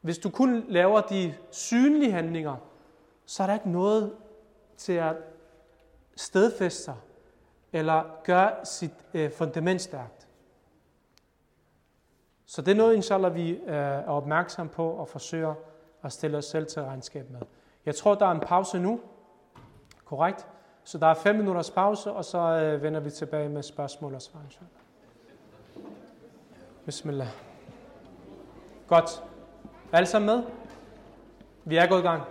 Hvis 0.01 0.17
du 0.17 0.29
kun 0.29 0.65
laver 0.69 1.01
de 1.01 1.35
synlige 1.51 2.11
handlinger, 2.11 2.55
så 3.25 3.43
er 3.43 3.47
der 3.47 3.53
ikke 3.53 3.71
noget 3.71 4.15
til 4.77 4.93
at 4.93 5.15
stedfæste 6.15 6.83
sig, 6.83 6.95
eller 7.73 8.03
gøre 8.23 8.65
sit 8.65 8.93
øh, 9.13 9.31
fundament 9.31 9.81
stærkt. 9.81 10.27
Så 12.45 12.61
det 12.61 12.71
er 12.71 12.75
noget, 12.75 12.95
inshallah, 12.95 13.35
vi 13.35 13.51
øh, 13.51 13.73
er 13.75 14.07
opmærksom 14.07 14.69
på 14.69 14.89
og 14.89 15.07
forsøger 15.07 15.53
at 16.03 16.11
stille 16.13 16.37
os 16.37 16.45
selv 16.45 16.65
til 16.65 16.81
regnskab 16.81 17.29
med. 17.29 17.41
Jeg 17.85 17.95
tror, 17.95 18.15
der 18.15 18.25
er 18.25 18.31
en 18.31 18.39
pause 18.39 18.79
nu. 18.79 19.01
Korrekt? 20.05 20.47
Så 20.83 20.97
der 20.97 21.07
er 21.07 21.13
fem 21.13 21.35
minutters 21.35 21.71
pause, 21.71 22.11
og 22.11 22.25
så 22.25 22.37
øh, 22.37 22.83
vender 22.83 22.99
vi 22.99 23.09
tilbage 23.09 23.49
med 23.49 23.63
spørgsmål 23.63 24.15
og 24.15 24.21
svar. 24.21 24.39
Bismillah. 26.85 27.27
Godt. 28.87 29.23
Er 29.91 29.97
alle 29.97 30.07
sammen 30.07 30.35
med? 30.35 30.43
Vi 31.65 31.77
er 31.77 31.87
gået 31.87 31.99
i 31.99 32.03
gang. 32.03 32.23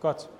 Godt. 0.00 0.30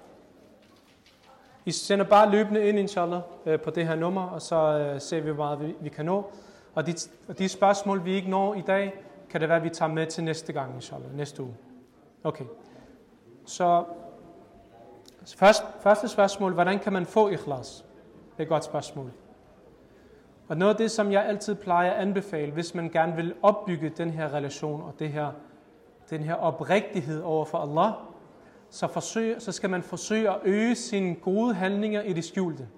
I 1.64 1.72
sender 1.72 2.04
bare 2.04 2.30
løbende 2.30 2.68
ind, 2.68 2.78
inshallah, 2.78 3.20
øh, 3.46 3.60
på 3.60 3.70
det 3.70 3.86
her 3.86 3.94
nummer, 3.94 4.22
og 4.22 4.42
så 4.42 4.56
øh, 4.56 5.00
ser 5.00 5.20
vi, 5.20 5.30
hvor 5.30 5.44
meget 5.44 5.60
vi, 5.60 5.74
vi 5.80 5.88
kan 5.88 6.04
nå. 6.04 6.30
Og 6.74 6.86
de, 6.86 6.94
og 7.28 7.38
de 7.38 7.48
spørgsmål, 7.48 8.04
vi 8.04 8.12
ikke 8.12 8.30
når 8.30 8.54
i 8.54 8.60
dag, 8.60 9.04
kan 9.30 9.40
det 9.40 9.48
være, 9.48 9.58
at 9.58 9.64
vi 9.64 9.70
tager 9.70 9.92
med 9.92 10.06
til 10.06 10.24
næste 10.24 10.52
gang, 10.52 10.74
inshallah, 10.74 11.16
næste 11.16 11.42
uge. 11.42 11.56
Okay. 12.24 12.44
Så 13.46 13.84
først, 15.26 15.64
første 15.80 16.08
spørgsmål, 16.08 16.52
hvordan 16.52 16.78
kan 16.78 16.92
man 16.92 17.06
få 17.06 17.28
ikhlas? 17.28 17.84
Det 18.32 18.38
er 18.38 18.42
et 18.42 18.48
godt 18.48 18.64
spørgsmål. 18.64 19.10
Og 20.48 20.56
noget 20.56 20.72
af 20.72 20.76
det, 20.76 20.90
som 20.90 21.12
jeg 21.12 21.26
altid 21.26 21.54
plejer 21.54 21.90
at 21.90 22.00
anbefale, 22.00 22.52
hvis 22.52 22.74
man 22.74 22.90
gerne 22.90 23.16
vil 23.16 23.34
opbygge 23.42 23.88
den 23.88 24.10
her 24.10 24.34
relation 24.34 24.82
og 24.82 24.94
det 24.98 25.08
her, 25.08 25.32
den 26.10 26.20
her 26.20 26.34
oprigtighed 26.34 27.22
over 27.22 27.44
for 27.44 27.58
Allah, 27.58 27.92
så, 28.70 28.86
forsøg, 28.86 29.42
så 29.42 29.52
skal 29.52 29.70
man 29.70 29.82
forsøge 29.82 30.30
at 30.30 30.38
øge 30.44 30.74
sine 30.74 31.14
gode 31.14 31.54
handlinger 31.54 32.02
i 32.02 32.12
det 32.12 32.24
skjulte. 32.24 32.68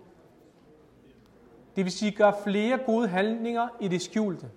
Det 1.77 1.85
vil 1.85 1.93
sige, 1.93 2.13
gøre 2.13 2.33
flere 2.45 2.79
gode 2.87 3.09
handlinger 3.09 3.69
i 3.81 3.89
det 3.89 4.03
skjulte. 4.03 4.51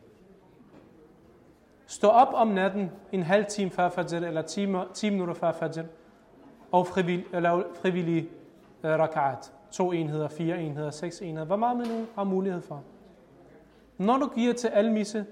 Stå 1.85 2.07
op 2.07 2.33
om 2.33 2.47
natten 2.47 2.91
en 3.11 3.23
halv 3.23 3.45
time 3.45 3.71
før 3.71 3.89
fajr, 3.89 4.13
eller 4.13 4.41
10, 4.41 4.67
10 4.93 5.09
minutter 5.09 5.33
før 5.33 5.51
fajr, 5.51 5.83
og 6.71 6.87
frivillig, 6.87 7.25
øh, 7.31 7.37
eller 7.37 7.63
frivillig 7.81 8.29
uh, 8.83 8.89
øh, 8.89 8.99
rakat. 8.99 9.53
To 9.71 9.91
enheder, 9.91 10.27
fire 10.27 10.61
enheder, 10.61 10.91
seks 10.91 11.21
enheder. 11.21 11.45
Hvor 11.45 11.55
meget 11.55 11.77
man 11.77 11.87
nu 11.87 12.05
har 12.15 12.23
mulighed 12.23 12.61
for. 12.61 12.83
Når 13.97 14.17
du 14.17 14.27
giver 14.35 14.53
til 14.53 14.67
almisse, 14.67 15.25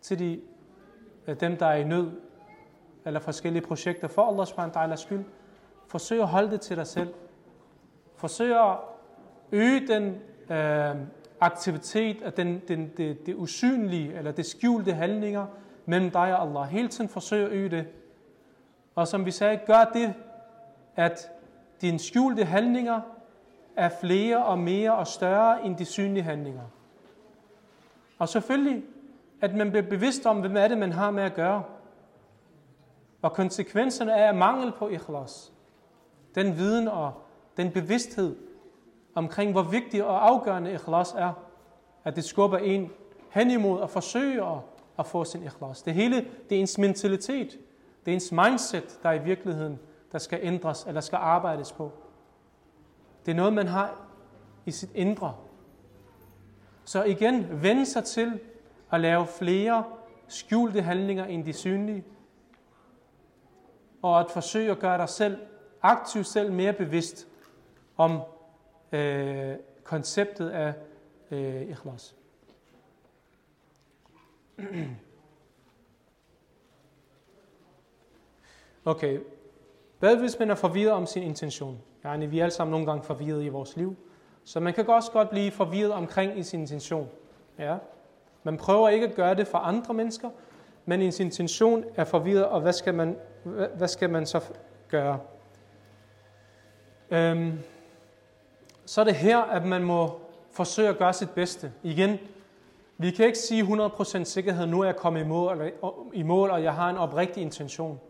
til 0.00 0.18
de, 0.18 0.40
øh, 1.26 1.40
dem, 1.40 1.56
der 1.56 1.66
er 1.66 1.76
i 1.76 1.84
nød, 1.84 2.10
eller 3.04 3.20
forskellige 3.20 3.62
projekter 3.62 4.08
for 4.08 4.22
Allah 4.22 4.46
subhanahu 4.46 4.74
ta'ala 4.74 4.96
skyld, 4.96 5.24
forsøg 5.88 6.20
at 6.20 6.28
holde 6.28 6.50
det 6.50 6.60
til 6.60 6.76
dig 6.76 6.86
selv. 6.86 7.14
Forsøg 8.16 8.70
at 8.70 8.76
øge 9.52 9.86
den 9.86 10.16
øh, 10.50 10.96
aktivitet 11.40 12.22
af 12.22 12.32
den, 12.32 12.62
den, 12.68 12.92
det, 12.96 13.26
det 13.26 13.34
usynlige, 13.34 14.14
eller 14.14 14.32
det 14.32 14.46
skjulte 14.46 14.92
handlinger 14.92 15.46
mellem 15.86 16.10
dig 16.10 16.36
og 16.36 16.42
Allah. 16.42 16.68
Hele 16.68 16.88
tiden 16.88 17.08
forsøg 17.10 17.44
at 17.44 17.52
øge 17.52 17.68
det. 17.68 17.86
Og 18.94 19.08
som 19.08 19.26
vi 19.26 19.30
sagde, 19.30 19.60
gør 19.66 19.84
det, 19.94 20.14
at 20.96 21.30
dine 21.80 21.98
skjulte 21.98 22.44
handlinger 22.44 23.00
er 23.76 23.88
flere 24.00 24.44
og 24.44 24.58
mere 24.58 24.94
og 24.94 25.06
større 25.06 25.64
end 25.64 25.76
de 25.76 25.84
synlige 25.84 26.22
handlinger. 26.22 26.62
Og 28.18 28.28
selvfølgelig, 28.28 28.84
at 29.40 29.54
man 29.54 29.70
bliver 29.70 29.88
bevidst 29.88 30.26
om, 30.26 30.40
hvem 30.40 30.56
er 30.56 30.68
det, 30.68 30.78
man 30.78 30.92
har 30.92 31.10
med 31.10 31.22
at 31.22 31.34
gøre. 31.34 31.62
Og 33.22 33.32
konsekvenserne 33.32 34.14
af 34.14 34.34
mangel 34.34 34.72
på 34.72 34.88
ikhlas. 34.88 35.52
Den 36.34 36.56
viden 36.56 36.88
og 36.88 37.12
den 37.56 37.70
bevidsthed 37.70 38.36
omkring, 39.14 39.52
hvor 39.52 39.62
vigtig 39.62 40.04
og 40.04 40.28
afgørende 40.28 40.72
ikhlas 40.72 41.14
er, 41.18 41.32
at 42.04 42.16
det 42.16 42.24
skubber 42.24 42.58
en 42.58 42.90
hen 43.30 43.50
imod 43.50 43.82
at 43.82 43.90
forsøge 43.90 44.44
at, 44.44 44.58
at 44.98 45.06
få 45.06 45.24
sin 45.24 45.42
ikhlas. 45.42 45.82
Det 45.82 45.94
hele, 45.94 46.16
det 46.48 46.56
er 46.56 46.60
ens 46.60 46.78
mentalitet, 46.78 47.58
det 48.04 48.10
er 48.10 48.14
ens 48.14 48.32
mindset, 48.32 48.98
der 49.02 49.12
i 49.12 49.24
virkeligheden, 49.24 49.78
der 50.12 50.18
skal 50.18 50.38
ændres 50.42 50.84
eller 50.84 51.00
skal 51.00 51.16
arbejdes 51.16 51.72
på. 51.72 51.92
Det 53.26 53.32
er 53.32 53.36
noget, 53.36 53.52
man 53.52 53.68
har 53.68 54.08
i 54.66 54.70
sit 54.70 54.90
indre. 54.94 55.34
Så 56.84 57.04
igen, 57.04 57.62
vende 57.62 57.86
sig 57.86 58.04
til 58.04 58.40
at 58.90 59.00
lave 59.00 59.26
flere 59.26 59.84
skjulte 60.28 60.82
handlinger 60.82 61.24
end 61.24 61.44
de 61.44 61.52
synlige, 61.52 62.04
og 64.02 64.20
at 64.20 64.30
forsøge 64.30 64.70
at 64.70 64.78
gøre 64.78 64.98
dig 64.98 65.08
selv 65.08 65.38
aktivt 65.82 66.26
selv 66.26 66.52
mere 66.52 66.72
bevidst 66.72 67.28
om 67.96 68.20
øh, 68.92 69.56
konceptet 69.84 70.50
af 70.50 70.74
øh, 71.30 71.62
ikhlas. 71.62 72.14
Okay. 78.84 79.20
Hvad 79.98 80.16
hvis 80.16 80.38
man 80.38 80.50
er 80.50 80.54
forvirret 80.54 80.92
om 80.92 81.06
sin 81.06 81.22
intention? 81.22 81.78
Ja, 82.04 82.16
vi 82.16 82.38
er 82.38 82.42
alle 82.42 82.54
sammen 82.54 82.70
nogle 82.70 82.86
gange 82.86 83.02
forvirret 83.02 83.44
i 83.44 83.48
vores 83.48 83.76
liv. 83.76 83.96
Så 84.44 84.60
man 84.60 84.74
kan 84.74 84.88
også 84.88 85.10
godt 85.12 85.30
blive 85.30 85.50
forvirret 85.50 85.92
omkring 85.92 86.38
i 86.38 86.42
sin 86.42 86.60
intention. 86.60 87.08
Ja. 87.58 87.76
Man 88.42 88.56
prøver 88.56 88.88
ikke 88.88 89.06
at 89.06 89.14
gøre 89.14 89.34
det 89.34 89.46
for 89.46 89.58
andre 89.58 89.94
mennesker, 89.94 90.30
men 90.84 91.02
ens 91.02 91.20
intention 91.20 91.84
er 91.94 92.04
forvirret, 92.04 92.44
og 92.44 92.60
hvad 92.60 92.72
skal 92.72 92.94
man, 92.94 93.16
hvad 93.76 93.88
skal 93.88 94.10
man 94.10 94.26
så 94.26 94.40
gøre? 94.88 95.18
Øhm, 97.10 97.58
så 98.86 99.00
er 99.00 99.04
det 99.04 99.14
her, 99.14 99.38
at 99.38 99.64
man 99.64 99.82
må 99.82 100.20
forsøge 100.50 100.88
at 100.88 100.98
gøre 100.98 101.12
sit 101.12 101.30
bedste. 101.30 101.72
Igen, 101.82 102.18
vi 102.98 103.10
kan 103.10 103.26
ikke 103.26 103.38
sige 103.38 103.62
100% 103.62 104.24
sikkerhed, 104.24 104.66
nu 104.66 104.80
er 104.80 104.84
jeg 104.84 104.96
kommet 104.96 105.20
i 105.20 105.24
mål, 105.24 105.52
eller, 105.52 105.70
i 106.12 106.22
mål, 106.22 106.50
og 106.50 106.62
jeg 106.62 106.74
har 106.74 106.90
en 106.90 106.96
oprigtig 106.96 107.42
intention. 107.42 108.00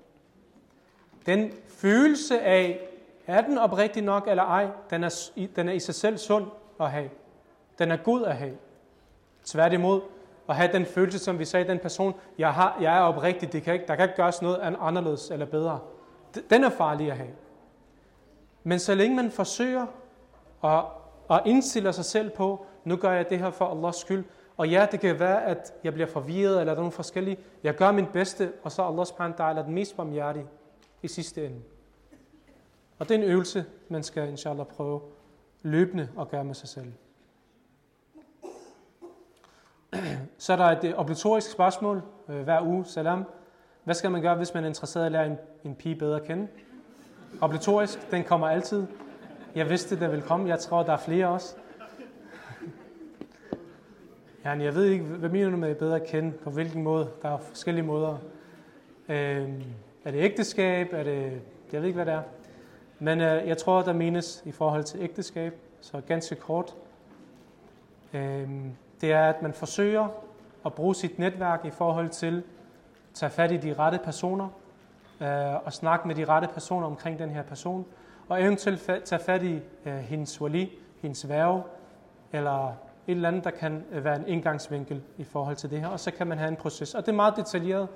Den 1.27 1.53
følelse 1.69 2.41
af, 2.41 2.89
er 3.27 3.41
den 3.41 3.59
oprigtig 3.59 4.03
nok 4.03 4.29
eller 4.29 4.43
ej, 4.43 4.69
den 4.91 5.05
er, 5.05 5.31
den 5.57 5.69
er 5.69 5.73
i 5.73 5.79
sig 5.79 5.95
selv 5.95 6.19
sund 6.19 6.47
at 6.81 6.91
have. 6.91 7.11
Den 7.79 7.91
er 7.91 7.97
god 7.97 8.25
at 8.25 8.37
have. 8.37 8.57
Tværtimod, 9.45 10.01
at 10.49 10.57
have 10.57 10.73
den 10.73 10.87
følelse, 10.87 11.19
som 11.19 11.39
vi 11.39 11.45
sagde, 11.45 11.69
den 11.69 11.79
person, 11.79 12.15
jeg, 12.39 12.53
har, 12.53 12.79
jeg 12.81 12.97
er 12.97 13.01
oprigtig, 13.01 13.53
det 13.53 13.63
kan 13.63 13.75
ikke, 13.75 13.87
der 13.87 13.97
kan 13.97 14.05
ikke 14.05 14.17
gøres 14.17 14.43
noget 14.43 14.77
anderledes 14.81 15.31
eller 15.31 15.47
bedre. 15.47 15.81
Den 16.51 16.65
er 16.65 16.71
farlig 16.71 17.11
at 17.11 17.17
have. 17.17 17.31
Men 18.63 18.79
så 18.79 18.95
længe 18.95 19.17
man 19.17 19.31
forsøger 19.31 19.87
at, 20.65 20.85
at 21.31 21.41
indstille 21.47 21.93
sig 21.93 22.05
selv 22.05 22.31
på, 22.31 22.67
nu 22.85 22.97
gør 22.97 23.13
jeg 23.13 23.31
det 23.31 23.39
her 23.39 23.51
for 23.51 23.67
Allahs 23.67 23.97
skyld, 23.97 24.25
og 24.57 24.69
ja, 24.69 24.87
det 24.91 25.01
kan 25.01 25.21
være, 25.21 25.45
at 25.45 25.73
jeg 25.85 25.93
bliver 25.93 26.07
forvirret, 26.07 26.61
eller 26.61 26.65
der 26.65 26.73
er 26.73 26.77
nogle 26.77 26.93
forskellige. 26.93 27.39
Jeg 27.63 27.75
gør 27.75 27.93
min 27.93 28.07
bedste, 28.07 28.53
og 28.63 28.73
så 28.73 28.83
Allah 28.83 29.07
subhanahu 29.07 29.43
wa 29.43 29.53
ta'ala 29.53 29.67
den 29.67 29.75
mest 29.75 29.97
barmhjertige 29.97 30.47
i 31.05 31.09
sidste 31.09 31.47
ende. 31.47 31.61
Og 32.99 33.09
det 33.09 33.15
er 33.15 33.19
en 33.19 33.31
øvelse, 33.31 33.65
man 33.89 34.03
skal 34.03 34.29
inshallah 34.29 34.67
prøve 34.67 35.01
løbende 35.63 36.09
at 36.21 36.29
gøre 36.29 36.45
med 36.45 36.55
sig 36.55 36.69
selv. 36.69 36.93
Så 40.39 40.53
er 40.53 40.57
der 40.57 40.65
et 40.65 40.85
øh, 40.85 40.95
obligatorisk 40.95 41.51
spørgsmål 41.51 42.03
øh, 42.29 42.43
hver 42.43 42.63
uge. 42.63 42.85
Salam. 42.85 43.25
Hvad 43.85 43.95
skal 43.95 44.11
man 44.11 44.23
gøre, 44.23 44.37
hvis 44.37 44.55
man 44.55 44.65
er 44.65 44.69
interesseret 44.69 45.05
i 45.05 45.07
at 45.07 45.13
lære 45.13 45.27
en, 45.27 45.37
en 45.65 45.75
pige 45.75 45.97
bedre 45.97 46.17
at 46.17 46.25
kende? 46.27 46.49
Obligatorisk, 47.41 48.11
den 48.11 48.25
kommer 48.25 48.49
altid. 48.49 48.87
Jeg 49.55 49.71
vidste, 49.71 50.01
den 50.01 50.11
ville 50.11 50.25
komme. 50.25 50.49
Jeg 50.49 50.59
tror, 50.59 50.83
der 50.83 50.93
er 50.93 50.97
flere 50.97 51.29
også. 51.29 51.55
Ja, 54.45 54.51
jeg 54.51 54.75
ved 54.75 54.85
ikke, 54.85 55.05
hvad 55.05 55.29
mener 55.29 55.51
du 55.51 55.57
med 55.57 55.75
bedre 55.75 55.97
at 55.97 56.07
kende? 56.07 56.33
På 56.33 56.51
hvilken 56.51 56.83
måde? 56.83 57.11
Der 57.23 57.29
er 57.29 57.39
forskellige 57.39 57.85
måder. 57.85 58.19
Øh, 59.09 59.49
er 60.05 60.11
det 60.11 60.19
ægteskab? 60.19 60.93
Er 60.93 61.03
det, 61.03 61.41
jeg 61.73 61.81
ved 61.81 61.89
ikke, 61.89 61.97
hvad 61.97 62.07
det 62.07 62.15
er. 62.15 62.23
Men 62.99 63.21
øh, 63.21 63.49
jeg 63.49 63.59
tror, 63.59 63.83
der 63.83 63.93
menes 63.93 64.43
i 64.45 64.53
forhold 64.53 64.85
til 64.85 65.01
ægteskab, 65.03 65.55
så 65.81 66.01
ganske 66.07 66.35
kort. 66.35 66.75
Øh, 68.13 68.49
det 69.01 69.13
er, 69.13 69.29
at 69.29 69.43
man 69.43 69.53
forsøger 69.53 70.09
at 70.67 70.75
bruge 70.75 70.95
sit 70.95 71.19
netværk 71.19 71.65
i 71.65 71.71
forhold 71.71 72.09
til 72.09 72.37
at 72.37 72.43
tage 73.15 73.31
fat 73.31 73.53
i 73.53 73.57
de 73.57 73.75
rette 73.75 73.99
personer, 74.05 74.49
øh, 75.21 75.67
og 75.67 75.73
snakke 75.73 76.09
med 76.09 76.15
de 76.15 76.25
rette 76.25 76.49
personer 76.49 76.87
omkring 76.87 77.19
den 77.19 77.31
her 77.31 77.43
person, 77.43 77.87
og 78.29 78.43
eventuelt 78.43 78.91
tage 79.05 79.19
fat 79.19 79.43
i 79.43 79.61
øh, 79.87 79.95
hendes 79.95 80.41
wali, 80.41 80.79
hendes 81.03 81.29
værve, 81.29 81.63
eller 82.33 82.69
et 82.69 82.75
eller 83.07 83.29
andet, 83.29 83.45
der 83.45 83.51
kan 83.51 83.85
øh, 83.93 84.05
være 84.05 84.17
en 84.17 84.27
indgangsvinkel 84.27 85.03
i 85.19 85.25
forhold 85.25 85.57
til 85.57 85.71
det 85.71 85.81
her, 85.81 85.89
og 85.89 86.01
så 86.01 86.11
kan 86.11 86.27
man 86.27 86.39
have 86.39 86.49
en 86.49 86.57
proces. 86.57 86.95
Og 86.95 87.07
det 87.07 87.13
er 87.13 87.17
meget 87.17 87.37
detaljeret, 87.37 87.89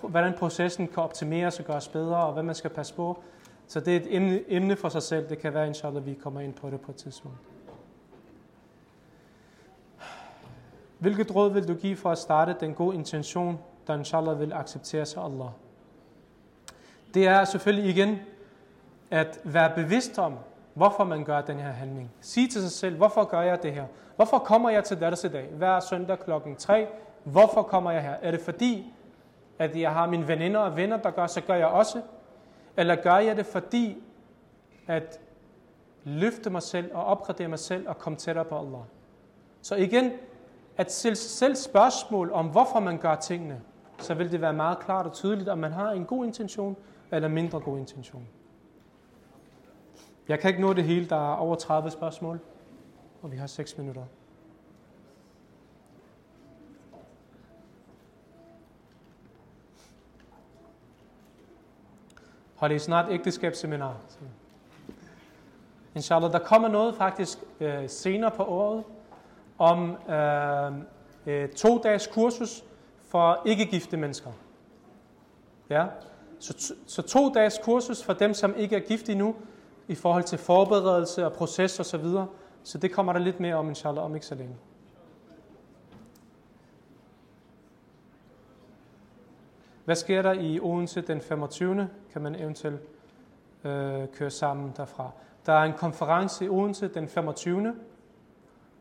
hvordan 0.00 0.34
processen 0.38 0.88
kan 0.88 1.02
optimeres 1.02 1.58
og 1.58 1.64
gøres 1.64 1.88
bedre, 1.88 2.16
og 2.16 2.32
hvad 2.32 2.42
man 2.42 2.54
skal 2.54 2.70
passe 2.70 2.94
på. 2.94 3.22
Så 3.66 3.80
det 3.80 3.92
er 3.92 4.00
et 4.00 4.16
emne, 4.16 4.40
emne 4.48 4.76
for 4.76 4.88
sig 4.88 5.02
selv. 5.02 5.28
Det 5.28 5.38
kan 5.38 5.54
være, 5.54 5.66
inshallah, 5.66 6.06
vi 6.06 6.14
kommer 6.14 6.40
ind 6.40 6.54
på 6.54 6.70
det 6.70 6.80
på 6.80 6.90
et 6.90 6.96
tidspunkt. 6.96 7.38
Hvilket 10.98 11.34
råd 11.34 11.52
vil 11.52 11.68
du 11.68 11.74
give 11.74 11.96
for 11.96 12.10
at 12.10 12.18
starte 12.18 12.56
den 12.60 12.74
gode 12.74 12.96
intention, 12.96 13.58
der 13.86 13.94
inshallah 13.94 14.40
vil 14.40 14.52
acceptere 14.52 15.06
sig 15.06 15.22
Allah? 15.24 15.48
Det 17.14 17.26
er 17.26 17.44
selvfølgelig 17.44 17.90
igen 17.90 18.18
at 19.10 19.40
være 19.44 19.72
bevidst 19.74 20.18
om, 20.18 20.34
hvorfor 20.74 21.04
man 21.04 21.24
gør 21.24 21.40
den 21.40 21.58
her 21.58 21.70
handling. 21.70 22.10
Sig 22.20 22.50
til 22.50 22.60
sig 22.62 22.70
selv, 22.70 22.96
hvorfor 22.96 23.24
gør 23.24 23.40
jeg 23.40 23.62
det 23.62 23.72
her? 23.72 23.84
Hvorfor 24.16 24.38
kommer 24.38 24.70
jeg 24.70 24.84
til 24.84 25.00
dette 25.00 25.28
i 25.28 25.30
dag? 25.30 25.48
Hver 25.52 25.80
søndag 25.80 26.18
klokken 26.18 26.56
3. 26.56 26.86
Hvorfor 27.24 27.62
kommer 27.62 27.90
jeg 27.90 28.02
her? 28.02 28.14
Er 28.22 28.30
det 28.30 28.40
fordi, 28.40 28.94
at 29.58 29.80
jeg 29.80 29.92
har 29.92 30.06
mine 30.06 30.28
veninder 30.28 30.60
og 30.60 30.76
venner, 30.76 30.96
der 30.96 31.10
gør, 31.10 31.26
så 31.26 31.40
gør 31.40 31.54
jeg 31.54 31.66
også? 31.66 32.02
Eller 32.76 32.96
gør 32.96 33.16
jeg 33.16 33.36
det 33.36 33.46
fordi, 33.46 34.02
at 34.86 35.20
løfte 36.04 36.50
mig 36.50 36.62
selv 36.62 36.94
og 36.94 37.04
opgradere 37.04 37.48
mig 37.48 37.58
selv 37.58 37.88
og 37.88 37.98
komme 37.98 38.16
tættere 38.16 38.44
på 38.44 38.58
Allah? 38.58 38.80
Så 39.62 39.74
igen, 39.74 40.12
at 40.76 40.92
selv, 40.92 41.14
selv 41.14 41.54
spørgsmål 41.54 42.32
om, 42.32 42.46
hvorfor 42.46 42.80
man 42.80 42.98
gør 42.98 43.14
tingene, 43.14 43.60
så 43.98 44.14
vil 44.14 44.32
det 44.32 44.40
være 44.40 44.52
meget 44.52 44.78
klart 44.78 45.06
og 45.06 45.12
tydeligt, 45.12 45.48
om 45.48 45.58
man 45.58 45.72
har 45.72 45.90
en 45.90 46.04
god 46.04 46.24
intention 46.24 46.76
eller 47.10 47.28
mindre 47.28 47.60
god 47.60 47.78
intention. 47.78 48.28
Jeg 50.28 50.40
kan 50.40 50.48
ikke 50.48 50.60
nå 50.60 50.72
det 50.72 50.84
hele, 50.84 51.08
der 51.08 51.32
er 51.32 51.36
over 51.36 51.54
30 51.54 51.90
spørgsmål, 51.90 52.40
og 53.22 53.32
vi 53.32 53.36
har 53.36 53.46
6 53.46 53.78
minutter. 53.78 54.02
Og 62.64 62.70
det 62.70 62.80
snart 62.80 63.06
ægteskabsseminar? 63.10 63.94
Inshallah, 65.94 66.32
der 66.32 66.38
kommer 66.38 66.68
noget 66.68 66.94
faktisk 66.94 67.38
øh, 67.60 67.88
senere 67.88 68.30
på 68.30 68.44
året, 68.44 68.84
om 69.58 69.96
øh, 70.08 70.72
øh, 71.26 71.48
to 71.48 71.78
dages 71.78 72.06
kursus 72.06 72.64
for 73.08 73.42
ikke-gifte 73.46 73.96
mennesker. 73.96 74.30
Ja? 75.70 75.86
Så, 76.38 76.74
så 76.86 77.02
to 77.02 77.32
dages 77.32 77.60
kursus 77.62 78.02
for 78.02 78.12
dem, 78.12 78.34
som 78.34 78.54
ikke 78.56 78.76
er 78.76 78.80
gift 78.80 79.08
endnu, 79.08 79.34
i 79.88 79.94
forhold 79.94 80.24
til 80.24 80.38
forberedelse 80.38 81.26
og 81.26 81.32
proces 81.32 81.80
og 81.80 81.86
så 81.86 81.96
videre. 81.96 82.26
Så 82.62 82.78
det 82.78 82.92
kommer 82.92 83.12
der 83.12 83.20
lidt 83.20 83.40
mere 83.40 83.54
om, 83.54 83.68
inshallah, 83.68 84.04
om 84.04 84.14
ikke 84.14 84.26
så 84.26 84.34
længe. 84.34 84.54
Hvad 89.84 89.96
sker 89.96 90.22
der 90.22 90.32
i 90.32 90.60
Odense 90.60 91.00
den 91.00 91.20
25. 91.20 91.88
Kan 92.12 92.22
man 92.22 92.34
eventuelt 92.34 92.80
øh, 93.64 94.08
køre 94.08 94.30
sammen 94.30 94.72
derfra. 94.76 95.10
Der 95.46 95.52
er 95.52 95.64
en 95.64 95.72
konference 95.72 96.44
i 96.44 96.48
Odense 96.48 96.88
den 96.88 97.08
25. 97.08 97.74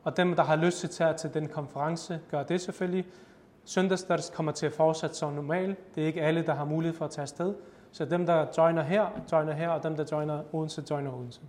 Og 0.04 0.18
dem, 0.18 0.36
der 0.36 0.44
har 0.44 0.56
lyst 0.56 0.80
til 0.80 0.88
at 0.88 0.92
tage 0.92 1.14
til 1.14 1.34
den 1.34 1.48
konference, 1.48 2.20
gør 2.32 2.44
det 2.44 2.62
selvfølgelig. 2.62 3.06
Søndagsdars 3.66 4.30
kommer 4.30 4.52
til 4.52 4.66
at 4.66 4.74
fortsætte 4.74 5.16
som 5.16 5.34
normalt. 5.34 5.96
Det 5.96 6.04
er 6.04 6.08
ikke 6.08 6.22
alle, 6.22 6.46
der 6.46 6.54
har 6.54 6.66
mulighed 6.66 6.98
for 6.98 7.06
at 7.06 7.12
tage 7.12 7.24
afsted. 7.24 7.56
Så 7.92 8.06
dem, 8.06 8.26
der 8.26 8.48
joiner 8.58 8.82
her, 8.82 9.08
joiner 9.32 9.54
her, 9.54 9.70
og 9.70 9.84
dem, 9.84 9.96
der 9.96 10.06
joiner 10.12 10.44
Odense, 10.56 10.84
joiner 10.90 11.14
Odense. 11.14 11.42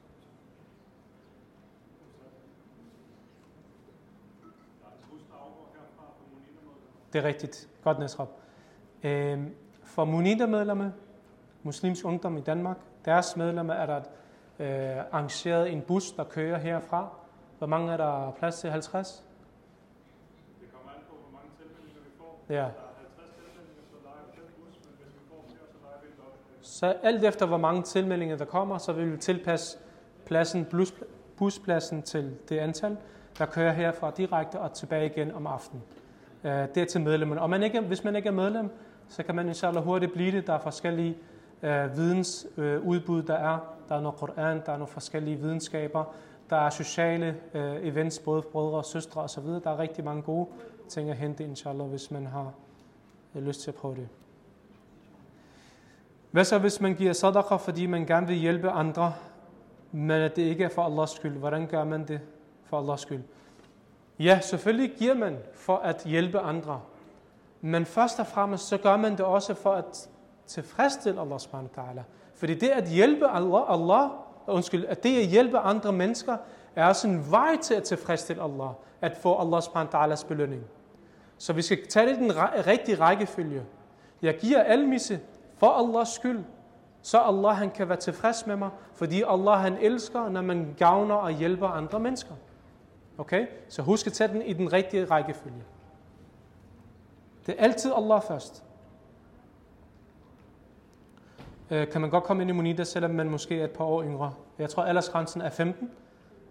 Det 7.12 7.18
er 7.18 7.28
rigtigt. 7.28 7.68
Godt, 7.84 7.98
Næsrup. 7.98 8.43
Øhm, 9.04 9.54
for 9.82 10.04
Munida-medlemmer, 10.04 10.90
muslimsk 11.62 12.04
ungdom 12.04 12.36
i 12.36 12.40
Danmark, 12.40 12.76
deres 13.04 13.36
medlemmer 13.36 13.74
er 13.74 13.86
der 13.86 13.96
øh, 14.58 15.04
arrangeret 15.12 15.72
en 15.72 15.80
bus, 15.80 16.12
der 16.12 16.24
kører 16.24 16.58
herfra, 16.58 17.08
hvor 17.58 17.66
mange 17.66 17.92
er 17.92 17.96
der 17.96 18.30
plads 18.38 18.60
til? 18.60 18.70
50? 18.70 19.24
Det 20.60 20.72
kommer 20.72 20.92
an 20.92 20.98
på, 21.08 21.14
hvor 21.14 21.38
mange 21.38 21.50
tilmeldinger 21.58 22.00
vi 22.00 22.10
får. 22.18 22.40
Ja. 22.48 22.54
Der 22.54 22.62
50 22.62 23.30
tilmeldinger, 23.36 23.82
så 26.60 26.86
alt 26.86 27.24
efter, 27.24 27.46
hvor 27.46 27.56
mange 27.56 27.82
tilmeldinger 27.82 28.36
der 28.36 28.44
kommer, 28.44 28.78
så 28.78 28.92
vil 28.92 29.12
vi 29.12 29.16
tilpasse 29.16 29.78
pladsen, 30.26 30.64
bus, 30.64 30.94
buspladsen 31.36 32.02
til 32.02 32.36
det 32.48 32.58
antal, 32.58 32.96
der 33.38 33.46
kører 33.46 33.72
herfra 33.72 34.10
direkte 34.10 34.60
og 34.60 34.72
tilbage 34.72 35.06
igen 35.06 35.32
om 35.32 35.46
aftenen. 35.46 35.82
Uh, 36.44 36.50
det 36.50 36.76
er 36.76 36.84
til 36.84 37.00
medlemmerne. 37.00 37.40
Og 37.40 37.50
man 37.50 37.62
ikke, 37.62 37.80
hvis 37.80 38.04
man 38.04 38.16
ikke 38.16 38.28
er 38.28 38.32
medlem, 38.32 38.70
så 39.08 39.22
kan 39.22 39.34
man 39.34 39.48
inshallah 39.48 39.84
hurtigt 39.84 40.12
blive 40.12 40.32
det. 40.32 40.46
Der 40.46 40.52
er 40.52 40.58
forskellige 40.58 41.16
øh, 41.62 41.96
vidensudbud, 41.96 43.18
øh, 43.18 43.22
uh, 43.22 43.26
der 43.26 43.34
er. 43.34 43.58
Der 43.88 43.94
er 43.94 44.00
noget 44.00 44.18
Koran, 44.18 44.62
der 44.66 44.72
er 44.72 44.76
nogle 44.76 44.86
forskellige 44.86 45.36
videnskaber. 45.36 46.04
Der 46.50 46.56
er 46.56 46.70
sociale 46.70 47.36
øh, 47.54 47.86
events, 47.86 48.18
både 48.18 48.42
brødre 48.42 48.76
og 48.76 48.84
søstre 48.84 49.20
osv. 49.20 49.44
Der 49.44 49.70
er 49.70 49.78
rigtig 49.78 50.04
mange 50.04 50.22
gode 50.22 50.48
ting 50.88 51.10
at 51.10 51.16
hente, 51.16 51.44
inshallah, 51.44 51.86
hvis 51.86 52.10
man 52.10 52.26
har 52.26 52.52
øh, 53.34 53.46
lyst 53.46 53.60
til 53.60 53.70
at 53.70 53.74
prøve 53.74 53.94
det. 53.94 54.08
Hvad 56.30 56.44
så, 56.44 56.58
hvis 56.58 56.80
man 56.80 56.94
giver 56.94 57.12
sadaqa, 57.12 57.56
fordi 57.56 57.86
man 57.86 58.06
gerne 58.06 58.26
vil 58.26 58.36
hjælpe 58.36 58.70
andre, 58.70 59.14
men 59.92 60.20
at 60.20 60.36
det 60.36 60.42
ikke 60.42 60.64
er 60.64 60.68
for 60.68 60.82
Allahs 60.82 61.10
skyld? 61.10 61.32
Hvordan 61.32 61.66
gør 61.66 61.84
man 61.84 62.08
det 62.08 62.20
for 62.64 62.78
Allahs 62.78 63.00
skyld? 63.00 63.22
Ja, 64.18 64.40
selvfølgelig 64.40 64.92
giver 64.98 65.14
man 65.14 65.38
for 65.54 65.76
at 65.76 66.02
hjælpe 66.04 66.38
andre. 66.38 66.80
Men 67.66 67.86
først 67.86 68.20
og 68.20 68.26
fremmest, 68.26 68.68
så 68.68 68.78
gør 68.78 68.96
man 68.96 69.12
det 69.12 69.20
også 69.20 69.54
for 69.54 69.72
at 69.72 70.08
tilfredsstille 70.46 71.20
Allah 71.20 71.40
subhanahu 71.40 71.70
wa 71.76 71.82
ta'ala. 71.82 72.02
Fordi 72.34 72.54
det 72.54 72.68
at 72.68 72.88
hjælpe 72.88 73.26
Allah, 73.26 73.62
Allah 73.68 74.10
undskyld, 74.46 74.86
at 74.86 75.02
det 75.02 75.18
at 75.18 75.26
hjælpe 75.26 75.58
andre 75.58 75.92
mennesker, 75.92 76.36
er 76.76 76.86
også 76.86 77.08
en 77.08 77.30
vej 77.30 77.56
til 77.62 77.74
at 77.74 77.82
tilfredsstille 77.82 78.42
Allah, 78.42 78.68
at 79.00 79.16
få 79.16 79.38
Allah 79.38 79.62
subhanahu 79.62 79.96
wa 79.96 80.06
ta'alas 80.06 80.26
belønning. 80.26 80.62
Så 81.38 81.52
vi 81.52 81.62
skal 81.62 81.86
tage 81.86 82.06
det 82.08 82.16
i 82.16 82.20
den 82.20 82.32
rigtige 82.66 83.00
rækkefølge. 83.00 83.62
Jeg 84.22 84.36
giver 84.38 84.62
almisse 84.62 85.20
for 85.56 85.70
Allahs 85.70 86.08
skyld, 86.08 86.44
så 87.02 87.18
Allah 87.18 87.56
han 87.56 87.70
kan 87.70 87.88
være 87.88 87.98
tilfreds 87.98 88.46
med 88.46 88.56
mig, 88.56 88.70
fordi 88.94 89.22
Allah 89.28 89.60
han 89.60 89.76
elsker, 89.80 90.28
når 90.28 90.42
man 90.42 90.74
gavner 90.78 91.14
og 91.14 91.30
hjælper 91.30 91.68
andre 91.68 92.00
mennesker. 92.00 92.34
Okay? 93.18 93.46
Så 93.68 93.82
husk 93.82 94.06
at 94.06 94.12
tage 94.12 94.32
den 94.32 94.42
i 94.42 94.52
den 94.52 94.72
rigtige 94.72 95.04
rækkefølge. 95.04 95.64
Det 97.46 97.54
er 97.58 97.62
altid 97.62 97.92
Allah 97.96 98.22
først. 98.22 98.64
Øh, 101.70 101.88
kan 101.88 102.00
man 102.00 102.10
godt 102.10 102.24
komme 102.24 102.42
ind 102.42 102.50
i 102.50 102.54
Monita, 102.54 102.84
selvom 102.84 103.10
man 103.10 103.30
måske 103.30 103.60
er 103.60 103.64
et 103.64 103.70
par 103.70 103.84
år 103.84 104.02
yngre. 104.02 104.34
Jeg 104.58 104.70
tror, 104.70 104.82
aldersgrænsen 104.82 105.40
er 105.40 105.50
15, 105.50 105.90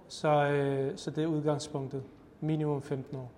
så, 0.07 0.29
øh, 0.29 0.97
så 0.97 1.11
det 1.11 1.23
er 1.23 1.27
udgangspunktet. 1.27 2.03
Minimum 2.39 2.81
15 2.81 3.17
år. 3.17 3.31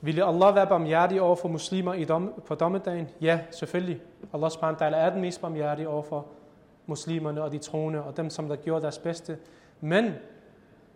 Ville 0.00 0.24
Allah 0.24 0.54
være 0.54 0.66
barmhjertig 0.66 1.20
over 1.20 1.36
for 1.36 1.48
muslimer 1.48 1.94
i 1.94 2.04
dom, 2.04 2.42
på 2.46 2.54
dommedagen? 2.54 3.08
Ja, 3.20 3.40
selvfølgelig. 3.50 4.00
Allah 4.32 4.50
subhanahu 4.50 4.80
wa 4.80 4.88
ta'ala 4.88 4.96
er 4.96 5.10
den 5.10 5.20
mest 5.20 5.40
barmhjertige 5.40 5.88
over 5.88 6.02
for 6.02 6.26
muslimerne 6.86 7.42
og 7.42 7.52
de 7.52 7.58
troende 7.58 8.02
og 8.04 8.16
dem, 8.16 8.30
som 8.30 8.48
der 8.48 8.56
gjorde 8.56 8.82
deres 8.82 8.98
bedste. 8.98 9.38
Men 9.80 10.12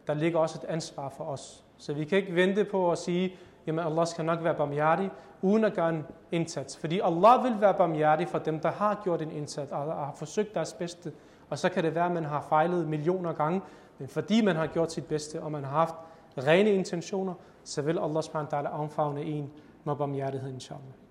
der 0.07 0.15
ligger 0.15 0.39
også 0.39 0.61
et 0.65 0.69
ansvar 0.69 1.09
for 1.09 1.25
os. 1.25 1.65
Så 1.79 1.93
vi 1.93 2.05
kan 2.05 2.19
ikke 2.19 2.35
vente 2.35 2.65
på 2.65 2.93
at 2.93 2.99
sige, 2.99 3.37
jamen 3.69 3.85
Allah 3.85 4.07
skal 4.07 4.25
nok 4.25 4.45
være 4.45 4.55
barmhjertig, 4.55 5.11
uden 5.43 5.65
at 5.65 5.75
gøre 5.75 5.89
en 5.89 6.05
indsats. 6.33 6.77
Fordi 6.77 7.01
Allah 7.05 7.45
vil 7.45 7.61
være 7.61 7.75
barmhjertig 7.75 8.29
for 8.29 8.39
dem, 8.39 8.61
der 8.61 8.71
har 8.71 9.01
gjort 9.05 9.23
en 9.23 9.31
indsats 9.31 9.73
og 9.73 9.79
har 9.79 10.13
forsøgt 10.17 10.55
deres 10.55 10.73
bedste. 10.73 11.13
Og 11.51 11.59
så 11.59 11.69
kan 11.69 11.85
det 11.85 11.95
være, 11.95 12.07
at 12.07 12.13
man 12.13 12.25
har 12.25 12.47
fejlet 12.49 12.89
millioner 12.89 13.33
gange, 13.33 13.63
men 13.99 14.09
fordi 14.09 14.45
man 14.45 14.57
har 14.57 14.67
gjort 14.67 14.93
sit 14.93 15.07
bedste, 15.07 15.43
og 15.43 15.53
man 15.53 15.65
har 15.65 15.71
haft 15.71 15.95
rene 16.39 16.71
intentioner, 16.71 17.35
så 17.65 17.83
vil 17.83 17.99
Allah 17.99 18.23
subhanahu 18.23 18.49
wa 18.53 18.61
ta'ala 18.61 18.69
omfavne 18.69 19.23
en 19.23 19.51
med 19.85 19.97
barmhjertighed, 19.97 20.53
inshallah. 20.53 21.08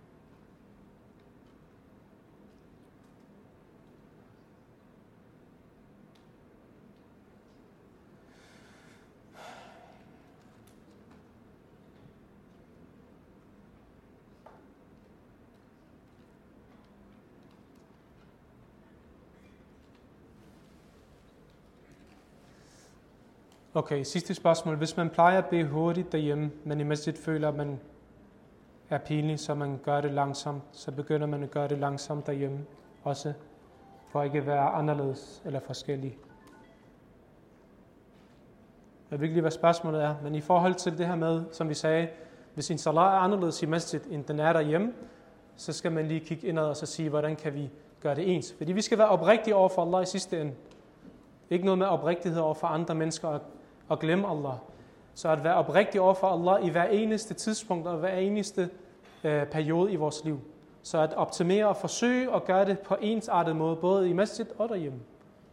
Okay, 23.78 24.04
sidste 24.04 24.34
spørgsmål. 24.34 24.76
Hvis 24.76 24.98
man 24.98 25.10
plejer 25.10 25.38
at 25.38 25.46
bede 25.46 25.64
hurtigt 25.64 26.12
derhjemme, 26.12 26.52
men 26.64 26.80
i 26.80 26.84
masjid 26.84 27.14
føler, 27.14 27.48
at 27.48 27.56
man 27.56 27.80
er 28.90 28.98
pinlig, 28.98 29.40
så 29.40 29.54
man 29.54 29.80
gør 29.84 30.02
det 30.02 30.12
langsomt, 30.12 30.64
så 30.72 30.92
begynder 30.92 31.28
man 31.28 31.44
at 31.44 31.52
gøre 31.52 31.68
det 31.68 31.78
langsomt 31.78 32.28
derhjemme 32.28 32.60
også, 33.04 33.34
for 34.12 34.24
ikke 34.24 34.38
at 34.38 34.46
være 34.46 34.70
anderledes 34.70 35.42
eller 35.46 35.60
forskellig. 35.60 36.18
Jeg 39.12 39.20
ved 39.20 39.24
ikke 39.24 39.36
lige, 39.36 39.42
hvad 39.42 39.52
spørgsmålet 39.52 40.04
er, 40.04 40.16
men 40.24 40.36
i 40.36 40.42
forhold 40.42 40.76
til 40.76 40.98
det 40.98 41.08
her 41.08 41.16
med, 41.16 41.44
som 41.52 41.70
vi 41.70 41.74
sagde, 41.74 42.08
hvis 42.54 42.72
en 42.72 42.78
salat 42.78 43.04
er 43.04 43.20
anderledes 43.20 43.64
i 43.64 43.66
masjid, 43.66 44.02
end 44.12 44.24
den 44.24 44.40
er 44.40 44.54
derhjemme, 44.54 44.94
så 45.56 45.74
skal 45.74 45.92
man 45.92 46.08
lige 46.08 46.20
kigge 46.20 46.48
indad 46.48 46.66
og 46.66 46.78
så 46.78 46.86
sige, 46.86 47.10
hvordan 47.10 47.36
kan 47.36 47.54
vi 47.54 47.70
gøre 48.02 48.16
det 48.16 48.36
ens. 48.36 48.56
Fordi 48.58 48.72
vi 48.72 48.82
skal 48.82 48.98
være 48.98 49.10
oprigtige 49.10 49.56
over 49.56 49.70
for 49.70 49.82
Allah 49.82 50.04
i 50.04 50.06
sidste 50.06 50.42
ende. 50.42 50.54
Ikke 51.50 51.66
noget 51.66 51.78
med 51.78 51.88
oprigtighed 51.88 52.42
over 52.42 52.54
for 52.54 52.68
andre 52.68 52.96
mennesker 52.96 53.28
og, 53.28 53.42
og 53.90 54.00
glemme 54.00 54.28
Allah. 54.28 54.54
Så 55.14 55.30
at 55.30 55.44
være 55.44 55.56
oprigtig 55.56 56.02
over 56.02 56.14
for 56.14 56.28
Allah 56.28 56.66
i 56.66 56.70
hver 56.70 56.84
eneste 56.84 57.34
tidspunkt 57.34 57.88
og 57.88 57.98
hver 57.98 58.14
eneste 58.14 58.70
øh, 59.24 59.46
periode 59.46 59.92
i 59.92 59.96
vores 59.96 60.24
liv. 60.24 60.40
Så 60.84 60.98
at 60.98 61.14
optimere 61.14 61.68
og 61.68 61.78
forsøge 61.78 62.36
at 62.36 62.46
gøre 62.46 62.66
det 62.66 62.80
på 62.80 62.96
ensartet 63.02 63.56
måde, 63.56 63.76
både 63.76 64.10
i 64.10 64.14
masjid 64.14 64.46
og 64.58 64.70
derhjemme. 64.70 65.00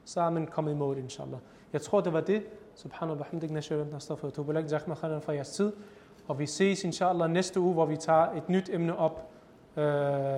Så 0.05 0.20
er 0.20 0.31
man 0.31 0.47
kommet 0.47 0.73
i 0.73 0.74
mål, 0.74 0.98
inshallah. 0.98 1.39
Jeg 1.73 1.82
tror, 1.82 2.01
det 2.01 2.12
var 2.12 2.20
det. 2.20 2.43
Subhanallah, 2.74 3.24
bihamdik, 3.24 3.51
nashirun, 3.51 4.01
tubalak, 4.35 4.73
jakhma, 4.73 4.94
khairan 4.94 5.23
for 5.23 5.32
jeres 5.32 5.51
tid. 5.51 5.73
Og 6.28 6.39
vi 6.39 6.47
ses, 6.47 6.85
inshallah, 6.85 7.31
næste 7.31 7.61
uge, 7.61 7.74
hvor 7.74 7.86
vi 7.86 7.97
tager 7.97 8.32
et 8.32 8.48
nyt 8.48 8.70
emne 8.73 8.97
op 8.97 9.31
øh, 9.77 9.85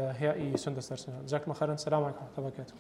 her 0.09 0.35
i 0.35 0.57
søndagsdagen. 0.57 1.15
Jakhma, 1.33 1.55
khairan, 1.55 1.79
salam 1.79 2.03
alaikum, 2.03 2.27
tabakatuh. 2.35 2.77